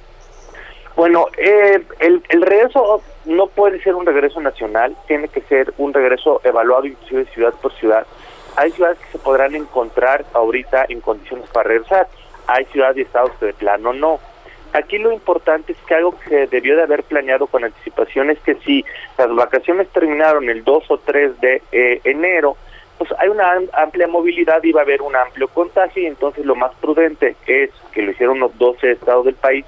Bueno, 0.95 1.27
eh, 1.37 1.83
el, 1.99 2.21
el, 2.29 2.41
regreso 2.41 3.01
no 3.25 3.47
puede 3.47 3.81
ser 3.81 3.95
un 3.95 4.05
regreso 4.05 4.39
nacional, 4.39 4.95
tiene 5.07 5.27
que 5.29 5.41
ser 5.41 5.73
un 5.77 5.93
regreso 5.93 6.41
evaluado 6.43 6.85
inclusive 6.85 7.25
ciudad 7.33 7.53
por 7.61 7.73
ciudad. 7.73 8.05
Hay 8.55 8.71
ciudades 8.71 8.99
que 8.99 9.11
se 9.11 9.19
podrán 9.19 9.55
encontrar 9.55 10.25
ahorita 10.33 10.85
en 10.89 11.01
condiciones 11.01 11.49
para 11.49 11.69
regresar, 11.69 12.07
hay 12.47 12.65
ciudades 12.65 12.97
y 12.97 13.01
estados 13.01 13.31
que 13.39 13.47
de 13.47 13.53
plano 13.53 13.93
no. 13.93 14.19
Aquí 14.77 14.99
lo 14.99 15.11
importante 15.11 15.71
es 15.71 15.77
que 15.87 15.95
algo 15.95 16.19
que 16.19 16.29
se 16.29 16.47
debió 16.47 16.75
de 16.75 16.83
haber 16.83 17.01
planeado 17.01 17.47
con 17.47 17.63
anticipación 17.63 18.29
es 18.29 18.37
que 18.41 18.53
si 18.55 18.85
las 19.17 19.33
vacaciones 19.33 19.87
terminaron 19.89 20.49
el 20.51 20.63
2 20.63 20.83
o 20.89 20.99
3 20.99 21.41
de 21.41 21.63
eh, 21.71 21.99
enero, 22.03 22.55
pues 22.99 23.09
hay 23.17 23.29
una 23.29 23.59
amplia 23.73 24.07
movilidad 24.07 24.63
y 24.63 24.71
va 24.71 24.81
a 24.81 24.83
haber 24.83 25.01
un 25.01 25.15
amplio 25.15 25.47
contagio 25.47 26.03
y 26.03 26.05
entonces 26.05 26.45
lo 26.45 26.55
más 26.55 26.75
prudente 26.75 27.35
es, 27.47 27.71
que 27.91 28.03
lo 28.03 28.11
hicieron 28.11 28.39
los 28.39 28.55
12 28.59 28.91
estados 28.91 29.25
del 29.25 29.33
país, 29.33 29.65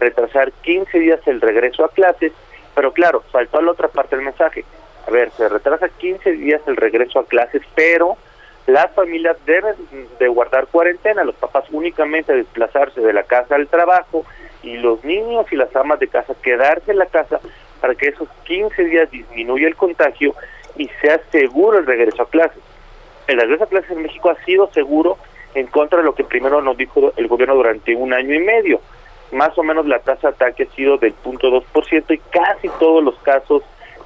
retrasar 0.00 0.50
15 0.62 1.00
días 1.00 1.20
el 1.26 1.42
regreso 1.42 1.84
a 1.84 1.90
clases, 1.90 2.32
pero 2.74 2.92
claro, 2.94 3.24
faltó 3.30 3.58
a 3.58 3.62
la 3.62 3.72
otra 3.72 3.88
parte 3.88 4.16
del 4.16 4.24
mensaje. 4.24 4.64
A 5.06 5.10
ver, 5.10 5.32
se 5.32 5.50
retrasa 5.50 5.90
15 5.90 6.32
días 6.32 6.62
el 6.66 6.76
regreso 6.76 7.18
a 7.18 7.26
clases, 7.26 7.60
pero 7.74 8.16
las 8.66 8.90
familias 8.92 9.36
deben 9.46 9.74
de 10.18 10.28
guardar 10.28 10.66
cuarentena, 10.66 11.24
los 11.24 11.36
papás 11.36 11.64
únicamente 11.70 12.34
desplazarse 12.34 13.00
de 13.00 13.12
la 13.12 13.22
casa 13.22 13.54
al 13.54 13.68
trabajo 13.68 14.24
y 14.62 14.76
los 14.76 15.04
niños 15.04 15.46
y 15.52 15.56
las 15.56 15.74
amas 15.76 16.00
de 16.00 16.08
casa 16.08 16.34
quedarse 16.42 16.90
en 16.90 16.98
la 16.98 17.06
casa 17.06 17.40
para 17.80 17.94
que 17.94 18.08
esos 18.08 18.28
15 18.44 18.84
días 18.84 19.10
disminuya 19.10 19.68
el 19.68 19.76
contagio 19.76 20.34
y 20.76 20.88
sea 21.00 21.20
seguro 21.30 21.78
el 21.78 21.86
regreso 21.86 22.22
a 22.22 22.28
clases. 22.28 22.62
El 23.28 23.40
regreso 23.40 23.64
a 23.64 23.68
clases 23.68 23.90
en 23.92 24.02
México 24.02 24.30
ha 24.30 24.44
sido 24.44 24.68
seguro 24.72 25.16
en 25.54 25.68
contra 25.68 25.98
de 25.98 26.04
lo 26.04 26.14
que 26.14 26.24
primero 26.24 26.60
nos 26.60 26.76
dijo 26.76 27.12
el 27.16 27.28
gobierno 27.28 27.54
durante 27.54 27.94
un 27.94 28.12
año 28.12 28.34
y 28.34 28.40
medio. 28.40 28.80
Más 29.32 29.56
o 29.56 29.62
menos 29.62 29.86
la 29.86 30.00
tasa 30.00 30.28
de 30.28 30.34
ataque 30.34 30.64
ha 30.64 30.74
sido 30.74 30.98
del 30.98 31.14
0.2% 31.24 32.14
y 32.14 32.18
casi 32.30 32.68
todos 32.80 33.02
los 33.02 33.16
casos 33.20 33.62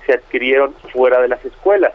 se 0.07 0.13
adquirieron 0.13 0.75
fuera 0.93 1.21
de 1.21 1.29
las 1.29 1.45
escuelas. 1.45 1.93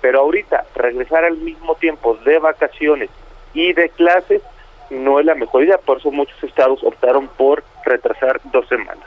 Pero 0.00 0.20
ahorita 0.20 0.64
regresar 0.74 1.24
al 1.24 1.36
mismo 1.36 1.74
tiempo 1.74 2.16
de 2.24 2.38
vacaciones 2.38 3.10
y 3.54 3.72
de 3.72 3.88
clases 3.90 4.42
no 4.90 5.20
es 5.20 5.26
la 5.26 5.34
mejor 5.34 5.64
idea, 5.64 5.78
por 5.78 5.98
eso 5.98 6.10
muchos 6.10 6.42
estados 6.42 6.82
optaron 6.82 7.28
por 7.28 7.62
retrasar 7.84 8.40
dos 8.52 8.66
semanas. 8.68 9.04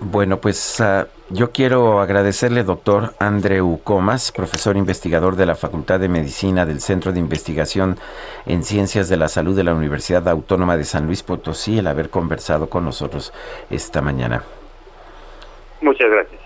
Bueno, 0.00 0.38
pues 0.38 0.80
uh, 0.80 1.06
yo 1.30 1.52
quiero 1.52 2.00
agradecerle, 2.00 2.64
doctor 2.64 3.14
Andreu 3.20 3.80
Comas, 3.82 4.32
profesor 4.32 4.76
investigador 4.76 5.36
de 5.36 5.46
la 5.46 5.54
Facultad 5.54 6.00
de 6.00 6.08
Medicina 6.08 6.66
del 6.66 6.80
Centro 6.80 7.12
de 7.12 7.20
Investigación 7.20 7.96
en 8.44 8.64
Ciencias 8.64 9.08
de 9.08 9.16
la 9.16 9.28
Salud 9.28 9.56
de 9.56 9.62
la 9.62 9.72
Universidad 9.72 10.28
Autónoma 10.28 10.76
de 10.76 10.84
San 10.84 11.06
Luis 11.06 11.22
Potosí, 11.22 11.78
el 11.78 11.86
haber 11.86 12.10
conversado 12.10 12.68
con 12.68 12.84
nosotros 12.84 13.32
esta 13.70 14.02
mañana. 14.02 14.42
Muchas 15.80 16.10
gracias. 16.10 16.43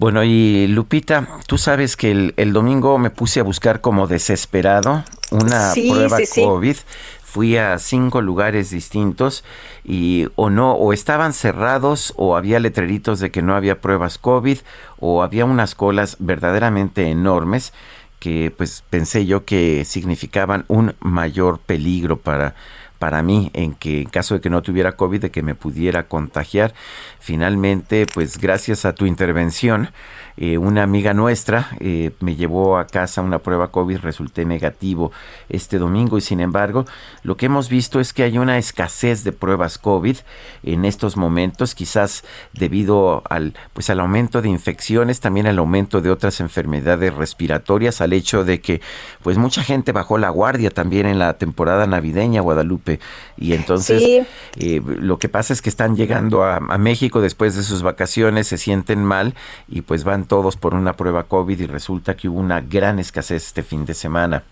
Bueno, 0.00 0.24
y 0.24 0.66
Lupita, 0.66 1.28
tú 1.46 1.58
sabes 1.58 1.94
que 1.94 2.32
el, 2.34 2.52
domingo 2.54 2.96
me 2.96 3.10
puse 3.10 3.38
a 3.38 3.42
buscar 3.42 3.82
como 3.82 4.06
desesperado 4.06 5.04
una 5.30 5.74
prueba 5.74 6.16
COVID. 6.34 6.76
Fui 7.22 7.58
a 7.58 7.78
cinco 7.78 8.22
lugares 8.22 8.70
distintos 8.70 9.44
y 9.84 10.26
o 10.36 10.48
no, 10.48 10.72
o 10.72 10.94
estaban 10.94 11.34
cerrados 11.34 12.14
o 12.16 12.34
había 12.34 12.60
letreritos 12.60 13.20
de 13.20 13.30
que 13.30 13.42
no 13.42 13.54
había 13.54 13.82
pruebas 13.82 14.16
COVID 14.16 14.60
o 15.00 15.22
había 15.22 15.44
unas 15.44 15.74
colas 15.74 16.16
verdaderamente 16.18 17.10
enormes 17.10 17.74
que 18.20 18.50
pues 18.56 18.82
pensé 18.88 19.26
yo 19.26 19.44
que 19.44 19.84
significaban 19.84 20.64
un 20.68 20.94
mayor 21.00 21.58
peligro 21.58 22.16
para 22.16 22.54
para 23.00 23.22
mí 23.22 23.50
en 23.54 23.72
que 23.72 24.02
en 24.02 24.10
caso 24.10 24.34
de 24.34 24.42
que 24.42 24.50
no 24.50 24.60
tuviera 24.60 24.92
COVID, 24.92 25.22
de 25.22 25.30
que 25.30 25.42
me 25.42 25.54
pudiera 25.54 26.04
contagiar. 26.04 26.74
Finalmente, 27.18 28.06
pues 28.12 28.38
gracias 28.38 28.84
a 28.84 28.94
tu 28.94 29.06
intervención, 29.06 29.88
eh, 30.36 30.58
una 30.58 30.82
amiga 30.82 31.14
nuestra 31.14 31.68
eh, 31.80 32.12
me 32.20 32.36
llevó 32.36 32.78
a 32.78 32.86
casa 32.86 33.22
una 33.22 33.40
prueba 33.40 33.70
COVID, 33.70 33.98
resulté 33.98 34.44
negativo 34.44 35.12
este 35.48 35.78
domingo 35.78 36.18
y 36.18 36.20
sin 36.20 36.40
embargo 36.40 36.84
lo 37.22 37.36
que 37.36 37.46
hemos 37.46 37.68
visto 37.68 38.00
es 38.00 38.12
que 38.12 38.22
hay 38.22 38.38
una 38.38 38.58
escasez 38.58 39.24
de 39.24 39.32
pruebas 39.32 39.78
COVID 39.78 40.16
en 40.62 40.84
estos 40.84 41.16
momentos, 41.16 41.74
quizás 41.74 42.24
debido 42.52 43.22
al, 43.28 43.54
pues 43.72 43.90
al 43.90 44.00
aumento 44.00 44.42
de 44.42 44.48
infecciones, 44.48 45.20
también 45.20 45.46
al 45.46 45.58
aumento 45.58 46.00
de 46.00 46.10
otras 46.10 46.40
enfermedades 46.40 47.14
respiratorias, 47.14 48.00
al 48.00 48.12
hecho 48.12 48.44
de 48.44 48.60
que 48.60 48.80
pues 49.22 49.38
mucha 49.38 49.62
gente 49.62 49.92
bajó 49.92 50.18
la 50.18 50.30
guardia 50.30 50.70
también 50.70 51.06
en 51.06 51.18
la 51.18 51.34
temporada 51.34 51.86
navideña 51.86 52.40
Guadalupe. 52.40 53.00
Y 53.36 53.54
entonces 53.54 54.26
eh, 54.56 54.80
lo 54.84 55.18
que 55.18 55.28
pasa 55.28 55.52
es 55.52 55.62
que 55.62 55.70
están 55.70 55.96
llegando 55.96 56.44
a 56.44 56.60
México 56.78 57.20
después 57.20 57.56
de 57.56 57.62
sus 57.62 57.82
vacaciones, 57.82 58.46
se 58.46 58.58
sienten 58.58 59.04
mal 59.04 59.34
y 59.68 59.82
pues 59.82 60.04
van 60.04 60.19
todos 60.26 60.56
por 60.56 60.74
una 60.74 60.94
prueba 60.94 61.24
COVID 61.24 61.60
y 61.60 61.66
resulta 61.66 62.16
que 62.16 62.28
hubo 62.28 62.40
una 62.40 62.60
gran 62.60 62.98
escasez 62.98 63.46
este 63.46 63.62
fin 63.62 63.84
de 63.84 63.94
semana. 63.94 64.42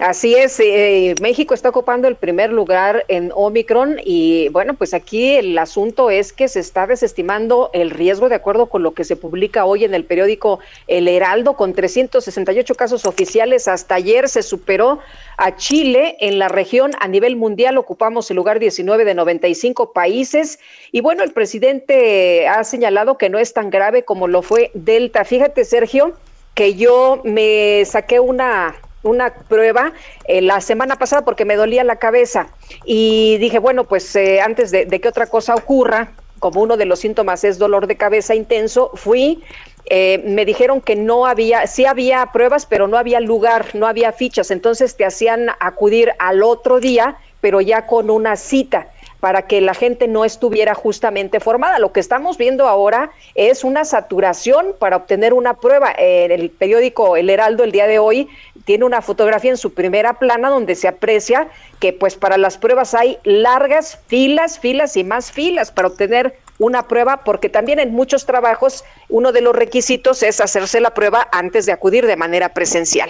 Así 0.00 0.34
es, 0.34 0.58
eh, 0.58 1.14
México 1.20 1.54
está 1.54 1.68
ocupando 1.68 2.08
el 2.08 2.16
primer 2.16 2.52
lugar 2.52 3.04
en 3.06 3.30
Omicron 3.32 4.00
y 4.04 4.48
bueno, 4.48 4.74
pues 4.74 4.92
aquí 4.92 5.36
el 5.36 5.56
asunto 5.56 6.10
es 6.10 6.32
que 6.32 6.48
se 6.48 6.58
está 6.58 6.88
desestimando 6.88 7.70
el 7.72 7.90
riesgo 7.90 8.28
de 8.28 8.34
acuerdo 8.34 8.66
con 8.66 8.82
lo 8.82 8.92
que 8.92 9.04
se 9.04 9.14
publica 9.14 9.64
hoy 9.64 9.84
en 9.84 9.94
el 9.94 10.04
periódico 10.04 10.58
El 10.88 11.06
Heraldo 11.06 11.54
con 11.54 11.74
368 11.74 12.74
casos 12.74 13.06
oficiales. 13.06 13.68
Hasta 13.68 13.94
ayer 13.94 14.28
se 14.28 14.42
superó 14.42 14.98
a 15.36 15.54
Chile 15.56 16.16
en 16.18 16.40
la 16.40 16.48
región 16.48 16.90
a 16.98 17.06
nivel 17.06 17.36
mundial, 17.36 17.78
ocupamos 17.78 18.28
el 18.30 18.36
lugar 18.36 18.58
19 18.58 19.04
de 19.04 19.14
95 19.14 19.92
países 19.92 20.58
y 20.90 21.02
bueno, 21.02 21.22
el 21.22 21.32
presidente 21.32 22.48
ha 22.48 22.64
señalado 22.64 23.16
que 23.16 23.30
no 23.30 23.38
es 23.38 23.52
tan 23.52 23.70
grave 23.70 24.04
como 24.04 24.26
lo 24.26 24.42
fue 24.42 24.72
Delta. 24.74 25.24
Fíjate, 25.24 25.64
Sergio, 25.64 26.14
que 26.54 26.74
yo 26.74 27.20
me 27.24 27.84
saqué 27.84 28.18
una 28.18 28.74
una 29.04 29.32
prueba 29.32 29.92
eh, 30.26 30.40
la 30.40 30.60
semana 30.60 30.96
pasada 30.96 31.24
porque 31.24 31.44
me 31.44 31.56
dolía 31.56 31.84
la 31.84 31.96
cabeza. 31.96 32.48
Y 32.84 33.38
dije, 33.38 33.58
bueno, 33.58 33.84
pues 33.84 34.14
eh, 34.16 34.40
antes 34.40 34.70
de, 34.70 34.86
que 34.86 35.08
otra 35.08 35.26
cosa 35.26 35.54
ocurra, 35.54 36.12
como 36.40 36.60
uno 36.60 36.76
de 36.76 36.84
los 36.84 36.98
síntomas 36.98 37.44
es 37.44 37.58
dolor 37.58 37.86
de 37.86 37.96
cabeza 37.96 38.34
intenso, 38.34 38.90
fui 38.94 39.42
eh, 39.86 40.22
me 40.24 40.46
dijeron 40.46 40.80
que 40.80 40.96
no 40.96 41.26
había, 41.26 41.66
sí 41.66 41.84
había 41.84 42.24
pruebas, 42.32 42.64
pero 42.64 42.88
no 42.88 42.96
había 42.96 43.20
lugar, 43.20 43.66
no 43.74 43.86
había 43.86 44.12
fichas, 44.12 44.50
entonces 44.50 44.96
te 44.96 45.04
hacían 45.04 45.50
acudir 45.60 46.12
al 46.18 46.42
otro 46.42 46.80
día, 46.80 47.18
pero 47.42 47.60
ya 47.60 47.86
con 47.86 48.08
una 48.08 48.36
cita 48.36 48.88
para 49.24 49.46
que 49.46 49.62
la 49.62 49.72
gente 49.72 50.06
no 50.06 50.26
estuviera 50.26 50.74
justamente 50.74 51.40
formada. 51.40 51.78
Lo 51.78 51.92
que 51.92 52.00
estamos 52.00 52.36
viendo 52.36 52.68
ahora 52.68 53.10
es 53.34 53.64
una 53.64 53.86
saturación 53.86 54.74
para 54.78 54.96
obtener 54.96 55.32
una 55.32 55.54
prueba. 55.54 55.94
En 55.96 56.30
el 56.30 56.50
periódico 56.50 57.16
El 57.16 57.30
Heraldo 57.30 57.64
el 57.64 57.72
día 57.72 57.86
de 57.86 57.98
hoy 57.98 58.28
tiene 58.66 58.84
una 58.84 59.00
fotografía 59.00 59.50
en 59.50 59.56
su 59.56 59.72
primera 59.72 60.18
plana 60.18 60.50
donde 60.50 60.74
se 60.74 60.88
aprecia 60.88 61.48
que 61.80 61.94
pues 61.94 62.16
para 62.16 62.36
las 62.36 62.58
pruebas 62.58 62.92
hay 62.92 63.16
largas 63.24 63.98
filas, 64.08 64.58
filas 64.58 64.94
y 64.94 65.04
más 65.04 65.32
filas 65.32 65.72
para 65.72 65.88
obtener 65.88 66.36
una 66.58 66.86
prueba, 66.86 67.24
porque 67.24 67.48
también 67.48 67.78
en 67.78 67.92
muchos 67.92 68.26
trabajos 68.26 68.84
uno 69.08 69.32
de 69.32 69.40
los 69.40 69.56
requisitos 69.56 70.22
es 70.22 70.42
hacerse 70.42 70.80
la 70.80 70.92
prueba 70.92 71.26
antes 71.32 71.64
de 71.64 71.72
acudir 71.72 72.06
de 72.06 72.16
manera 72.16 72.50
presencial. 72.50 73.08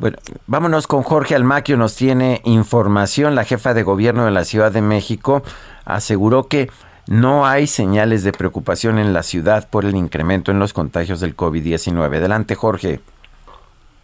Bueno, 0.00 0.16
vámonos 0.46 0.86
con 0.86 1.02
Jorge 1.02 1.34
Almaquio, 1.34 1.76
nos 1.76 1.94
tiene 1.94 2.40
información. 2.46 3.34
La 3.34 3.44
jefa 3.44 3.74
de 3.74 3.82
gobierno 3.82 4.24
de 4.24 4.30
la 4.30 4.44
Ciudad 4.44 4.72
de 4.72 4.80
México 4.80 5.42
aseguró 5.84 6.44
que 6.44 6.70
no 7.06 7.44
hay 7.44 7.66
señales 7.66 8.24
de 8.24 8.32
preocupación 8.32 8.98
en 8.98 9.12
la 9.12 9.22
ciudad 9.22 9.68
por 9.68 9.84
el 9.84 9.94
incremento 9.96 10.52
en 10.52 10.58
los 10.58 10.72
contagios 10.72 11.20
del 11.20 11.36
COVID-19. 11.36 12.16
Adelante, 12.16 12.54
Jorge. 12.54 13.00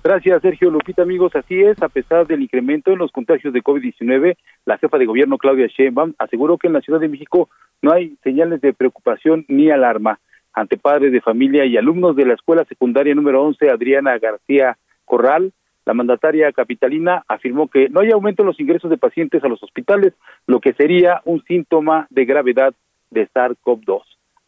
Gracias, 0.04 0.42
Sergio 0.42 0.70
Lupita, 0.70 1.00
amigos. 1.00 1.34
Así 1.34 1.62
es, 1.62 1.82
a 1.82 1.88
pesar 1.88 2.26
del 2.26 2.42
incremento 2.42 2.92
en 2.92 2.98
los 2.98 3.10
contagios 3.10 3.54
de 3.54 3.62
COVID-19, 3.62 4.36
la 4.66 4.76
jefa 4.76 4.98
de 4.98 5.06
gobierno, 5.06 5.38
Claudia 5.38 5.66
Sheinbaum, 5.66 6.12
aseguró 6.18 6.58
que 6.58 6.66
en 6.66 6.74
la 6.74 6.82
Ciudad 6.82 7.00
de 7.00 7.08
México 7.08 7.48
no 7.80 7.94
hay 7.94 8.18
señales 8.22 8.60
de 8.60 8.74
preocupación 8.74 9.46
ni 9.48 9.70
alarma. 9.70 10.20
Ante 10.52 10.76
padres 10.76 11.10
de 11.10 11.22
familia 11.22 11.64
y 11.64 11.78
alumnos 11.78 12.16
de 12.16 12.26
la 12.26 12.34
escuela 12.34 12.66
secundaria 12.66 13.14
número 13.14 13.42
11, 13.42 13.70
Adriana 13.70 14.18
García 14.18 14.76
Corral, 15.06 15.54
la 15.86 15.94
mandataria 15.94 16.52
capitalina 16.52 17.24
afirmó 17.28 17.68
que 17.68 17.88
no 17.88 18.00
hay 18.00 18.10
aumento 18.10 18.42
en 18.42 18.48
los 18.48 18.60
ingresos 18.60 18.90
de 18.90 18.98
pacientes 18.98 19.42
a 19.44 19.48
los 19.48 19.62
hospitales, 19.62 20.12
lo 20.46 20.60
que 20.60 20.74
sería 20.74 21.22
un 21.24 21.42
síntoma 21.44 22.08
de 22.10 22.24
gravedad 22.24 22.74
de 23.10 23.28
SARS-CoV-2. 23.28 24.02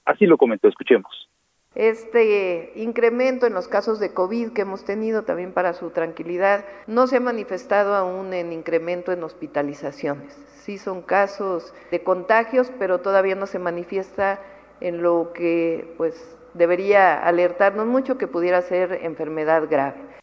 Así 0.05 0.27
lo 0.27 0.37
comentó, 0.37 0.69
escuchemos. 0.69 1.29
Este 1.77 2.73
incremento 2.75 3.47
en 3.47 3.55
los 3.55 3.69
casos 3.69 4.01
de 4.01 4.13
COVID 4.13 4.51
que 4.51 4.63
hemos 4.63 4.85
tenido 4.85 5.23
también 5.23 5.53
para 5.53 5.75
su 5.75 5.91
tranquilidad 5.91 6.65
no 6.89 7.07
se 7.07 7.19
ha 7.19 7.21
manifestado 7.21 7.95
aún 7.95 8.35
en 8.35 8.53
incremento 8.53 9.13
en 9.13 9.23
hospitalizaciones. 9.23 10.35
Sí 10.65 10.77
son 10.77 11.03
casos 11.03 11.73
de 11.93 12.03
contagios, 12.03 12.73
pero 12.81 12.99
todavía 12.99 13.37
no 13.37 13.47
se 13.47 13.61
manifiesta 13.61 14.41
en 14.81 15.03
lo 15.03 15.33
que 15.33 15.95
pues 15.97 16.37
debería 16.55 17.15
alertarnos 17.23 17.87
mucho 17.87 18.19
que 18.19 18.27
pudiera 18.27 18.61
ser 18.63 19.01
enfermedad 19.03 19.69
grave. 19.71 20.19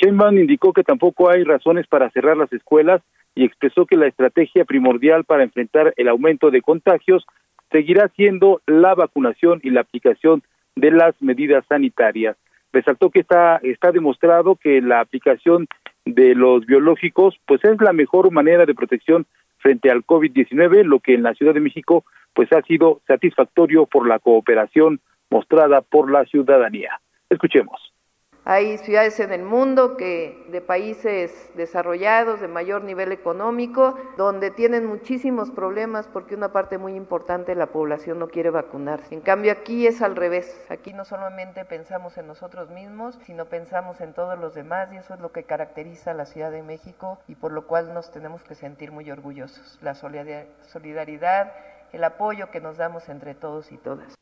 Sheinbaum 0.00 0.38
indicó 0.38 0.72
que 0.72 0.84
tampoco 0.84 1.30
hay 1.30 1.44
razones 1.44 1.86
para 1.86 2.10
cerrar 2.10 2.36
las 2.36 2.52
escuelas 2.52 3.02
y 3.34 3.44
expresó 3.44 3.84
que 3.84 3.96
la 3.96 4.06
estrategia 4.06 4.64
primordial 4.64 5.24
para 5.24 5.42
enfrentar 5.42 5.92
el 5.96 6.08
aumento 6.08 6.50
de 6.50 6.62
contagios 6.62 7.26
seguirá 7.70 8.08
siendo 8.16 8.60
la 8.66 8.94
vacunación 8.94 9.60
y 9.62 9.70
la 9.70 9.80
aplicación 9.80 10.42
de 10.76 10.92
las 10.92 11.20
medidas 11.20 11.64
sanitarias. 11.68 12.36
Resaltó 12.72 13.10
que 13.10 13.20
está, 13.20 13.56
está 13.62 13.90
demostrado 13.92 14.56
que 14.56 14.80
la 14.80 15.00
aplicación 15.00 15.66
de 16.04 16.34
los 16.34 16.64
biológicos 16.64 17.36
pues 17.46 17.64
es 17.64 17.80
la 17.80 17.92
mejor 17.92 18.30
manera 18.30 18.66
de 18.66 18.74
protección 18.74 19.26
frente 19.58 19.90
al 19.90 20.04
COVID-19, 20.04 20.84
lo 20.84 21.00
que 21.00 21.14
en 21.14 21.24
la 21.24 21.34
Ciudad 21.34 21.54
de 21.54 21.60
México 21.60 22.04
pues 22.34 22.52
ha 22.52 22.62
sido 22.62 23.00
satisfactorio 23.06 23.86
por 23.86 24.06
la 24.06 24.20
cooperación 24.20 25.00
mostrada 25.28 25.80
por 25.82 26.10
la 26.10 26.24
ciudadanía. 26.24 27.00
Escuchemos. 27.28 27.92
Hay 28.50 28.78
ciudades 28.78 29.20
en 29.20 29.30
el 29.34 29.42
mundo 29.42 29.98
que 29.98 30.46
de 30.48 30.62
países 30.62 31.50
desarrollados, 31.54 32.40
de 32.40 32.48
mayor 32.48 32.82
nivel 32.82 33.12
económico, 33.12 33.94
donde 34.16 34.50
tienen 34.50 34.86
muchísimos 34.86 35.50
problemas 35.50 36.08
porque 36.08 36.34
una 36.34 36.50
parte 36.50 36.78
muy 36.78 36.94
importante 36.94 37.52
de 37.52 37.56
la 37.56 37.66
población 37.66 38.18
no 38.18 38.28
quiere 38.28 38.48
vacunarse. 38.48 39.14
En 39.14 39.20
cambio 39.20 39.52
aquí 39.52 39.86
es 39.86 40.00
al 40.00 40.16
revés. 40.16 40.64
Aquí 40.70 40.94
no 40.94 41.04
solamente 41.04 41.66
pensamos 41.66 42.16
en 42.16 42.26
nosotros 42.26 42.70
mismos, 42.70 43.18
sino 43.26 43.44
pensamos 43.44 44.00
en 44.00 44.14
todos 44.14 44.38
los 44.38 44.54
demás 44.54 44.90
y 44.94 44.96
eso 44.96 45.12
es 45.12 45.20
lo 45.20 45.30
que 45.30 45.42
caracteriza 45.42 46.12
a 46.12 46.14
la 46.14 46.24
Ciudad 46.24 46.50
de 46.50 46.62
México 46.62 47.18
y 47.28 47.34
por 47.34 47.52
lo 47.52 47.66
cual 47.66 47.92
nos 47.92 48.10
tenemos 48.10 48.42
que 48.44 48.54
sentir 48.54 48.92
muy 48.92 49.10
orgullosos. 49.10 49.78
La 49.82 49.94
solidaridad, 49.94 51.52
el 51.92 52.02
apoyo 52.02 52.50
que 52.50 52.62
nos 52.62 52.78
damos 52.78 53.10
entre 53.10 53.34
todos 53.34 53.72
y 53.72 53.76
todas. 53.76 54.18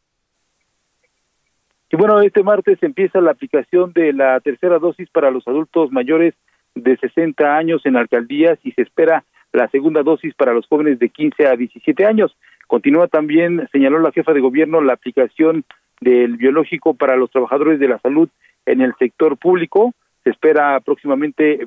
Y 1.91 1.97
bueno, 1.97 2.21
este 2.21 2.43
martes 2.43 2.83
empieza 2.83 3.21
la 3.21 3.31
aplicación 3.31 3.93
de 3.93 4.13
la 4.13 4.41
tercera 4.41 4.79
dosis 4.79 5.09
para 5.11 5.31
los 5.31 5.47
adultos 5.47 5.93
mayores 5.93 6.35
de 6.75 6.97
60 6.97 7.57
años 7.57 7.87
en 7.87 7.97
alcaldías 7.97 8.59
y 8.65 8.73
se 8.73 8.83
espera 8.83 9.25
la 9.53 9.69
segunda 9.69 10.03
dosis 10.03 10.35
para 10.35 10.53
los 10.53 10.67
jóvenes 10.67 10.99
de 10.99 11.09
15 11.09 11.47
a 11.47 11.57
17 11.57 12.05
años. 12.05 12.37
Continúa 12.67 13.07
también, 13.07 13.69
señaló 13.71 14.01
la 14.01 14.11
jefa 14.11 14.33
de 14.33 14.41
gobierno, 14.41 14.81
la 14.81 14.95
aplicación 14.95 15.65
del 16.01 16.37
biológico 16.37 16.95
para 16.95 17.17
los 17.17 17.31
trabajadores 17.31 17.79
de 17.79 17.89
la 17.89 17.99
salud 18.01 18.29
en 18.67 18.81
el 18.81 18.95
sector 18.99 19.37
público. 19.37 19.95
Se 20.25 20.31
espera 20.31 20.81
próximamente 20.81 21.67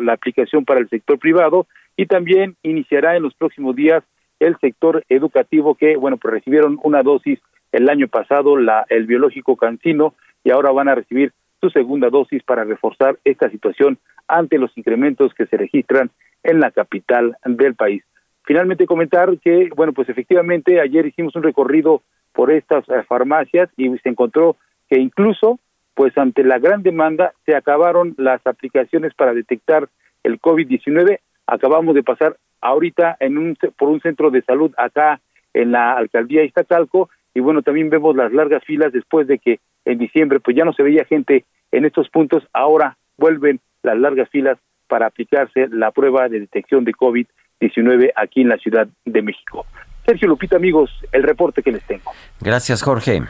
la 0.00 0.14
aplicación 0.14 0.64
para 0.64 0.80
el 0.80 0.88
sector 0.88 1.18
privado 1.18 1.66
y 1.96 2.06
también 2.06 2.56
iniciará 2.62 3.16
en 3.16 3.22
los 3.22 3.34
próximos 3.34 3.76
días 3.76 4.02
el 4.40 4.56
sector 4.60 5.04
educativo 5.08 5.74
que, 5.74 5.96
bueno, 5.96 6.16
pues 6.16 6.32
recibieron 6.32 6.78
una 6.82 7.02
dosis 7.02 7.38
el 7.72 7.88
año 7.88 8.08
pasado 8.08 8.56
la, 8.56 8.84
el 8.88 9.06
biológico 9.06 9.56
cancino 9.56 10.14
y 10.44 10.50
ahora 10.50 10.70
van 10.70 10.88
a 10.88 10.94
recibir 10.94 11.32
su 11.60 11.70
segunda 11.70 12.08
dosis 12.10 12.42
para 12.42 12.64
reforzar 12.64 13.18
esta 13.24 13.50
situación 13.50 13.98
ante 14.26 14.58
los 14.58 14.76
incrementos 14.76 15.34
que 15.34 15.46
se 15.46 15.56
registran 15.56 16.10
en 16.42 16.60
la 16.60 16.70
capital 16.70 17.36
del 17.44 17.74
país. 17.74 18.02
Finalmente 18.44 18.86
comentar 18.86 19.36
que, 19.38 19.68
bueno, 19.76 19.92
pues 19.92 20.08
efectivamente 20.08 20.80
ayer 20.80 21.06
hicimos 21.06 21.34
un 21.36 21.42
recorrido 21.42 22.02
por 22.32 22.50
estas 22.50 22.88
eh, 22.88 23.02
farmacias 23.06 23.68
y 23.76 23.88
se 23.98 24.08
encontró 24.08 24.56
que 24.88 24.98
incluso, 24.98 25.58
pues 25.94 26.16
ante 26.16 26.44
la 26.44 26.58
gran 26.58 26.82
demanda, 26.82 27.32
se 27.44 27.54
acabaron 27.54 28.14
las 28.16 28.46
aplicaciones 28.46 29.12
para 29.14 29.34
detectar 29.34 29.88
el 30.22 30.40
COVID-19. 30.40 31.18
Acabamos 31.46 31.94
de 31.94 32.02
pasar 32.02 32.36
ahorita 32.60 33.16
en 33.20 33.38
un, 33.38 33.58
por 33.76 33.88
un 33.88 34.00
centro 34.00 34.30
de 34.30 34.42
salud 34.42 34.72
acá 34.76 35.20
en 35.52 35.72
la 35.72 35.92
alcaldía 35.92 36.44
Iztacalco 36.44 37.10
y 37.38 37.40
bueno, 37.40 37.62
también 37.62 37.88
vemos 37.88 38.16
las 38.16 38.32
largas 38.32 38.64
filas 38.64 38.92
después 38.92 39.28
de 39.28 39.38
que 39.38 39.60
en 39.84 39.96
diciembre 39.96 40.40
pues 40.40 40.56
ya 40.56 40.64
no 40.64 40.72
se 40.72 40.82
veía 40.82 41.04
gente 41.04 41.44
en 41.70 41.84
estos 41.84 42.08
puntos, 42.08 42.42
ahora 42.52 42.98
vuelven 43.16 43.60
las 43.84 43.96
largas 43.96 44.28
filas 44.28 44.58
para 44.88 45.06
aplicarse 45.06 45.68
la 45.68 45.92
prueba 45.92 46.28
de 46.28 46.40
detección 46.40 46.84
de 46.84 46.94
COVID-19 46.94 48.10
aquí 48.16 48.40
en 48.40 48.48
la 48.48 48.56
Ciudad 48.56 48.88
de 49.04 49.22
México. 49.22 49.66
Sergio 50.04 50.26
Lupita, 50.26 50.56
amigos, 50.56 50.90
el 51.12 51.22
reporte 51.22 51.62
que 51.62 51.70
les 51.70 51.84
tengo. 51.84 52.10
Gracias, 52.40 52.82
Jorge. 52.82 53.22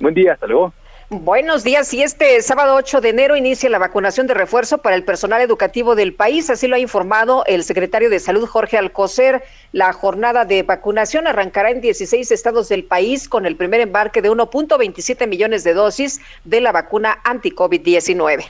Buen 0.00 0.14
día, 0.14 0.32
hasta 0.32 0.46
luego. 0.46 0.72
Buenos 1.10 1.62
días. 1.62 1.92
Y 1.92 2.02
este 2.02 2.40
sábado 2.42 2.74
8 2.74 3.00
de 3.00 3.10
enero 3.10 3.36
inicia 3.36 3.68
la 3.68 3.78
vacunación 3.78 4.26
de 4.26 4.34
refuerzo 4.34 4.78
para 4.78 4.96
el 4.96 5.04
personal 5.04 5.42
educativo 5.42 5.94
del 5.94 6.14
país. 6.14 6.48
Así 6.48 6.68
lo 6.68 6.76
ha 6.76 6.78
informado 6.78 7.44
el 7.46 7.64
secretario 7.64 8.08
de 8.08 8.18
Salud, 8.18 8.46
Jorge 8.46 8.78
Alcocer. 8.78 9.42
La 9.72 9.92
jornada 9.92 10.44
de 10.44 10.62
vacunación 10.62 11.26
arrancará 11.26 11.70
en 11.70 11.80
16 11.80 12.30
estados 12.30 12.68
del 12.68 12.84
país 12.84 13.28
con 13.28 13.46
el 13.46 13.56
primer 13.56 13.80
embarque 13.80 14.22
de 14.22 14.30
1.27 14.30 15.26
millones 15.26 15.64
de 15.64 15.74
dosis 15.74 16.20
de 16.44 16.60
la 16.60 16.72
vacuna 16.72 17.18
anti-COVID-19. 17.24 18.44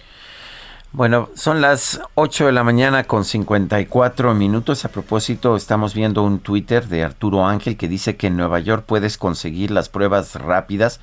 Bueno, 0.94 1.30
son 1.34 1.62
las 1.62 2.02
8 2.16 2.46
de 2.46 2.52
la 2.52 2.64
mañana 2.64 3.04
con 3.04 3.24
54 3.24 4.34
minutos. 4.34 4.84
A 4.84 4.90
propósito, 4.90 5.56
estamos 5.56 5.94
viendo 5.94 6.22
un 6.22 6.38
Twitter 6.38 6.86
de 6.86 7.02
Arturo 7.02 7.46
Ángel 7.46 7.78
que 7.78 7.88
dice 7.88 8.16
que 8.16 8.26
en 8.26 8.36
Nueva 8.36 8.60
York 8.60 8.84
puedes 8.86 9.16
conseguir 9.16 9.70
las 9.70 9.88
pruebas 9.88 10.34
rápidas 10.34 11.00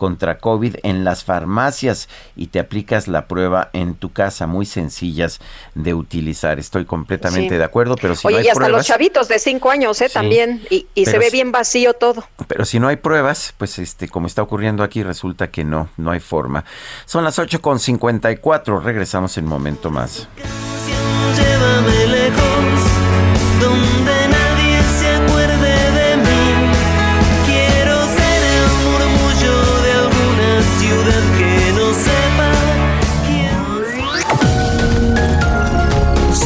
contra 0.00 0.38
COVID 0.38 0.76
en 0.82 1.04
las 1.04 1.24
farmacias 1.24 2.08
y 2.34 2.46
te 2.46 2.58
aplicas 2.58 3.06
la 3.06 3.26
prueba 3.28 3.68
en 3.74 3.94
tu 3.96 4.10
casa, 4.14 4.46
muy 4.46 4.64
sencillas 4.64 5.40
de 5.74 5.92
utilizar. 5.92 6.58
Estoy 6.58 6.86
completamente 6.86 7.58
de 7.58 7.64
acuerdo, 7.64 7.96
pero 8.00 8.14
si 8.14 8.26
Oye, 8.26 8.36
no 8.36 8.38
hay 8.40 8.46
y 8.46 8.48
hasta 8.48 8.58
pruebas, 8.60 8.78
los 8.78 8.86
chavitos 8.86 9.28
de 9.28 9.38
cinco 9.38 9.70
años, 9.70 10.00
¿eh? 10.00 10.08
También, 10.08 10.62
y, 10.70 10.86
y 10.94 11.04
se 11.04 11.18
ve 11.18 11.26
si- 11.26 11.32
bien 11.32 11.52
vacío 11.52 11.92
todo. 11.92 12.24
pero 12.48 12.64
si 12.64 12.80
no 12.80 12.88
hay 12.88 12.96
pruebas, 12.96 13.52
pues 13.58 13.78
este, 13.78 14.08
como 14.08 14.26
está 14.26 14.40
ocurriendo 14.40 14.82
aquí, 14.82 15.02
resulta 15.02 15.50
que 15.50 15.64
no, 15.64 15.90
no 15.98 16.12
hay 16.12 16.20
forma. 16.20 16.64
Son 17.04 17.22
las 17.22 17.38
8 17.38 17.60
con 17.60 17.78
54, 17.78 18.80
regresamos 18.80 19.36
en 19.36 19.44
un 19.44 19.50
momento 19.50 19.90
más. 19.90 20.28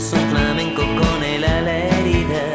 Sos 0.00 0.14
un 0.14 0.30
flamenco 0.30 0.80
con 0.80 1.22
el 1.22 1.44
ala 1.44 1.76
herida, 1.76 2.54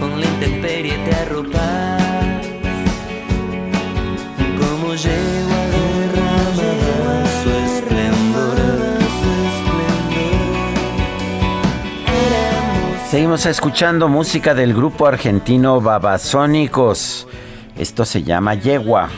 con 0.00 0.20
la 0.20 0.26
intemperie 0.26 0.98
te 1.04 1.14
arropas. 1.14 2.02
Como 4.58 4.94
yegua 4.96 5.60
derramada 5.76 7.26
su 7.42 7.50
esplendor, 7.50 8.58
Seguimos 13.08 13.46
escuchando 13.46 14.08
música 14.08 14.52
del 14.52 14.74
grupo 14.74 15.06
argentino 15.06 15.80
Babasónicos. 15.80 17.28
Esto 17.76 18.04
se 18.04 18.24
llama 18.24 18.54
Yegua. 18.54 19.08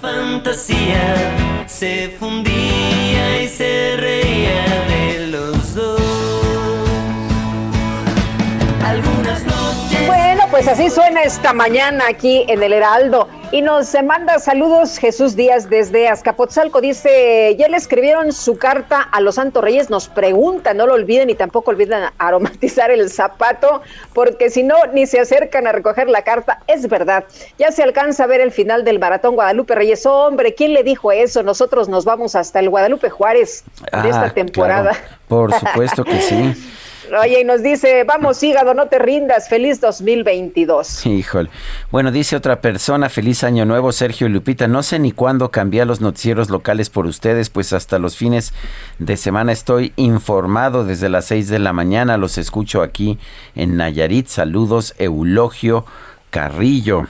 fantasía 0.00 1.64
se 1.66 2.16
fundía 2.20 2.85
pues 10.56 10.68
así 10.68 10.88
suena 10.88 11.22
esta 11.22 11.52
mañana 11.52 12.04
aquí 12.08 12.46
en 12.48 12.62
el 12.62 12.72
Heraldo. 12.72 13.28
Y 13.52 13.60
nos 13.60 13.94
manda 14.02 14.38
saludos 14.38 14.96
Jesús 14.96 15.36
Díaz 15.36 15.68
desde 15.68 16.08
Azcapotzalco. 16.08 16.80
Dice, 16.80 17.54
ya 17.58 17.68
le 17.68 17.76
escribieron 17.76 18.32
su 18.32 18.56
carta 18.56 19.02
a 19.02 19.20
los 19.20 19.34
Santos 19.34 19.62
Reyes. 19.62 19.90
Nos 19.90 20.08
pregunta, 20.08 20.72
no 20.72 20.86
lo 20.86 20.94
olviden 20.94 21.28
y 21.28 21.34
tampoco 21.34 21.72
olviden 21.72 22.04
aromatizar 22.16 22.90
el 22.90 23.10
zapato, 23.10 23.82
porque 24.14 24.48
si 24.48 24.62
no, 24.62 24.76
ni 24.94 25.04
se 25.04 25.20
acercan 25.20 25.66
a 25.66 25.72
recoger 25.72 26.08
la 26.08 26.22
carta. 26.22 26.60
Es 26.66 26.88
verdad, 26.88 27.24
ya 27.58 27.70
se 27.70 27.82
alcanza 27.82 28.24
a 28.24 28.26
ver 28.26 28.40
el 28.40 28.50
final 28.50 28.82
del 28.82 28.98
maratón 28.98 29.34
Guadalupe 29.34 29.74
Reyes. 29.74 30.06
Hombre, 30.06 30.54
¿quién 30.54 30.72
le 30.72 30.84
dijo 30.84 31.12
eso? 31.12 31.42
Nosotros 31.42 31.90
nos 31.90 32.06
vamos 32.06 32.34
hasta 32.34 32.60
el 32.60 32.70
Guadalupe 32.70 33.10
Juárez 33.10 33.62
de 33.82 33.88
Ah, 33.92 34.08
esta 34.08 34.30
temporada. 34.30 34.92
claro, 34.92 35.04
por 35.28 35.52
supuesto 35.52 36.02
que 36.02 36.18
sí. 36.22 36.54
Oye, 37.22 37.40
y 37.40 37.44
nos 37.44 37.62
dice, 37.62 38.04
vamos 38.04 38.42
hígado, 38.42 38.74
no 38.74 38.86
te 38.86 38.98
rindas, 38.98 39.48
feliz 39.48 39.80
2022. 39.80 41.06
Híjole. 41.06 41.50
Bueno, 41.90 42.10
dice 42.10 42.36
otra 42.36 42.60
persona, 42.60 43.08
feliz 43.08 43.44
año 43.44 43.64
nuevo, 43.64 43.92
Sergio 43.92 44.26
y 44.26 44.30
Lupita. 44.30 44.66
No 44.66 44.82
sé 44.82 44.98
ni 44.98 45.12
cuándo 45.12 45.50
cambiar 45.50 45.86
los 45.86 46.00
noticieros 46.00 46.50
locales 46.50 46.90
por 46.90 47.06
ustedes, 47.06 47.50
pues 47.50 47.72
hasta 47.72 47.98
los 47.98 48.16
fines 48.16 48.52
de 48.98 49.16
semana 49.16 49.52
estoy 49.52 49.92
informado 49.96 50.84
desde 50.84 51.08
las 51.08 51.26
6 51.26 51.48
de 51.48 51.58
la 51.58 51.72
mañana. 51.72 52.16
Los 52.16 52.38
escucho 52.38 52.82
aquí 52.82 53.18
en 53.54 53.76
Nayarit. 53.76 54.26
Saludos, 54.26 54.94
Eulogio 54.98 55.84
Carrillo. 56.30 57.06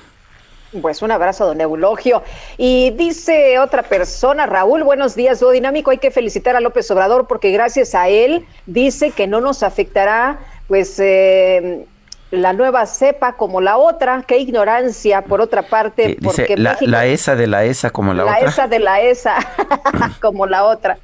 Pues 0.82 1.02
un 1.02 1.10
abrazo, 1.10 1.46
don 1.46 1.60
Eulogio. 1.60 2.22
Y 2.56 2.90
dice 2.90 3.58
otra 3.58 3.82
persona, 3.82 4.46
Raúl, 4.46 4.82
buenos 4.82 5.14
días, 5.14 5.40
Dúo 5.40 5.50
Dinámico. 5.50 5.90
Hay 5.90 5.98
que 5.98 6.10
felicitar 6.10 6.56
a 6.56 6.60
López 6.60 6.90
Obrador 6.90 7.26
porque 7.26 7.50
gracias 7.50 7.94
a 7.94 8.08
él 8.08 8.44
dice 8.66 9.10
que 9.10 9.26
no 9.26 9.40
nos 9.40 9.62
afectará, 9.62 10.38
pues, 10.68 10.98
eh, 10.98 11.86
la 12.32 12.52
nueva 12.52 12.84
cepa 12.86 13.34
como 13.36 13.60
la 13.60 13.76
otra. 13.78 14.22
Qué 14.26 14.38
ignorancia, 14.38 15.22
por 15.22 15.40
otra 15.40 15.62
parte, 15.62 16.18
porque 16.22 16.56
la, 16.56 16.72
México- 16.72 16.90
la 16.90 17.06
ESA 17.06 17.36
de 17.36 17.46
la 17.46 17.64
ESA 17.64 17.90
como 17.90 18.12
la, 18.14 18.24
la 18.24 18.32
otra. 18.36 18.48
esa 18.48 18.66
de 18.66 18.78
la 18.80 19.00
esa, 19.00 19.36
como 20.20 20.46
la 20.46 20.64
otra. 20.64 20.98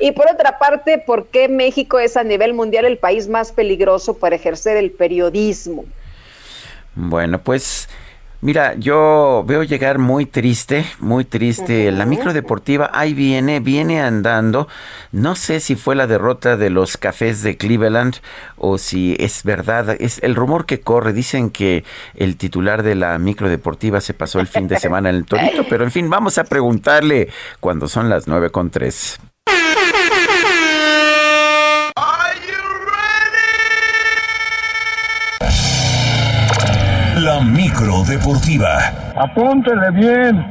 Y 0.00 0.12
por 0.12 0.30
otra 0.30 0.58
parte, 0.58 0.96
¿por 0.98 1.26
qué 1.26 1.48
México 1.48 1.98
es 1.98 2.16
a 2.16 2.24
nivel 2.24 2.54
mundial 2.54 2.86
el 2.86 2.96
país 2.98 3.28
más 3.28 3.52
peligroso 3.52 4.14
para 4.14 4.34
ejercer 4.34 4.78
el 4.78 4.90
periodismo? 4.90 5.84
Bueno, 6.94 7.38
pues 7.38 7.88
mira, 8.42 8.74
yo 8.74 9.44
veo 9.46 9.62
llegar 9.62 9.98
muy 9.98 10.26
triste, 10.26 10.84
muy 10.98 11.24
triste. 11.24 11.90
La 11.90 12.04
micro 12.04 12.34
deportiva 12.34 12.90
ahí 12.92 13.14
viene, 13.14 13.60
viene 13.60 14.02
andando. 14.02 14.68
No 15.12 15.34
sé 15.34 15.60
si 15.60 15.74
fue 15.74 15.94
la 15.94 16.06
derrota 16.06 16.58
de 16.58 16.68
los 16.68 16.98
cafés 16.98 17.42
de 17.42 17.56
Cleveland 17.56 18.16
o 18.56 18.76
si 18.76 19.16
es 19.18 19.42
verdad. 19.44 19.96
Es 19.98 20.22
el 20.22 20.34
rumor 20.34 20.66
que 20.66 20.80
corre. 20.80 21.14
Dicen 21.14 21.48
que 21.48 21.84
el 22.14 22.36
titular 22.36 22.82
de 22.82 22.94
la 22.94 23.18
micro 23.18 23.48
deportiva 23.48 24.02
se 24.02 24.12
pasó 24.12 24.40
el 24.40 24.46
fin 24.46 24.68
de 24.68 24.78
semana 24.78 25.08
en 25.08 25.16
el 25.16 25.24
Torito, 25.24 25.64
pero 25.70 25.84
en 25.84 25.90
fin, 25.90 26.10
vamos 26.10 26.36
a 26.36 26.44
preguntarle 26.44 27.30
cuando 27.60 27.88
son 27.88 28.10
las 28.10 28.26
nueve 28.28 28.50
con 28.50 28.70
tres. 28.70 29.18
Micro 37.44 38.04
deportiva. 38.04 38.92
Apúntele 39.16 39.90
bien. 39.92 40.46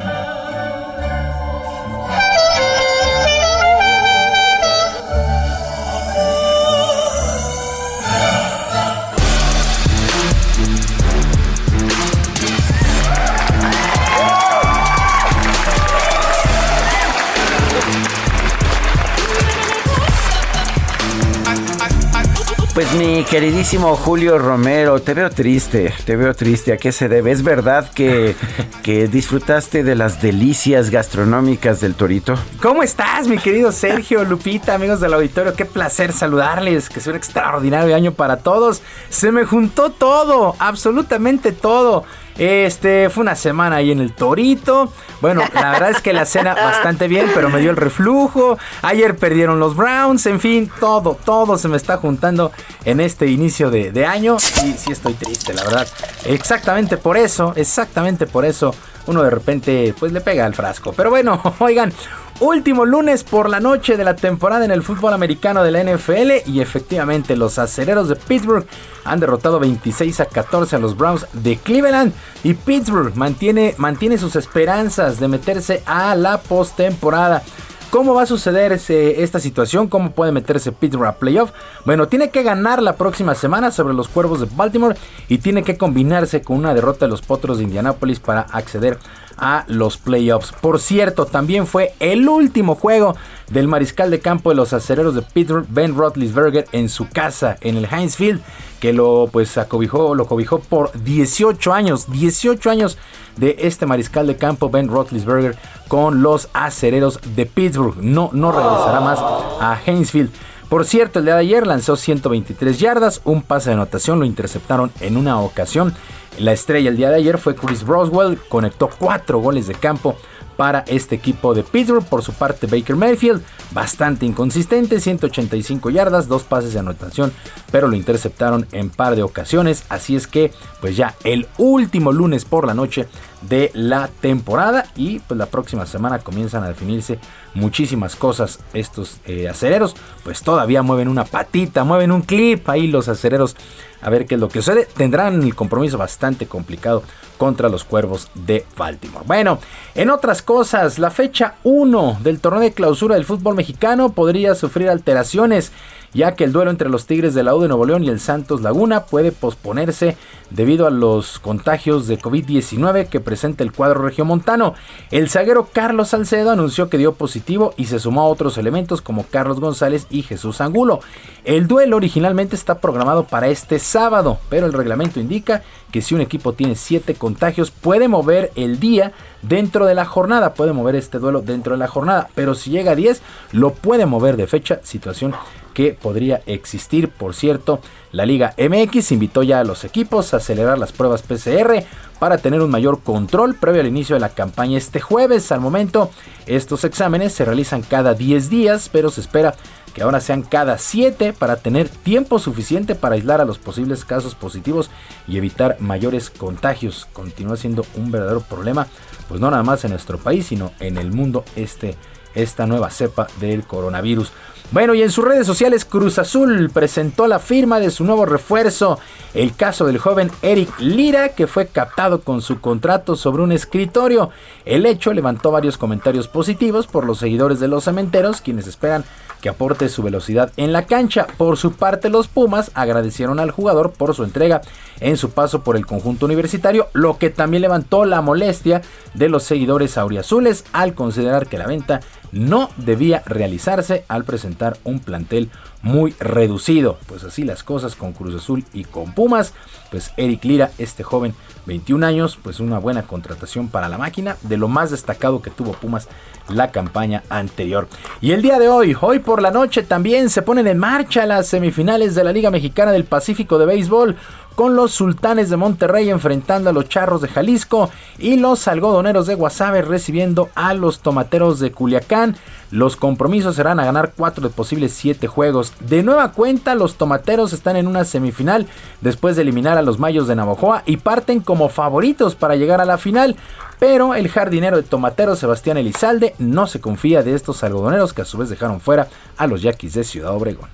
Pues 22.73 22.93
mi 22.93 23.25
queridísimo 23.25 23.97
Julio 23.97 24.37
Romero, 24.37 25.01
te 25.01 25.13
veo 25.13 25.29
triste, 25.29 25.93
te 26.05 26.15
veo 26.15 26.33
triste. 26.33 26.71
¿A 26.71 26.77
qué 26.77 26.93
se 26.93 27.09
debe? 27.09 27.31
¿Es 27.31 27.43
verdad 27.43 27.91
que, 27.93 28.33
que 28.83 29.09
disfrutaste 29.09 29.83
de 29.83 29.93
las 29.95 30.21
delicias 30.21 30.89
gastronómicas 30.89 31.81
del 31.81 31.95
Torito? 31.95 32.35
¿Cómo 32.61 32.81
estás, 32.81 33.27
mi 33.27 33.37
querido 33.39 33.73
Sergio, 33.73 34.23
Lupita, 34.23 34.73
amigos 34.73 35.01
del 35.01 35.13
auditorio? 35.13 35.53
Qué 35.53 35.65
placer 35.65 36.13
saludarles, 36.13 36.87
que 36.87 37.01
sea 37.01 37.11
un 37.11 37.17
extraordinario 37.17 37.93
año 37.93 38.13
para 38.13 38.37
todos. 38.37 38.81
Se 39.09 39.33
me 39.33 39.43
juntó 39.43 39.89
todo, 39.89 40.55
absolutamente 40.57 41.51
todo. 41.51 42.05
Este 42.41 43.11
fue 43.11 43.21
una 43.21 43.35
semana 43.35 43.75
ahí 43.75 43.91
en 43.91 43.99
el 43.99 44.13
Torito. 44.13 44.91
Bueno, 45.21 45.43
la 45.53 45.73
verdad 45.73 45.91
es 45.91 46.01
que 46.01 46.11
la 46.11 46.25
cena 46.25 46.55
bastante 46.55 47.07
bien, 47.07 47.29
pero 47.35 47.51
me 47.51 47.59
dio 47.59 47.69
el 47.69 47.77
reflujo. 47.77 48.57
Ayer 48.81 49.15
perdieron 49.15 49.59
los 49.59 49.75
Browns, 49.75 50.25
en 50.25 50.39
fin, 50.39 50.71
todo, 50.79 51.15
todo 51.23 51.59
se 51.59 51.67
me 51.67 51.77
está 51.77 51.97
juntando 51.97 52.51
en 52.83 52.99
este 52.99 53.27
inicio 53.27 53.69
de, 53.69 53.91
de 53.91 54.07
año. 54.07 54.37
Y 54.65 54.73
sí 54.73 54.91
estoy 54.91 55.13
triste, 55.13 55.53
la 55.53 55.65
verdad. 55.65 55.87
Exactamente 56.25 56.97
por 56.97 57.15
eso, 57.15 57.53
exactamente 57.55 58.25
por 58.25 58.43
eso 58.43 58.73
uno 59.07 59.23
de 59.23 59.29
repente 59.29 59.93
pues 59.99 60.11
le 60.11 60.21
pega 60.21 60.45
al 60.45 60.55
frasco. 60.55 60.93
Pero 60.93 61.09
bueno, 61.09 61.41
oigan, 61.59 61.91
último 62.39 62.85
lunes 62.85 63.23
por 63.23 63.49
la 63.49 63.59
noche 63.59 63.97
de 63.97 64.03
la 64.03 64.15
temporada 64.15 64.65
en 64.65 64.71
el 64.71 64.83
fútbol 64.83 65.13
americano 65.13 65.63
de 65.63 65.71
la 65.71 65.83
NFL 65.83 66.49
y 66.49 66.59
efectivamente 66.59 67.35
los 67.35 67.59
acereros 67.59 68.09
de 68.09 68.15
Pittsburgh 68.15 68.65
han 69.03 69.19
derrotado 69.19 69.59
26 69.59 70.19
a 70.19 70.25
14 70.25 70.75
a 70.75 70.79
los 70.79 70.97
Browns 70.97 71.27
de 71.33 71.57
Cleveland 71.57 72.13
y 72.43 72.53
Pittsburgh 72.53 73.15
mantiene, 73.15 73.75
mantiene 73.77 74.17
sus 74.17 74.35
esperanzas 74.35 75.19
de 75.19 75.27
meterse 75.27 75.83
a 75.85 76.15
la 76.15 76.39
postemporada. 76.39 77.43
¿Cómo 77.91 78.13
va 78.13 78.21
a 78.21 78.25
suceder 78.25 78.71
esta 78.71 79.41
situación? 79.41 79.89
¿Cómo 79.89 80.11
puede 80.11 80.31
meterse 80.31 80.71
Pittsburgh 80.71 81.09
a 81.09 81.17
playoff? 81.17 81.51
Bueno, 81.85 82.07
tiene 82.07 82.29
que 82.29 82.41
ganar 82.41 82.81
la 82.81 82.95
próxima 82.95 83.35
semana 83.35 83.69
sobre 83.69 83.93
los 83.93 84.07
Cuervos 84.07 84.39
de 84.39 84.47
Baltimore 84.55 84.95
y 85.27 85.39
tiene 85.39 85.61
que 85.63 85.77
combinarse 85.77 86.41
con 86.41 86.55
una 86.55 86.73
derrota 86.73 87.05
de 87.05 87.09
los 87.09 87.21
Potros 87.21 87.57
de 87.57 87.65
Indianápolis 87.65 88.21
para 88.21 88.43
acceder 88.43 88.97
a 89.41 89.65
los 89.67 89.97
playoffs. 89.97 90.53
Por 90.53 90.79
cierto, 90.79 91.25
también 91.25 91.67
fue 91.67 91.93
el 91.99 92.29
último 92.29 92.75
juego 92.75 93.15
del 93.49 93.67
mariscal 93.67 94.11
de 94.11 94.19
campo 94.19 94.49
de 94.49 94.55
los 94.55 94.71
acereros 94.71 95.15
de 95.15 95.23
Pittsburgh, 95.23 95.65
Ben 95.67 95.95
Roethlisberger, 95.95 96.67
en 96.71 96.87
su 96.87 97.09
casa, 97.09 97.57
en 97.59 97.75
el 97.75 97.85
Heinz 97.91 98.15
Field, 98.15 98.39
que 98.79 98.93
lo 98.93 99.27
pues 99.31 99.57
acobijó, 99.57 100.15
lo 100.15 100.27
cobijó 100.27 100.59
por 100.59 100.91
18 101.03 101.73
años, 101.73 102.09
18 102.11 102.69
años 102.69 102.97
de 103.35 103.57
este 103.59 103.85
mariscal 103.85 104.27
de 104.27 104.37
campo, 104.37 104.69
Ben 104.69 104.87
Roethlisberger, 104.87 105.57
con 105.87 106.21
los 106.21 106.47
acereros 106.53 107.19
de 107.35 107.45
Pittsburgh. 107.47 107.97
No, 107.97 108.29
no 108.33 108.51
regresará 108.51 109.01
más 109.01 109.19
a 109.19 109.77
Heinz 109.85 110.11
Field. 110.11 110.31
Por 110.71 110.85
cierto, 110.85 111.19
el 111.19 111.25
día 111.25 111.33
de 111.33 111.41
ayer 111.41 111.67
lanzó 111.67 111.97
123 111.97 112.79
yardas, 112.79 113.19
un 113.25 113.41
pase 113.41 113.69
de 113.69 113.73
anotación, 113.73 114.19
lo 114.19 114.25
interceptaron 114.25 114.89
en 115.01 115.17
una 115.17 115.37
ocasión. 115.41 115.93
La 116.39 116.53
estrella 116.53 116.89
el 116.89 116.95
día 116.95 117.09
de 117.09 117.17
ayer 117.17 117.37
fue 117.39 117.55
Chris 117.55 117.85
Roswell, 117.85 118.39
conectó 118.47 118.89
cuatro 118.97 119.39
goles 119.39 119.67
de 119.67 119.73
campo 119.73 120.15
para 120.55 120.85
este 120.87 121.15
equipo 121.15 121.53
de 121.53 121.63
Pittsburgh. 121.63 122.05
Por 122.05 122.23
su 122.23 122.31
parte, 122.31 122.67
Baker 122.67 122.95
Mayfield, 122.95 123.43
bastante 123.71 124.25
inconsistente, 124.25 125.01
185 125.01 125.89
yardas, 125.89 126.29
dos 126.29 126.43
pases 126.43 126.71
de 126.71 126.79
anotación, 126.79 127.33
pero 127.69 127.89
lo 127.89 127.97
interceptaron 127.97 128.65
en 128.71 128.91
par 128.91 129.17
de 129.17 129.23
ocasiones. 129.23 129.83
Así 129.89 130.15
es 130.15 130.25
que, 130.25 130.53
pues 130.79 130.95
ya 130.95 131.15
el 131.25 131.49
último 131.57 132.13
lunes 132.13 132.45
por 132.45 132.65
la 132.65 132.73
noche 132.73 133.09
de 133.41 133.71
la 133.73 134.07
temporada 134.07 134.85
y 134.95 135.19
pues 135.19 135.37
la 135.37 135.47
próxima 135.47 135.85
semana 135.85 136.19
comienzan 136.19 136.63
a 136.63 136.67
definirse 136.67 137.19
muchísimas 137.53 138.15
cosas 138.15 138.59
estos 138.73 139.19
eh, 139.25 139.49
acereros. 139.49 139.95
Pues 140.23 140.41
todavía 140.43 140.83
mueven 140.83 141.07
una 141.07 141.25
patita 141.25 141.83
mueven 141.83 142.11
un 142.11 142.21
clip 142.21 142.69
ahí 142.69 142.87
los 142.87 143.07
acereros 143.07 143.55
a 144.01 144.09
ver 144.09 144.25
qué 144.25 144.35
es 144.35 144.41
lo 144.41 144.49
que 144.49 144.61
sucede. 144.61 144.87
Tendrán 144.95 145.41
el 145.43 145.55
compromiso 145.55 145.97
bastante 145.97 146.47
complicado 146.47 147.03
contra 147.37 147.69
los 147.69 147.83
cuervos 147.83 148.29
de 148.35 148.65
Baltimore. 148.77 149.25
Bueno 149.25 149.59
en 149.95 150.09
otras 150.09 150.41
cosas 150.41 150.99
la 150.99 151.09
fecha 151.09 151.55
1 151.63 152.19
del 152.21 152.39
torneo 152.39 152.61
de 152.61 152.73
clausura 152.73 153.15
del 153.15 153.25
fútbol 153.25 153.55
mexicano 153.55 154.13
podría 154.13 154.55
sufrir 154.55 154.89
alteraciones 154.89 155.71
ya 156.13 156.35
que 156.35 156.43
el 156.43 156.51
duelo 156.51 156.71
entre 156.71 156.89
los 156.89 157.05
Tigres 157.05 157.33
de 157.33 157.43
la 157.43 157.55
U 157.55 157.61
de 157.61 157.67
Nuevo 157.67 157.85
León 157.85 158.03
y 158.03 158.09
el 158.09 158.19
Santos 158.19 158.61
Laguna 158.61 159.05
puede 159.05 159.31
posponerse 159.31 160.17
debido 160.49 160.85
a 160.85 160.91
los 160.91 161.39
contagios 161.39 162.07
de 162.07 162.19
COVID-19 162.19 163.07
que 163.07 163.19
presenta 163.19 163.63
el 163.63 163.71
cuadro 163.71 164.01
regiomontano. 164.01 164.73
El 165.09 165.29
zaguero 165.29 165.69
Carlos 165.71 166.09
Salcedo 166.09 166.51
anunció 166.51 166.89
que 166.89 166.97
dio 166.97 167.13
positivo 167.13 167.73
y 167.77 167.85
se 167.85 167.99
sumó 167.99 168.21
a 168.21 168.27
otros 168.27 168.57
elementos 168.57 169.01
como 169.01 169.25
Carlos 169.25 169.59
González 169.59 170.07
y 170.09 170.23
Jesús 170.23 170.61
Angulo. 170.61 170.99
El 171.45 171.67
duelo 171.67 171.95
originalmente 171.95 172.55
está 172.55 172.79
programado 172.79 173.25
para 173.25 173.47
este 173.47 173.79
sábado, 173.79 174.39
pero 174.49 174.65
el 174.65 174.73
reglamento 174.73 175.19
indica 175.19 175.63
que 175.91 176.01
si 176.01 176.15
un 176.15 176.21
equipo 176.21 176.53
tiene 176.53 176.75
7 176.75 177.15
contagios 177.15 177.71
puede 177.71 178.07
mover 178.07 178.51
el 178.55 178.79
día 178.79 179.13
dentro 179.41 179.85
de 179.85 179.95
la 179.95 180.05
jornada, 180.05 180.53
puede 180.53 180.73
mover 180.73 180.95
este 180.95 181.19
duelo 181.19 181.41
dentro 181.41 181.73
de 181.73 181.79
la 181.79 181.87
jornada, 181.87 182.29
pero 182.35 182.55
si 182.55 182.69
llega 182.69 182.91
a 182.91 182.95
10 182.95 183.21
lo 183.53 183.73
puede 183.73 184.05
mover 184.05 184.37
de 184.37 184.47
fecha, 184.47 184.79
situación 184.83 185.33
que 185.73 185.93
podría 185.93 186.41
existir. 186.45 187.09
Por 187.09 187.33
cierto, 187.33 187.81
la 188.11 188.25
Liga 188.25 188.53
MX 188.57 189.11
invitó 189.11 189.43
ya 189.43 189.59
a 189.59 189.63
los 189.63 189.83
equipos 189.83 190.33
a 190.33 190.37
acelerar 190.37 190.77
las 190.77 190.91
pruebas 190.91 191.21
PCR 191.21 191.83
para 192.19 192.37
tener 192.37 192.61
un 192.61 192.69
mayor 192.69 193.01
control 193.01 193.55
previo 193.55 193.81
al 193.81 193.87
inicio 193.87 194.15
de 194.15 194.19
la 194.19 194.29
campaña 194.29 194.77
este 194.77 194.99
jueves. 194.99 195.51
Al 195.51 195.59
momento, 195.59 196.11
estos 196.45 196.83
exámenes 196.83 197.33
se 197.33 197.45
realizan 197.45 197.81
cada 197.81 198.13
10 198.13 198.49
días, 198.49 198.89
pero 198.91 199.09
se 199.09 199.21
espera 199.21 199.55
que 199.93 200.03
ahora 200.03 200.21
sean 200.21 200.43
cada 200.43 200.77
7 200.77 201.33
para 201.33 201.57
tener 201.57 201.89
tiempo 201.89 202.39
suficiente 202.39 202.95
para 202.95 203.15
aislar 203.15 203.41
a 203.41 203.45
los 203.45 203.57
posibles 203.57 204.05
casos 204.05 204.35
positivos 204.35 204.89
y 205.27 205.37
evitar 205.37 205.77
mayores 205.79 206.29
contagios. 206.29 207.07
Continúa 207.11 207.57
siendo 207.57 207.85
un 207.95 208.11
verdadero 208.11 208.41
problema, 208.41 208.87
pues 209.27 209.41
no 209.41 209.51
nada 209.51 209.63
más 209.63 209.83
en 209.83 209.91
nuestro 209.91 210.17
país, 210.17 210.47
sino 210.47 210.71
en 210.79 210.97
el 210.97 211.11
mundo 211.11 211.43
este 211.55 211.97
esta 212.33 212.65
nueva 212.65 212.89
cepa 212.89 213.27
del 213.39 213.63
coronavirus. 213.63 214.31
Bueno, 214.71 214.93
y 214.93 215.01
en 215.01 215.11
sus 215.11 215.25
redes 215.25 215.45
sociales 215.45 215.83
Cruz 215.83 216.17
Azul 216.17 216.71
presentó 216.73 217.27
la 217.27 217.39
firma 217.39 217.81
de 217.81 217.91
su 217.91 218.05
nuevo 218.05 218.25
refuerzo, 218.25 218.99
el 219.33 219.53
caso 219.53 219.85
del 219.85 219.97
joven 219.97 220.31
Eric 220.41 220.79
Lira, 220.79 221.29
que 221.29 221.45
fue 221.45 221.67
captado 221.67 222.21
con 222.21 222.41
su 222.41 222.61
contrato 222.61 223.17
sobre 223.17 223.43
un 223.43 223.51
escritorio. 223.51 224.29
El 224.63 224.85
hecho 224.85 225.11
levantó 225.11 225.51
varios 225.51 225.77
comentarios 225.77 226.29
positivos 226.29 226.87
por 226.87 227.05
los 227.05 227.19
seguidores 227.19 227.59
de 227.59 227.67
los 227.67 227.83
cementeros, 227.83 228.39
quienes 228.39 228.65
esperan 228.65 229.03
que 229.41 229.49
aporte 229.49 229.89
su 229.89 230.03
velocidad 230.03 230.53
en 230.55 230.71
la 230.71 230.85
cancha. 230.85 231.27
Por 231.35 231.57
su 231.57 231.73
parte, 231.73 232.09
los 232.09 232.29
Pumas 232.29 232.71
agradecieron 232.73 233.39
al 233.39 233.51
jugador 233.51 233.91
por 233.91 234.15
su 234.15 234.23
entrega 234.23 234.61
en 235.01 235.17
su 235.17 235.31
paso 235.31 235.63
por 235.63 235.75
el 235.75 235.85
conjunto 235.85 236.27
universitario, 236.27 236.87
lo 236.93 237.17
que 237.17 237.29
también 237.29 237.61
levantó 237.61 238.05
la 238.05 238.21
molestia 238.21 238.83
de 239.15 239.27
los 239.27 239.43
seguidores 239.43 239.97
auriazules 239.97 240.63
al 240.71 240.93
considerar 240.93 241.47
que 241.47 241.57
la 241.57 241.67
venta 241.67 241.99
no 242.31 242.69
debía 242.77 243.23
realizarse 243.25 244.05
al 244.07 244.23
presentar 244.23 244.60
un 244.83 244.99
plantel 244.99 245.49
muy 245.81 246.13
reducido. 246.19 246.97
Pues 247.07 247.23
así 247.23 247.43
las 247.43 247.63
cosas 247.63 247.95
con 247.95 248.13
Cruz 248.13 248.35
Azul 248.35 248.65
y 248.73 248.83
con 248.83 249.13
Pumas. 249.13 249.53
Pues 249.89 250.11
Eric 250.17 250.43
Lira, 250.45 250.71
este 250.77 251.03
joven, 251.03 251.33
21 251.65 252.05
años, 252.05 252.39
pues 252.41 252.59
una 252.59 252.79
buena 252.79 253.03
contratación 253.03 253.67
para 253.67 253.89
la 253.89 253.97
máquina, 253.97 254.37
de 254.41 254.57
lo 254.57 254.67
más 254.67 254.91
destacado 254.91 255.41
que 255.41 255.51
tuvo 255.51 255.73
Pumas 255.73 256.07
la 256.47 256.71
campaña 256.71 257.23
anterior. 257.29 257.87
Y 258.19 258.31
el 258.31 258.41
día 258.41 258.59
de 258.59 258.69
hoy, 258.69 258.95
hoy 258.99 259.19
por 259.19 259.41
la 259.41 259.51
noche 259.51 259.83
también 259.83 260.29
se 260.29 260.41
ponen 260.41 260.67
en 260.67 260.77
marcha 260.77 261.25
las 261.25 261.47
semifinales 261.47 262.15
de 262.15 262.23
la 262.23 262.33
Liga 262.33 262.51
Mexicana 262.51 262.91
del 262.91 263.05
Pacífico 263.05 263.57
de 263.57 263.65
Béisbol 263.65 264.15
con 264.55 264.75
los 264.75 264.91
sultanes 264.91 265.49
de 265.49 265.57
Monterrey 265.57 266.09
enfrentando 266.09 266.69
a 266.69 266.73
los 266.73 266.89
charros 266.89 267.21
de 267.21 267.29
Jalisco 267.29 267.89
y 268.17 268.37
los 268.37 268.67
algodoneros 268.67 269.27
de 269.27 269.35
Guasave 269.35 269.81
recibiendo 269.81 270.49
a 270.55 270.73
los 270.73 270.99
tomateros 270.99 271.59
de 271.59 271.71
Culiacán. 271.71 272.35
Los 272.69 272.95
compromisos 272.95 273.55
serán 273.55 273.79
a 273.79 273.85
ganar 273.85 274.13
4 274.15 274.47
de 274.47 274.53
posibles 274.53 274.93
7 274.93 275.27
juegos. 275.27 275.70
De 275.79 276.03
nueva 276.03 276.31
cuenta, 276.31 276.75
los 276.75 276.95
tomateros 276.95 277.53
están 277.53 277.75
en 277.75 277.87
una 277.87 278.05
semifinal 278.05 278.67
después 279.01 279.35
de 279.35 279.41
eliminar 279.41 279.77
a 279.77 279.81
los 279.81 279.97
mayos 279.97 280.27
de 280.27 280.35
Navajoa 280.35 280.83
y 280.85 280.97
parten 280.97 281.39
como 281.39 281.69
favoritos 281.69 282.35
para 282.35 282.55
llegar 282.55 282.81
a 282.81 282.85
la 282.85 282.97
final. 282.97 283.35
Pero 283.79 284.13
el 284.13 284.29
jardinero 284.29 284.77
de 284.77 284.83
tomateros 284.83 285.39
Sebastián 285.39 285.77
Elizalde 285.77 286.35
no 286.37 286.67
se 286.67 286.79
confía 286.79 287.23
de 287.23 287.33
estos 287.33 287.63
algodoneros 287.63 288.13
que 288.13 288.21
a 288.21 288.25
su 288.25 288.37
vez 288.37 288.49
dejaron 288.49 288.79
fuera 288.79 289.07
a 289.37 289.47
los 289.47 289.61
yaquis 289.63 289.95
de 289.95 290.03
Ciudad 290.03 290.35
Obregón. 290.35 290.69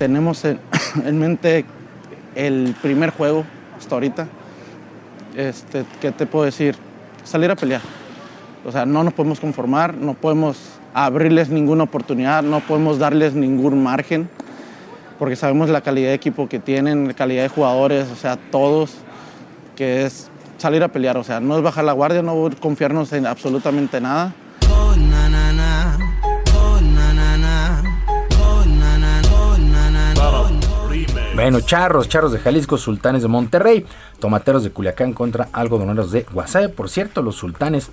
tenemos 0.00 0.46
en, 0.46 0.58
mente 1.18 1.66
el 2.34 2.74
primer 2.80 3.10
juego 3.10 3.44
hasta 3.76 3.94
ahorita. 3.94 4.26
Este, 5.48 5.86
¿Qué 6.02 6.12
te 6.12 6.26
puedo 6.26 6.44
decir? 6.44 6.76
Salir 7.24 7.50
a 7.50 7.56
pelear. 7.56 7.80
O 8.66 8.70
sea, 8.70 8.84
no 8.84 9.02
nos 9.02 9.14
podemos 9.14 9.40
conformar, 9.40 9.94
no 9.94 10.12
podemos 10.12 10.58
abrirles 10.92 11.48
ninguna 11.48 11.84
oportunidad, 11.84 12.42
no 12.42 12.60
podemos 12.60 12.98
darles 12.98 13.32
ningún 13.32 13.82
margen, 13.82 14.28
porque 15.18 15.36
sabemos 15.36 15.70
la 15.70 15.80
calidad 15.80 16.08
de 16.08 16.14
equipo 16.14 16.46
que 16.46 16.58
tienen, 16.58 17.08
la 17.08 17.14
calidad 17.14 17.42
de 17.44 17.48
jugadores, 17.48 18.10
o 18.10 18.16
sea, 18.16 18.36
todos, 18.36 18.96
que 19.76 20.04
es 20.04 20.28
salir 20.58 20.82
a 20.82 20.88
pelear, 20.88 21.16
o 21.16 21.24
sea, 21.24 21.40
no 21.40 21.56
es 21.56 21.62
bajar 21.62 21.84
la 21.84 21.92
guardia, 21.92 22.20
no 22.20 22.50
confiarnos 22.60 23.10
en 23.14 23.26
absolutamente 23.26 23.98
nada. 23.98 24.34
Bueno, 31.40 31.62
charros, 31.62 32.06
charros 32.06 32.32
de 32.32 32.38
Jalisco, 32.38 32.76
sultanes 32.76 33.22
de 33.22 33.28
Monterrey, 33.28 33.86
tomateros 34.18 34.62
de 34.62 34.72
Culiacán 34.72 35.14
contra 35.14 35.48
algodoneros 35.54 36.12
de 36.12 36.26
Guasave. 36.30 36.68
Por 36.68 36.90
cierto, 36.90 37.22
los 37.22 37.36
sultanes 37.36 37.90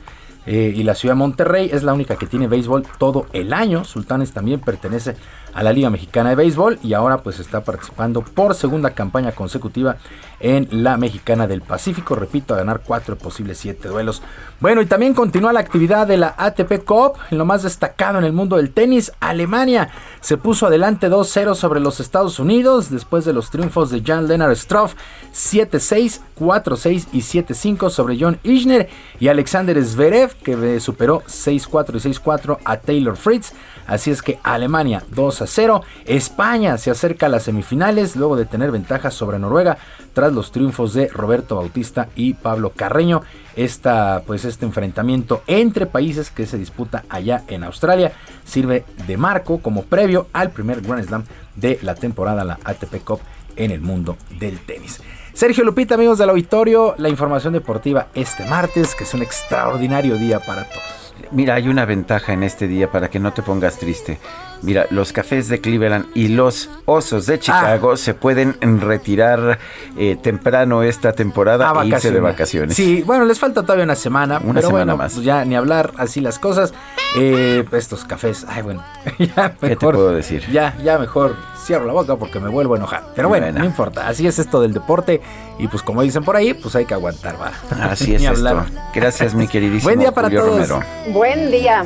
eh, 0.47 0.73
y 0.73 0.83
la 0.83 0.95
ciudad 0.95 1.13
de 1.13 1.19
Monterrey 1.19 1.69
es 1.71 1.83
la 1.83 1.93
única 1.93 2.15
que 2.15 2.25
tiene 2.25 2.47
béisbol 2.47 2.85
todo 2.97 3.27
el 3.33 3.51
año. 3.51 3.83
Sultanes 3.83 4.31
también 4.31 4.61
pertenece 4.61 5.17
a 5.53 5.61
la 5.61 5.73
Liga 5.73 5.89
Mexicana 5.89 6.29
de 6.29 6.35
Béisbol 6.35 6.79
y 6.83 6.93
ahora 6.93 7.17
pues 7.17 7.39
está 7.39 7.63
participando 7.63 8.21
por 8.21 8.53
segunda 8.53 8.91
campaña 8.91 9.31
consecutiva 9.31 9.97
en 10.39 10.67
la 10.71 10.97
Mexicana 10.97 11.47
del 11.47 11.61
Pacífico. 11.61 12.15
Repito, 12.15 12.53
a 12.53 12.57
ganar 12.57 12.81
cuatro 12.85 13.17
posibles 13.17 13.57
siete 13.57 13.89
duelos. 13.89 14.21
Bueno, 14.59 14.81
y 14.81 14.85
también 14.85 15.13
continúa 15.13 15.51
la 15.51 15.59
actividad 15.59 16.07
de 16.07 16.17
la 16.17 16.35
ATP 16.37 16.85
Cup. 16.85 17.13
Lo 17.31 17.43
más 17.43 17.63
destacado 17.63 18.19
en 18.19 18.23
el 18.23 18.33
mundo 18.33 18.55
del 18.55 18.71
tenis, 18.71 19.11
Alemania 19.19 19.89
se 20.21 20.37
puso 20.37 20.67
adelante 20.67 21.09
2-0 21.09 21.55
sobre 21.55 21.79
los 21.79 21.99
Estados 21.99 22.39
Unidos 22.39 22.89
después 22.89 23.25
de 23.25 23.33
los 23.33 23.49
triunfos 23.49 23.89
de 23.89 24.01
Jan 24.01 24.27
Lennart 24.27 24.55
Struff 24.55 24.93
7-6, 25.33 26.21
4-6 26.39 27.07
y 27.11 27.19
7-5 27.19 27.89
sobre 27.89 28.17
John 28.19 28.39
Isner 28.43 28.89
y 29.19 29.27
Alexander 29.27 29.83
Zverev 29.83 30.36
que 30.43 30.79
superó 30.79 31.23
6-4 31.23 31.95
y 31.95 32.13
6-4 32.13 32.57
a 32.63 32.77
Taylor 32.77 33.15
Fritz. 33.15 33.53
Así 33.85 34.11
es 34.11 34.21
que 34.21 34.39
Alemania 34.43 35.03
2 35.11 35.41
a 35.41 35.47
0. 35.47 35.81
España 36.05 36.77
se 36.77 36.91
acerca 36.91 37.27
a 37.27 37.29
las 37.29 37.43
semifinales 37.43 38.15
luego 38.15 38.35
de 38.35 38.45
tener 38.45 38.71
ventaja 38.71 39.11
sobre 39.11 39.39
Noruega 39.39 39.77
tras 40.13 40.33
los 40.33 40.51
triunfos 40.51 40.93
de 40.93 41.07
Roberto 41.07 41.55
Bautista 41.55 42.09
y 42.15 42.33
Pablo 42.33 42.71
Carreño. 42.75 43.21
Esta, 43.55 44.23
pues 44.25 44.45
este 44.45 44.65
enfrentamiento 44.65 45.41
entre 45.47 45.85
países 45.85 46.31
que 46.31 46.45
se 46.45 46.57
disputa 46.57 47.05
allá 47.09 47.43
en 47.47 47.63
Australia 47.63 48.11
sirve 48.45 48.85
de 49.07 49.17
marco 49.17 49.59
como 49.59 49.83
previo 49.83 50.27
al 50.33 50.51
primer 50.51 50.81
Grand 50.81 51.05
Slam 51.05 51.23
de 51.55 51.79
la 51.81 51.95
temporada, 51.95 52.43
la 52.43 52.59
ATP 52.63 53.03
Cup 53.03 53.19
en 53.55 53.71
el 53.71 53.81
mundo 53.81 54.17
del 54.39 54.59
tenis. 54.59 55.01
Sergio 55.37 55.63
Lupita, 55.63 55.93
amigos 55.93 56.17
del 56.17 56.31
auditorio, 56.31 56.95
la 56.97 57.09
información 57.09 57.53
deportiva 57.53 58.07
este 58.15 58.43
martes, 58.45 58.95
que 58.95 59.03
es 59.03 59.13
un 59.13 59.21
extraordinario 59.21 60.17
día 60.17 60.39
para 60.39 60.63
todos. 60.63 61.13
Mira, 61.29 61.53
hay 61.53 61.67
una 61.67 61.85
ventaja 61.85 62.33
en 62.33 62.41
este 62.41 62.67
día 62.67 62.91
para 62.91 63.11
que 63.11 63.19
no 63.19 63.31
te 63.31 63.43
pongas 63.43 63.77
triste. 63.77 64.17
Mira, 64.61 64.85
los 64.89 65.13
cafés 65.13 65.47
de 65.49 65.61
Cleveland 65.61 66.05
y 66.15 66.29
los 66.29 66.69
osos 66.85 67.25
de 67.25 67.39
Chicago 67.39 67.91
Ah. 67.93 67.97
se 67.97 68.13
pueden 68.13 68.55
retirar 68.81 69.59
eh, 69.97 70.17
temprano 70.21 70.83
esta 70.83 71.13
temporada 71.13 71.69
A 71.71 71.83
e 71.83 71.87
irse 71.87 72.11
de 72.11 72.19
vacaciones. 72.19 72.75
Sí, 72.75 73.03
bueno, 73.05 73.25
les 73.25 73.39
falta 73.39 73.61
todavía 73.61 73.83
una 73.85 73.95
semana. 73.95 74.39
Una 74.43 74.55
pero 74.55 74.67
semana 74.67 74.93
bueno, 74.93 74.97
más. 74.97 75.13
pues 75.13 75.25
ya 75.25 75.45
ni 75.45 75.55
hablar 75.55 75.91
así 75.97 76.21
las 76.21 76.39
cosas. 76.39 76.73
Eh, 77.17 77.63
estos 77.71 78.03
cafés, 78.05 78.45
ay, 78.49 78.61
bueno, 78.63 78.83
ya 79.19 79.55
mejor. 79.61 79.69
¿Qué 79.69 79.75
te 79.75 79.85
puedo 79.87 80.11
decir? 80.11 80.43
Ya, 80.51 80.75
ya 80.83 80.97
mejor 80.97 81.35
cierro 81.65 81.85
la 81.85 81.93
boca 81.93 82.15
porque 82.15 82.39
me 82.39 82.49
vuelvo 82.49 82.73
a 82.75 82.77
enojar. 82.77 83.03
Pero 83.15 83.27
bueno, 83.29 83.45
Bueno. 83.47 83.59
no 83.59 83.65
importa. 83.65 84.07
Así 84.07 84.25
es 84.27 84.39
esto 84.39 84.61
del 84.61 84.73
deporte. 84.73 85.21
Y 85.59 85.67
pues 85.67 85.81
como 85.83 86.01
dicen 86.01 86.23
por 86.23 86.35
ahí, 86.35 86.53
pues 86.53 86.75
hay 86.75 86.85
que 86.85 86.93
aguantar, 86.93 87.35
va. 87.41 87.51
Así 87.89 88.13
es 88.15 88.23
esto. 88.23 88.65
Gracias, 88.93 89.33
mi 89.33 89.47
queridísimo 89.49 89.83
Buen 89.89 89.99
día 89.99 90.11
para 90.11 90.27
Julio 90.27 90.43
todos. 90.45 90.69
Romero. 90.69 90.85
Buen 91.13 91.51
día. 91.51 91.85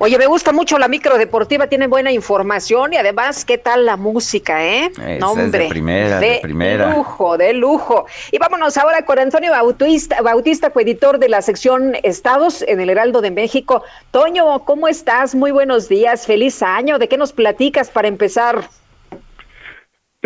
Oye, 0.00 0.16
me 0.16 0.26
gusta 0.26 0.52
mucho 0.52 0.78
la 0.78 0.86
micro 0.86 1.18
deportiva, 1.18 1.66
tiene 1.66 1.88
buena 1.88 2.12
información 2.12 2.92
y 2.92 2.96
además, 2.96 3.44
¿qué 3.44 3.58
tal 3.58 3.84
la 3.84 3.96
música, 3.96 4.64
eh? 4.64 4.92
Esa 4.96 5.42
es 5.42 5.52
de 5.52 5.66
primera, 5.68 6.20
de 6.20 6.38
primera. 6.40 6.94
lujo, 6.94 7.36
de 7.36 7.52
lujo. 7.52 8.06
Y 8.30 8.38
vámonos 8.38 8.76
ahora 8.76 9.04
con 9.04 9.18
Antonio 9.18 9.50
Bautista, 9.50 10.22
Bautista, 10.22 10.70
coeditor 10.70 11.18
de 11.18 11.28
la 11.28 11.42
sección 11.42 11.96
Estados 12.04 12.62
en 12.62 12.80
el 12.80 12.90
Heraldo 12.90 13.20
de 13.20 13.32
México. 13.32 13.82
Toño, 14.12 14.60
¿cómo 14.64 14.86
estás? 14.86 15.34
Muy 15.34 15.50
buenos 15.50 15.88
días, 15.88 16.26
feliz 16.26 16.62
año. 16.62 17.00
¿De 17.00 17.08
qué 17.08 17.16
nos 17.16 17.32
platicas 17.32 17.90
para 17.90 18.06
empezar? 18.06 18.68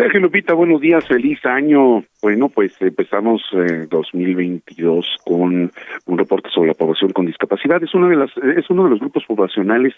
Sergio 0.03 0.19
Lupita, 0.19 0.53
buenos 0.53 0.81
días, 0.81 1.07
feliz 1.07 1.39
año. 1.45 2.03
Bueno, 2.21 2.49
pues 2.49 2.73
empezamos 2.81 3.41
eh, 3.53 3.87
2022 3.89 5.05
con 5.23 5.71
un 6.07 6.17
reporte 6.17 6.49
sobre 6.53 6.67
la 6.67 6.73
población 6.73 7.13
con 7.13 7.25
discapacidad. 7.25 7.81
Es 7.81 7.93
uno 7.93 8.09
de 8.09 8.17
las 8.17 8.29
es 8.57 8.69
uno 8.69 8.83
de 8.83 8.89
los 8.89 8.99
grupos 8.99 9.23
poblacionales 9.25 9.93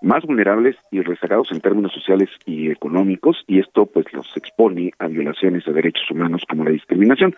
más 0.00 0.24
vulnerables 0.24 0.76
y 0.90 1.02
rezagados 1.02 1.52
en 1.52 1.60
términos 1.60 1.92
sociales 1.92 2.30
y 2.46 2.70
económicos 2.70 3.44
y 3.46 3.58
esto 3.58 3.84
pues 3.84 4.10
los 4.14 4.34
expone 4.34 4.92
a 4.98 5.08
violaciones 5.08 5.66
de 5.66 5.74
derechos 5.74 6.10
humanos 6.10 6.42
como 6.48 6.64
la 6.64 6.70
discriminación. 6.70 7.34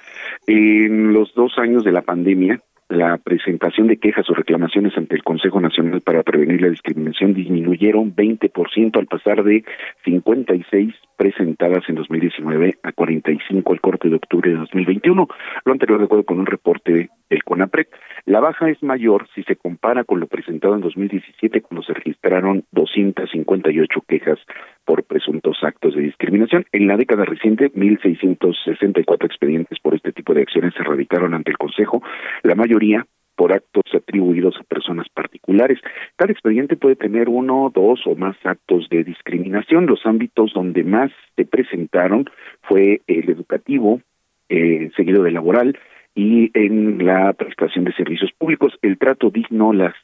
En 0.46 1.12
los 1.12 1.34
dos 1.34 1.58
años 1.58 1.82
de 1.82 1.90
la 1.90 2.02
pandemia 2.02 2.60
la 2.92 3.16
presentación 3.16 3.86
de 3.86 3.96
quejas 3.96 4.28
o 4.28 4.34
reclamaciones 4.34 4.96
ante 4.96 5.16
el 5.16 5.22
Consejo 5.22 5.60
Nacional 5.60 6.02
para 6.02 6.22
Prevenir 6.22 6.60
la 6.60 6.68
Discriminación 6.68 7.32
disminuyeron 7.32 8.14
20% 8.14 8.98
al 8.98 9.06
pasar 9.06 9.42
de 9.42 9.64
56 10.04 10.94
presentadas 11.16 11.88
en 11.88 11.94
2019 11.94 12.78
a 12.82 12.92
45 12.92 13.72
al 13.72 13.80
corte 13.80 14.08
de 14.08 14.16
octubre 14.16 14.50
de 14.50 14.56
2021, 14.56 15.28
lo 15.64 15.72
anterior 15.72 15.98
de 15.98 16.04
acuerdo 16.04 16.24
con 16.24 16.40
un 16.40 16.46
reporte 16.46 17.08
del 17.30 17.44
CONAPREC. 17.44 17.88
La 18.26 18.40
baja 18.40 18.68
es 18.68 18.82
mayor 18.82 19.26
si 19.34 19.42
se 19.44 19.56
compara 19.56 20.04
con 20.04 20.20
lo 20.20 20.26
presentado 20.26 20.74
en 20.74 20.82
2017 20.82 21.62
cuando 21.62 21.82
se 21.82 21.94
registraron 21.94 22.64
258 22.72 24.00
quejas 24.06 24.38
por 24.84 25.04
presuntos 25.04 25.58
actos 25.62 25.94
de 25.94 26.02
discriminación. 26.02 26.64
En 26.72 26.86
la 26.86 26.96
década 26.96 27.24
reciente, 27.24 27.72
1.664 27.72 29.24
expedientes 29.24 29.78
por 29.80 29.94
este 29.94 30.12
tipo 30.12 30.34
de 30.34 30.42
acciones 30.42 30.74
se 30.74 30.82
radicaron 30.82 31.34
ante 31.34 31.50
el 31.50 31.58
Consejo, 31.58 32.02
la 32.42 32.54
mayoría 32.54 33.06
por 33.36 33.52
actos 33.52 33.84
atribuidos 33.94 34.54
a 34.58 34.64
personas 34.64 35.08
particulares. 35.08 35.78
Cada 36.16 36.32
expediente 36.32 36.76
puede 36.76 36.96
tener 36.96 37.28
uno, 37.28 37.72
dos 37.74 38.00
o 38.06 38.14
más 38.14 38.36
actos 38.44 38.88
de 38.90 39.04
discriminación. 39.04 39.86
Los 39.86 40.04
ámbitos 40.04 40.52
donde 40.52 40.84
más 40.84 41.10
se 41.36 41.44
presentaron 41.44 42.28
fue 42.62 43.00
el 43.06 43.30
educativo, 43.30 44.00
eh, 44.48 44.90
seguido 44.96 45.22
del 45.22 45.34
laboral, 45.34 45.78
y 46.14 46.50
en 46.54 47.04
la 47.04 47.32
prestación 47.32 47.84
de 47.84 47.92
servicios 47.94 48.30
públicos. 48.36 48.78
El 48.82 48.98
trato 48.98 49.30
digno, 49.30 49.72
la, 49.72 49.94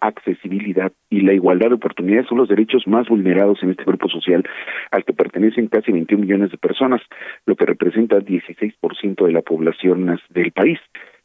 accesibilidad 0.00 0.92
y 1.10 1.20
la 1.22 1.32
igualdad 1.32 1.68
de 1.68 1.74
oportunidades 1.74 2.28
son 2.28 2.38
los 2.38 2.48
derechos 2.48 2.86
más 2.86 3.08
vulnerados 3.08 3.62
en 3.62 3.70
este 3.70 3.84
grupo 3.84 4.08
social 4.08 4.44
al 4.90 5.04
que 5.04 5.12
pertenecen 5.12 5.68
casi 5.68 5.92
21 5.92 6.22
millones 6.22 6.50
de 6.50 6.58
personas, 6.58 7.02
lo 7.46 7.56
que 7.56 7.66
representa 7.66 8.18
16% 8.18 9.26
de 9.26 9.32
la 9.32 9.42
población 9.42 10.18
del 10.30 10.52
país. 10.52 10.78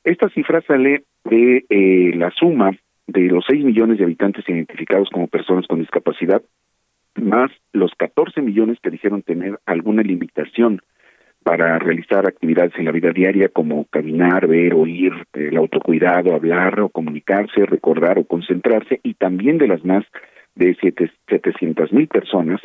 Esta 0.04 0.30
cifra 0.30 0.62
sale 0.62 1.04
de 1.26 1.66
eh, 1.70 2.12
la 2.16 2.32
suma 2.32 2.72
de 3.08 3.22
los 3.28 3.46
6 3.48 3.64
millones 3.64 4.00
de 4.00 4.06
habitantes 4.06 4.48
identificados 4.48 5.10
como 5.10 5.28
personas 5.28 5.68
con 5.68 5.80
discapacidad, 5.80 6.42
más 7.16 7.52
los 7.74 7.92
14 7.98 8.42
millones 8.42 8.80
que 8.82 8.90
dijeron 8.90 9.22
tener 9.22 9.60
alguna 9.66 10.02
limitación 10.02 10.82
para 11.44 11.80
realizar 11.80 12.28
actividades 12.28 12.74
en 12.78 12.86
la 12.86 12.92
vida 12.92 13.12
diaria 13.12 13.50
como 13.50 13.86
caminar, 13.86 14.48
ver, 14.48 14.74
oír, 14.74 15.12
el 15.34 15.58
autocuidado, 15.58 16.36
hablar 16.36 16.80
o 16.80 16.90
comunicarse, 16.90 17.66
recordar 17.66 18.20
o 18.20 18.26
concentrarse, 18.26 19.00
y 19.04 19.16
también 19.16 19.58
de 19.58 19.68
las 19.68 19.84
más 19.84 20.06
de 20.56 20.76
700 20.76 21.94
mil 21.94 22.08
personas 22.08 22.60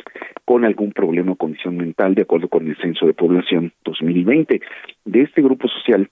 con 0.45 0.65
algún 0.65 0.91
problema 0.91 1.31
o 1.31 1.35
condición 1.35 1.77
mental, 1.77 2.15
de 2.15 2.23
acuerdo 2.23 2.49
con 2.49 2.67
el 2.67 2.77
Censo 2.77 3.05
de 3.05 3.13
Población 3.13 3.71
2020. 3.85 4.61
De 5.05 5.21
este 5.21 5.41
grupo 5.41 5.67
social, 5.67 6.09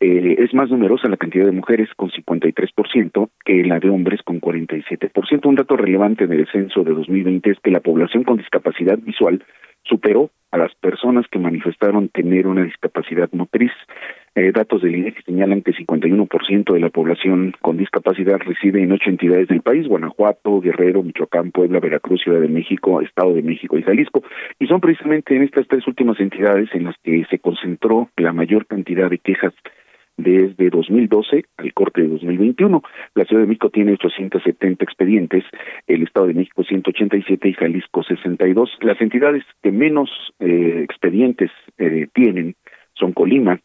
eh, 0.00 0.36
es 0.38 0.54
más 0.54 0.70
numerosa 0.70 1.08
la 1.08 1.16
cantidad 1.16 1.44
de 1.44 1.52
mujeres 1.52 1.88
con 1.96 2.10
53% 2.10 3.30
que 3.44 3.64
la 3.64 3.80
de 3.80 3.90
hombres 3.90 4.22
con 4.22 4.40
47%. 4.40 5.46
Un 5.46 5.56
dato 5.56 5.76
relevante 5.76 6.26
del 6.26 6.46
censo 6.50 6.84
de 6.84 6.92
2020 6.92 7.50
es 7.50 7.58
que 7.60 7.70
la 7.70 7.80
población 7.80 8.22
con 8.22 8.38
discapacidad 8.38 8.98
visual 8.98 9.44
superó 9.88 10.30
a 10.50 10.58
las 10.58 10.74
personas 10.76 11.26
que 11.30 11.38
manifestaron 11.38 12.08
tener 12.08 12.46
una 12.46 12.64
discapacidad 12.64 13.28
motriz. 13.32 13.72
Eh, 14.34 14.52
datos 14.52 14.82
del 14.82 14.94
INEGI 14.94 15.22
señalan 15.22 15.62
que 15.62 15.72
51% 15.72 16.72
de 16.72 16.80
la 16.80 16.90
población 16.90 17.54
con 17.60 17.76
discapacidad 17.76 18.38
reside 18.38 18.82
en 18.82 18.92
ocho 18.92 19.10
entidades 19.10 19.48
del 19.48 19.62
país, 19.62 19.88
Guanajuato, 19.88 20.60
Guerrero, 20.60 21.02
Michoacán, 21.02 21.50
Puebla, 21.50 21.80
Veracruz, 21.80 22.22
Ciudad 22.22 22.40
de 22.40 22.48
México, 22.48 23.00
Estado 23.00 23.34
de 23.34 23.42
México 23.42 23.76
y 23.76 23.82
Jalisco. 23.82 24.22
Y 24.58 24.66
son 24.66 24.80
precisamente 24.80 25.34
en 25.34 25.42
estas 25.42 25.66
tres 25.66 25.86
últimas 25.86 26.20
entidades 26.20 26.68
en 26.72 26.84
las 26.84 26.96
que 27.02 27.24
se 27.28 27.38
concentró 27.40 28.08
la 28.16 28.32
mayor 28.32 28.66
cantidad 28.66 29.10
de 29.10 29.18
quejas 29.18 29.52
desde 30.18 30.68
2012 30.68 31.44
al 31.56 31.72
corte 31.72 32.02
de 32.02 32.08
2021. 32.08 32.82
La 33.14 33.24
Ciudad 33.24 33.42
de 33.42 33.48
México 33.48 33.70
tiene 33.70 33.92
870 33.92 34.84
expedientes, 34.84 35.44
el 35.86 36.02
Estado 36.02 36.26
de 36.26 36.34
México 36.34 36.62
187 36.62 37.48
y 37.48 37.52
Jalisco 37.54 38.02
62. 38.02 38.70
Las 38.82 39.00
entidades 39.00 39.44
que 39.62 39.72
menos 39.72 40.10
eh, 40.40 40.82
expedientes 40.84 41.50
eh, 41.78 42.08
tienen 42.12 42.56
son 42.94 43.12
Colima, 43.12 43.60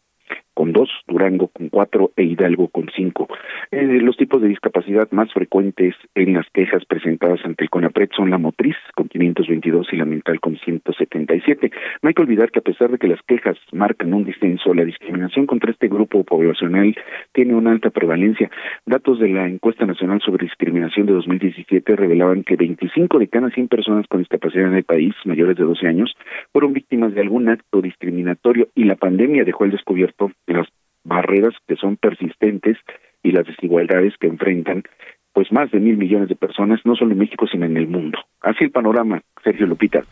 con 0.54 0.72
dos, 0.72 0.90
Durango 1.06 1.48
con 1.48 1.68
cuatro 1.68 2.12
e 2.16 2.24
Hidalgo 2.24 2.68
con 2.68 2.88
cinco. 2.94 3.28
Eh, 3.70 4.00
los 4.00 4.16
tipos 4.16 4.40
de 4.40 4.48
discapacidad 4.48 5.10
más 5.10 5.32
frecuentes 5.32 5.94
en 6.14 6.34
las 6.34 6.46
quejas 6.50 6.84
presentadas 6.84 7.44
ante 7.44 7.64
el 7.64 7.70
CONAPRED 7.70 8.10
son 8.16 8.30
la 8.30 8.38
motriz 8.38 8.76
con 8.94 9.08
522 9.08 9.88
y 9.92 9.96
la 9.96 10.04
mental 10.04 10.40
con 10.40 10.56
177. 10.56 11.70
No 12.02 12.08
hay 12.08 12.14
que 12.14 12.22
olvidar 12.22 12.50
que 12.50 12.60
a 12.60 12.62
pesar 12.62 12.90
de 12.90 12.98
que 12.98 13.08
las 13.08 13.20
quejas 13.22 13.56
marcan 13.72 14.14
un 14.14 14.24
distenso, 14.24 14.72
la 14.74 14.84
discriminación 14.84 15.46
contra 15.46 15.70
este 15.70 15.88
grupo 15.88 16.24
poblacional 16.24 16.96
tiene 17.32 17.54
una 17.54 17.72
alta 17.72 17.90
prevalencia. 17.90 18.50
Datos 18.86 19.18
de 19.18 19.28
la 19.28 19.46
encuesta 19.46 19.86
nacional 19.86 20.20
sobre 20.20 20.44
discriminación 20.44 21.06
de 21.06 21.14
2017 21.14 21.96
revelaban 21.96 22.44
que 22.44 22.56
25 22.56 23.18
de 23.18 23.28
cada 23.28 23.50
100 23.50 23.68
personas 23.68 24.06
con 24.06 24.20
discapacidad 24.20 24.68
en 24.68 24.74
el 24.74 24.84
país, 24.84 25.14
mayores 25.24 25.56
de 25.56 25.64
12 25.64 25.86
años, 25.86 26.16
fueron 26.52 26.72
víctimas 26.72 27.14
de 27.14 27.20
algún 27.20 27.48
acto 27.48 27.80
discriminatorio 27.82 28.68
y 28.74 28.84
la 28.84 28.96
pandemia 28.96 29.44
dejó 29.44 29.64
al 29.64 29.70
descubierto 29.70 30.30
las 30.52 30.68
barreras 31.04 31.54
que 31.66 31.76
son 31.76 31.96
persistentes 31.96 32.76
y 33.22 33.32
las 33.32 33.46
desigualdades 33.46 34.14
que 34.18 34.26
enfrentan 34.26 34.84
pues 35.32 35.50
más 35.50 35.70
de 35.72 35.80
mil 35.80 35.96
millones 35.96 36.28
de 36.28 36.36
personas, 36.36 36.80
no 36.84 36.94
solo 36.94 37.12
en 37.12 37.18
México, 37.18 37.46
sino 37.50 37.66
en 37.66 37.76
el 37.76 37.88
mundo. 37.88 38.18
Así 38.40 38.64
el 38.64 38.70
panorama, 38.70 39.20
Sergio 39.42 39.66
Lupita. 39.66 40.04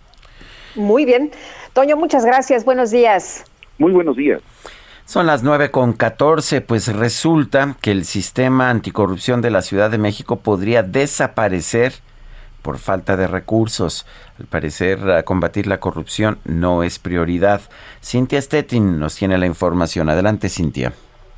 Muy 0.75 1.05
bien. 1.05 1.31
Toño, 1.75 1.97
muchas 1.97 2.25
gracias. 2.25 2.65
Buenos 2.65 2.91
días. 2.91 3.45
Muy 3.79 3.93
buenos 3.93 4.17
días. 4.17 4.43
Son 5.05 5.27
las 5.27 5.43
nueve 5.43 5.71
con 5.71 5.93
catorce, 5.93 6.61
pues 6.61 6.95
resulta 6.95 7.77
que 7.81 7.91
el 7.93 8.05
sistema 8.05 8.71
anticorrupción 8.71 9.43
de 9.43 9.51
la 9.51 9.63
Ciudad 9.63 9.91
de 9.91 9.99
México 9.99 10.41
podría 10.41 10.83
desaparecer 10.83 11.93
por 12.63 12.79
falta 12.79 13.17
de 13.17 13.27
recursos. 13.27 14.07
Al 14.39 14.47
parecer, 14.47 14.99
combatir 15.25 15.67
la 15.67 15.81
corrupción 15.81 16.39
no 16.45 16.83
es 16.83 16.99
prioridad. 16.99 17.61
Cintia 18.03 18.41
Stettin 18.41 18.99
nos 18.99 19.17
tiene 19.17 19.37
la 19.39 19.47
información. 19.47 20.09
Adelante, 20.09 20.49
Cintia. 20.49 20.93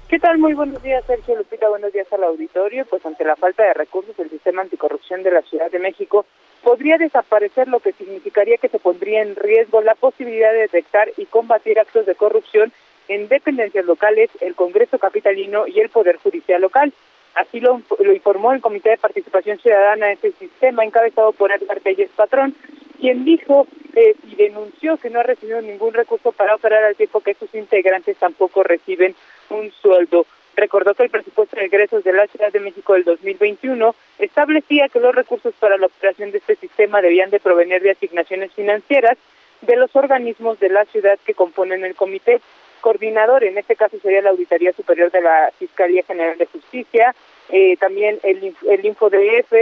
¿Qué 0.09 0.19
tal? 0.19 0.39
Muy 0.39 0.55
buenos 0.55 0.83
días, 0.83 1.03
Sergio 1.07 1.37
Lupita. 1.37 1.69
Buenos 1.69 1.93
días 1.93 2.07
al 2.13 2.23
auditorio. 2.25 2.85
Pues 2.85 3.05
ante 3.05 3.25
la 3.25 3.37
falta 3.37 3.65
de 3.65 3.75
recursos, 3.75 4.17
el 4.19 4.31
sistema 4.31 4.63
anticorrupción 4.63 5.23
de 5.23 5.33
la 5.33 5.43
Ciudad 5.43 5.71
de 5.71 5.79
México 5.79 6.27
podría 6.63 6.99
desaparecer, 6.99 7.69
lo 7.69 7.81
que 7.81 7.93
significaría 7.93 8.59
que 8.59 8.69
se 8.69 8.79
pondría 8.79 9.23
en 9.23 9.37
riesgo 9.37 9.83
la 9.83 9.95
posibilidad 9.95 10.53
de 10.53 10.61
detectar 10.61 11.11
y 11.17 11.27
combatir 11.27 11.79
actos 11.79 12.07
de 12.07 12.15
corrupción 12.15 12.73
en 13.09 13.29
dependencias 13.29 13.85
locales, 13.85 14.31
el 14.41 14.55
Congreso 14.55 14.99
Capitalino 14.99 15.67
y 15.67 15.81
el 15.81 15.91
Poder 15.91 16.17
Judicial 16.17 16.63
local. 16.63 16.93
Así 17.35 17.61
lo, 17.61 17.83
lo 17.99 18.13
informó 18.13 18.53
el 18.53 18.61
Comité 18.61 18.91
de 18.91 18.99
Participación 18.99 19.59
Ciudadana 19.59 20.07
de 20.07 20.13
este 20.13 20.33
sistema, 20.33 20.85
encabezado 20.85 21.33
por 21.33 21.51
Edgar 21.51 21.81
Pérez 21.81 22.11
Patrón, 22.15 22.55
quien 23.01 23.25
dijo 23.25 23.67
eh, 23.95 24.15
y 24.31 24.37
denunció 24.37 24.97
que 24.97 25.11
no 25.11 25.21
ha 25.21 25.25
recibido 25.25 25.61
ningún 25.61 25.95
recurso 25.95 26.33
para 26.33 26.55
operar 26.55 26.85
al 26.85 26.97
tiempo 26.97 27.21
que 27.21 27.35
sus 27.35 27.55
integrantes 27.55 28.17
tampoco 28.17 28.63
reciben 28.63 29.15
un 29.51 29.71
sueldo. 29.73 30.27
Recordó 30.57 30.95
que 30.95 31.03
el 31.03 31.11
presupuesto 31.11 31.57
de 31.57 31.65
egresos 31.65 32.05
de 32.05 32.13
la 32.13 32.27
Ciudad 32.29 32.53
de 32.53 32.61
México 32.61 32.95
del 32.95 33.05
2021 33.05 33.95
establecía 34.19 34.89
que 34.89 35.01
los 35.01 35.15
recursos 35.15 35.53
para 35.59 35.77
la 35.77 35.87
operación 35.87 36.31
de 36.31 36.39
este 36.39 36.55
sistema 36.57 37.03
debían 37.03 37.31
de 37.31 37.41
provenir 37.41 37.83
de 37.83 37.91
asignaciones 37.91 38.53
financieras 38.53 39.19
de 39.63 39.77
los 39.77 39.95
organismos 39.97 40.61
de 40.61 40.69
la 40.69 40.85
ciudad 40.87 41.19
que 41.25 41.35
componen 41.35 41.85
el 41.85 41.95
comité 41.95 42.41
coordinador, 42.85 43.45
en 43.45 43.57
este 43.57 43.77
caso 43.77 43.97
sería 43.99 44.21
la 44.21 44.29
Auditoría 44.29 44.75
Superior 44.75 45.11
de 45.11 45.23
la 45.23 45.51
Fiscalía 45.59 46.03
General 46.03 46.37
de 46.37 46.45
Justicia, 46.45 47.15
eh, 47.49 47.79
también 47.79 48.19
el, 48.23 48.85
InfoDF, 48.85 49.53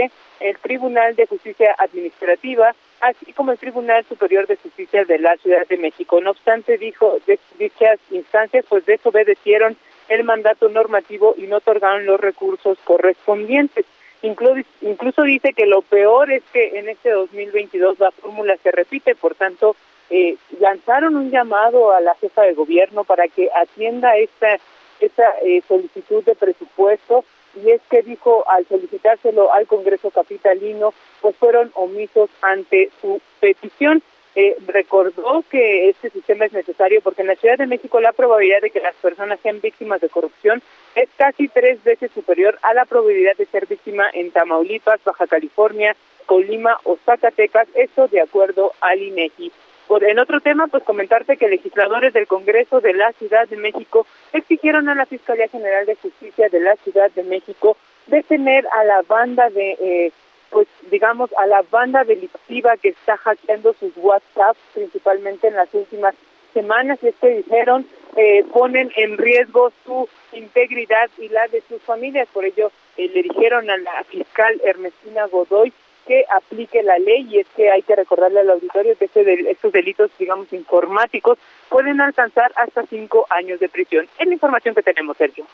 el 0.41 0.57
Tribunal 0.57 1.15
de 1.15 1.25
Justicia 1.25 1.73
Administrativa, 1.77 2.75
así 2.99 3.31
como 3.31 3.53
el 3.53 3.57
Tribunal 3.59 4.03
Superior 4.09 4.45
de 4.45 4.57
Justicia 4.57 5.05
de 5.05 5.19
la 5.19 5.37
Ciudad 5.37 5.65
de 5.69 5.77
México. 5.77 6.19
No 6.19 6.31
obstante, 6.31 6.77
dijo, 6.77 7.17
dichas 7.57 7.97
instancias 8.11 8.65
pues 8.67 8.85
desobedecieron 8.85 9.77
el 10.09 10.25
mandato 10.25 10.67
normativo 10.67 11.33
y 11.37 11.43
no 11.43 11.57
otorgaron 11.57 12.05
los 12.05 12.19
recursos 12.19 12.77
correspondientes. 12.83 13.85
Incluso 14.21 15.23
dice 15.23 15.53
que 15.53 15.65
lo 15.65 15.81
peor 15.81 16.29
es 16.29 16.43
que 16.51 16.77
en 16.77 16.89
este 16.89 17.11
2022 17.11 17.99
la 17.99 18.11
fórmula 18.11 18.57
se 18.61 18.71
repite, 18.71 19.15
por 19.15 19.33
tanto, 19.35 19.77
eh, 20.15 20.37
lanzaron 20.59 21.15
un 21.15 21.31
llamado 21.31 21.91
a 21.91 21.99
la 21.99 22.13
jefa 22.13 22.43
de 22.43 22.53
gobierno 22.53 23.03
para 23.03 23.27
que 23.27 23.49
atienda 23.51 24.15
esta, 24.15 24.59
esta 24.99 25.23
eh, 25.43 25.63
solicitud 25.67 26.23
de 26.23 26.35
presupuesto 26.35 27.25
y 27.55 27.71
es 27.71 27.81
que 27.89 28.03
dijo 28.03 28.47
al 28.47 28.63
solicitárselo 28.67 29.51
al 29.51 29.65
Congreso 29.65 30.11
Capitalino, 30.11 30.93
pues 31.19 31.35
fueron 31.37 31.71
omisos 31.73 32.29
ante 32.43 32.91
su 33.01 33.19
petición. 33.39 34.03
Eh, 34.35 34.55
recordó 34.67 35.43
que 35.49 35.89
este 35.89 36.11
sistema 36.11 36.45
es 36.45 36.53
necesario 36.53 37.01
porque 37.01 37.23
en 37.23 37.29
la 37.29 37.35
Ciudad 37.35 37.57
de 37.57 37.65
México 37.65 37.99
la 37.99 38.13
probabilidad 38.13 38.61
de 38.61 38.69
que 38.69 38.81
las 38.81 38.95
personas 38.95 39.39
sean 39.41 39.61
víctimas 39.61 39.99
de 39.99 40.09
corrupción 40.09 40.61
es 40.93 41.09
casi 41.17 41.47
tres 41.47 41.83
veces 41.83 42.11
superior 42.11 42.59
a 42.61 42.75
la 42.75 42.85
probabilidad 42.85 43.35
de 43.35 43.47
ser 43.47 43.65
víctima 43.65 44.11
en 44.13 44.29
Tamaulipas, 44.29 45.03
Baja 45.03 45.25
California, 45.25 45.95
Colima 46.27 46.79
o 46.83 46.99
Zacatecas, 47.03 47.67
eso 47.73 48.07
de 48.07 48.21
acuerdo 48.21 48.73
al 48.79 49.01
INEGI. 49.01 49.51
En 49.89 50.19
otro 50.19 50.41
tema, 50.41 50.67
pues 50.67 50.83
comentarte 50.83 51.37
que 51.37 51.47
legisladores 51.47 52.13
del 52.13 52.27
Congreso 52.27 52.81
de 52.81 52.93
la 52.93 53.11
Ciudad 53.13 53.47
de 53.47 53.57
México 53.57 54.07
exigieron 54.31 54.89
a 54.89 54.95
la 54.95 55.05
Fiscalía 55.05 55.47
General 55.47 55.85
de 55.85 55.95
Justicia 55.95 56.49
de 56.49 56.59
la 56.59 56.75
Ciudad 56.77 57.11
de 57.11 57.23
México 57.23 57.77
detener 58.07 58.65
a 58.73 58.83
la 58.83 59.01
banda 59.03 59.49
de, 59.49 59.77
eh, 59.79 60.11
pues 60.49 60.67
digamos, 60.89 61.29
a 61.37 61.45
la 61.45 61.63
banda 61.69 62.03
delictiva 62.03 62.77
que 62.77 62.89
está 62.89 63.17
hackeando 63.17 63.73
sus 63.73 63.93
WhatsApp, 63.97 64.57
principalmente 64.73 65.47
en 65.47 65.55
las 65.55 65.73
últimas 65.73 66.15
semanas, 66.53 66.99
y 67.01 67.07
es 67.07 67.15
que 67.21 67.29
dijeron, 67.29 67.85
eh, 68.15 68.43
ponen 68.51 68.91
en 68.95 69.17
riesgo 69.17 69.71
su 69.85 70.07
integridad 70.33 71.09
y 71.17 71.29
la 71.29 71.47
de 71.47 71.61
sus 71.67 71.81
familias. 71.81 72.27
Por 72.33 72.45
ello, 72.45 72.71
eh, 72.97 73.09
le 73.09 73.23
dijeron 73.23 73.69
a 73.69 73.77
la 73.77 74.03
fiscal 74.03 74.61
Ernestina 74.63 75.25
Godoy 75.27 75.73
que 76.05 76.25
aplique 76.29 76.83
la 76.83 76.97
ley 76.99 77.27
y 77.29 77.39
es 77.39 77.47
que 77.55 77.71
hay 77.71 77.81
que 77.81 77.95
recordarle 77.95 78.41
al 78.41 78.49
auditorio 78.49 78.97
que 78.97 79.05
este 79.05 79.51
estos 79.51 79.71
delitos, 79.71 80.11
digamos, 80.17 80.51
informáticos 80.53 81.37
pueden 81.69 82.01
alcanzar 82.01 82.51
hasta 82.55 82.85
cinco 82.87 83.25
años 83.29 83.59
de 83.59 83.69
prisión. 83.69 84.07
Es 84.19 84.27
la 84.27 84.33
información 84.33 84.75
que 84.75 84.83
tenemos, 84.83 85.17
Sergio. 85.17 85.45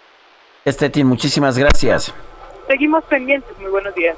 Estetín, 0.65 1.07
muchísimas 1.07 1.57
gracias. 1.57 2.13
Seguimos 2.67 3.03
pendientes. 3.05 3.57
Muy 3.59 3.71
buenos 3.71 3.95
días. 3.95 4.17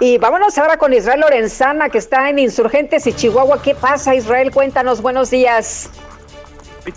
Y 0.00 0.18
vámonos 0.18 0.58
ahora 0.58 0.76
con 0.76 0.92
Israel 0.92 1.20
Lorenzana, 1.20 1.88
que 1.88 1.98
está 1.98 2.28
en 2.28 2.38
Insurgentes 2.38 3.06
y 3.06 3.12
Chihuahua. 3.12 3.62
¿Qué 3.62 3.74
pasa, 3.74 4.14
Israel? 4.14 4.50
Cuéntanos, 4.50 5.00
buenos 5.00 5.30
días. 5.30 5.90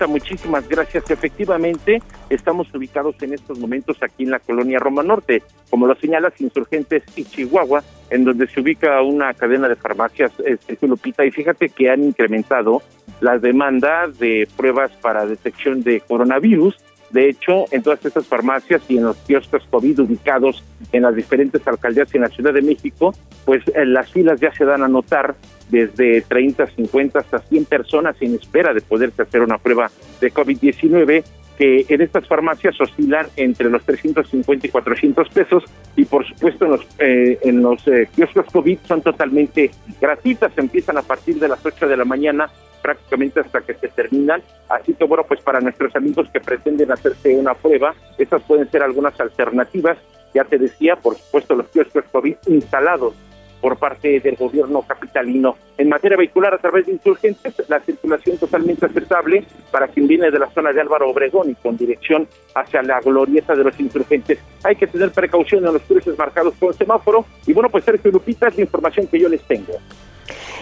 Muchísimas 0.07 0.67
gracias. 0.67 1.09
Efectivamente, 1.09 2.01
estamos 2.29 2.67
ubicados 2.73 3.15
en 3.21 3.34
estos 3.34 3.57
momentos 3.57 3.97
aquí 4.01 4.23
en 4.23 4.31
la 4.31 4.39
colonia 4.39 4.79
Roma 4.79 5.01
Norte, 5.01 5.43
como 5.69 5.88
lo 5.88 5.95
señalas, 5.95 6.34
Insurgentes 6.39 7.03
y 7.15 7.23
Chihuahua, 7.23 7.84
en 8.09 8.23
donde 8.23 8.47
se 8.47 8.61
ubica 8.61 9.01
una 9.01 9.34
cadena 9.34 9.67
de 9.67 9.75
farmacias, 9.75 10.31
este, 10.45 10.88
Lupita, 10.88 11.25
y 11.25 11.31
fíjate 11.31 11.69
que 11.69 11.89
han 11.89 12.03
incrementado 12.03 12.81
la 13.21 13.38
demanda 13.38 14.07
de 14.07 14.47
pruebas 14.55 14.91
para 15.01 15.25
detección 15.25 15.84
de 15.84 16.01
coronavirus. 16.01 16.77
De 17.09 17.29
hecho, 17.29 17.65
en 17.71 17.84
todas 17.84 18.05
estas 18.05 18.27
farmacias 18.27 18.81
y 18.89 18.97
en 18.97 19.05
los 19.05 19.17
kioscos 19.17 19.65
COVID 19.69 20.01
ubicados 20.01 20.63
en 20.91 21.03
las 21.03 21.15
diferentes 21.15 21.65
alcaldías 21.65 22.13
en 22.13 22.21
la 22.21 22.27
Ciudad 22.27 22.53
de 22.53 22.61
México, 22.61 23.13
pues 23.45 23.63
eh, 23.73 23.85
las 23.85 24.11
filas 24.11 24.39
ya 24.41 24.51
se 24.53 24.65
dan 24.65 24.84
a 24.84 24.88
notar 24.89 25.35
desde 25.69 26.21
30, 26.21 26.67
50 26.67 27.19
hasta 27.19 27.39
100 27.39 27.65
personas 27.65 28.15
en 28.21 28.35
espera 28.35 28.73
de 28.73 28.81
poderse 28.81 29.21
hacer 29.21 29.41
una 29.41 29.57
prueba 29.57 29.89
de 30.19 30.34
COVID-19 30.34 31.23
que 31.57 31.85
en 31.89 32.01
estas 32.01 32.27
farmacias 32.27 32.79
oscilan 32.79 33.27
entre 33.35 33.69
los 33.69 33.84
350 33.84 34.67
y 34.67 34.69
400 34.69 35.29
pesos 35.29 35.63
y 35.95 36.05
por 36.05 36.25
supuesto 36.27 36.65
en 36.65 36.71
los, 36.71 36.88
eh, 36.99 37.39
en 37.41 37.61
los 37.61 37.88
eh, 37.88 38.07
kioscos 38.15 38.45
COVID 38.51 38.77
son 38.88 39.01
totalmente 39.01 39.71
gratuitas, 39.99 40.51
empiezan 40.57 40.97
a 40.97 41.01
partir 41.01 41.39
de 41.39 41.47
las 41.47 41.65
8 41.65 41.88
de 41.88 41.97
la 41.97 42.05
mañana 42.05 42.49
prácticamente 42.81 43.39
hasta 43.39 43.61
que 43.61 43.73
se 43.73 43.88
terminan, 43.89 44.41
así 44.69 44.93
que 44.93 45.03
bueno, 45.03 45.25
pues 45.27 45.41
para 45.41 45.59
nuestros 45.59 45.95
amigos 45.95 46.29
que 46.31 46.39
pretenden 46.39 46.91
hacerse 46.91 47.35
una 47.35 47.53
prueba, 47.53 47.93
esas 48.17 48.41
pueden 48.43 48.69
ser 48.69 48.84
algunas 48.84 49.19
alternativas, 49.19 49.97
ya 50.34 50.43
te 50.43 50.57
decía, 50.57 50.95
por 50.95 51.15
supuesto 51.15 51.55
los 51.55 51.67
kioscos 51.69 52.05
COVID 52.11 52.35
instalados 52.47 53.15
por 53.61 53.77
parte 53.77 54.19
del 54.19 54.35
gobierno 54.35 54.81
capitalino. 54.81 55.55
En 55.77 55.89
materia 55.89 56.17
vehicular, 56.17 56.53
a 56.53 56.57
través 56.57 56.85
de 56.85 56.93
insurgentes, 56.93 57.53
la 57.67 57.79
circulación 57.79 58.38
totalmente 58.38 58.85
aceptable 58.85 59.45
para 59.71 59.88
quien 59.88 60.07
viene 60.07 60.31
de 60.31 60.39
la 60.39 60.49
zona 60.51 60.71
de 60.73 60.81
Álvaro 60.81 61.09
Obregón 61.09 61.49
y 61.49 61.55
con 61.55 61.77
dirección 61.77 62.27
hacia 62.55 62.81
la 62.81 62.99
glorieta 62.99 63.55
de 63.55 63.63
los 63.63 63.79
insurgentes. 63.79 64.39
Hay 64.63 64.75
que 64.75 64.88
tener 64.88 65.11
precaución 65.11 65.65
en 65.65 65.73
los 65.73 65.81
cruces 65.84 66.17
marcados 66.17 66.53
con 66.59 66.73
semáforo. 66.73 67.25
Y 67.45 67.53
bueno, 67.53 67.69
pues 67.69 67.84
Sergio 67.84 68.11
Lupita 68.11 68.47
es 68.47 68.57
la 68.57 68.63
información 68.63 69.07
que 69.07 69.19
yo 69.19 69.29
les 69.29 69.41
tengo. 69.43 69.73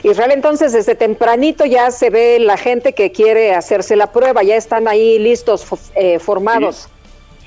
Israel, 0.03 0.31
entonces 0.31 0.73
desde 0.73 0.93
tempranito 0.93 1.65
ya 1.65 1.89
se 1.89 2.09
ve 2.09 2.37
la 2.39 2.57
gente 2.57 2.93
que 2.93 3.11
quiere 3.11 3.55
hacerse 3.55 3.95
la 3.95 4.11
prueba, 4.11 4.43
ya 4.43 4.55
están 4.55 4.87
ahí 4.87 5.17
listos, 5.17 5.65
eh, 5.95 6.19
formados. 6.19 6.75
Sí, 6.83 6.94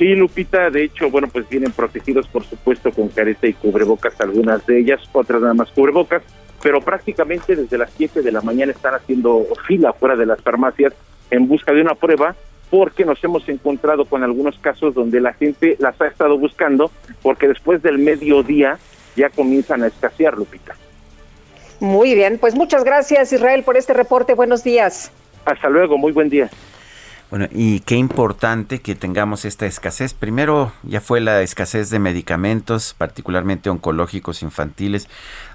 Lupita, 0.07 0.71
de 0.71 0.85
hecho, 0.85 1.11
bueno, 1.11 1.29
pues 1.29 1.49
vienen 1.49 1.73
protegidos, 1.73 2.29
por 2.29 2.45
supuesto, 2.45 2.93
con 2.93 3.09
careta 3.09 3.47
y 3.47 3.53
cubrebocas, 3.53 4.21
algunas 4.21 4.65
de 4.67 4.79
ellas, 4.81 5.01
otras 5.13 5.41
nada 5.41 5.55
más 5.55 5.71
cubrebocas, 5.71 6.23
pero 6.63 6.81
prácticamente 6.81 7.57
desde 7.57 7.79
las 7.79 7.91
7 7.97 8.23
de 8.23 8.33
la 8.33 8.41
mañana 8.41 8.73
están 8.73 8.95
haciendo 8.95 9.45
fila 9.67 9.93
fuera 9.93 10.17
de 10.17 10.27
las 10.27 10.41
farmacias 10.41 10.93
en 11.31 11.49
busca 11.49 11.73
de 11.73 11.83
una 11.83 11.95
prueba 11.95 12.35
porque 12.71 13.05
nos 13.05 13.23
hemos 13.25 13.49
encontrado 13.49 14.05
con 14.05 14.23
algunos 14.23 14.59
casos 14.59 14.95
donde 14.95 15.21
la 15.21 15.33
gente 15.33 15.77
las 15.79 16.01
ha 16.01 16.07
estado 16.07 16.39
buscando 16.39 16.91
porque 17.23 17.49
después 17.49 17.83
del 17.83 17.99
mediodía 17.99 18.79
ya 19.17 19.31
comienzan 19.31 19.83
a 19.83 19.87
escasear, 19.87 20.37
Lupita. 20.37 20.75
Muy 21.81 22.15
bien, 22.15 22.39
pues 22.39 22.55
muchas 22.55 22.85
gracias 22.85 23.33
Israel 23.33 23.63
por 23.63 23.77
este 23.77 23.95
reporte. 23.95 24.35
Buenos 24.35 24.65
días. 24.65 25.13
Hasta 25.45 25.69
luego, 25.69 25.97
muy 25.97 26.13
buen 26.13 26.29
día. 26.29 26.51
Bueno, 27.31 27.47
y 27.53 27.81
qué 27.81 27.97
importante 27.97 28.81
que 28.81 28.95
tengamos 28.95 29.45
esta 29.45 29.67
escasez. 29.67 30.15
Primero 30.15 30.73
ya 30.83 31.03
fue 31.03 31.21
la 31.21 31.43
escasez 31.43 31.91
de 31.91 31.99
medicamentos, 31.99 32.95
particularmente 32.97 33.69
oncológicos 33.69 34.43
infantiles, 34.43 35.09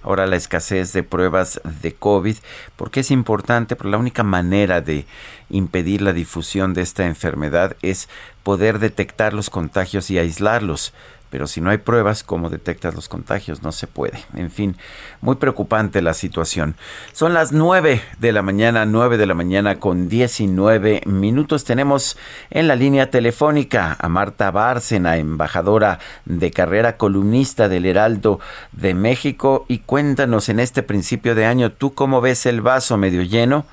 ahora 0.03 0.27
la 0.27 0.35
escasez 0.35 0.93
de 0.93 1.01
pruebas 1.01 1.61
de 1.81 1.95
COVID. 1.95 2.37
¿Por 2.75 2.91
qué 2.91 2.99
es 2.99 3.09
importante? 3.09 3.75
Porque 3.75 3.89
la 3.89 3.97
única 3.97 4.21
manera 4.21 4.81
de 4.81 5.07
impedir 5.49 6.03
la 6.03 6.13
difusión 6.13 6.75
de 6.75 6.83
esta 6.83 7.07
enfermedad 7.07 7.75
es 7.81 8.07
poder 8.43 8.77
detectar 8.77 9.33
los 9.33 9.49
contagios 9.49 10.11
y 10.11 10.19
aislarlos 10.19 10.93
pero 11.34 11.47
si 11.47 11.61
no 11.61 11.72
hay 11.72 11.80
pruebas, 11.80 12.23
¿cómo 12.23 12.51
detectas 12.51 12.93
los 12.93 13.10
contagios? 13.10 13.64
No 13.64 13.72
se 13.72 13.88
puede. 13.88 14.19
En 14.35 14.51
fin, 14.51 14.77
muy 15.19 15.38
preocupante 15.38 16.03
la 16.03 16.14
situación. 16.14 16.76
Son 17.11 17.34
las 17.34 17.51
9 17.51 18.03
de 18.19 18.31
la 18.31 18.43
mañana, 18.43 18.85
9 18.85 19.18
de 19.18 19.26
la 19.26 19.34
mañana 19.34 19.80
con 19.80 20.10
19 20.10 21.01
minutos. 21.07 21.64
Tenemos 21.64 22.19
en 22.51 22.68
la 22.68 22.76
línea 22.76 23.10
telefónica 23.10 23.97
a 23.99 24.10
Marta 24.10 24.51
Bárcena, 24.51 25.18
embajadora 25.18 25.97
de 26.26 26.51
carrera, 26.51 26.97
columnista 26.97 27.68
del 27.68 27.88
Heraldo 27.88 28.39
de 28.72 28.93
México. 28.93 29.65
Y 29.68 29.80
cuéntanos 29.80 30.49
en 30.49 30.60
este 30.60 30.84
principio 30.84 31.34
de 31.34 31.47
año, 31.47 31.72
¿tú 31.72 31.95
cómo 31.95 32.22
ves 32.22 32.45
el 32.45 32.61
vaso 32.61 32.95
medio 32.95 33.23
lleno 33.23 33.65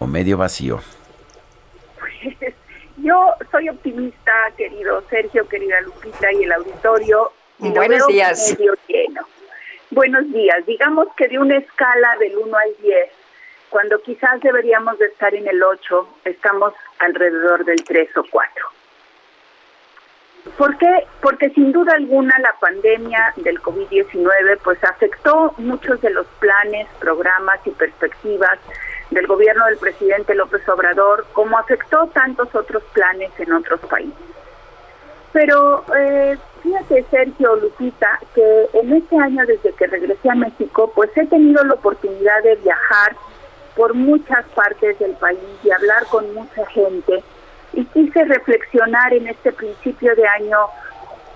o 0.00 0.06
medio 0.06 0.36
vacío? 0.36 0.80
Yo 3.06 3.34
soy 3.52 3.68
optimista, 3.68 4.32
querido 4.56 5.00
Sergio, 5.08 5.46
querida 5.48 5.80
Lupita 5.82 6.32
y 6.32 6.42
el 6.42 6.50
auditorio. 6.50 7.30
Y 7.60 7.70
Buenos 7.70 8.04
días. 8.08 8.58
lleno. 8.88 9.20
Buenos 9.90 10.32
días. 10.32 10.66
Digamos 10.66 11.06
que 11.16 11.28
de 11.28 11.38
una 11.38 11.56
escala 11.56 12.16
del 12.18 12.36
1 12.36 12.56
al 12.56 12.76
10, 12.82 13.10
cuando 13.70 14.02
quizás 14.02 14.40
deberíamos 14.40 14.98
de 14.98 15.06
estar 15.06 15.32
en 15.36 15.46
el 15.46 15.62
8, 15.62 16.18
estamos 16.24 16.74
alrededor 16.98 17.64
del 17.64 17.84
3 17.84 18.08
o 18.16 18.24
4. 18.28 18.66
¿Por 20.58 20.76
qué? 20.76 21.06
Porque 21.20 21.50
sin 21.50 21.70
duda 21.70 21.92
alguna 21.94 22.36
la 22.40 22.54
pandemia 22.58 23.34
del 23.36 23.62
COVID-19 23.62 24.58
pues 24.64 24.82
afectó 24.82 25.54
muchos 25.58 26.00
de 26.00 26.10
los 26.10 26.26
planes, 26.40 26.88
programas 26.98 27.60
y 27.66 27.70
perspectivas 27.70 28.58
del 29.10 29.26
gobierno 29.26 29.64
del 29.66 29.78
presidente 29.78 30.34
López 30.34 30.68
Obrador, 30.68 31.26
como 31.32 31.58
afectó 31.58 32.06
tantos 32.08 32.54
otros 32.54 32.82
planes 32.92 33.30
en 33.38 33.52
otros 33.52 33.80
países. 33.80 34.14
Pero 35.32 35.84
eh, 35.96 36.36
fíjate, 36.62 37.04
Sergio 37.10 37.56
Lupita, 37.56 38.18
que 38.34 38.68
en 38.72 38.92
este 38.92 39.16
año 39.18 39.44
desde 39.46 39.72
que 39.72 39.86
regresé 39.86 40.30
a 40.30 40.34
México, 40.34 40.90
pues 40.94 41.10
he 41.16 41.26
tenido 41.26 41.62
la 41.64 41.74
oportunidad 41.74 42.42
de 42.42 42.56
viajar 42.56 43.16
por 43.76 43.94
muchas 43.94 44.44
partes 44.54 44.98
del 44.98 45.12
país 45.12 45.38
y 45.62 45.70
hablar 45.70 46.06
con 46.06 46.32
mucha 46.34 46.66
gente 46.66 47.22
y 47.74 47.84
quise 47.84 48.24
reflexionar 48.24 49.12
en 49.12 49.28
este 49.28 49.52
principio 49.52 50.14
de 50.16 50.26
año 50.26 50.58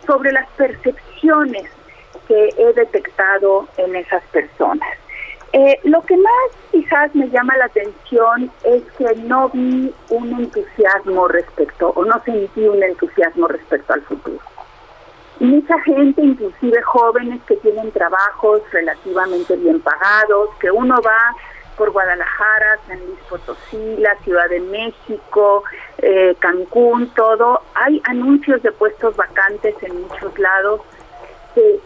sobre 0.06 0.32
las 0.32 0.48
percepciones 0.56 1.70
que 2.26 2.48
he 2.56 2.72
detectado 2.72 3.68
en 3.76 3.94
esas 3.96 4.22
personas. 4.32 4.88
Eh, 5.52 5.80
lo 5.82 6.00
que 6.02 6.16
más 6.16 6.50
quizás 6.70 7.14
me 7.14 7.28
llama 7.28 7.56
la 7.56 7.64
atención 7.64 8.50
es 8.64 8.82
que 8.96 9.16
no 9.16 9.48
vi 9.48 9.92
un 10.10 10.32
entusiasmo 10.32 11.26
respecto, 11.26 11.92
o 11.96 12.04
no 12.04 12.22
sentí 12.24 12.68
un 12.68 12.82
entusiasmo 12.82 13.48
respecto 13.48 13.92
al 13.92 14.02
futuro. 14.02 14.38
Mucha 15.40 15.80
gente, 15.80 16.22
inclusive 16.22 16.82
jóvenes 16.82 17.40
que 17.48 17.56
tienen 17.56 17.90
trabajos 17.92 18.62
relativamente 18.70 19.56
bien 19.56 19.80
pagados, 19.80 20.50
que 20.60 20.70
uno 20.70 21.00
va 21.04 21.34
por 21.76 21.90
Guadalajara, 21.90 22.78
San 22.86 22.98
Luis 23.06 23.18
Potosí, 23.28 23.96
la 23.96 24.14
Ciudad 24.16 24.48
de 24.50 24.60
México, 24.60 25.64
eh, 25.98 26.36
Cancún, 26.38 27.08
todo, 27.14 27.62
hay 27.74 28.02
anuncios 28.04 28.62
de 28.62 28.70
puestos 28.70 29.16
vacantes 29.16 29.74
en 29.82 30.02
muchos 30.02 30.38
lados 30.38 30.82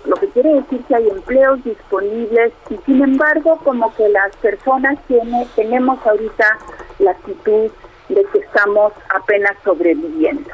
lo 0.05 0.17
que 0.17 0.29
quiere 0.29 0.55
decir 0.55 0.83
que 0.85 0.95
hay 0.95 1.09
empleos 1.09 1.63
disponibles 1.65 2.53
y 2.71 2.77
sin 2.87 3.03
embargo 3.03 3.59
como 3.65 3.95
que 3.95 4.09
las 4.09 4.35
personas 4.37 4.99
tiene, 5.07 5.47
tenemos 5.57 6.05
ahorita 6.07 6.59
la 6.99 7.13
actitud 7.13 7.71
de 8.09 8.25
que 8.33 8.39
estamos 8.39 8.93
apenas 9.15 9.57
sobreviviendo. 9.65 10.51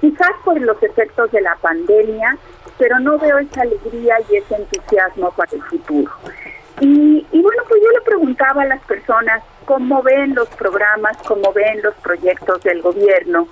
Quizás 0.00 0.32
por 0.44 0.60
los 0.60 0.82
efectos 0.82 1.30
de 1.32 1.40
la 1.40 1.56
pandemia, 1.56 2.36
pero 2.78 2.98
no 3.00 3.18
veo 3.18 3.38
esa 3.38 3.62
alegría 3.62 4.16
y 4.28 4.36
ese 4.36 4.56
entusiasmo 4.56 5.30
para 5.32 5.52
el 5.52 5.62
futuro. 5.62 6.10
Y, 6.80 7.26
y 7.30 7.42
bueno, 7.42 7.62
pues 7.68 7.80
yo 7.82 7.90
le 7.90 8.00
preguntaba 8.00 8.62
a 8.62 8.66
las 8.66 8.82
personas 8.84 9.42
cómo 9.64 10.02
ven 10.02 10.34
los 10.34 10.48
programas, 10.50 11.16
cómo 11.26 11.52
ven 11.52 11.80
los 11.82 11.94
proyectos 11.96 12.62
del 12.62 12.82
gobierno 12.82 13.46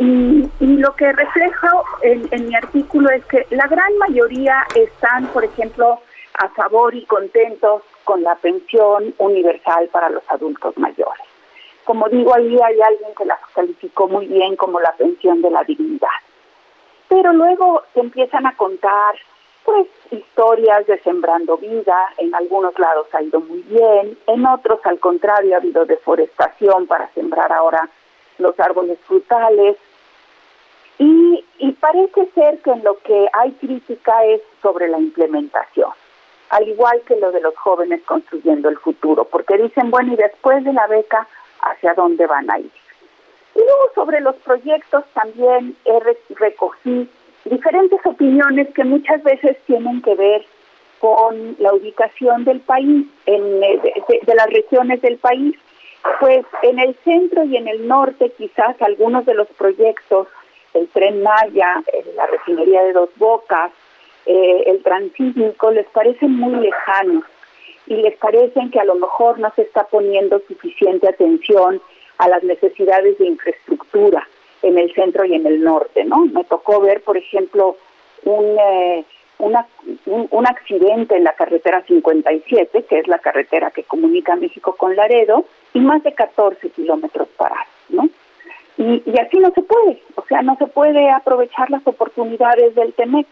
y, 0.00 0.48
lo 0.60 0.96
que 0.96 1.12
reflejo 1.12 1.84
en, 2.00 2.48
mi 2.48 2.54
artículo 2.54 3.10
es 3.10 3.22
que 3.26 3.46
la 3.50 3.66
gran 3.66 3.98
mayoría 3.98 4.66
están, 4.74 5.26
por 5.26 5.44
ejemplo, 5.44 6.00
a 6.38 6.48
favor 6.48 6.94
y 6.94 7.04
contentos 7.04 7.82
con 8.04 8.22
la 8.22 8.34
pensión 8.36 9.14
universal 9.18 9.88
para 9.92 10.08
los 10.08 10.22
adultos 10.28 10.76
mayores. 10.78 11.26
Como 11.84 12.08
digo, 12.08 12.34
ahí 12.34 12.58
hay 12.64 12.80
alguien 12.80 13.10
que 13.14 13.26
la 13.26 13.38
calificó 13.54 14.08
muy 14.08 14.26
bien 14.26 14.56
como 14.56 14.80
la 14.80 14.92
pensión 14.92 15.42
de 15.42 15.50
la 15.50 15.64
dignidad. 15.64 16.08
Pero 17.08 17.34
luego 17.34 17.82
se 17.92 18.00
empiezan 18.00 18.46
a 18.46 18.56
contar 18.56 19.16
pues 19.64 19.86
historias 20.10 20.86
de 20.86 20.98
sembrando 21.00 21.58
vida, 21.58 21.98
en 22.16 22.34
algunos 22.34 22.78
lados 22.78 23.06
ha 23.12 23.22
ido 23.22 23.40
muy 23.40 23.60
bien, 23.62 24.16
en 24.26 24.46
otros 24.46 24.80
al 24.84 24.98
contrario 24.98 25.54
ha 25.54 25.58
habido 25.58 25.84
deforestación 25.84 26.86
para 26.86 27.10
sembrar 27.10 27.52
ahora 27.52 27.90
los 28.38 28.58
árboles 28.58 28.98
frutales, 29.06 29.76
y, 31.00 31.72
parece 31.80 32.28
ser 32.34 32.58
que 32.58 32.72
en 32.72 32.84
lo 32.84 32.98
que 32.98 33.26
hay 33.32 33.52
crítica 33.52 34.22
es 34.26 34.42
sobre 34.60 34.86
la 34.88 34.98
implementación, 34.98 35.90
al 36.50 36.68
igual 36.68 37.00
que 37.06 37.16
lo 37.16 37.32
de 37.32 37.40
los 37.40 37.56
jóvenes 37.56 38.02
construyendo 38.02 38.68
el 38.68 38.76
futuro, 38.76 39.24
porque 39.24 39.56
dicen, 39.56 39.90
bueno, 39.90 40.12
y 40.12 40.16
después 40.16 40.62
de 40.62 40.74
la 40.74 40.86
beca, 40.88 41.26
¿hacia 41.62 41.94
dónde 41.94 42.26
van 42.26 42.50
a 42.50 42.58
ir? 42.58 42.70
Y 43.54 43.60
luego 43.60 43.90
sobre 43.94 44.20
los 44.20 44.36
proyectos 44.36 45.04
también 45.14 45.74
recogí 46.36 47.08
diferentes 47.46 48.00
opiniones 48.04 48.68
que 48.74 48.84
muchas 48.84 49.22
veces 49.22 49.56
tienen 49.66 50.02
que 50.02 50.14
ver 50.14 50.44
con 50.98 51.56
la 51.58 51.72
ubicación 51.72 52.44
del 52.44 52.60
país, 52.60 53.06
en, 53.24 53.60
de 53.60 54.34
las 54.34 54.46
regiones 54.48 55.00
del 55.00 55.16
país. 55.16 55.56
Pues 56.18 56.44
en 56.62 56.78
el 56.78 56.94
centro 57.04 57.44
y 57.44 57.56
en 57.56 57.68
el 57.68 57.86
norte 57.86 58.32
quizás 58.36 58.80
algunos 58.80 59.24
de 59.26 59.34
los 59.34 59.48
proyectos 59.48 60.28
el 60.74 60.88
tren 60.88 61.22
Maya, 61.22 61.82
la 62.14 62.26
refinería 62.26 62.82
de 62.82 62.92
Dos 62.92 63.10
Bocas, 63.16 63.72
eh, 64.26 64.64
el 64.66 64.82
transísmico, 64.82 65.70
les 65.70 65.86
parecen 65.88 66.32
muy 66.36 66.54
lejanos 66.56 67.24
y 67.86 67.94
les 67.96 68.16
parecen 68.18 68.70
que 68.70 68.80
a 68.80 68.84
lo 68.84 68.94
mejor 68.94 69.38
no 69.38 69.52
se 69.56 69.62
está 69.62 69.84
poniendo 69.84 70.40
suficiente 70.46 71.08
atención 71.08 71.80
a 72.18 72.28
las 72.28 72.42
necesidades 72.42 73.18
de 73.18 73.26
infraestructura 73.26 74.28
en 74.62 74.78
el 74.78 74.92
centro 74.94 75.24
y 75.24 75.34
en 75.34 75.46
el 75.46 75.62
norte, 75.62 76.04
¿no? 76.04 76.26
Me 76.26 76.44
tocó 76.44 76.80
ver, 76.80 77.02
por 77.02 77.16
ejemplo, 77.16 77.76
un, 78.24 78.58
eh, 78.58 79.04
un, 79.38 79.56
un, 80.30 80.46
accidente 80.46 81.16
en 81.16 81.24
la 81.24 81.32
carretera 81.32 81.82
57, 81.86 82.84
que 82.84 82.98
es 82.98 83.08
la 83.08 83.18
carretera 83.18 83.70
que 83.70 83.84
comunica 83.84 84.36
México 84.36 84.76
con 84.76 84.94
Laredo, 84.94 85.44
y 85.72 85.80
más 85.80 86.02
de 86.02 86.12
14 86.12 86.68
kilómetros 86.70 87.28
parados, 87.36 87.66
¿no? 87.88 88.08
Y, 88.76 89.02
así 89.18 89.36
no 89.38 89.50
se 89.54 89.62
puede, 89.62 90.02
sea, 90.30 90.42
no 90.42 90.56
se 90.56 90.66
puede 90.68 91.10
aprovechar 91.10 91.70
las 91.70 91.84
oportunidades 91.86 92.74
del 92.76 92.92
TEMEC. 92.94 93.26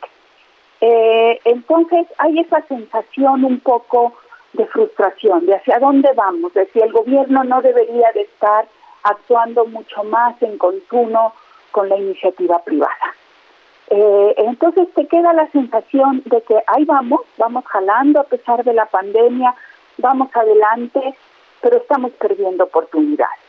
Eh, 0.80 1.40
entonces 1.44 2.06
hay 2.18 2.40
esa 2.40 2.60
sensación 2.62 3.44
un 3.44 3.60
poco 3.60 4.14
de 4.52 4.66
frustración, 4.66 5.46
de 5.46 5.54
hacia 5.54 5.78
dónde 5.78 6.10
vamos, 6.14 6.52
de 6.54 6.66
si 6.72 6.80
el 6.80 6.92
gobierno 6.92 7.44
no 7.44 7.62
debería 7.62 8.08
de 8.14 8.22
estar 8.22 8.66
actuando 9.04 9.64
mucho 9.66 10.02
más 10.04 10.40
en 10.42 10.58
consumo 10.58 11.34
con 11.70 11.88
la 11.88 11.96
iniciativa 11.96 12.58
privada. 12.64 13.14
Eh, 13.90 14.34
entonces 14.38 14.88
te 14.94 15.06
queda 15.06 15.32
la 15.32 15.48
sensación 15.50 16.22
de 16.26 16.42
que 16.42 16.56
ahí 16.66 16.84
vamos, 16.84 17.20
vamos 17.36 17.64
jalando 17.66 18.20
a 18.20 18.24
pesar 18.24 18.64
de 18.64 18.74
la 18.74 18.86
pandemia, 18.86 19.54
vamos 19.98 20.28
adelante, 20.34 21.14
pero 21.62 21.78
estamos 21.78 22.10
perdiendo 22.12 22.64
oportunidades. 22.64 23.47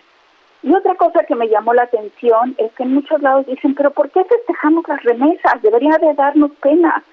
Y 0.61 0.73
otra 0.73 0.95
cosa 0.95 1.23
que 1.23 1.35
me 1.35 1.47
llamó 1.47 1.73
la 1.73 1.83
atención 1.83 2.55
es 2.57 2.71
que 2.73 2.83
en 2.83 2.93
muchos 2.93 3.21
lados 3.21 3.45
dicen, 3.45 3.75
pero 3.75 3.91
¿por 3.91 4.09
qué 4.09 4.23
festejamos 4.25 4.87
las 4.87 5.01
remesas? 5.03 5.61
Debería 5.61 5.97
de 5.97 6.13
darnos 6.13 6.51
pena, 6.61 7.03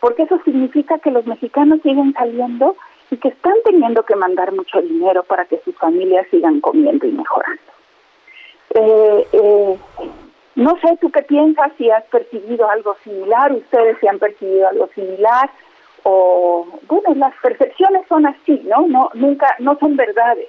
porque 0.00 0.24
eso 0.24 0.40
significa 0.44 0.98
que 0.98 1.10
los 1.10 1.26
mexicanos 1.26 1.80
siguen 1.82 2.12
saliendo 2.14 2.76
y 3.10 3.16
que 3.16 3.28
están 3.28 3.54
teniendo 3.64 4.02
que 4.04 4.16
mandar 4.16 4.50
mucho 4.52 4.82
dinero 4.82 5.22
para 5.22 5.44
que 5.44 5.60
sus 5.64 5.76
familias 5.76 6.26
sigan 6.30 6.60
comiendo 6.60 7.06
y 7.06 7.12
mejorando. 7.12 7.62
eh, 8.74 9.28
eh, 9.32 9.78
no 10.56 10.78
sé, 10.80 10.96
¿tú 11.00 11.10
qué 11.10 11.22
piensas? 11.22 11.72
Si 11.76 11.90
has 11.90 12.04
percibido 12.04 12.68
algo 12.70 12.96
similar, 13.02 13.52
ustedes 13.52 13.98
si 14.00 14.06
han 14.06 14.18
percibido 14.18 14.68
algo 14.68 14.88
similar, 14.94 15.50
o, 16.04 16.66
bueno, 16.86 17.14
las 17.16 17.34
percepciones 17.42 18.06
son 18.08 18.26
así, 18.26 18.60
¿no? 18.64 18.86
No, 18.86 19.10
nunca, 19.14 19.56
no 19.58 19.76
son 19.78 19.96
verdades, 19.96 20.48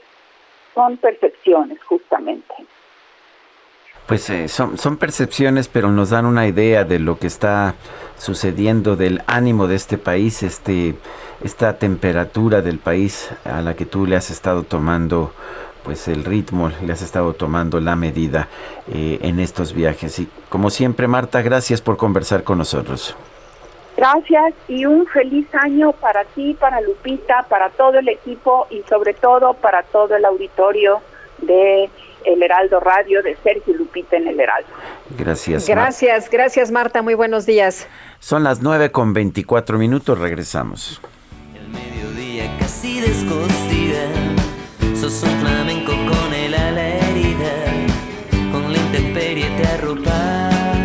son 0.76 0.98
percepciones, 0.98 1.80
justamente. 1.84 2.54
Pues 4.06 4.30
eh, 4.30 4.48
son, 4.48 4.78
son 4.78 4.98
percepciones, 4.98 5.68
pero 5.68 5.90
nos 5.90 6.12
dan 6.12 6.28
una 6.28 6.46
idea 6.46 6.84
de 6.84 7.00
lo 7.00 7.18
que 7.18 7.26
está 7.26 7.74
sucediendo, 8.20 8.96
del 8.96 9.24
ánimo 9.26 9.68
de 9.68 9.76
este 9.76 9.98
país, 9.98 10.44
este, 10.44 10.94
esta 11.44 11.80
temperatura 11.80 12.62
del 12.62 12.78
país 12.78 13.32
a 13.46 13.62
la 13.62 13.76
que 13.76 13.86
tú 13.86 14.06
le 14.06 14.16
has 14.16 14.30
estado 14.30 14.62
tomando 14.62 15.34
pues 15.84 16.08
el 16.08 16.24
ritmo, 16.24 16.72
le 16.84 16.94
has 16.94 17.02
estado 17.02 17.34
tomando 17.34 17.80
la 17.80 17.96
medida 17.96 18.48
eh, 18.92 19.20
en 19.22 19.40
estos 19.40 19.74
viajes. 19.74 20.20
Y 20.20 20.28
como 20.50 20.70
siempre, 20.70 21.08
Marta, 21.08 21.42
gracias 21.42 21.82
por 21.82 21.98
conversar 21.98 22.44
con 22.44 22.58
nosotros. 22.58 23.16
Gracias 23.98 24.54
y 24.68 24.86
un 24.86 25.08
feliz 25.08 25.48
año 25.54 25.94
para 25.94 26.26
ti, 26.26 26.54
para 26.60 26.82
Lupita, 26.82 27.46
para 27.48 27.70
todo 27.70 28.00
el 28.00 28.10
equipo 28.10 28.68
y 28.70 28.84
sobre 28.90 29.14
todo 29.14 29.54
para 29.54 29.84
todo 29.84 30.16
el 30.16 30.26
auditorio 30.26 31.02
de 31.40 31.90
El 32.26 32.44
Heraldo 32.44 32.80
Radio, 32.80 33.24
de 33.24 33.38
Sergio 33.42 33.74
Lupita 33.74 34.18
en 34.18 34.28
El 34.28 34.40
Heraldo. 34.40 34.68
Gracias. 35.18 35.68
Gracias, 35.68 36.30
gracias 36.30 36.72
Marta, 36.72 37.02
muy 37.02 37.14
buenos 37.14 37.46
días. 37.46 37.88
Son 38.20 38.44
las 38.44 38.62
9 38.62 38.92
con 38.92 39.14
24 39.14 39.78
minutos, 39.78 40.20
regresamos. 40.20 41.02
El 41.56 41.70
mediodía 41.70 42.52
casi 42.60 43.00
descostida, 43.00 44.08
sos 45.00 45.24
un 45.24 45.40
flamenco 45.40 45.92
con 45.92 46.34
el 46.34 46.54
ala 46.54 46.88
herida, 46.98 47.54
con 48.52 48.74
la 48.74 48.78
intemperie 48.78 49.50
te 49.58 49.68
arropas, 49.68 50.85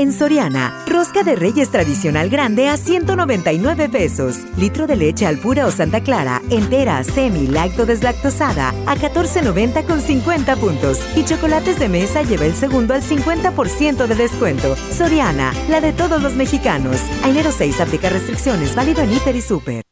En 0.00 0.14
Soriana, 0.14 0.82
rosca 0.86 1.22
de 1.22 1.36
Reyes 1.36 1.70
tradicional 1.70 2.30
grande 2.30 2.68
a 2.68 2.78
199 2.78 3.90
pesos. 3.90 4.38
Litro 4.56 4.86
de 4.86 4.96
leche 4.96 5.26
Alpura 5.26 5.66
o 5.66 5.70
Santa 5.70 6.00
Clara, 6.00 6.40
entera, 6.48 7.04
semi, 7.04 7.46
lacto 7.46 7.84
deslactosada 7.84 8.70
a 8.86 8.96
14.90 8.96 9.84
con 9.84 10.00
50 10.00 10.56
puntos. 10.56 11.00
Y 11.16 11.26
chocolates 11.26 11.78
de 11.78 11.90
mesa 11.90 12.22
lleva 12.22 12.46
el 12.46 12.54
segundo 12.54 12.94
al 12.94 13.02
50% 13.02 14.06
de 14.06 14.14
descuento. 14.14 14.74
Soriana, 14.90 15.52
la 15.68 15.82
de 15.82 15.92
todos 15.92 16.22
los 16.22 16.32
mexicanos. 16.32 16.96
A 17.22 17.28
enero 17.28 17.52
6 17.52 17.82
aplica 17.82 18.08
restricciones, 18.08 18.74
válido 18.74 19.02
en 19.02 19.12
Hiper 19.12 19.36
y 19.36 19.42
Super. 19.42 19.82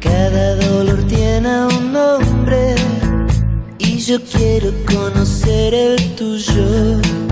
Cada 0.00 0.54
dolor 0.54 1.02
tiene 1.06 1.66
un 1.66 1.92
nombre 1.92 2.76
y 3.76 3.98
yo 3.98 4.18
quiero 4.24 4.72
conocer 4.86 5.74
el 5.74 6.14
tuyo. 6.14 7.25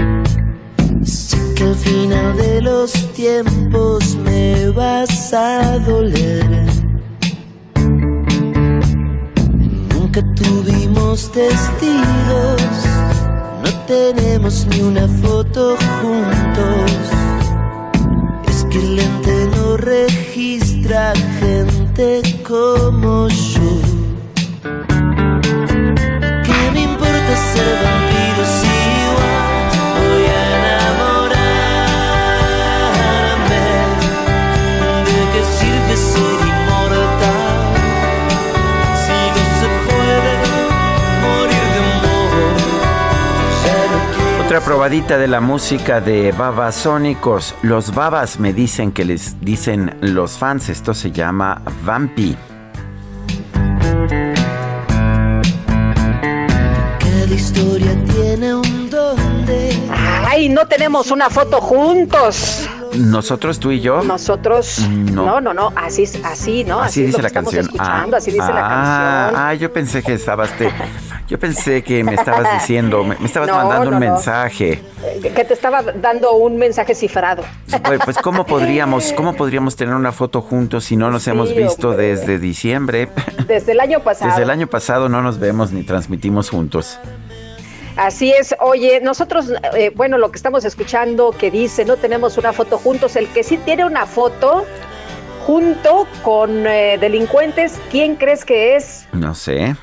Sé 1.04 1.36
que 1.54 1.64
al 1.64 1.74
final 1.74 2.36
de 2.36 2.62
los 2.62 2.92
tiempos 3.12 4.16
me 4.16 4.70
vas 4.70 5.34
a 5.34 5.78
doler. 5.80 6.64
Nunca 9.90 10.22
tuvimos 10.34 11.30
testigos, 11.30 12.62
no 13.62 13.70
tenemos 13.86 14.66
ni 14.70 14.80
una 14.80 15.06
foto 15.06 15.76
juntos. 16.00 16.90
Es 18.48 18.64
que 18.70 18.78
el 18.78 18.96
lente 18.96 19.48
no 19.56 19.76
registra 19.76 21.12
gente 21.38 22.22
como 22.48 23.28
yo. 23.28 23.80
¿Qué 26.44 26.70
me 26.72 26.82
importa 26.82 27.36
ser 27.52 28.03
probadita 44.64 45.18
de 45.18 45.28
la 45.28 45.40
música 45.40 46.00
de 46.00 46.32
Babasónicos. 46.32 47.54
Los 47.62 47.94
babas 47.94 48.38
me 48.40 48.52
dicen 48.52 48.92
que 48.92 49.04
les 49.04 49.40
dicen 49.40 49.96
los 50.00 50.38
fans. 50.38 50.68
Esto 50.68 50.94
se 50.94 51.10
llama 51.12 51.60
Vampi. 51.84 52.36
Cada 56.98 57.34
historia 57.34 57.94
tiene 58.04 58.54
un 58.54 58.90
donde. 58.90 59.78
Ay, 60.26 60.48
no 60.48 60.66
tenemos 60.66 61.10
una 61.10 61.28
foto 61.30 61.60
juntos. 61.60 62.68
¿Nosotros, 62.96 63.58
tú 63.58 63.72
y 63.72 63.80
yo? 63.80 64.02
Nosotros, 64.04 64.78
No. 64.88 65.26
no, 65.26 65.40
no, 65.40 65.52
no, 65.52 65.72
así, 65.74 66.04
así, 66.24 66.62
¿no? 66.64 66.80
Así 66.80 67.00
es 67.00 67.06
dice 67.08 67.18
lo 67.18 67.24
la 67.24 67.30
canción. 67.30 67.64
escuchando, 67.64 68.16
así 68.16 68.30
dice 68.30 68.46
la 68.52 68.64
ah, 68.64 69.26
canción. 69.30 69.42
ah, 69.42 69.54
yo 69.54 69.72
pensé 69.72 70.02
que 70.04 70.14
estabas 70.14 70.56
te, 70.56 70.70
yo 71.28 71.38
pensé 71.38 71.82
que 71.82 72.04
me 72.04 72.14
estabas 72.14 72.52
diciendo, 72.60 73.04
me, 73.04 73.16
me 73.16 73.26
estabas 73.26 73.48
No, 73.48 73.56
mandando 73.56 73.88
un 73.88 73.94
no, 73.94 74.00
mensaje. 74.00 74.82
Que 75.22 75.44
te 75.44 75.54
estaba 75.54 75.82
dando 75.82 76.32
un 76.32 76.56
mensaje 76.56 76.94
cifrado. 76.94 77.42
Pues, 77.84 78.00
pues, 78.04 78.18
cómo 78.18 78.44
podríamos, 78.46 79.12
cómo 79.12 79.34
podríamos 79.34 79.76
tener 79.76 79.94
una 79.94 80.12
foto 80.12 80.40
juntos 80.42 80.84
si 80.84 80.96
no 80.96 81.10
nos 81.10 81.26
hemos 81.28 81.54
visto 81.54 81.90
hombre. 81.90 82.08
desde 82.08 82.38
diciembre. 82.38 83.08
Desde 83.46 83.72
el 83.72 83.80
año 83.80 84.00
pasado. 84.00 84.30
Desde 84.30 84.42
el 84.42 84.50
año 84.50 84.66
pasado 84.66 85.08
no 85.08 85.20
nos 85.22 85.38
vemos 85.38 85.70
ni 85.72 85.82
transmitimos 85.82 86.48
juntos. 86.50 86.98
Así 87.96 88.32
es, 88.32 88.56
oye, 88.58 89.00
nosotros, 89.00 89.52
eh, 89.76 89.92
bueno, 89.94 90.18
lo 90.18 90.30
que 90.32 90.36
estamos 90.36 90.64
escuchando 90.64 91.30
que 91.30 91.50
dice, 91.50 91.84
no 91.84 91.96
tenemos 91.96 92.36
una 92.38 92.52
foto 92.52 92.78
juntos, 92.78 93.14
el 93.14 93.28
que 93.28 93.44
sí 93.44 93.56
tiene 93.58 93.84
una 93.84 94.06
foto 94.06 94.64
junto 95.46 96.08
con 96.22 96.66
eh, 96.66 96.98
delincuentes, 96.98 97.78
¿quién 97.92 98.16
crees 98.16 98.44
que 98.44 98.74
es? 98.76 99.06
No 99.12 99.34
sé. 99.34 99.76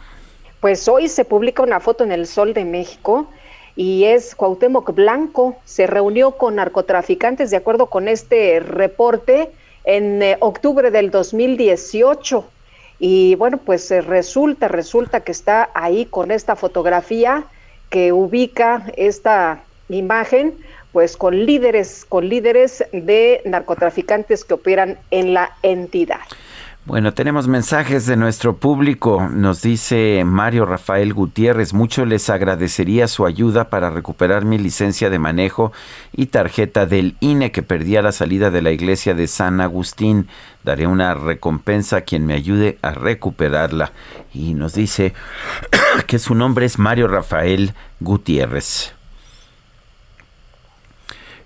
Pues 0.62 0.88
hoy 0.88 1.08
se 1.08 1.26
publica 1.26 1.64
una 1.64 1.80
foto 1.80 2.04
en 2.04 2.12
el 2.12 2.28
Sol 2.28 2.54
de 2.54 2.66
México 2.66 3.28
y 3.76 4.04
es 4.04 4.36
Cuauhtémoc 4.36 4.94
Blanco, 4.94 5.56
se 5.66 5.88
reunió 5.88 6.38
con 6.38 6.58
narcotraficantes 6.58 7.50
de 7.50 7.58
acuerdo 7.58 7.88
con 7.88 8.08
este 8.08 8.60
reporte 8.60 9.50
en 9.86 10.22
eh, 10.22 10.38
octubre 10.40 10.92
del 10.92 11.10
2018. 11.10 12.46
Y 13.00 13.34
bueno, 13.36 13.58
pues 13.58 13.90
eh, 13.90 14.02
resulta, 14.02 14.68
resulta 14.68 15.22
que 15.22 15.32
está 15.32 15.72
ahí 15.74 16.06
con 16.06 16.30
esta 16.30 16.56
fotografía 16.56 17.46
que 17.90 18.14
ubica 18.14 18.86
esta 18.98 19.64
imagen 19.90 20.54
pues 20.92 21.18
con 21.18 21.44
líderes, 21.44 22.06
con 22.06 22.30
líderes 22.30 22.86
de 22.92 23.42
narcotraficantes 23.46 24.46
que 24.46 24.54
operan 24.54 25.00
en 25.10 25.34
la 25.34 25.56
entidad. 25.64 26.20
Bueno, 26.84 27.14
tenemos 27.14 27.48
mensajes 27.48 28.08
de 28.08 28.18
nuestro 28.18 28.58
público. 28.58 29.30
Nos 29.32 29.62
dice 29.62 30.24
Mario 30.26 30.66
Rafael 30.66 31.14
Gutiérrez, 31.14 31.76
mucho 31.76 32.06
les 32.06 32.28
agradecería 32.32 33.08
su 33.08 33.28
ayuda 33.28 33.70
para 33.70 33.92
recuperar 33.92 34.46
mi 34.46 34.58
licencia 34.58 35.12
de 35.12 35.20
manejo 35.20 35.72
y 36.12 36.26
tarjeta 36.26 36.88
del 36.88 37.18
INE 37.20 37.52
que 37.52 37.62
perdí 37.62 37.98
a 37.98 38.02
la 38.02 38.12
salida 38.12 38.50
de 38.50 38.64
la 38.64 38.72
iglesia 38.72 39.14
de 39.14 39.28
San 39.28 39.62
Agustín. 39.62 40.28
Daré 40.64 40.88
una 40.88 41.14
recompensa 41.14 41.98
a 41.98 42.02
quien 42.02 42.26
me 42.26 42.34
ayude 42.34 42.80
a 42.82 42.90
recuperarla. 42.92 43.92
Y 44.34 44.56
nos 44.56 44.74
dice 44.74 45.14
que 46.08 46.18
su 46.18 46.34
nombre 46.34 46.66
es 46.66 46.80
Mario 46.80 47.08
Rafael 47.08 47.76
Gutiérrez. 48.00 48.96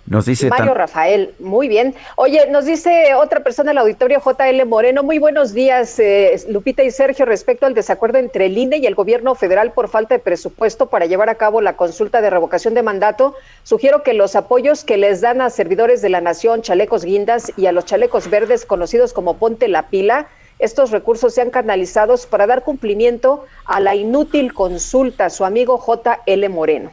Nos 0.08 0.26
dice 0.28 0.50
Mario 0.50 0.76
Rafael, 0.76 1.34
muy 1.40 1.68
bien. 1.68 1.96
Oye, 2.16 2.48
nos 2.52 2.66
dice 2.66 3.16
otra 3.16 3.40
persona 3.40 3.72
del 3.72 3.80
auditorio, 3.80 4.22
JL 4.24 4.64
Moreno, 4.68 5.02
muy 5.02 5.18
buenos 5.18 5.52
días, 5.52 5.98
eh, 5.98 6.40
Lupita 6.48 6.84
y 6.84 6.92
Sergio, 6.92 7.26
respecto 7.26 7.66
al 7.66 7.74
desacuerdo 7.74 8.20
entre 8.20 8.46
el 8.46 8.56
INE 8.56 8.78
y 8.78 8.86
el 8.86 8.94
gobierno 8.94 9.34
federal 9.34 9.72
por 9.72 9.90
falta 9.90 10.14
de 10.14 10.20
presupuesto 10.20 10.92
para 10.92 11.08
llevar 11.08 11.30
a 11.30 11.36
cabo 11.36 11.60
la 11.60 11.76
consulta 11.76 12.22
de 12.22 12.30
revocación 12.30 12.76
de 12.76 12.84
mandato. 12.84 13.34
Sugiero 13.64 14.04
que 14.04 14.14
los 14.14 14.36
apoyos 14.36 14.84
que 14.84 14.98
les 14.98 15.22
dan 15.22 15.42
a 15.42 15.50
servidores 15.50 16.04
de 16.04 16.10
la 16.10 16.22
nación, 16.22 16.62
chalecos 16.62 17.04
guindas 17.04 17.52
y 17.58 17.66
a 17.66 17.72
los 17.72 17.86
chalecos 17.86 18.30
verdes 18.30 18.66
conocidos 18.66 19.12
como 19.12 19.38
Ponte 19.38 19.68
la 19.68 19.90
Pila, 19.90 20.28
estos 20.60 20.92
recursos 20.92 21.34
sean 21.34 21.50
canalizados 21.50 22.28
para 22.28 22.46
dar 22.46 22.64
cumplimiento 22.64 23.46
a 23.66 23.80
la 23.80 23.96
inútil 23.96 24.54
consulta. 24.54 25.32
Su 25.32 25.46
amigo 25.46 25.84
JL 25.84 26.50
Moreno. 26.50 26.92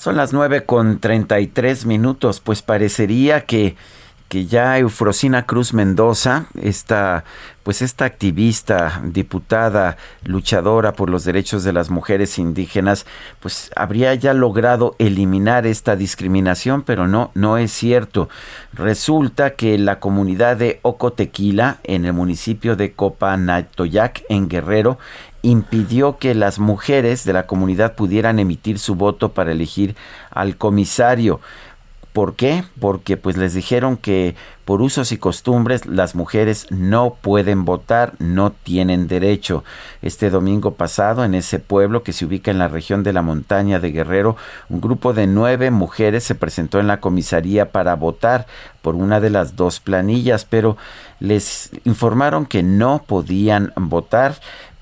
Son 0.00 0.16
las 0.16 0.32
nueve 0.32 0.64
con 0.64 0.98
tres 0.98 1.84
minutos, 1.84 2.40
pues 2.40 2.62
parecería 2.62 3.44
que, 3.44 3.76
que 4.30 4.46
ya 4.46 4.78
Eufrosina 4.78 5.44
Cruz 5.44 5.74
Mendoza, 5.74 6.46
esta, 6.58 7.24
pues 7.64 7.82
esta 7.82 8.06
activista, 8.06 9.02
diputada, 9.04 9.98
luchadora 10.24 10.94
por 10.94 11.10
los 11.10 11.24
derechos 11.24 11.64
de 11.64 11.74
las 11.74 11.90
mujeres 11.90 12.38
indígenas, 12.38 13.04
pues 13.40 13.70
habría 13.76 14.14
ya 14.14 14.32
logrado 14.32 14.96
eliminar 14.98 15.66
esta 15.66 15.96
discriminación, 15.96 16.80
pero 16.80 17.06
no, 17.06 17.30
no 17.34 17.58
es 17.58 17.70
cierto. 17.70 18.30
Resulta 18.72 19.50
que 19.50 19.76
la 19.76 20.00
comunidad 20.00 20.56
de 20.56 20.80
Ocotequila, 20.80 21.76
en 21.84 22.06
el 22.06 22.14
municipio 22.14 22.74
de 22.74 22.92
Copanatoyac, 22.94 24.22
en 24.30 24.48
Guerrero, 24.48 24.98
impidió 25.42 26.18
que 26.18 26.34
las 26.34 26.58
mujeres 26.58 27.24
de 27.24 27.32
la 27.32 27.46
comunidad 27.46 27.94
pudieran 27.94 28.38
emitir 28.38 28.78
su 28.78 28.94
voto 28.94 29.32
para 29.32 29.52
elegir 29.52 29.96
al 30.30 30.56
comisario. 30.56 31.40
¿Por 32.12 32.34
qué? 32.34 32.64
Porque 32.80 33.16
pues 33.16 33.36
les 33.36 33.54
dijeron 33.54 33.96
que 33.96 34.34
por 34.64 34.82
usos 34.82 35.12
y 35.12 35.16
costumbres 35.16 35.86
las 35.86 36.16
mujeres 36.16 36.66
no 36.70 37.16
pueden 37.20 37.64
votar, 37.64 38.14
no 38.18 38.50
tienen 38.50 39.06
derecho. 39.06 39.62
Este 40.02 40.28
domingo 40.28 40.74
pasado 40.74 41.24
en 41.24 41.34
ese 41.34 41.60
pueblo 41.60 42.02
que 42.02 42.12
se 42.12 42.24
ubica 42.24 42.50
en 42.50 42.58
la 42.58 42.66
región 42.66 43.04
de 43.04 43.12
la 43.12 43.22
montaña 43.22 43.78
de 43.78 43.92
Guerrero, 43.92 44.36
un 44.68 44.80
grupo 44.80 45.12
de 45.12 45.28
nueve 45.28 45.70
mujeres 45.70 46.24
se 46.24 46.34
presentó 46.34 46.80
en 46.80 46.88
la 46.88 46.98
comisaría 47.00 47.70
para 47.70 47.94
votar 47.94 48.46
por 48.82 48.96
una 48.96 49.20
de 49.20 49.30
las 49.30 49.54
dos 49.54 49.78
planillas, 49.78 50.44
pero 50.44 50.76
les 51.20 51.70
informaron 51.84 52.44
que 52.44 52.64
no 52.64 53.04
podían 53.06 53.72
votar 53.76 54.34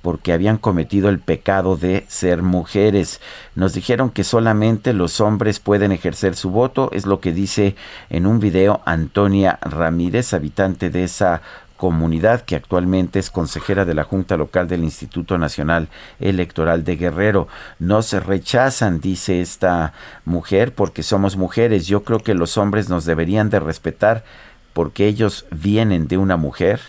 porque 0.02 0.32
habían 0.32 0.58
cometido 0.58 1.08
el 1.08 1.18
pecado 1.18 1.76
de 1.76 2.04
ser 2.08 2.42
mujeres. 2.42 3.20
Nos 3.54 3.74
dijeron 3.74 4.10
que 4.10 4.24
solamente 4.24 4.92
los 4.92 5.20
hombres 5.20 5.60
pueden 5.60 5.92
ejercer 5.92 6.36
su 6.36 6.50
voto, 6.50 6.90
es 6.92 7.06
lo 7.06 7.20
que 7.20 7.32
dice 7.32 7.76
en 8.10 8.26
un 8.26 8.40
video 8.40 8.80
Antonia 8.84 9.58
Ramírez, 9.62 10.32
habitante 10.32 10.90
de 10.90 11.04
esa 11.04 11.42
comunidad 11.78 12.42
que 12.42 12.56
actualmente 12.56 13.20
es 13.20 13.30
consejera 13.30 13.84
de 13.84 13.94
la 13.94 14.04
Junta 14.04 14.36
Local 14.36 14.68
del 14.68 14.84
Instituto 14.84 15.38
Nacional 15.38 15.88
Electoral 16.20 16.84
de 16.84 16.96
Guerrero. 16.96 17.48
Nos 17.78 18.12
rechazan, 18.12 19.00
dice 19.00 19.40
esta 19.40 19.94
mujer, 20.24 20.74
porque 20.74 21.02
somos 21.02 21.36
mujeres. 21.36 21.86
Yo 21.86 22.02
creo 22.02 22.18
que 22.18 22.34
los 22.34 22.58
hombres 22.58 22.90
nos 22.90 23.04
deberían 23.04 23.48
de 23.48 23.60
respetar 23.60 24.24
porque 24.72 25.06
ellos 25.06 25.46
vienen 25.50 26.08
de 26.08 26.18
una 26.18 26.36
mujer 26.36 26.80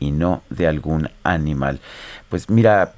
y 0.00 0.10
no 0.10 0.42
de 0.48 0.66
algún 0.66 1.10
animal. 1.22 1.80
Pues 2.30 2.48
mira, 2.48 2.92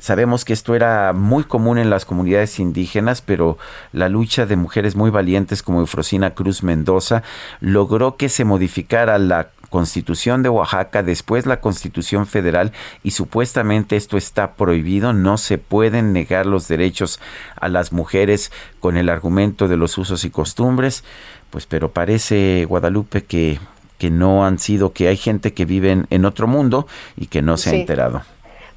sabemos 0.00 0.44
que 0.44 0.52
esto 0.52 0.74
era 0.74 1.12
muy 1.12 1.44
común 1.44 1.78
en 1.78 1.88
las 1.88 2.04
comunidades 2.04 2.58
indígenas, 2.58 3.22
pero 3.22 3.56
la 3.92 4.08
lucha 4.08 4.44
de 4.44 4.56
mujeres 4.56 4.96
muy 4.96 5.08
valientes 5.08 5.62
como 5.62 5.78
Eufrosina 5.78 6.34
Cruz 6.34 6.64
Mendoza 6.64 7.22
logró 7.60 8.16
que 8.16 8.28
se 8.28 8.44
modificara 8.44 9.18
la 9.18 9.50
constitución 9.70 10.42
de 10.42 10.48
Oaxaca, 10.48 11.04
después 11.04 11.46
la 11.46 11.60
constitución 11.60 12.26
federal 12.26 12.72
y 13.04 13.12
supuestamente 13.12 13.94
esto 13.94 14.16
está 14.16 14.54
prohibido, 14.54 15.12
no 15.12 15.38
se 15.38 15.58
pueden 15.58 16.12
negar 16.12 16.46
los 16.46 16.66
derechos 16.66 17.20
a 17.60 17.68
las 17.68 17.92
mujeres 17.92 18.50
con 18.80 18.96
el 18.96 19.08
argumento 19.08 19.68
de 19.68 19.76
los 19.76 19.96
usos 19.96 20.24
y 20.24 20.30
costumbres, 20.30 21.04
pues 21.50 21.66
pero 21.66 21.92
parece 21.92 22.64
Guadalupe 22.68 23.22
que 23.22 23.60
que 23.98 24.10
no 24.10 24.44
han 24.44 24.58
sido, 24.58 24.92
que 24.92 25.06
hay 25.06 25.16
gente 25.16 25.54
que 25.54 25.64
vive 25.64 26.04
en, 26.10 26.24
otro 26.24 26.48
mundo 26.48 26.88
y 27.16 27.26
que 27.26 27.40
no 27.40 27.56
se 27.56 27.70
ha 27.70 27.74
enterado 27.74 28.22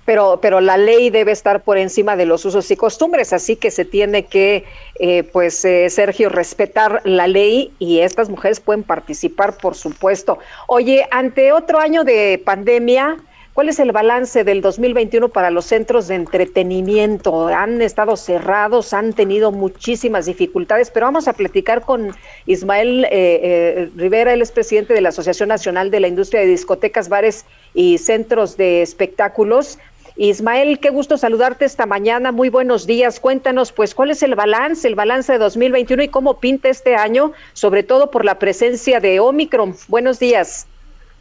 pero, 0.05 0.39
pero 0.41 0.61
la 0.61 0.77
ley 0.77 1.09
debe 1.09 1.31
estar 1.31 1.63
por 1.63 1.77
encima 1.77 2.15
de 2.15 2.25
los 2.25 2.45
usos 2.45 2.69
y 2.69 2.75
costumbres, 2.75 3.33
así 3.33 3.55
que 3.55 3.71
se 3.71 3.85
tiene 3.85 4.25
que, 4.25 4.63
eh, 4.99 5.23
pues, 5.23 5.65
eh, 5.65 5.89
Sergio, 5.89 6.29
respetar 6.29 7.01
la 7.03 7.27
ley 7.27 7.73
y 7.79 7.99
estas 7.99 8.29
mujeres 8.29 8.59
pueden 8.59 8.83
participar, 8.83 9.57
por 9.57 9.75
supuesto. 9.75 10.37
Oye, 10.67 11.07
ante 11.09 11.51
otro 11.51 11.79
año 11.79 12.03
de 12.03 12.41
pandemia, 12.45 13.17
¿cuál 13.55 13.69
es 13.69 13.79
el 13.79 13.91
balance 13.91 14.43
del 14.43 14.61
2021 14.61 15.29
para 15.29 15.49
los 15.49 15.65
centros 15.65 16.07
de 16.07 16.15
entretenimiento? 16.15 17.47
Han 17.47 17.81
estado 17.81 18.15
cerrados, 18.15 18.93
han 18.93 19.13
tenido 19.13 19.51
muchísimas 19.51 20.27
dificultades, 20.27 20.91
pero 20.91 21.07
vamos 21.07 21.27
a 21.27 21.33
platicar 21.33 21.81
con 21.81 22.15
Ismael 22.45 23.07
eh, 23.09 23.89
Rivera, 23.95 24.33
él 24.33 24.43
es 24.43 24.51
presidente 24.51 24.93
de 24.93 25.01
la 25.01 25.09
Asociación 25.09 25.49
Nacional 25.49 25.89
de 25.89 25.99
la 25.99 26.07
Industria 26.07 26.41
de 26.41 26.47
Discotecas, 26.47 27.09
Bares 27.09 27.45
y 27.73 27.97
Centros 27.97 28.55
de 28.55 28.83
Espectáculos. 28.83 29.79
Ismael, 30.17 30.79
qué 30.79 30.91
gusto 30.91 31.17
saludarte 31.17 31.65
esta 31.65 31.85
mañana. 31.85 32.31
Muy 32.31 32.49
buenos 32.49 32.87
días. 32.87 33.19
Cuéntanos, 33.19 33.73
pues, 33.73 33.93
cuál 33.93 34.11
es 34.11 34.23
el 34.23 34.35
balance, 34.35 34.87
el 34.87 34.95
balance 34.95 35.33
de 35.33 35.39
2021 35.39 36.03
y 36.03 36.07
cómo 36.07 36.39
pinta 36.39 36.69
este 36.69 36.95
año, 36.95 37.33
sobre 37.51 37.83
todo 37.83 38.11
por 38.11 38.23
la 38.23 38.39
presencia 38.39 39.01
de 39.01 39.19
Omicron. 39.19 39.75
Buenos 39.89 40.19
días. 40.19 40.67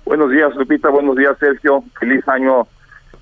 Buenos 0.05 0.31
días, 0.31 0.55
Lupita. 0.55 0.91
Buenos 0.91 1.17
días, 1.17 1.37
Sergio. 1.41 1.83
Feliz 1.99 2.27
año. 2.29 2.69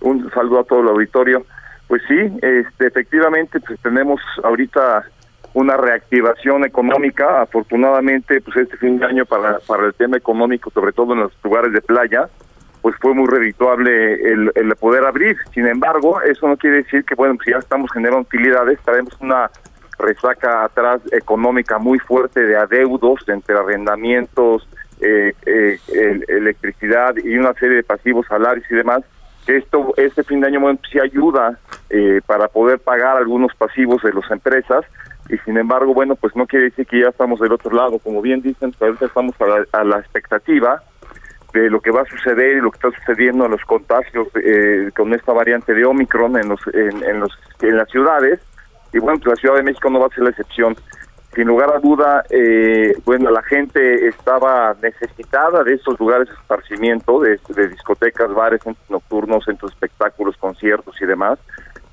Un 0.00 0.30
saludo 0.32 0.60
a 0.60 0.64
todo 0.64 0.80
el 0.80 0.88
auditorio. 0.88 1.46
Pues 1.88 2.02
sí, 2.06 2.18
este, 2.42 2.88
efectivamente, 2.88 3.58
pues 3.60 3.80
tenemos 3.80 4.20
ahorita 4.42 5.06
una 5.54 5.78
reactivación 5.78 6.64
económica. 6.66 7.40
Afortunadamente, 7.40 8.42
pues 8.42 8.58
este 8.58 8.76
fin 8.76 8.98
de 8.98 9.06
año 9.06 9.24
para, 9.24 9.58
para 9.60 9.86
el 9.86 9.94
tema 9.94 10.18
económico, 10.18 10.70
sobre 10.70 10.92
todo 10.92 11.14
en 11.14 11.20
los 11.20 11.32
lugares 11.42 11.72
de 11.72 11.80
playa, 11.80 12.28
pues 12.82 12.96
fue 13.00 13.14
muy 13.14 13.28
redituable 13.28 14.14
el, 14.14 14.76
poder 14.78 15.06
abrir. 15.06 15.36
Sin 15.54 15.66
embargo, 15.66 16.20
eso 16.20 16.48
no 16.48 16.56
quiere 16.56 16.78
decir 16.78 17.04
que, 17.04 17.14
bueno, 17.14 17.36
pues 17.36 17.48
ya 17.52 17.58
estamos 17.58 17.90
generando 17.92 18.22
utilidades, 18.22 18.80
traemos 18.80 19.16
una 19.20 19.48
resaca 19.98 20.64
atrás 20.64 21.00
económica 21.12 21.78
muy 21.78 22.00
fuerte 22.00 22.44
de 22.44 22.56
adeudos 22.56 23.20
entre 23.28 23.56
arrendamientos, 23.56 24.68
eh, 25.00 25.32
eh, 25.46 25.78
electricidad 26.26 27.14
y 27.16 27.36
una 27.38 27.54
serie 27.54 27.76
de 27.76 27.82
pasivos 27.84 28.26
salarios 28.26 28.66
y 28.68 28.74
demás, 28.74 29.02
que 29.46 29.58
esto 29.58 29.94
este 29.96 30.24
fin 30.24 30.40
de 30.40 30.48
año 30.48 30.60
bueno, 30.60 30.80
sí 30.90 30.98
ayuda 30.98 31.58
eh, 31.88 32.20
para 32.26 32.48
poder 32.48 32.80
pagar 32.80 33.16
algunos 33.16 33.54
pasivos 33.54 34.02
de 34.02 34.12
las 34.12 34.28
empresas. 34.30 34.84
Y 35.28 35.38
sin 35.38 35.56
embargo, 35.56 35.94
bueno, 35.94 36.16
pues 36.16 36.34
no 36.34 36.48
quiere 36.48 36.66
decir 36.66 36.84
que 36.84 37.00
ya 37.00 37.08
estamos 37.08 37.38
del 37.38 37.52
otro 37.52 37.74
lado, 37.74 38.00
como 38.00 38.20
bien 38.20 38.42
dicen, 38.42 38.74
ahorita 38.80 39.06
estamos 39.06 39.36
a 39.72 39.84
la 39.84 39.98
expectativa 39.98 40.82
de 41.52 41.70
lo 41.70 41.80
que 41.80 41.90
va 41.90 42.02
a 42.02 42.06
suceder 42.06 42.56
y 42.56 42.60
lo 42.60 42.70
que 42.70 42.76
está 42.76 42.90
sucediendo 42.98 43.44
en 43.44 43.52
los 43.52 43.62
contagios 43.64 44.28
eh, 44.36 44.90
con 44.96 45.12
esta 45.14 45.32
variante 45.32 45.74
de 45.74 45.84
Omicron 45.84 46.36
en 46.36 46.48
los, 46.48 46.60
en, 46.72 47.20
los 47.20 47.38
en 47.60 47.76
las 47.76 47.88
ciudades. 47.90 48.40
Y 48.92 48.98
bueno 48.98 49.18
pues 49.22 49.36
la 49.36 49.40
Ciudad 49.40 49.56
de 49.56 49.62
México 49.62 49.90
no 49.90 50.00
va 50.00 50.06
a 50.06 50.14
ser 50.14 50.24
la 50.24 50.30
excepción. 50.30 50.76
Sin 51.34 51.48
lugar 51.48 51.72
a 51.74 51.78
duda 51.78 52.24
eh, 52.30 52.94
bueno 53.04 53.30
la 53.30 53.42
gente 53.42 54.06
estaba 54.06 54.74
necesitada 54.82 55.62
de 55.62 55.74
estos 55.74 55.98
lugares 56.00 56.28
de 56.28 56.34
esparcimiento 56.34 57.20
de, 57.20 57.38
discotecas 57.68 58.32
bares 58.32 58.62
centros 58.62 58.90
nocturnos 58.90 59.44
centros 59.44 59.72
espectáculos 59.72 60.36
conciertos 60.38 61.00
y 61.00 61.06
demás. 61.06 61.38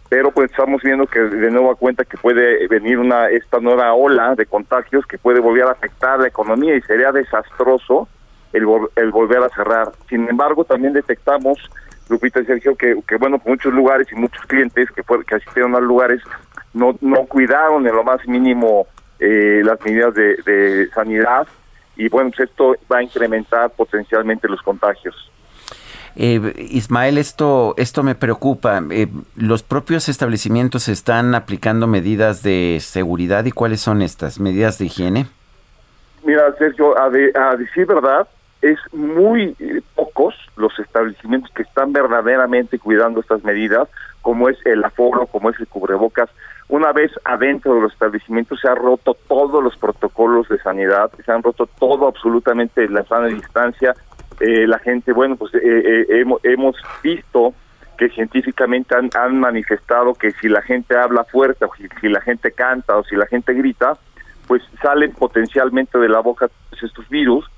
Pero 0.10 0.32
pues 0.32 0.50
estamos 0.50 0.82
viendo 0.82 1.06
que 1.06 1.20
de 1.20 1.52
nuevo 1.52 1.72
a 1.72 1.76
cuenta 1.76 2.04
que 2.04 2.18
puede 2.18 2.68
venir 2.68 2.98
una 2.98 3.30
esta 3.30 3.60
nueva 3.60 3.94
ola 3.94 4.36
de 4.36 4.46
contagios 4.46 5.06
que 5.06 5.20
puede 5.20 5.40
volver 5.40 5.66
a 5.66 5.72
afectar 5.72 6.20
la 6.20 6.28
economía 6.28 6.76
y 6.76 6.82
sería 6.82 7.12
desastroso 7.12 8.08
el, 8.54 8.66
el 8.96 9.12
volver 9.12 9.40
a 9.44 9.50
cerrar. 9.50 9.92
Sin 10.08 10.28
embargo, 10.30 10.64
también 10.64 10.94
detectamos, 10.94 11.58
Lupita 12.10 12.42
y 12.42 12.46
Sergio, 12.46 12.76
que, 12.76 12.96
que 13.08 13.18
bueno, 13.18 13.42
muchos 13.46 13.74
lugares 13.74 14.08
y 14.12 14.16
muchos 14.16 14.44
clientes 14.46 14.90
que, 14.92 15.04
que 15.26 15.36
asistieron 15.36 15.76
a 15.76 15.80
lugares 15.80 16.22
no, 16.74 16.96
no 17.02 17.26
cuidaron 17.26 17.86
en 17.88 17.96
lo 17.96 18.04
más 18.04 18.28
mínimo 18.28 18.88
eh, 19.20 19.62
las 19.64 19.80
medidas 19.84 20.14
de, 20.14 20.36
de 20.46 20.90
sanidad 20.94 21.48
y 21.96 22.08
bueno, 22.10 22.32
pues 22.36 22.50
esto 22.50 22.76
va 22.92 23.00
a 23.00 23.04
incrementar 23.04 23.70
potencialmente 23.72 24.48
los 24.48 24.62
contagios. 24.62 25.30
Eh, 26.16 26.68
Ismael, 26.72 27.18
esto, 27.18 27.76
esto 27.78 28.02
me 28.04 28.16
preocupa. 28.16 28.82
Eh, 28.90 29.08
¿Los 29.36 29.64
propios 29.64 30.10
establecimientos 30.10 30.88
están 30.88 31.36
aplicando 31.36 31.86
medidas 31.88 32.42
de 32.42 32.80
seguridad 32.82 33.46
y 33.46 33.52
cuáles 33.52 33.82
son 33.82 34.02
estas 34.02 34.40
medidas 34.40 34.80
de 34.80 34.86
higiene? 34.86 35.28
Mira, 36.24 36.54
Sergio, 36.58 37.00
a, 37.00 37.10
de- 37.10 37.32
a 37.36 37.56
decir 37.56 37.86
verdad, 37.86 38.28
es 38.62 38.78
muy 38.94 39.56
eh, 39.60 39.82
pocos 39.96 40.36
los 40.58 40.78
establecimientos 40.80 41.52
que 41.52 41.64
están 41.64 41.94
verdaderamente 41.94 42.78
cuidando 42.78 43.22
estas 43.22 43.44
medidas, 43.44 43.88
como 44.22 44.50
es 44.50 44.58
el 44.66 44.84
aforo, 44.84 45.28
como 45.28 45.50
es 45.50 45.60
el 45.60 45.68
cubrebocas. 45.68 46.30
Una 46.68 46.92
vez 46.92 47.12
adentro 47.24 47.76
de 47.76 47.82
los 47.82 47.94
establecimientos 47.94 48.60
se 48.60 48.68
han 48.68 48.76
roto 48.76 49.18
todos 49.28 49.64
los 49.64 49.76
protocolos 49.78 50.48
de 50.50 50.60
sanidad, 50.60 51.12
se 51.26 51.32
han 51.32 51.42
roto 51.42 51.68
todo 51.80 52.08
absolutamente 52.08 52.88
la 52.90 53.04
sana 53.06 53.28
distancia. 53.28 53.96
Eh, 54.40 54.68
la 54.68 54.78
gente, 54.80 55.12
bueno, 55.12 55.36
pues 55.36 55.54
eh, 55.56 55.60
eh, 55.64 56.06
hemos, 56.10 56.40
hemos 56.44 56.76
visto 57.02 57.54
que 57.98 58.10
científicamente 58.10 58.96
han, 58.96 59.40
manifestado 59.40 60.14
que 60.14 60.32
si 60.32 60.48
la 60.48 60.62
gente 60.62 60.96
habla 60.96 61.24
fuerte 61.26 61.66
o 61.66 61.72
si, 62.00 62.08
la 62.08 62.22
gente 62.22 62.52
canta 62.52 62.96
o 62.98 63.04
si 63.04 63.16
la 63.16 63.26
gente 63.26 63.54
grita, 63.54 63.98
pues 64.48 64.64
salen 64.82 65.12
potencialmente 65.12 65.98
de 65.98 66.08
la 66.08 66.22
boca 66.22 66.50
estos 66.82 67.10
virus 67.10 67.50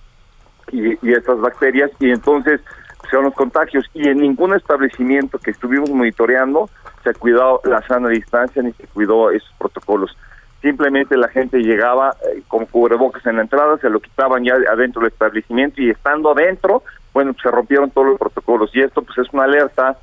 y, 0.71 0.97
y 1.01 1.13
estas 1.13 1.39
bacterias 1.39 1.91
y 1.99 2.11
entonces 2.11 2.61
son 3.09 3.25
los 3.25 3.33
contagios 3.33 3.85
y 3.93 4.07
en 4.07 4.19
ningún 4.19 4.55
establecimiento 4.55 5.37
que 5.39 5.51
estuvimos 5.51 5.89
monitoreando 5.89 6.69
se 7.03 7.09
ha 7.09 7.13
cuidado 7.13 7.61
la 7.65 7.81
sana 7.87 8.09
distancia 8.09 8.61
ni 8.61 8.71
se 8.73 8.87
cuidó 8.87 9.31
esos 9.31 9.51
protocolos. 9.57 10.15
Simplemente 10.61 11.17
la 11.17 11.27
gente 11.27 11.59
llegaba 11.59 12.15
eh, 12.31 12.43
con 12.47 12.65
cubrebocas 12.65 13.25
en 13.25 13.37
la 13.37 13.41
entrada, 13.41 13.77
se 13.79 13.89
lo 13.89 13.99
quitaban 13.99 14.43
ya 14.43 14.53
adentro 14.71 15.01
del 15.01 15.11
establecimiento 15.11 15.81
y 15.81 15.89
estando 15.89 16.31
adentro, 16.31 16.83
bueno, 17.13 17.33
pues 17.33 17.41
se 17.41 17.51
rompieron 17.51 17.89
todos 17.89 18.07
los 18.07 18.19
protocolos 18.19 18.69
y 18.75 18.81
esto 18.81 19.01
pues 19.01 19.17
es 19.17 19.33
una 19.33 19.43
alerta 19.43 19.97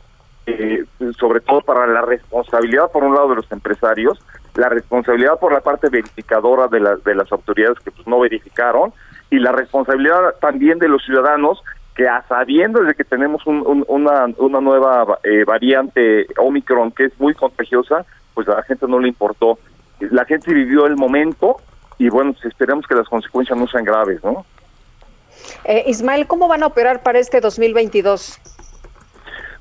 eh, 0.47 0.85
sobre 1.19 1.41
todo 1.41 1.61
para 1.61 1.87
la 1.87 2.01
responsabilidad 2.01 2.91
por 2.91 3.05
un 3.05 3.15
lado 3.15 3.29
de 3.29 3.37
los 3.37 3.53
empresarios, 3.53 4.19
la 4.57 4.69
responsabilidad 4.69 5.39
por 5.39 5.53
la 5.53 5.61
parte 5.61 5.89
verificadora 5.91 6.69
de, 6.69 6.81
las 6.81 7.05
de 7.05 7.15
las 7.15 7.31
autoridades 7.31 7.79
que 7.81 7.91
pues 7.91 8.07
no 8.07 8.19
verificaron 8.19 8.93
y 9.31 9.39
la 9.39 9.53
responsabilidad 9.53 10.35
también 10.41 10.79
de 10.79 10.89
los 10.89 11.05
ciudadanos 11.05 11.63
que 11.95 12.09
a 12.09 12.23
sabiendo 12.29 12.83
de 12.85 12.95
que 12.95 13.05
tenemos 13.05 13.47
un- 13.47 13.67
un- 13.67 13.85
una, 13.89 14.27
una 14.39 14.61
nueva 14.61 15.19
eh, 15.25 15.45
variante 15.45 16.27
Omicron 16.39 16.93
que 16.93 17.07
es 17.07 17.21
muy 17.21 17.35
contagiosa, 17.35 18.05
pues 18.35 18.49
a 18.49 18.55
la 18.57 18.63
gente 18.63 18.87
no 18.87 19.01
le 19.01 19.09
importó. 19.09 19.59
La 19.99 20.25
gente 20.25 20.55
vivió 20.55 20.87
el 20.87 20.97
momento 20.97 21.57
y 21.99 22.09
bueno, 22.09 22.33
pues 22.33 22.45
esperemos 22.47 22.87
que 22.87 22.95
las 22.95 23.09
consecuencias 23.09 23.59
no 23.59 23.67
sean 23.67 23.85
graves, 23.85 24.23
¿no? 24.23 24.47
Eh, 25.65 25.85
Ismael, 25.89 26.27
¿cómo 26.29 26.47
van 26.47 26.63
a 26.63 26.67
operar 26.67 27.03
para 27.03 27.19
este 27.19 27.41
2022? 27.41 28.39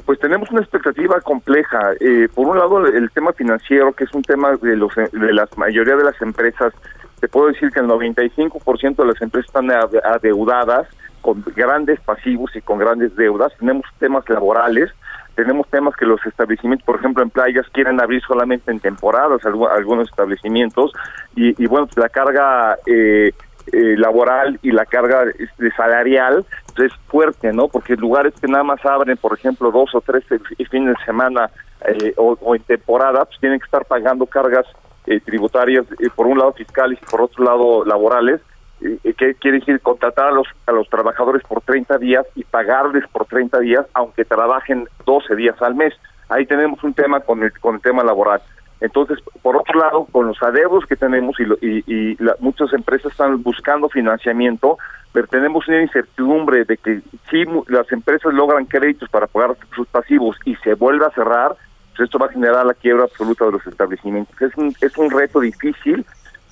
Pues 0.06 0.20
tenemos 0.20 0.50
una 0.52 0.62
expectativa 0.62 1.20
compleja. 1.22 1.92
Eh, 2.00 2.30
por 2.34 2.48
un 2.48 2.58
lado, 2.58 2.86
el 2.86 3.10
tema 3.12 3.34
financiero, 3.34 3.92
que 3.94 4.06
es 4.06 4.14
un 4.14 4.22
tema 4.22 4.56
de, 4.56 4.76
los, 4.76 4.94
de 4.96 5.34
la 5.34 5.48
mayoría 5.58 5.96
de 5.96 6.04
las 6.04 6.22
empresas. 6.22 6.74
Te 7.20 7.28
puedo 7.28 7.48
decir 7.48 7.72
que 7.72 7.80
el 7.80 7.88
95% 7.88 8.96
de 8.96 9.06
las 9.06 9.22
empresas 9.22 9.48
están 9.48 9.68
ade- 9.68 10.02
adeudadas 10.04 10.88
con 11.22 11.44
grandes 11.56 12.00
pasivos 12.02 12.56
y 12.56 12.62
con 12.62 12.78
grandes 12.78 13.16
deudas. 13.16 13.52
Tenemos 13.60 13.86
temas 14.00 14.28
laborales, 14.30 14.92
tenemos 15.36 15.68
temas 15.70 15.96
que 15.96 16.06
los 16.06 16.24
establecimientos, 16.26 16.86
por 16.86 16.98
ejemplo, 16.98 17.24
en 17.24 17.30
playas 17.30 17.66
quieren 17.72 18.00
abrir 18.00 18.22
solamente 18.22 18.72
en 18.72 18.80
temporadas 18.80 19.42
algu- 19.42 19.70
algunos 19.70 20.10
establecimientos 20.10 20.92
y, 21.36 21.62
y 21.62 21.68
bueno, 21.68 21.88
la 21.96 22.10
carga 22.10 22.78
eh, 22.86 23.32
eh, 23.74 23.96
laboral 23.98 24.60
y 24.62 24.72
la 24.72 24.86
carga 24.86 25.24
este, 25.38 25.72
salarial 25.76 26.46
es 26.78 26.94
fuerte, 27.08 27.52
¿no? 27.52 27.68
Porque 27.68 27.96
lugares 27.96 28.34
que 28.40 28.48
nada 28.48 28.64
más 28.64 28.86
abren, 28.86 29.18
por 29.18 29.34
ejemplo, 29.34 29.72
dos 29.72 29.94
o 29.96 30.02
tres 30.02 30.24
fi- 30.26 30.66
fines 30.66 30.96
de 30.98 31.06
semana 31.06 31.50
eh, 31.86 32.14
o, 32.18 32.38
o 32.40 32.56
en 32.56 32.62
temporada, 32.64 33.26
pues 33.26 33.40
tienen 33.40 33.60
que 33.60 33.66
estar 33.66 33.84
pagando 33.86 34.26
cargas 34.28 34.66
eh, 35.08 35.20
tributarias, 35.22 35.86
eh, 36.00 36.10
por 36.16 36.28
un 36.28 36.38
lado 36.38 36.54
fiscales 36.54 37.00
y 37.02 37.06
por 37.06 37.22
otro 37.22 37.44
lado 37.44 37.84
laborales, 37.86 38.42
eh, 38.82 39.00
que 39.18 39.34
quiere 39.36 39.60
decir 39.60 39.80
contratar 39.82 40.28
a 40.28 40.32
los, 40.32 40.48
a 40.68 40.72
los 40.72 40.88
trabajadores 40.90 41.42
por 41.48 41.62
30 41.62 41.98
días 41.98 42.26
y 42.36 42.44
pagarles 42.44 43.06
por 43.12 43.26
30 43.26 43.60
días, 43.60 43.86
aunque 43.94 44.24
trabajen 44.26 44.88
12 45.06 45.36
días 45.36 45.60
al 45.62 45.74
mes. 45.76 45.94
Ahí 46.30 46.46
tenemos 46.46 46.84
un 46.84 46.94
tema 46.94 47.22
con 47.22 47.42
el, 47.42 47.52
con 47.60 47.76
el 47.76 47.82
tema 47.82 48.04
laboral. 48.04 48.42
Entonces, 48.80 49.18
por 49.42 49.56
otro 49.58 49.80
lado, 49.80 50.06
con 50.12 50.28
los 50.28 50.42
adeudos 50.44 50.86
que 50.86 50.96
tenemos 50.96 51.40
y, 51.40 51.46
lo- 51.46 51.58
y, 51.62 51.84
y 51.88 52.16
la- 52.24 52.36
muchas 52.40 52.72
empresas 52.74 53.12
están 53.12 53.42
buscando 53.42 53.90
financiamiento, 53.90 54.78
pero 55.14 55.26
tenemos 55.26 55.68
una 55.68 55.82
incertidumbre 55.82 56.64
de 56.66 56.78
que 56.78 57.02
si 57.32 57.44
las 57.70 57.92
empresas 57.92 58.32
logran 58.34 58.66
créditos 58.66 59.10
para 59.10 59.26
pagar 59.26 59.56
sus 59.76 59.88
pasivos 59.88 60.38
y 60.46 60.56
se 60.58 60.76
vuelve 60.76 61.06
a 61.06 61.12
cerrar, 61.12 61.56
esto 62.00 62.20
va 62.20 62.28
a 62.28 62.32
generar 62.32 62.66
la 62.66 62.74
quiebra 62.74 63.04
absoluta 63.04 63.46
de 63.46 63.52
los 63.54 63.68
establecimientos. 63.68 64.40
Es 64.42 64.56
un, 64.58 64.74
es 64.82 64.98
un 64.98 65.10
reto 65.12 65.40
difícil. 65.40 66.06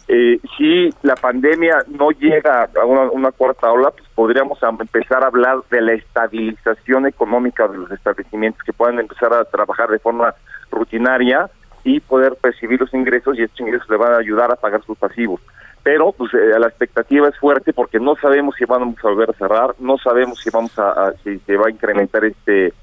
Eh, 0.08 0.40
si 0.58 0.94
la 1.02 1.16
pandemia 1.16 1.84
no 1.88 2.12
llega 2.12 2.70
a 2.80 2.86
una, 2.86 3.32
cuarta 3.32 3.72
ola, 3.72 3.90
pues 3.92 4.08
podríamos 4.14 4.62
am- 4.64 4.78
empezar 4.80 5.24
a 5.24 5.28
hablar 5.28 5.58
de 5.72 5.82
la 5.82 5.94
estabilización 5.94 7.08
económica 7.08 7.68
de 7.68 7.78
los 7.80 7.92
establecimientos 7.92 8.62
que 8.64 8.74
puedan 8.74 9.00
empezar 9.00 9.34
a 9.34 9.46
trabajar 9.46 9.90
de 9.90 9.98
forma 10.00 10.36
rutinaria 10.72 11.50
y 11.84 12.00
poder 12.00 12.36
percibir 12.36 12.80
los 12.80 12.94
ingresos 12.94 13.38
y 13.38 13.44
estos 13.44 13.62
ingresos 13.62 13.90
le 13.90 13.98
van 13.98 14.14
a 14.14 14.18
ayudar 14.18 14.52
a 14.52 14.56
pagar 14.56 14.84
sus 14.84 14.98
pasivos. 14.98 15.42
Pero 15.84 16.12
pues 16.12 16.34
eh, 16.34 16.60
la 16.60 16.68
expectativa 16.68 17.28
es 17.28 17.38
fuerte 17.38 17.74
porque 17.74 18.00
no 18.00 18.16
sabemos 18.16 18.56
si 18.58 18.66
vamos 18.66 18.96
a 19.04 19.08
volver 19.08 19.30
a 19.30 19.34
cerrar, 19.34 19.76
no 19.80 19.98
sabemos 19.98 20.40
si 20.40 20.50
vamos 20.50 20.78
a, 20.80 20.90
a- 21.08 21.14
si 21.24 21.38
se 21.40 21.58
va 21.58 21.68
a 21.68 21.72
incrementar 21.72 22.26
este 22.26 22.74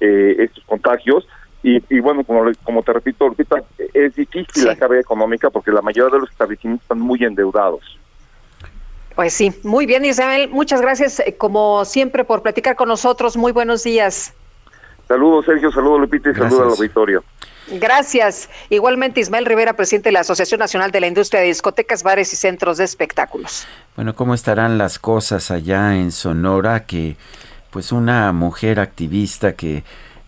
eh, 0.00 0.36
estos 0.38 0.62
contagios 0.64 1.26
y, 1.62 1.82
y 1.94 2.00
bueno 2.00 2.22
como 2.24 2.44
le- 2.44 2.54
como 2.56 2.82
te 2.82 2.92
repito 2.92 3.24
ahorita 3.24 3.62
es 3.94 4.14
difícil 4.14 4.64
la 4.66 4.76
carga 4.76 5.00
económica 5.00 5.50
porque 5.50 5.70
la 5.72 5.82
mayoría 5.82 6.12
de 6.12 6.20
los 6.20 6.30
establecimientos 6.30 6.84
están 6.84 7.00
muy 7.00 7.22
endeudados. 7.24 7.80
Pues 9.16 9.32
sí, 9.32 9.52
muy 9.64 9.84
bien 9.86 10.04
Ismael, 10.04 10.48
muchas 10.50 10.80
gracias 10.80 11.18
eh, 11.20 11.34
como 11.36 11.84
siempre 11.84 12.24
por 12.24 12.42
platicar 12.42 12.76
con 12.76 12.88
nosotros, 12.88 13.36
muy 13.36 13.50
buenos 13.52 13.82
días. 13.82 14.32
Saludos 15.08 15.46
Sergio, 15.46 15.72
saludos 15.72 16.00
Lupita 16.02 16.30
y 16.30 16.34
saludos 16.34 16.60
al 16.60 16.68
auditorio. 16.70 17.24
Gracias. 17.70 18.48
Igualmente 18.70 19.20
Ismael 19.20 19.44
Rivera, 19.44 19.74
presidente 19.74 20.08
de 20.08 20.12
la 20.12 20.20
Asociación 20.20 20.58
Nacional 20.58 20.90
de 20.90 21.00
la 21.00 21.06
Industria 21.06 21.40
de 21.40 21.48
Discotecas, 21.48 22.02
Bares 22.02 22.32
y 22.32 22.36
Centros 22.36 22.78
de 22.78 22.84
Espectáculos. 22.84 23.66
Bueno, 23.94 24.14
¿cómo 24.14 24.32
estarán 24.34 24.78
las 24.78 24.98
cosas 24.98 25.50
allá 25.50 25.94
en 25.96 26.10
Sonora? 26.12 26.86
Que 26.86 27.16
pues 27.70 27.92
una 27.92 28.32
mujer 28.32 28.80
activista 28.80 29.52
que 29.54 29.82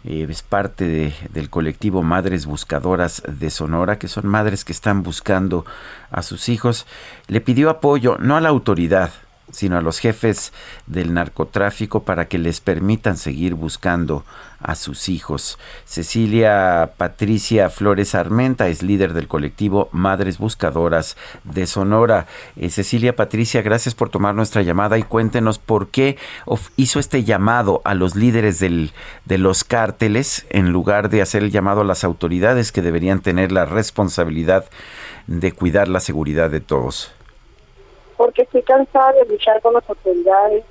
eh, 0.04 0.26
es 0.28 0.42
parte 0.42 0.86
de- 0.86 1.14
del 1.32 1.50
colectivo 1.50 2.02
Madres 2.02 2.46
Buscadoras 2.46 3.22
de 3.28 3.50
Sonora, 3.50 3.98
que 3.98 4.08
son 4.08 4.26
madres 4.26 4.64
que 4.64 4.72
están 4.72 5.02
buscando 5.02 5.64
a 6.10 6.22
sus 6.22 6.48
hijos, 6.48 6.86
le 7.28 7.40
pidió 7.40 7.70
apoyo 7.70 8.16
no 8.18 8.36
a 8.36 8.40
la 8.40 8.48
autoridad, 8.48 9.10
sino 9.50 9.76
a 9.76 9.82
los 9.82 9.98
jefes 9.98 10.52
del 10.86 11.14
narcotráfico 11.14 12.02
para 12.04 12.28
que 12.28 12.38
les 12.38 12.60
permitan 12.60 13.16
seguir 13.16 13.54
buscando 13.54 14.24
a 14.62 14.74
sus 14.74 15.08
hijos. 15.08 15.58
Cecilia 15.84 16.92
Patricia 16.96 17.70
Flores 17.70 18.14
Armenta 18.14 18.68
es 18.68 18.82
líder 18.82 19.14
del 19.14 19.28
colectivo 19.28 19.88
Madres 19.92 20.38
Buscadoras 20.38 21.16
de 21.44 21.66
Sonora. 21.66 22.26
Eh, 22.56 22.70
Cecilia 22.70 23.16
Patricia, 23.16 23.62
gracias 23.62 23.94
por 23.94 24.10
tomar 24.10 24.34
nuestra 24.34 24.62
llamada 24.62 24.98
y 24.98 25.02
cuéntenos 25.02 25.58
por 25.58 25.88
qué 25.88 26.18
hizo 26.76 27.00
este 27.00 27.24
llamado 27.24 27.80
a 27.84 27.94
los 27.94 28.16
líderes 28.16 28.58
del, 28.58 28.92
de 29.24 29.38
los 29.38 29.64
cárteles 29.64 30.46
en 30.50 30.70
lugar 30.70 31.08
de 31.08 31.22
hacer 31.22 31.42
el 31.42 31.50
llamado 31.50 31.80
a 31.80 31.84
las 31.84 32.04
autoridades 32.04 32.72
que 32.72 32.82
deberían 32.82 33.20
tener 33.20 33.52
la 33.52 33.64
responsabilidad 33.64 34.66
de 35.26 35.52
cuidar 35.52 35.88
la 35.88 36.00
seguridad 36.00 36.50
de 36.50 36.60
todos. 36.60 37.12
Porque 38.20 38.42
estoy 38.42 38.60
cansada 38.60 39.14
de 39.14 39.24
luchar 39.24 39.62
con 39.62 39.72
las 39.72 39.88
autoridades, 39.88 40.62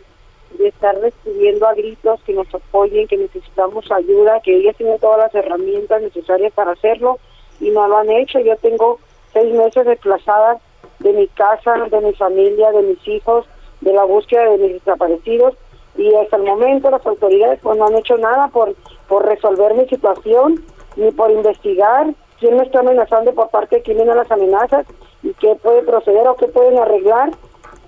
de 0.60 0.68
estar 0.68 0.96
pidiendo 1.24 1.68
a 1.68 1.74
gritos 1.74 2.22
que 2.22 2.34
nos 2.34 2.46
apoyen, 2.54 3.08
que 3.08 3.18
necesitamos 3.18 3.92
ayuda, 3.92 4.40
que 4.42 4.56
ellas 4.56 4.78
tienen 4.78 5.00
todas 5.00 5.18
las 5.18 5.34
herramientas 5.34 6.00
necesarias 6.00 6.54
para 6.54 6.74
hacerlo 6.74 7.18
y 7.60 7.72
no 7.72 7.88
lo 7.88 7.98
han 7.98 8.12
hecho. 8.12 8.40
Yo 8.40 8.56
tengo 8.58 9.00
seis 9.34 9.52
meses 9.52 9.84
desplazada 9.84 10.60
de 11.00 11.12
mi 11.12 11.26
casa, 11.30 11.74
de 11.90 12.02
mi 12.02 12.14
familia, 12.14 12.72
de 12.72 12.84
mis 12.84 13.08
hijos, 13.08 13.48
de 13.82 13.94
la 13.94 14.04
búsqueda 14.04 14.44
de 14.52 14.58
mis 14.60 14.74
desaparecidos 14.74 15.56
y 15.98 16.14
hasta 16.14 16.36
el 16.36 16.44
momento 16.44 16.92
las 16.92 17.04
autoridades 17.04 17.60
pues 17.64 17.80
no 17.80 17.88
han 17.88 17.96
hecho 17.96 18.16
nada 18.20 18.50
por, 18.50 18.76
por 19.08 19.26
resolver 19.26 19.74
mi 19.74 19.88
situación 19.88 20.64
ni 20.98 21.10
por 21.10 21.32
investigar 21.32 22.14
quién 22.40 22.58
me 22.58 22.64
está 22.66 22.82
amenazando 22.82 23.34
por 23.34 23.50
parte 23.50 23.78
de 23.78 23.82
quién 23.82 23.98
vienen 23.98 24.18
las 24.18 24.30
amenazas 24.30 24.86
y 25.24 25.34
qué 25.34 25.56
puede 25.56 25.84
proceder 25.84 26.28
o 26.28 26.36
qué 26.36 26.48
pueden 26.48 26.78
arreglar 26.78 27.32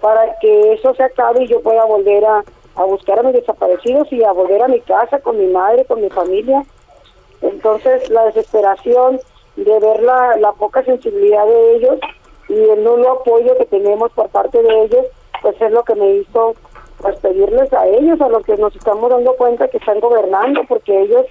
para 0.01 0.37
que 0.39 0.73
eso 0.73 0.93
se 0.95 1.03
acabe 1.03 1.43
y 1.43 1.47
yo 1.47 1.61
pueda 1.61 1.85
volver 1.85 2.25
a, 2.25 2.43
a 2.75 2.83
buscar 2.83 3.19
a 3.19 3.23
mis 3.23 3.33
desaparecidos 3.33 4.11
y 4.11 4.23
a 4.23 4.31
volver 4.31 4.63
a 4.63 4.67
mi 4.67 4.79
casa 4.81 5.19
con 5.19 5.37
mi 5.37 5.47
madre, 5.47 5.85
con 5.85 6.01
mi 6.01 6.09
familia. 6.09 6.63
Entonces 7.41 8.09
la 8.09 8.25
desesperación 8.25 9.19
de 9.55 9.79
ver 9.79 10.01
la, 10.03 10.37
la 10.37 10.51
poca 10.53 10.83
sensibilidad 10.83 11.45
de 11.45 11.75
ellos 11.75 11.99
y 12.49 12.55
el 12.55 12.83
nulo 12.83 13.11
apoyo 13.11 13.57
que 13.57 13.65
tenemos 13.65 14.11
por 14.11 14.29
parte 14.29 14.61
de 14.61 14.83
ellos, 14.83 15.05
pues 15.41 15.59
es 15.61 15.71
lo 15.71 15.83
que 15.83 15.95
me 15.95 16.15
hizo 16.15 16.55
pues 17.01 17.17
pedirles 17.19 17.71
a 17.73 17.87
ellos, 17.87 18.21
a 18.21 18.29
los 18.29 18.45
que 18.45 18.57
nos 18.57 18.75
estamos 18.75 19.09
dando 19.09 19.33
cuenta 19.35 19.67
que 19.67 19.77
están 19.77 19.99
gobernando, 19.99 20.61
porque 20.67 21.01
ellos 21.01 21.25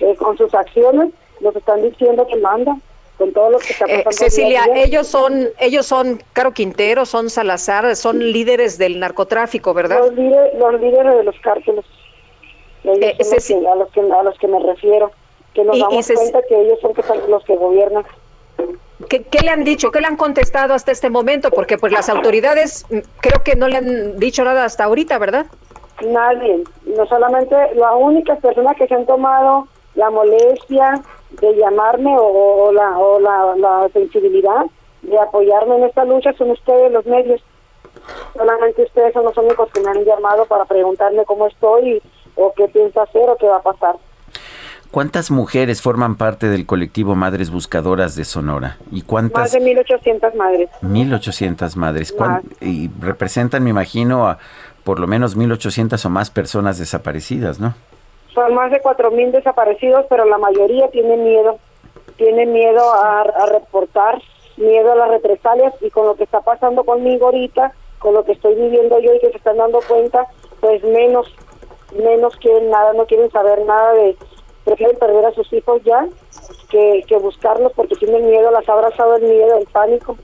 eh, 0.00 0.16
con 0.16 0.36
sus 0.36 0.52
acciones 0.54 1.12
nos 1.40 1.54
están 1.54 1.82
diciendo 1.82 2.26
que 2.26 2.36
mandan 2.36 2.82
con 3.18 3.32
todo 3.32 3.50
lo 3.50 3.58
que 3.58 3.72
está 3.72 3.84
Eh, 3.86 4.02
pasando. 4.04 4.12
Cecilia, 4.30 4.62
día 4.64 4.72
a 4.72 4.74
día. 4.74 4.84
ellos 4.84 5.06
son, 5.06 5.48
ellos 5.60 5.86
son 5.86 6.22
Caro 6.32 6.52
Quintero, 6.52 7.04
son 7.06 7.30
Salazar, 7.30 7.94
son 7.96 8.18
líderes 8.32 8.78
del 8.78 8.98
narcotráfico, 8.98 9.74
¿verdad? 9.74 9.98
Los 10.00 10.14
líderes, 10.14 10.54
los 10.58 10.80
líderes 10.80 11.16
de 11.16 11.24
los 11.24 11.38
cárteles. 11.40 11.84
Eh, 12.84 13.16
son 13.20 13.34
los 13.36 13.46
que- 13.46 13.54
a, 13.68 13.74
los 13.76 13.90
que, 13.92 14.00
a 14.00 14.22
los 14.24 14.38
que 14.38 14.48
me 14.48 14.58
refiero. 14.60 15.12
Que 15.54 15.64
nos 15.64 15.76
Y- 15.76 15.78
y 15.78 15.82
damos 15.82 16.10
Ceci- 16.10 16.14
cuenta 16.16 16.40
que 16.48 16.60
ellos 16.60 16.78
son 16.80 16.92
los 17.30 17.44
que 17.44 17.54
gobiernan. 17.56 18.04
¿Qué, 19.08 19.22
qué 19.24 19.40
le 19.40 19.50
han 19.50 19.64
dicho? 19.64 19.90
¿Qué 19.90 20.00
le 20.00 20.06
han 20.06 20.16
contestado 20.16 20.74
hasta 20.74 20.90
este 20.92 21.10
momento? 21.10 21.50
Porque 21.50 21.76
pues 21.76 21.92
las 21.92 22.08
autoridades 22.08 22.86
mm, 22.90 22.98
creo 23.20 23.42
que 23.44 23.54
no 23.56 23.68
le 23.68 23.76
han 23.76 24.18
dicho 24.18 24.42
nada 24.44 24.64
hasta 24.64 24.84
ahorita, 24.84 25.18
¿verdad? 25.18 25.46
Nadie. 26.02 26.64
No 26.86 27.06
solamente 27.06 27.54
las 27.74 27.92
únicas 27.98 28.40
personas 28.40 28.76
que 28.76 28.86
se 28.86 28.94
han 28.94 29.04
tomado 29.06 29.68
la 29.94 30.10
molestia 30.10 31.02
de 31.40 31.54
llamarme 31.56 32.16
o, 32.18 32.22
o 32.66 32.72
la, 32.72 32.98
o 32.98 33.20
la, 33.20 33.54
la 33.56 33.88
sensibilidad 33.92 34.66
de 35.02 35.18
apoyarme 35.18 35.76
en 35.76 35.84
esta 35.84 36.04
lucha 36.04 36.32
son 36.34 36.50
ustedes, 36.52 36.92
los 36.92 37.04
medios. 37.06 37.42
Solamente 38.36 38.82
ustedes 38.82 39.12
son 39.12 39.24
los 39.24 39.36
únicos 39.36 39.68
que 39.72 39.80
me 39.80 39.90
han 39.90 40.04
llamado 40.04 40.46
para 40.46 40.64
preguntarme 40.64 41.24
cómo 41.24 41.46
estoy 41.46 42.02
o 42.36 42.52
qué 42.56 42.68
pienso 42.68 43.00
hacer 43.02 43.28
o 43.28 43.36
qué 43.36 43.46
va 43.46 43.58
a 43.58 43.62
pasar. 43.62 43.96
¿Cuántas 44.90 45.30
mujeres 45.30 45.80
forman 45.80 46.16
parte 46.16 46.48
del 46.48 46.66
colectivo 46.66 47.14
Madres 47.14 47.50
Buscadoras 47.50 48.14
de 48.14 48.24
Sonora? 48.26 48.76
¿Y 48.90 48.96
Más 48.96 49.04
cuántas? 49.04 49.52
de 49.52 49.60
1.800 49.60 50.34
madres. 50.34 50.68
1800 50.82 51.76
madres. 51.76 52.12
¿Cuán- 52.12 52.30
Más. 52.32 52.42
Y 52.60 52.90
representan, 53.00 53.64
me 53.64 53.70
imagino, 53.70 54.28
a 54.28 54.38
por 54.84 54.98
lo 55.00 55.06
menos 55.06 55.34
1800 55.36 56.04
o 56.04 56.10
más 56.10 56.30
personas 56.30 56.78
desaparecidas, 56.78 57.58
¿no? 57.58 57.74
Son 58.34 58.54
más 58.54 58.70
de 58.70 58.82
4.000 58.82 59.30
desaparecidos, 59.30 60.06
pero 60.08 60.24
la 60.24 60.38
mayoría 60.38 60.88
tienen 60.88 61.24
miedo. 61.24 61.58
Tienen 62.16 62.52
miedo 62.52 62.80
a, 62.92 63.22
a 63.22 63.46
reportar, 63.46 64.22
miedo 64.56 64.92
a 64.92 64.96
las 64.96 65.08
represalias 65.08 65.74
y 65.80 65.90
con 65.90 66.06
lo 66.06 66.14
que 66.14 66.24
está 66.24 66.40
pasando 66.40 66.84
conmigo 66.84 67.26
ahorita, 67.26 67.72
con 67.98 68.14
lo 68.14 68.24
que 68.24 68.32
estoy 68.32 68.54
viviendo 68.54 68.98
yo 69.00 69.14
y 69.14 69.20
que 69.20 69.30
se 69.30 69.36
están 69.36 69.56
dando 69.56 69.80
cuenta, 69.86 70.26
pues 70.60 70.82
menos, 70.84 71.32
menos 71.92 72.36
quieren 72.36 72.70
nada, 72.70 72.92
no 72.92 73.06
quieren 73.06 73.30
saber 73.30 73.64
nada 73.64 73.92
de, 73.94 74.16
prefieren 74.64 74.98
perder 74.98 75.26
a 75.26 75.32
sus 75.32 75.52
hijos 75.52 75.82
ya 75.84 76.06
que, 76.68 77.02
que 77.06 77.16
buscarlos 77.18 77.72
porque 77.74 77.96
tienen 77.96 78.26
miedo, 78.26 78.50
las 78.50 78.68
ha 78.68 78.72
abrazado 78.72 79.16
el 79.16 79.22
miedo, 79.22 79.58
el 79.58 79.66
pánico 79.66 80.16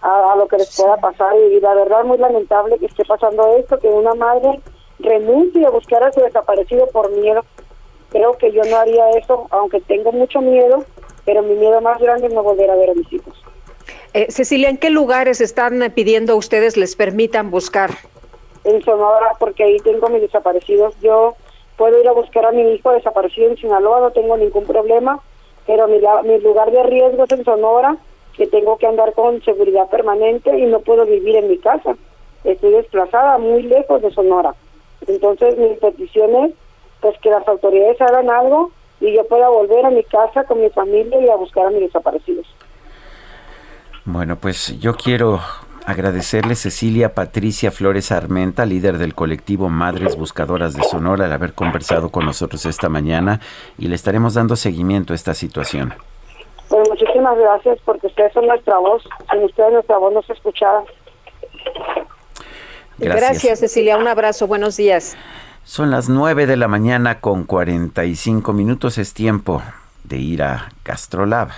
a, 0.00 0.32
a 0.32 0.36
lo 0.36 0.46
que 0.46 0.58
les 0.58 0.76
pueda 0.76 0.96
pasar 0.96 1.34
y, 1.36 1.60
la 1.60 1.74
verdad 1.74 2.04
muy 2.04 2.18
lamentable 2.18 2.78
que 2.78 2.86
esté 2.86 3.04
pasando 3.04 3.56
esto, 3.56 3.78
que 3.78 3.88
una 3.88 4.14
madre 4.14 4.60
renuncie 5.02 5.66
a 5.66 5.70
buscar 5.70 6.02
a 6.02 6.12
su 6.12 6.20
desaparecido 6.20 6.86
por 6.88 7.10
miedo. 7.12 7.44
Creo 8.10 8.36
que 8.38 8.52
yo 8.52 8.62
no 8.64 8.76
haría 8.76 9.10
eso, 9.10 9.46
aunque 9.50 9.80
tengo 9.80 10.12
mucho 10.12 10.40
miedo, 10.40 10.84
pero 11.24 11.42
mi 11.42 11.54
miedo 11.54 11.80
más 11.80 12.00
grande 12.00 12.26
es 12.26 12.32
no 12.32 12.42
volver 12.42 12.70
a 12.70 12.76
ver 12.76 12.90
a 12.90 12.94
mis 12.94 13.12
hijos. 13.12 13.34
Eh, 14.14 14.26
Cecilia, 14.30 14.68
¿en 14.68 14.76
qué 14.76 14.90
lugares 14.90 15.40
están 15.40 15.82
eh, 15.82 15.90
pidiendo 15.90 16.34
a 16.34 16.36
ustedes 16.36 16.76
les 16.76 16.96
permitan 16.96 17.50
buscar? 17.50 17.90
En 18.64 18.82
Sonora, 18.82 19.32
porque 19.38 19.64
ahí 19.64 19.78
tengo 19.78 20.08
mis 20.08 20.20
desaparecidos. 20.20 20.94
Yo 21.00 21.34
puedo 21.76 21.98
ir 22.00 22.08
a 22.08 22.12
buscar 22.12 22.44
a 22.44 22.52
mi 22.52 22.62
hijo 22.74 22.92
desaparecido 22.92 23.48
en 23.48 23.56
Sinaloa, 23.56 24.00
no 24.00 24.10
tengo 24.10 24.36
ningún 24.36 24.64
problema, 24.64 25.20
pero 25.66 25.88
mi, 25.88 25.98
mi 26.24 26.38
lugar 26.40 26.70
de 26.70 26.82
riesgo 26.82 27.24
es 27.24 27.32
en 27.32 27.44
Sonora, 27.44 27.96
que 28.36 28.46
tengo 28.46 28.76
que 28.76 28.86
andar 28.86 29.14
con 29.14 29.42
seguridad 29.42 29.88
permanente 29.88 30.58
y 30.58 30.66
no 30.66 30.80
puedo 30.80 31.06
vivir 31.06 31.36
en 31.36 31.48
mi 31.48 31.58
casa. 31.58 31.96
Estoy 32.44 32.72
desplazada 32.72 33.38
muy 33.38 33.62
lejos 33.62 34.02
de 34.02 34.10
Sonora. 34.10 34.54
Entonces 35.06 35.58
mi 35.58 35.74
petición 35.76 36.34
es 36.44 36.54
pues 37.00 37.18
que 37.18 37.30
las 37.30 37.46
autoridades 37.48 38.00
hagan 38.00 38.30
algo 38.30 38.70
y 39.00 39.12
yo 39.14 39.26
pueda 39.26 39.48
volver 39.48 39.84
a 39.84 39.90
mi 39.90 40.04
casa 40.04 40.44
con 40.44 40.60
mi 40.60 40.70
familia 40.70 41.20
y 41.20 41.28
a 41.28 41.36
buscar 41.36 41.66
a 41.66 41.70
mis 41.70 41.80
desaparecidos. 41.80 42.46
Bueno, 44.04 44.36
pues 44.36 44.78
yo 44.80 44.94
quiero 44.94 45.40
agradecerle 45.86 46.54
Cecilia 46.54 47.14
Patricia 47.14 47.70
Flores 47.70 48.12
Armenta, 48.12 48.66
líder 48.66 48.98
del 48.98 49.14
colectivo 49.14 49.68
Madres 49.68 50.16
Buscadoras 50.16 50.74
de 50.74 50.84
Sonora, 50.84 51.24
al 51.24 51.32
haber 51.32 51.54
conversado 51.54 52.10
con 52.10 52.24
nosotros 52.24 52.64
esta 52.66 52.88
mañana 52.88 53.40
y 53.78 53.88
le 53.88 53.96
estaremos 53.96 54.34
dando 54.34 54.56
seguimiento 54.56 55.12
a 55.12 55.16
esta 55.16 55.34
situación. 55.34 55.94
Pues 56.68 56.88
muchísimas 56.88 57.36
gracias 57.36 57.78
porque 57.84 58.06
ustedes 58.06 58.32
son 58.32 58.46
nuestra 58.46 58.78
voz. 58.78 59.02
Sin 59.30 59.44
ustedes 59.44 59.72
nuestra 59.72 59.98
voz 59.98 60.12
no 60.14 60.22
se 60.22 60.32
escuchaba. 60.32 60.84
Gracias. 62.98 63.60
Cecilia. 63.60 63.96
Un 63.96 64.08
abrazo. 64.08 64.46
Buenos 64.46 64.76
días. 64.76 65.16
Son 65.64 65.90
las 65.90 66.08
9 66.08 66.46
de 66.46 66.56
la 66.56 66.68
mañana 66.68 67.20
con 67.20 67.44
45 67.44 68.52
minutos. 68.52 68.98
Es 68.98 69.14
tiempo 69.14 69.62
de 70.04 70.18
ir 70.18 70.42
a 70.42 70.68
Gastrolab. 70.84 71.50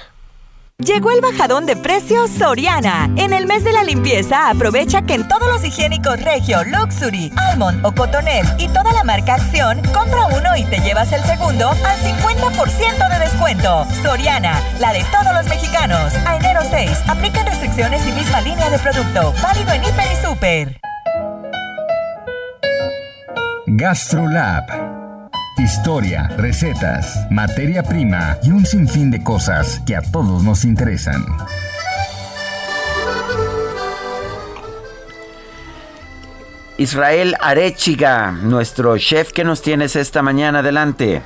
Llegó 0.78 1.12
el 1.12 1.20
bajadón 1.20 1.66
de 1.66 1.76
precios 1.76 2.30
Soriana. 2.30 3.08
En 3.14 3.32
el 3.32 3.46
mes 3.46 3.62
de 3.62 3.72
la 3.72 3.84
limpieza, 3.84 4.50
aprovecha 4.50 5.02
que 5.02 5.14
en 5.14 5.28
todos 5.28 5.46
los 5.46 5.64
higiénicos 5.64 6.20
Regio, 6.20 6.64
Luxury, 6.64 7.30
Almond 7.36 7.86
o 7.86 7.94
Cotonel 7.94 8.44
y 8.58 8.66
toda 8.66 8.92
la 8.92 9.04
marca 9.04 9.34
Acción, 9.34 9.80
compra 9.94 10.26
uno 10.26 10.56
y 10.56 10.64
te 10.64 10.80
llevas 10.80 11.12
el 11.12 11.22
segundo 11.22 11.68
al 11.68 11.98
50% 12.00 13.08
de 13.08 13.18
descuento. 13.20 13.86
Soriana, 14.02 14.60
la 14.80 14.92
de 14.92 15.04
todos 15.04 15.32
los 15.32 15.46
mexicanos. 15.46 16.12
A 16.26 16.36
enero 16.36 16.62
6, 16.68 16.90
aplican 17.06 17.46
restricciones 17.46 18.04
y 18.08 18.10
misma 18.10 18.40
línea 18.40 18.68
de 18.68 18.78
producto. 18.80 19.32
Válido 19.40 19.72
en 19.74 19.84
Hiper 19.84 20.12
y 20.12 20.26
Super. 20.26 20.93
GastroLab. 23.76 24.66
Historia, 25.58 26.28
recetas, 26.36 27.26
materia 27.28 27.82
prima 27.82 28.38
y 28.44 28.52
un 28.52 28.64
sinfín 28.64 29.10
de 29.10 29.24
cosas 29.24 29.80
que 29.84 29.96
a 29.96 30.02
todos 30.12 30.44
nos 30.44 30.64
interesan. 30.64 31.26
Israel 36.78 37.34
Arechiga, 37.40 38.30
nuestro 38.30 38.96
chef 38.96 39.32
que 39.32 39.42
nos 39.42 39.60
tienes 39.60 39.96
esta 39.96 40.22
mañana. 40.22 40.60
Adelante. 40.60 41.20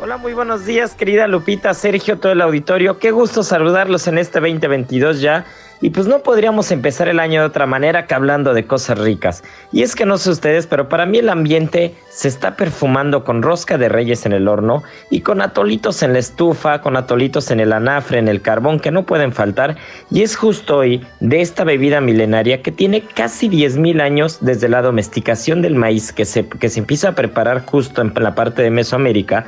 Hola, 0.00 0.16
muy 0.16 0.32
buenos 0.32 0.66
días, 0.66 0.94
querida 0.94 1.28
Lupita, 1.28 1.74
Sergio, 1.74 2.18
todo 2.18 2.32
el 2.32 2.40
auditorio. 2.40 2.98
Qué 2.98 3.12
gusto 3.12 3.44
saludarlos 3.44 4.08
en 4.08 4.18
este 4.18 4.40
2022 4.40 5.20
ya. 5.20 5.44
Y 5.84 5.90
pues 5.90 6.06
no 6.06 6.20
podríamos 6.20 6.70
empezar 6.70 7.08
el 7.08 7.20
año 7.20 7.42
de 7.42 7.46
otra 7.46 7.66
manera 7.66 8.06
que 8.06 8.14
hablando 8.14 8.54
de 8.54 8.64
cosas 8.64 8.98
ricas. 8.98 9.44
Y 9.70 9.82
es 9.82 9.94
que 9.94 10.06
no 10.06 10.16
sé 10.16 10.30
ustedes, 10.30 10.66
pero 10.66 10.88
para 10.88 11.04
mí 11.04 11.18
el 11.18 11.28
ambiente 11.28 11.94
se 12.08 12.26
está 12.26 12.56
perfumando 12.56 13.22
con 13.22 13.42
rosca 13.42 13.76
de 13.76 13.90
reyes 13.90 14.24
en 14.24 14.32
el 14.32 14.48
horno 14.48 14.82
y 15.10 15.20
con 15.20 15.42
atolitos 15.42 16.02
en 16.02 16.14
la 16.14 16.20
estufa, 16.20 16.80
con 16.80 16.96
atolitos 16.96 17.50
en 17.50 17.60
el 17.60 17.70
anafre, 17.70 18.18
en 18.18 18.28
el 18.28 18.40
carbón, 18.40 18.80
que 18.80 18.90
no 18.90 19.04
pueden 19.04 19.34
faltar. 19.34 19.76
Y 20.10 20.22
es 20.22 20.36
justo 20.36 20.78
hoy 20.78 21.06
de 21.20 21.42
esta 21.42 21.64
bebida 21.64 22.00
milenaria 22.00 22.62
que 22.62 22.72
tiene 22.72 23.02
casi 23.02 23.50
10.000 23.50 24.00
años 24.00 24.38
desde 24.40 24.70
la 24.70 24.80
domesticación 24.80 25.60
del 25.60 25.74
maíz 25.74 26.14
que 26.14 26.24
se, 26.24 26.48
que 26.48 26.70
se 26.70 26.80
empieza 26.80 27.10
a 27.10 27.14
preparar 27.14 27.66
justo 27.66 28.00
en 28.00 28.14
la 28.14 28.34
parte 28.34 28.62
de 28.62 28.70
Mesoamérica 28.70 29.44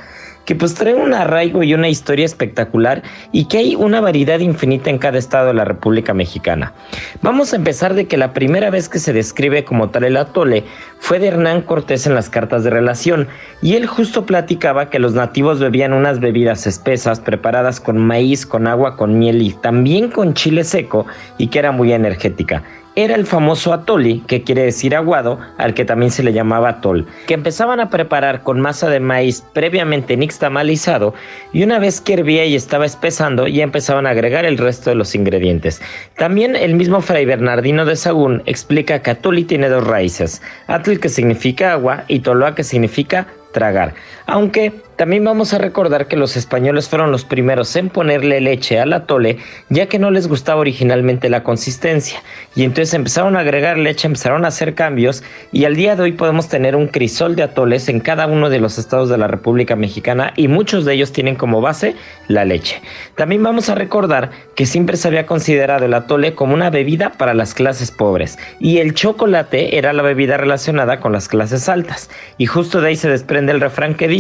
que 0.47 0.55
pues 0.55 0.75
trae 0.75 0.95
un 0.95 1.13
arraigo 1.13 1.63
y 1.63 1.75
una 1.75 1.89
historia 1.89 2.25
espectacular 2.25 3.03
y 3.33 3.47
que 3.47 3.59
hay 3.59 3.75
una 3.75 4.01
variedad 4.01 4.39
infinita 4.39 4.89
en 4.89 4.99
cada 4.99 5.19
estado 5.19 5.49
de 5.49 5.55
la 5.55 5.65
República 5.65 6.15
Mexicana. 6.15 6.73
Vamos 7.21 7.53
a 7.53 7.57
empezar 7.57 7.95
de 7.95 8.07
que 8.07 8.17
la 8.17 8.33
primera 8.33 8.71
vez 8.71 8.89
que 8.89 9.01
se 9.01 9.13
describe 9.13 9.65
como 9.65 9.91
tal 9.91 10.05
el 10.05 10.17
atole 10.17 10.65
fue 10.99 11.19
de 11.19 11.27
Hernán 11.27 11.63
Cortés 11.63 12.07
en 12.07 12.15
las 12.15 12.31
cartas 12.31 12.65
de 12.65 12.71
relación 12.71 13.29
y 13.61 13.75
él 13.75 13.87
justo 13.87 14.25
platicaba 14.25 14.89
que 14.89 15.01
los 15.01 15.15
nativos 15.15 15.59
bebían 15.59 15.93
unas 15.93 16.21
bebidas 16.21 16.67
espesas 16.67 17.21
preparadas 17.21 17.81
con 17.81 17.99
maíz, 17.99 18.47
con 18.47 18.67
agua, 18.67 18.97
con 18.97 19.19
miel 19.19 19.43
y 19.43 19.53
también 19.53 20.11
con 20.11 20.35
chile 20.35 20.65
seco 20.65 21.07
y 21.39 21.49
que 21.49 21.59
era 21.59 21.73
muy 21.73 21.93
energética 21.93 22.63
era 22.97 23.15
el 23.15 23.27
famoso 23.27 23.75
atoli, 23.75 24.21
que 24.27 24.43
quiere 24.43 24.63
decir 24.63 24.97
aguado, 24.97 25.39
al 25.59 25.75
que 25.75 25.85
también 25.85 26.11
se 26.11 26.23
le 26.23 26.33
llamaba 26.33 26.71
atol, 26.71 27.07
que 27.27 27.35
empezaban 27.35 27.79
a 27.79 27.91
preparar 27.91 28.43
con 28.43 28.59
masa 28.59 28.89
de 28.89 29.01
maíz 29.01 29.45
previamente 29.53 30.17
nixtamalizado 30.17 31.13
y 31.53 31.63
una 31.63 31.79
vez 31.79 32.01
que 32.01 32.15
hervía 32.15 32.47
y 32.47 32.57
estaba 32.57 32.87
espesando 32.87 33.47
ya 33.47 33.63
empezaban 33.65 34.07
a 34.07 34.11
agregar 34.11 34.47
el 34.47 34.57
resto 34.57 34.89
de 34.89 34.97
los 34.97 35.15
ingredientes. 35.15 35.83
También 36.17 36.57
el 36.57 36.75
mismo 36.75 37.03
Fray 37.03 37.27
Bernardino 37.27 37.85
de 37.85 37.97
Sagún 37.97 38.43
explica 38.47 39.03
que 39.03 39.11
atoli 39.11 39.45
tiene 39.45 39.69
dos 39.69 39.87
raíces, 39.87 40.41
atl 40.67 40.99
que 40.99 41.11
significa 41.11 41.73
agua 41.73 42.05
y 42.09 42.21
toloa 42.21 42.55
que 42.55 42.65
significa 42.65 43.27
tragar, 43.53 43.95
aunque 44.27 44.73
También 44.97 45.25
vamos 45.25 45.53
a 45.53 45.59
recordar 45.59 46.09
que 46.09 46.17
los 46.17 46.39
españoles 46.39 46.89
fueron 46.89 47.13
los 47.13 47.27
primeros 47.27 47.77
en 47.77 47.91
ponerle 47.91 48.41
leche 48.41 48.81
al 48.81 48.95
atole, 48.95 49.37
ya 49.69 49.89
que 49.89 49.99
no 49.99 50.11
les 50.11 50.27
gustaba 50.27 50.63
originalmente 50.63 51.29
la 51.29 51.43
consistencia. 51.43 52.23
Y 52.55 52.65
entonces 52.65 52.95
empezaron 52.95 53.37
a 53.37 53.41
agregar 53.41 53.77
leche, 53.77 54.07
empezaron 54.07 54.47
a 54.47 54.49
hacer 54.49 54.75
cambios 54.75 55.23
y 55.53 55.67
al 55.67 55.77
día 55.77 55.97
de 55.97 56.03
hoy 56.03 56.13
podemos 56.13 56.49
tener 56.49 56.75
un 56.77 56.87
crisol 56.87 57.37
de 57.37 57.43
atoles 57.43 57.91
en 57.91 58.01
cada 58.01 58.27
uno 58.27 58.49
de 58.49 58.59
los 58.59 58.79
estados 58.79 59.11
de 59.11 59.19
la 59.19 59.29
República 59.29 59.77
Mexicana 59.77 60.33
y 60.35 60.49
muchos 60.49 60.87
de 60.87 60.95
ellos 60.95 61.13
tienen 61.13 61.37
como 61.37 61.61
base 61.61 61.95
la 62.29 62.47
leche. 62.47 62.81
También 63.17 63.43
vamos 63.43 63.69
a 63.69 63.75
recordar 63.75 64.31
que 64.55 64.65
siempre 64.65 64.97
se 64.97 65.09
había 65.09 65.27
considerado 65.27 65.85
el 65.85 65.93
atole 65.93 66.35
como 66.35 66.55
una 66.55 66.71
bebida 66.71 67.13
para 67.13 67.35
las 67.35 67.53
clases 67.53 67.91
pobres 67.91 68.39
y 68.61 68.79
el 68.79 68.95
chocolate 68.95 69.77
era 69.77 69.93
la 69.93 70.03
bebida 70.03 70.39
relacionada 70.39 71.01
con 71.01 71.13
las 71.13 71.29
clases 71.29 71.69
altas. 71.69 72.09
Y 72.39 72.47
justo 72.47 72.81
de 72.81 72.89
ahí 72.89 72.97
se 72.97 73.11
desprende 73.11 73.53
el 73.53 73.61
refrán 73.61 73.95
que 73.95 74.09
dice, 74.09 74.16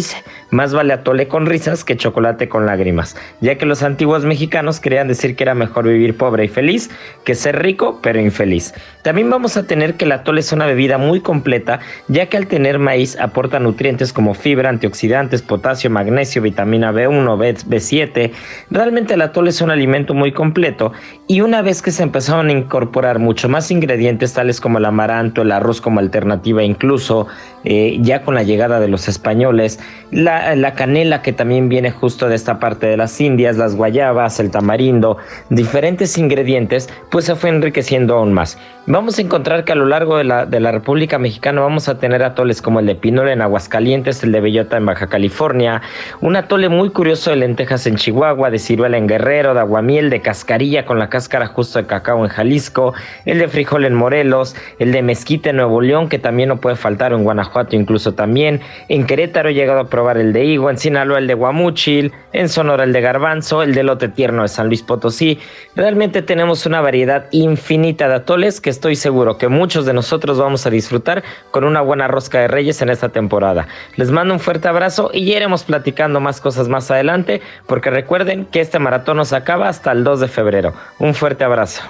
más 0.51 0.73
vale 0.73 0.93
atole 0.93 1.29
con 1.29 1.47
risas 1.47 1.85
que 1.85 1.97
chocolate 1.97 2.49
con 2.49 2.67
lágrimas, 2.67 3.17
ya 3.41 3.57
que 3.57 3.67
los 3.67 3.83
antiguos 3.83 4.25
mexicanos 4.25 4.81
querían 4.81 5.09
decir 5.09 5.37
que 5.37 5.45
era 5.45 5.55
mejor 5.55 5.87
vivir 5.87 6.17
pobre 6.17 6.45
y 6.45 6.49
feliz 6.49 6.91
que 7.25 7.35
ser 7.35 7.63
rico 7.63 8.01
pero 8.03 8.21
infeliz. 8.21 8.75
También 9.03 9.31
vamos 9.31 9.57
a 9.57 9.67
tener 9.67 9.95
que 9.95 10.05
el 10.05 10.13
atole 10.13 10.41
es 10.41 10.53
una 10.53 10.67
bebida 10.67 10.99
muy 10.99 11.21
completa, 11.21 11.81
ya 12.09 12.27
que 12.27 12.37
al 12.37 12.47
tener 12.47 12.79
maíz 12.79 13.19
aporta 13.21 13.59
nutrientes 13.59 14.13
como 14.13 14.35
fibra, 14.35 14.69
antioxidantes, 14.69 15.43
potasio, 15.43 15.91
magnesio, 15.91 16.43
vitamina 16.43 16.93
B1, 16.93 17.39
B, 17.39 17.55
B7. 17.55 18.33
Realmente 18.71 19.15
el 19.15 19.23
atole 19.23 19.51
es 19.51 19.61
un 19.61 19.71
alimento 19.71 20.15
muy 20.15 20.33
completo 20.33 20.93
y 21.27 21.41
una 21.41 21.63
vez 21.63 21.83
que 21.83 21.93
se 21.93 22.03
empezaron 22.03 22.49
a 22.49 22.53
incorporar 22.53 23.19
mucho 23.19 23.49
más 23.49 23.71
ingredientes 23.71 24.33
tales 24.33 24.61
como 24.61 24.79
el 24.79 24.85
amaranto, 24.85 25.43
el 25.43 25.53
arroz 25.53 25.81
como 25.81 26.01
alternativa 26.01 26.63
incluso, 26.63 27.27
eh, 27.69 27.99
ya 28.01 28.23
con 28.23 28.37
la 28.37 28.45
llegada 28.45 28.79
de 28.79 28.87
los 28.87 29.09
españoles, 29.09 29.81
la, 30.13 30.55
la 30.55 30.75
canela 30.75 31.21
que 31.21 31.33
también 31.33 31.69
viene 31.69 31.91
justo 31.91 32.29
de 32.29 32.37
esta 32.37 32.61
parte 32.61 32.87
de 32.87 32.97
las 32.97 33.21
Indias, 33.21 33.57
las 33.57 33.75
guayabas, 33.75 34.39
el 34.39 34.53
tamarindo, 34.53 35.17
diferentes 35.51 36.17
ingredientes, 36.17 36.89
pues 37.11 37.25
se 37.25 37.35
fue 37.35 37.51
enriqueciendo 37.51 38.17
aún 38.17 38.33
más. 38.33 38.57
Vamos 38.89 39.19
a 39.19 39.23
encontrar 39.23 39.65
que 39.65 39.73
a 39.73 39.75
lo 39.75 39.87
largo 39.87 40.17
de 40.17 40.23
la, 40.23 40.47
de 40.47 40.61
la 40.61 40.71
República 40.71 41.19
Mexicana 41.19 41.61
vamos 41.61 41.89
a 41.89 41.99
tener 41.99 42.23
atoles 42.23 42.63
como 42.63 42.79
el 42.79 42.87
de 42.87 42.95
Pinol 42.95 43.29
en 43.29 43.43
Aguascalientes, 43.43 44.23
el 44.23 44.31
de 44.31 44.41
Bellota 44.41 44.77
en 44.77 44.87
Baja 44.87 45.09
California, 45.09 45.83
un 46.21 46.37
atole 46.37 46.69
muy 46.69 46.91
curioso 46.91 47.31
de 47.31 47.37
lentejas 47.37 47.85
en 47.89 47.97
Chihuahua, 47.97 48.51
de 48.51 48.61
ciruela 48.61 48.97
en 48.97 49.09
Guerrero, 49.09 49.55
de 49.55 49.61
aguamiel, 49.61 50.09
de 50.09 50.21
cascarilla 50.21 50.87
con 50.87 51.01
la 51.01 51.09
cáscara 51.09 51.49
justo 51.49 51.81
de 51.81 51.87
cacao 51.87 52.25
en 52.25 52.31
Jalisco, 52.31 52.95
el 53.25 53.41
de 53.41 53.49
frijol 53.49 53.87
en 53.87 53.95
Morelos, 53.95 54.55
el 54.79 54.93
de 54.93 55.03
mezquite 55.03 55.51
en 55.51 55.57
Nuevo 55.57 55.81
León, 55.81 56.09
que 56.09 56.21
también 56.21 56.51
no 56.51 56.59
puede 56.59 56.77
faltar 56.77 57.13
en 57.13 57.25
Guanajuato 57.25 57.56
incluso 57.71 58.15
también, 58.15 58.61
en 58.89 59.07
Querétaro 59.07 59.49
he 59.49 59.55
llegado 59.55 59.81
a 59.81 59.89
probar 59.89 60.19
el 60.19 60.33
de 60.33 60.45
higo, 60.45 60.71
en 60.71 60.79
Sinaloa 60.79 61.19
el 61.19 61.27
de 61.27 61.35
guamuchil, 61.35 62.13
en 62.33 62.49
Sonora 62.49 62.85
el 62.85 62.93
de 62.93 63.01
garbanzo, 63.01 63.63
el 63.63 63.75
de 63.75 63.83
lote 63.83 64.09
tierno 64.09 64.43
de 64.43 64.49
San 64.49 64.67
Luis 64.67 64.83
Potosí. 64.83 65.39
Realmente 65.75 66.23
tenemos 66.23 66.67
una 66.67 66.81
variedad 66.81 67.27
infinita 67.31 68.09
de 68.09 68.15
atoles 68.15 68.61
que 68.61 68.71
estoy 68.71 68.97
seguro 68.97 69.39
que 69.39 69.49
muchos 69.49 69.87
de 69.87 69.93
nosotros 69.93 70.39
vamos 70.39 70.67
a 70.67 70.71
disfrutar 70.71 71.23
con 71.51 71.65
una 71.65 71.81
buena 71.81 72.09
rosca 72.09 72.41
de 72.41 72.49
reyes 72.49 72.83
en 72.83 72.91
esta 72.91 73.09
temporada. 73.09 73.67
Les 73.97 74.11
mando 74.11 74.35
un 74.35 74.41
fuerte 74.41 74.69
abrazo 74.69 75.11
y 75.13 75.25
ya 75.25 75.37
iremos 75.37 75.65
platicando 75.65 76.21
más 76.21 76.41
cosas 76.41 76.69
más 76.69 76.91
adelante, 76.91 77.41
porque 77.67 77.91
recuerden 77.91 78.45
que 78.45 78.61
este 78.61 78.79
maratón 78.79 79.17
nos 79.17 79.33
acaba 79.33 79.69
hasta 79.69 79.93
el 79.93 80.05
2 80.05 80.21
de 80.21 80.29
febrero. 80.29 80.75
Un 80.99 81.15
fuerte 81.15 81.45
abrazo. 81.45 81.83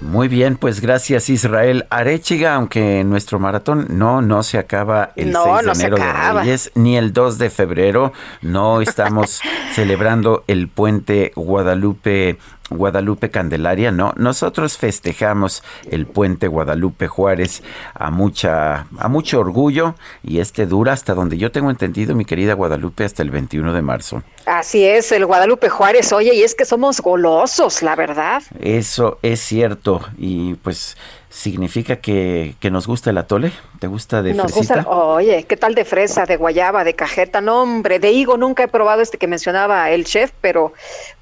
Muy 0.00 0.28
bien, 0.28 0.56
pues 0.56 0.80
gracias 0.80 1.30
Israel 1.30 1.86
Arechiga, 1.88 2.54
aunque 2.54 3.02
nuestro 3.02 3.38
maratón 3.38 3.86
no, 3.90 4.20
no 4.20 4.42
se 4.42 4.58
acaba 4.58 5.12
el 5.16 5.32
6 5.32 5.64
de 5.64 5.72
enero 5.72 5.96
de 5.96 6.12
Reyes, 6.12 6.70
ni 6.74 6.98
el 6.98 7.14
2 7.14 7.38
de 7.38 7.48
febrero, 7.48 8.12
no 8.42 8.82
estamos 8.82 9.40
celebrando 9.74 10.44
el 10.48 10.68
puente 10.68 11.32
Guadalupe 11.34 12.38
Guadalupe 12.70 13.30
Candelaria, 13.30 13.92
no, 13.92 14.12
nosotros 14.16 14.76
festejamos 14.76 15.62
el 15.90 16.06
puente 16.06 16.48
Guadalupe 16.48 17.06
Juárez 17.06 17.62
a 17.94 18.10
mucha 18.10 18.86
a 18.98 19.08
mucho 19.08 19.40
orgullo 19.40 19.94
y 20.22 20.40
este 20.40 20.66
dura 20.66 20.92
hasta 20.92 21.14
donde 21.14 21.38
yo 21.38 21.52
tengo 21.52 21.70
entendido, 21.70 22.14
mi 22.14 22.24
querida 22.24 22.54
Guadalupe, 22.54 23.04
hasta 23.04 23.22
el 23.22 23.30
21 23.30 23.72
de 23.72 23.82
marzo. 23.82 24.22
Así 24.46 24.84
es, 24.84 25.12
el 25.12 25.26
Guadalupe 25.26 25.68
Juárez, 25.68 26.12
oye, 26.12 26.34
y 26.34 26.42
es 26.42 26.54
que 26.54 26.64
somos 26.64 27.00
golosos, 27.00 27.82
la 27.82 27.94
verdad. 27.94 28.42
Eso 28.60 29.18
es 29.22 29.40
cierto 29.40 30.00
y 30.18 30.54
pues 30.54 30.96
significa 31.36 31.96
que, 31.96 32.54
que, 32.60 32.70
nos 32.70 32.86
gusta 32.86 33.10
el 33.10 33.18
atole. 33.18 33.52
¿Te 33.78 33.86
gusta 33.86 34.22
de 34.22 34.32
nos 34.32 34.52
fresita? 34.52 34.76
Gusta, 34.76 34.90
oye, 34.90 35.44
¿qué 35.44 35.56
tal 35.58 35.74
de 35.74 35.84
fresa, 35.84 36.24
de 36.24 36.36
guayaba, 36.36 36.82
de 36.82 36.94
cajeta? 36.94 37.42
No, 37.42 37.62
hombre, 37.62 37.98
de 37.98 38.10
higo 38.10 38.38
nunca 38.38 38.62
he 38.62 38.68
probado 38.68 39.02
este 39.02 39.18
que 39.18 39.26
mencionaba 39.26 39.90
el 39.90 40.06
chef, 40.06 40.32
pero 40.40 40.72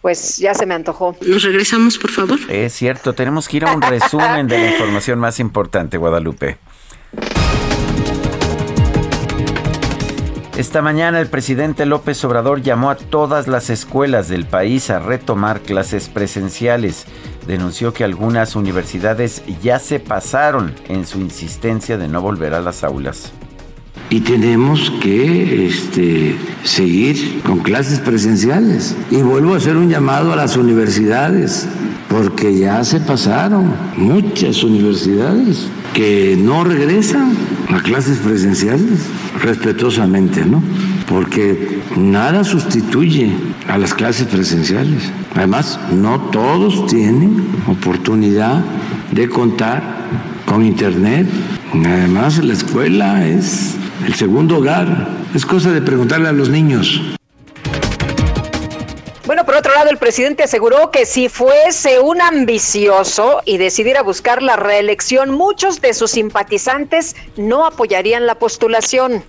pues 0.00 0.36
ya 0.36 0.54
se 0.54 0.66
me 0.66 0.74
antojó. 0.74 1.16
Nos 1.20 1.42
regresamos, 1.42 1.98
por 1.98 2.12
favor. 2.12 2.38
Es 2.48 2.74
cierto, 2.74 3.12
tenemos 3.14 3.48
que 3.48 3.56
ir 3.56 3.64
a 3.64 3.74
un 3.74 3.82
resumen 3.82 4.46
de 4.46 4.58
la 4.58 4.70
información 4.70 5.18
más 5.18 5.40
importante, 5.40 5.96
Guadalupe. 5.98 6.58
Esta 10.56 10.82
mañana 10.82 11.20
el 11.20 11.26
presidente 11.26 11.84
López 11.84 12.24
Obrador 12.24 12.62
llamó 12.62 12.88
a 12.88 12.94
todas 12.94 13.48
las 13.48 13.70
escuelas 13.70 14.28
del 14.28 14.46
país 14.46 14.88
a 14.88 15.00
retomar 15.00 15.60
clases 15.62 16.08
presenciales. 16.08 17.06
Denunció 17.46 17.92
que 17.92 18.04
algunas 18.04 18.56
universidades 18.56 19.42
ya 19.62 19.78
se 19.78 20.00
pasaron 20.00 20.72
en 20.88 21.06
su 21.06 21.20
insistencia 21.20 21.98
de 21.98 22.08
no 22.08 22.22
volver 22.22 22.54
a 22.54 22.60
las 22.60 22.84
aulas. 22.84 23.32
Y 24.10 24.20
tenemos 24.20 24.90
que 25.02 25.66
este, 25.66 26.36
seguir 26.62 27.42
con 27.42 27.58
clases 27.60 28.00
presenciales. 28.00 28.96
Y 29.10 29.16
vuelvo 29.16 29.54
a 29.54 29.56
hacer 29.58 29.76
un 29.76 29.90
llamado 29.90 30.32
a 30.32 30.36
las 30.36 30.56
universidades, 30.56 31.66
porque 32.08 32.58
ya 32.58 32.82
se 32.84 33.00
pasaron 33.00 33.74
muchas 33.96 34.62
universidades 34.62 35.68
que 35.92 36.36
no 36.38 36.64
regresan 36.64 37.34
a 37.68 37.80
clases 37.82 38.18
presenciales, 38.18 39.00
respetuosamente, 39.40 40.44
¿no? 40.44 40.62
Porque 41.08 41.80
nada 41.96 42.44
sustituye 42.44 43.32
a 43.68 43.78
las 43.78 43.92
clases 43.92 44.26
presenciales. 44.26 45.10
Además, 45.34 45.78
no 45.92 46.20
todos 46.30 46.86
tienen 46.86 47.46
oportunidad 47.68 48.64
de 49.12 49.28
contar 49.28 49.82
con 50.46 50.64
Internet. 50.64 51.26
Además, 51.72 52.42
la 52.42 52.52
escuela 52.52 53.26
es 53.26 53.74
el 54.06 54.14
segundo 54.14 54.58
hogar. 54.58 55.08
Es 55.34 55.44
cosa 55.44 55.72
de 55.72 55.82
preguntarle 55.82 56.28
a 56.28 56.32
los 56.32 56.48
niños. 56.48 57.00
Bueno, 59.26 59.46
por 59.46 59.56
otro 59.56 59.72
lado, 59.74 59.90
el 59.90 59.96
presidente 59.96 60.42
aseguró 60.42 60.90
que 60.90 61.06
si 61.06 61.28
fuese 61.28 61.98
un 61.98 62.20
ambicioso 62.20 63.40
y 63.46 63.56
decidiera 63.56 64.02
buscar 64.02 64.42
la 64.42 64.56
reelección, 64.56 65.30
muchos 65.30 65.80
de 65.80 65.94
sus 65.94 66.10
simpatizantes 66.10 67.16
no 67.36 67.66
apoyarían 67.66 68.26
la 68.26 68.34
postulación. 68.38 69.24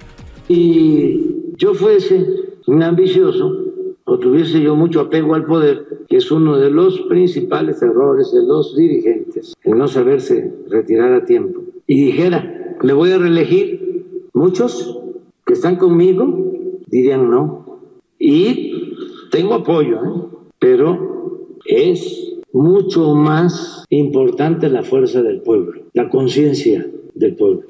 Si 0.47 1.34
yo 1.57 1.73
fuese 1.73 2.25
un 2.67 2.83
ambicioso 2.83 3.65
o 4.03 4.19
tuviese 4.19 4.61
yo 4.61 4.75
mucho 4.75 5.01
apego 5.01 5.33
al 5.33 5.45
poder, 5.45 6.05
que 6.07 6.17
es 6.17 6.31
uno 6.31 6.57
de 6.57 6.69
los 6.69 7.01
principales 7.01 7.81
errores 7.81 8.31
de 8.31 8.43
los 8.43 8.75
dirigentes, 8.75 9.55
el 9.63 9.77
no 9.77 9.87
saberse 9.87 10.53
retirar 10.69 11.13
a 11.13 11.25
tiempo, 11.25 11.61
y 11.87 12.05
dijera, 12.05 12.77
me 12.83 12.93
voy 12.93 13.11
a 13.11 13.17
reelegir, 13.17 14.05
muchos 14.33 14.99
que 15.45 15.53
están 15.53 15.77
conmigo 15.77 16.45
dirían 16.87 17.29
no. 17.29 17.79
Y 18.19 19.01
tengo 19.31 19.55
apoyo, 19.55 19.97
¿eh? 19.97 20.21
pero 20.59 21.49
es 21.65 22.33
mucho 22.53 23.13
más 23.15 23.85
importante 23.89 24.69
la 24.69 24.83
fuerza 24.83 25.21
del 25.21 25.41
pueblo, 25.41 25.81
la 25.93 26.09
conciencia 26.09 26.87
del 27.13 27.35
pueblo. 27.35 27.63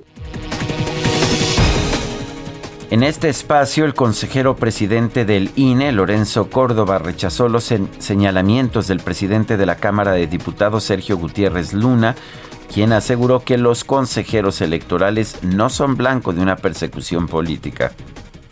En 2.92 3.02
este 3.02 3.30
espacio, 3.30 3.84
el 3.84 3.96
consejero 3.96 4.56
presidente 4.56 5.26
del 5.26 5.50
INE, 5.56 5.92
Lorenzo 5.92 6.52
Córdoba, 6.52 7.00
rechazó 7.00 7.50
los 7.50 7.74
señalamientos 7.98 8.88
del 8.88 9.00
presidente 9.00 9.58
de 9.58 9.66
la 9.66 9.78
Cámara 9.78 10.12
de 10.12 10.28
Diputados, 10.28 10.84
Sergio 10.84 11.18
Gutiérrez 11.18 11.74
Luna, 11.74 12.16
quien 12.72 12.94
aseguró 12.94 13.40
que 13.44 13.58
los 13.58 13.84
consejeros 13.84 14.62
electorales 14.62 15.44
no 15.44 15.70
son 15.70 15.98
blanco 15.98 16.32
de 16.32 16.42
una 16.42 16.58
persecución 16.58 17.28
política. 17.28 17.92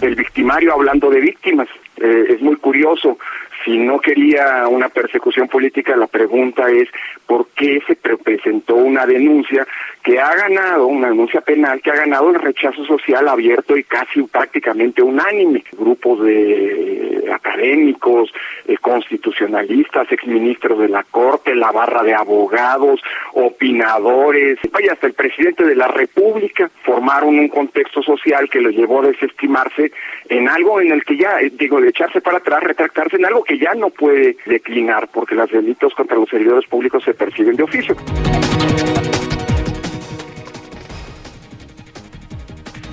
El 0.01 0.15
victimario 0.15 0.73
hablando 0.73 1.11
de 1.11 1.21
víctimas, 1.21 1.67
eh, 1.97 2.25
es 2.29 2.41
muy 2.41 2.55
curioso. 2.55 3.19
Si 3.63 3.77
no 3.77 3.99
quería 3.99 4.67
una 4.67 4.89
persecución 4.89 5.47
política, 5.47 5.95
la 5.95 6.07
pregunta 6.07 6.69
es 6.69 6.89
por 7.25 7.47
qué 7.55 7.81
se 7.87 7.95
presentó 7.95 8.75
una 8.75 9.05
denuncia 9.05 9.65
que 10.03 10.19
ha 10.19 10.35
ganado, 10.35 10.87
una 10.87 11.09
denuncia 11.09 11.41
penal 11.41 11.81
que 11.81 11.91
ha 11.91 11.95
ganado 11.95 12.29
el 12.29 12.35
rechazo 12.35 12.83
social 12.85 13.27
abierto 13.27 13.77
y 13.77 13.83
casi 13.83 14.21
prácticamente 14.23 15.01
unánime. 15.01 15.63
Grupos 15.77 16.25
de 16.25 17.23
académicos, 17.33 18.31
eh, 18.67 18.77
constitucionalistas, 18.77 20.11
exministros 20.11 20.79
de 20.79 20.89
la 20.89 21.03
Corte, 21.03 21.55
la 21.55 21.71
barra 21.71 22.03
de 22.03 22.13
abogados, 22.13 23.01
opinadores, 23.33 24.59
vaya, 24.71 24.93
hasta 24.93 25.07
el 25.07 25.13
presidente 25.13 25.63
de 25.63 25.75
la 25.75 25.87
República 25.87 26.69
formaron 26.83 27.39
un 27.39 27.47
contexto 27.47 28.01
social 28.01 28.49
que 28.49 28.61
lo 28.61 28.69
llevó 28.69 29.01
a 29.01 29.07
desestimarse 29.07 29.91
en 30.29 30.49
algo 30.49 30.81
en 30.81 30.91
el 30.91 31.03
que 31.03 31.17
ya, 31.17 31.39
eh, 31.39 31.51
digo, 31.53 31.79
de 31.79 31.89
echarse 31.89 32.21
para 32.21 32.37
atrás, 32.37 32.63
retractarse 32.63 33.15
en 33.17 33.25
algo 33.25 33.43
que 33.43 33.52
ya 33.59 33.73
no 33.73 33.89
puede 33.89 34.37
declinar, 34.45 35.09
porque 35.13 35.35
los 35.35 35.49
delitos 35.51 35.93
contra 35.93 36.17
los 36.17 36.29
servidores 36.29 36.65
públicos 36.67 37.03
se 37.03 37.13
persiguen 37.13 37.55
de 37.55 37.63
oficio. 37.63 37.95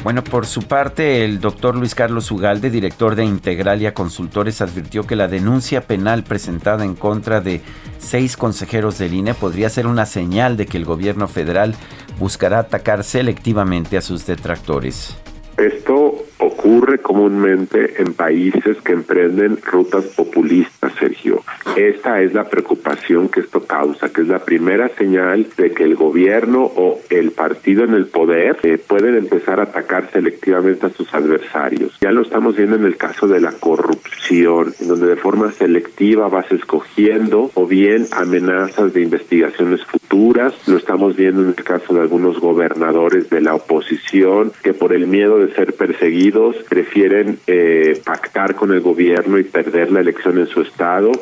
Bueno, 0.02 0.24
por 0.24 0.46
su 0.46 0.62
parte, 0.62 1.26
el 1.26 1.40
doctor 1.40 1.76
Luis 1.76 1.94
Carlos 1.94 2.30
Ugalde, 2.30 2.70
director 2.70 3.16
de 3.16 3.24
Integralia 3.24 3.92
Consultores, 3.92 4.62
advirtió 4.62 5.06
que 5.06 5.14
la 5.14 5.28
denuncia 5.28 5.82
penal 5.82 6.24
presentada 6.24 6.86
en 6.86 6.94
contra 6.94 7.42
de 7.42 7.60
seis 7.98 8.38
consejeros 8.38 8.98
del 8.98 9.12
INE 9.12 9.34
podría 9.34 9.68
ser 9.68 9.86
una 9.86 10.06
señal 10.06 10.56
de 10.56 10.64
que 10.64 10.78
el 10.78 10.86
gobierno 10.86 11.28
federal 11.28 11.74
buscará 12.18 12.60
atacar 12.60 13.04
selectivamente 13.04 13.98
a 13.98 14.00
sus 14.00 14.24
detractores. 14.24 15.18
Esto 15.58 16.24
ocurre 16.40 16.98
comúnmente 16.98 18.00
en 18.02 18.14
países 18.14 18.80
que 18.82 18.92
emprenden 18.92 19.58
rutas 19.62 20.04
populistas, 20.06 20.92
Sergio. 20.98 21.42
Esta 21.76 22.20
es 22.22 22.34
la 22.34 22.48
preocupación 22.48 23.28
que 23.28 23.40
esto 23.40 23.64
causa, 23.64 24.12
que 24.12 24.22
es 24.22 24.28
la 24.28 24.40
primera 24.40 24.88
señal 24.88 25.46
de 25.56 25.72
que 25.72 25.84
el 25.84 25.96
gobierno 25.96 26.64
o 26.64 27.00
el 27.10 27.32
partido 27.32 27.84
en 27.84 27.94
el 27.94 28.06
poder 28.06 28.58
eh, 28.62 28.78
pueden 28.78 29.16
empezar 29.16 29.60
a 29.60 29.64
atacar 29.64 30.10
selectivamente 30.12 30.86
a 30.86 30.90
sus 30.90 31.12
adversarios. 31.14 31.96
Ya 32.00 32.10
lo 32.10 32.22
estamos 32.22 32.56
viendo 32.56 32.76
en 32.76 32.84
el 32.84 32.96
caso 32.96 33.28
de 33.28 33.40
la 33.40 33.52
corrupción, 33.52 34.74
en 34.80 34.88
donde 34.88 35.06
de 35.06 35.16
forma 35.16 35.52
selectiva 35.52 36.28
vas 36.28 36.50
escogiendo 36.50 37.50
o 37.54 37.66
bien 37.66 38.06
amenazas 38.12 38.92
de 38.94 39.02
investigaciones 39.02 39.84
futuras. 39.84 40.54
Lo 40.66 40.76
estamos 40.76 41.16
viendo 41.16 41.42
en 41.42 41.48
el 41.48 41.54
caso 41.54 41.94
de 41.94 42.00
algunos 42.00 42.40
gobernadores 42.40 43.28
de 43.30 43.40
la 43.40 43.54
oposición 43.54 44.52
que 44.62 44.72
por 44.72 44.92
el 44.92 45.06
miedo 45.06 45.38
de 45.38 45.52
ser 45.54 45.74
perseguidos 45.74 46.29
prefieren 46.68 47.38
eh, 47.46 48.00
pactar 48.04 48.54
con 48.54 48.72
el 48.72 48.80
gobierno 48.80 49.38
y 49.38 49.44
perder 49.44 49.90
la 49.90 50.00
elección 50.00 50.38
en 50.38 50.46
su 50.46 50.62
estado. 50.62 51.12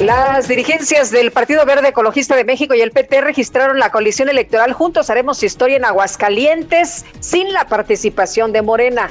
Las 0.00 0.46
dirigencias 0.46 1.10
del 1.10 1.30
Partido 1.30 1.64
Verde 1.64 1.88
Ecologista 1.88 2.36
de 2.36 2.44
México 2.44 2.74
y 2.74 2.82
el 2.82 2.90
PT 2.90 3.22
registraron 3.22 3.78
la 3.78 3.90
coalición 3.90 4.28
electoral 4.28 4.74
Juntos 4.74 5.08
Haremos 5.08 5.42
Historia 5.42 5.78
en 5.78 5.86
Aguascalientes 5.86 7.06
sin 7.20 7.52
la 7.52 7.66
participación 7.66 8.52
de 8.52 8.60
Morena. 8.60 9.10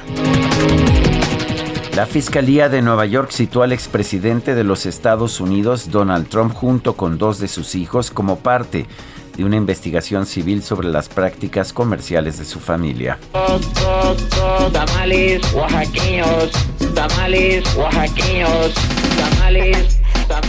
La 1.96 2.06
Fiscalía 2.06 2.68
de 2.68 2.82
Nueva 2.82 3.06
York 3.06 3.30
citó 3.32 3.62
al 3.62 3.72
expresidente 3.72 4.54
de 4.54 4.64
los 4.64 4.86
Estados 4.86 5.40
Unidos, 5.40 5.90
Donald 5.90 6.28
Trump, 6.28 6.52
junto 6.52 6.94
con 6.94 7.18
dos 7.18 7.40
de 7.40 7.48
sus 7.48 7.74
hijos, 7.74 8.10
como 8.10 8.38
parte 8.38 8.86
de 9.36 9.44
una 9.44 9.56
investigación 9.56 10.26
civil 10.26 10.62
sobre 10.62 10.88
las 10.88 11.08
prácticas 11.08 11.72
comerciales 11.72 12.38
de 12.38 12.44
su 12.44 12.58
familia. 12.58 13.18
Tamales 14.72 15.52
oaxaqueños, 15.52 16.50
tamales 16.94 17.76
oaxaqueños, 17.76 18.74
tamales. 19.16 19.98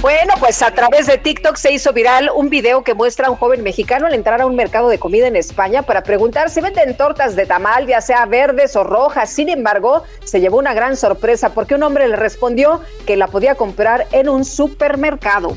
Bueno, 0.01 0.33
pues 0.39 0.61
a 0.61 0.71
través 0.71 1.05
de 1.05 1.17
TikTok 1.17 1.55
se 1.55 1.71
hizo 1.71 1.93
viral 1.93 2.31
un 2.33 2.49
video 2.49 2.83
que 2.83 2.93
muestra 2.93 3.27
a 3.27 3.31
un 3.31 3.37
joven 3.37 3.61
mexicano 3.61 4.07
al 4.07 4.13
entrar 4.13 4.41
a 4.41 4.45
un 4.45 4.55
mercado 4.55 4.89
de 4.89 4.97
comida 4.97 5.27
en 5.27 5.35
España 5.35 5.83
para 5.83 6.03
preguntar 6.03 6.49
si 6.49 6.61
venden 6.61 6.95
tortas 6.97 7.35
de 7.35 7.45
tamal, 7.45 7.85
ya 7.85 8.01
sea 8.01 8.25
verdes 8.25 8.75
o 8.75 8.83
rojas. 8.83 9.29
Sin 9.29 9.49
embargo, 9.49 10.03
se 10.23 10.39
llevó 10.39 10.57
una 10.57 10.73
gran 10.73 10.95
sorpresa 10.97 11.53
porque 11.53 11.75
un 11.75 11.83
hombre 11.83 12.07
le 12.07 12.15
respondió 12.15 12.81
que 13.05 13.17
la 13.17 13.27
podía 13.27 13.55
comprar 13.55 14.07
en 14.11 14.29
un 14.29 14.45
supermercado. 14.45 15.55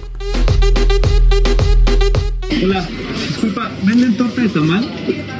Hola, 2.62 2.86
disculpa, 3.41 3.73
¿venden 3.85 4.15
torta 4.17 4.43
de 4.43 4.49
tamal? 4.49 4.85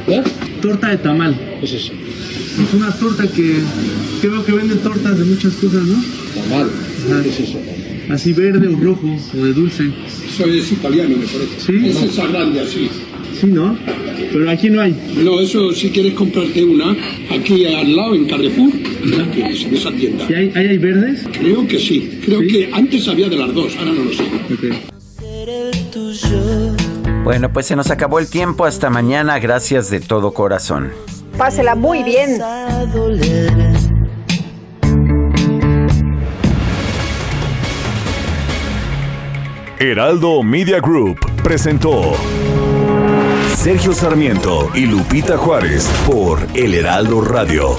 ¿Qué? 0.07 0.23
Torta 0.63 0.89
de 0.89 0.97
tamal. 0.97 1.39
¿Qué 1.61 1.67
es 1.67 1.73
eso? 1.73 1.93
Es 1.93 2.75
una 2.75 2.91
torta 2.93 3.27
que 3.31 3.57
creo 4.23 4.45
que 4.45 4.53
venden 4.53 4.79
tortas 4.79 5.19
de 5.19 5.25
muchas 5.25 5.53
cosas, 5.55 5.83
¿no? 5.83 6.03
Tamal. 6.35 6.71
Ajá. 7.07 7.23
¿Qué 7.23 7.29
es 7.29 7.41
eso? 7.41 7.59
Así 8.09 8.33
verde 8.33 8.69
o 8.69 8.77
rojo 8.77 9.07
o 9.35 9.45
de 9.45 9.53
dulce. 9.53 9.91
Eso 10.27 10.47
es 10.47 10.73
italiano, 10.73 11.11
me 11.11 11.27
parece. 11.27 11.61
Sí. 11.61 11.89
Es 11.89 12.03
esa 12.03 12.27
grande 12.27 12.61
así. 12.61 12.89
Sí, 13.39 13.47
¿no? 13.47 13.77
Pero 14.33 14.51
aquí 14.51 14.71
no 14.71 14.81
hay. 14.81 14.95
No, 15.23 15.39
eso 15.41 15.73
si 15.73 15.91
quieres 15.91 16.15
comprarte 16.15 16.65
una, 16.65 16.97
aquí 17.31 17.67
al 17.67 17.95
lado 17.95 18.15
en 18.15 18.25
Carrefour, 18.25 18.73
la 19.05 19.31
tienes 19.31 19.63
en 19.65 19.75
esa 19.75 19.93
tienda. 19.93 20.27
¿Y 20.29 20.35
hay, 20.35 20.53
hay, 20.55 20.67
hay 20.69 20.79
verdes? 20.79 21.25
Creo 21.39 21.67
que 21.69 21.79
sí. 21.79 22.19
Creo 22.25 22.41
que 22.41 22.71
antes 22.73 23.07
había 23.09 23.29
de 23.29 23.37
las 23.37 23.55
dos, 23.55 23.77
ahora 23.77 23.93
no 23.93 24.05
lo 24.05 24.13
sé. 24.13 24.91
Bueno, 27.23 27.53
pues 27.53 27.67
se 27.67 27.77
nos 27.77 27.91
acabó 27.91 28.19
el 28.19 28.29
tiempo. 28.29 28.65
Hasta 28.65 28.91
mañana. 28.91 29.39
Gracias 29.39 29.91
de 29.91 30.01
todo 30.01 30.33
corazón. 30.33 30.93
Pásela 31.37 31.75
muy 31.75 32.03
bien. 32.03 32.41
Heraldo 39.79 40.43
Media 40.43 40.81
Group 40.81 41.19
presentó 41.43 42.15
Sergio 43.57 43.93
Sarmiento 43.93 44.71
y 44.75 44.87
Lupita 44.87 45.39
Juárez 45.39 45.89
por 46.07 46.47
El 46.55 46.75
Heraldo 46.75 47.23
Radio. 47.23 47.79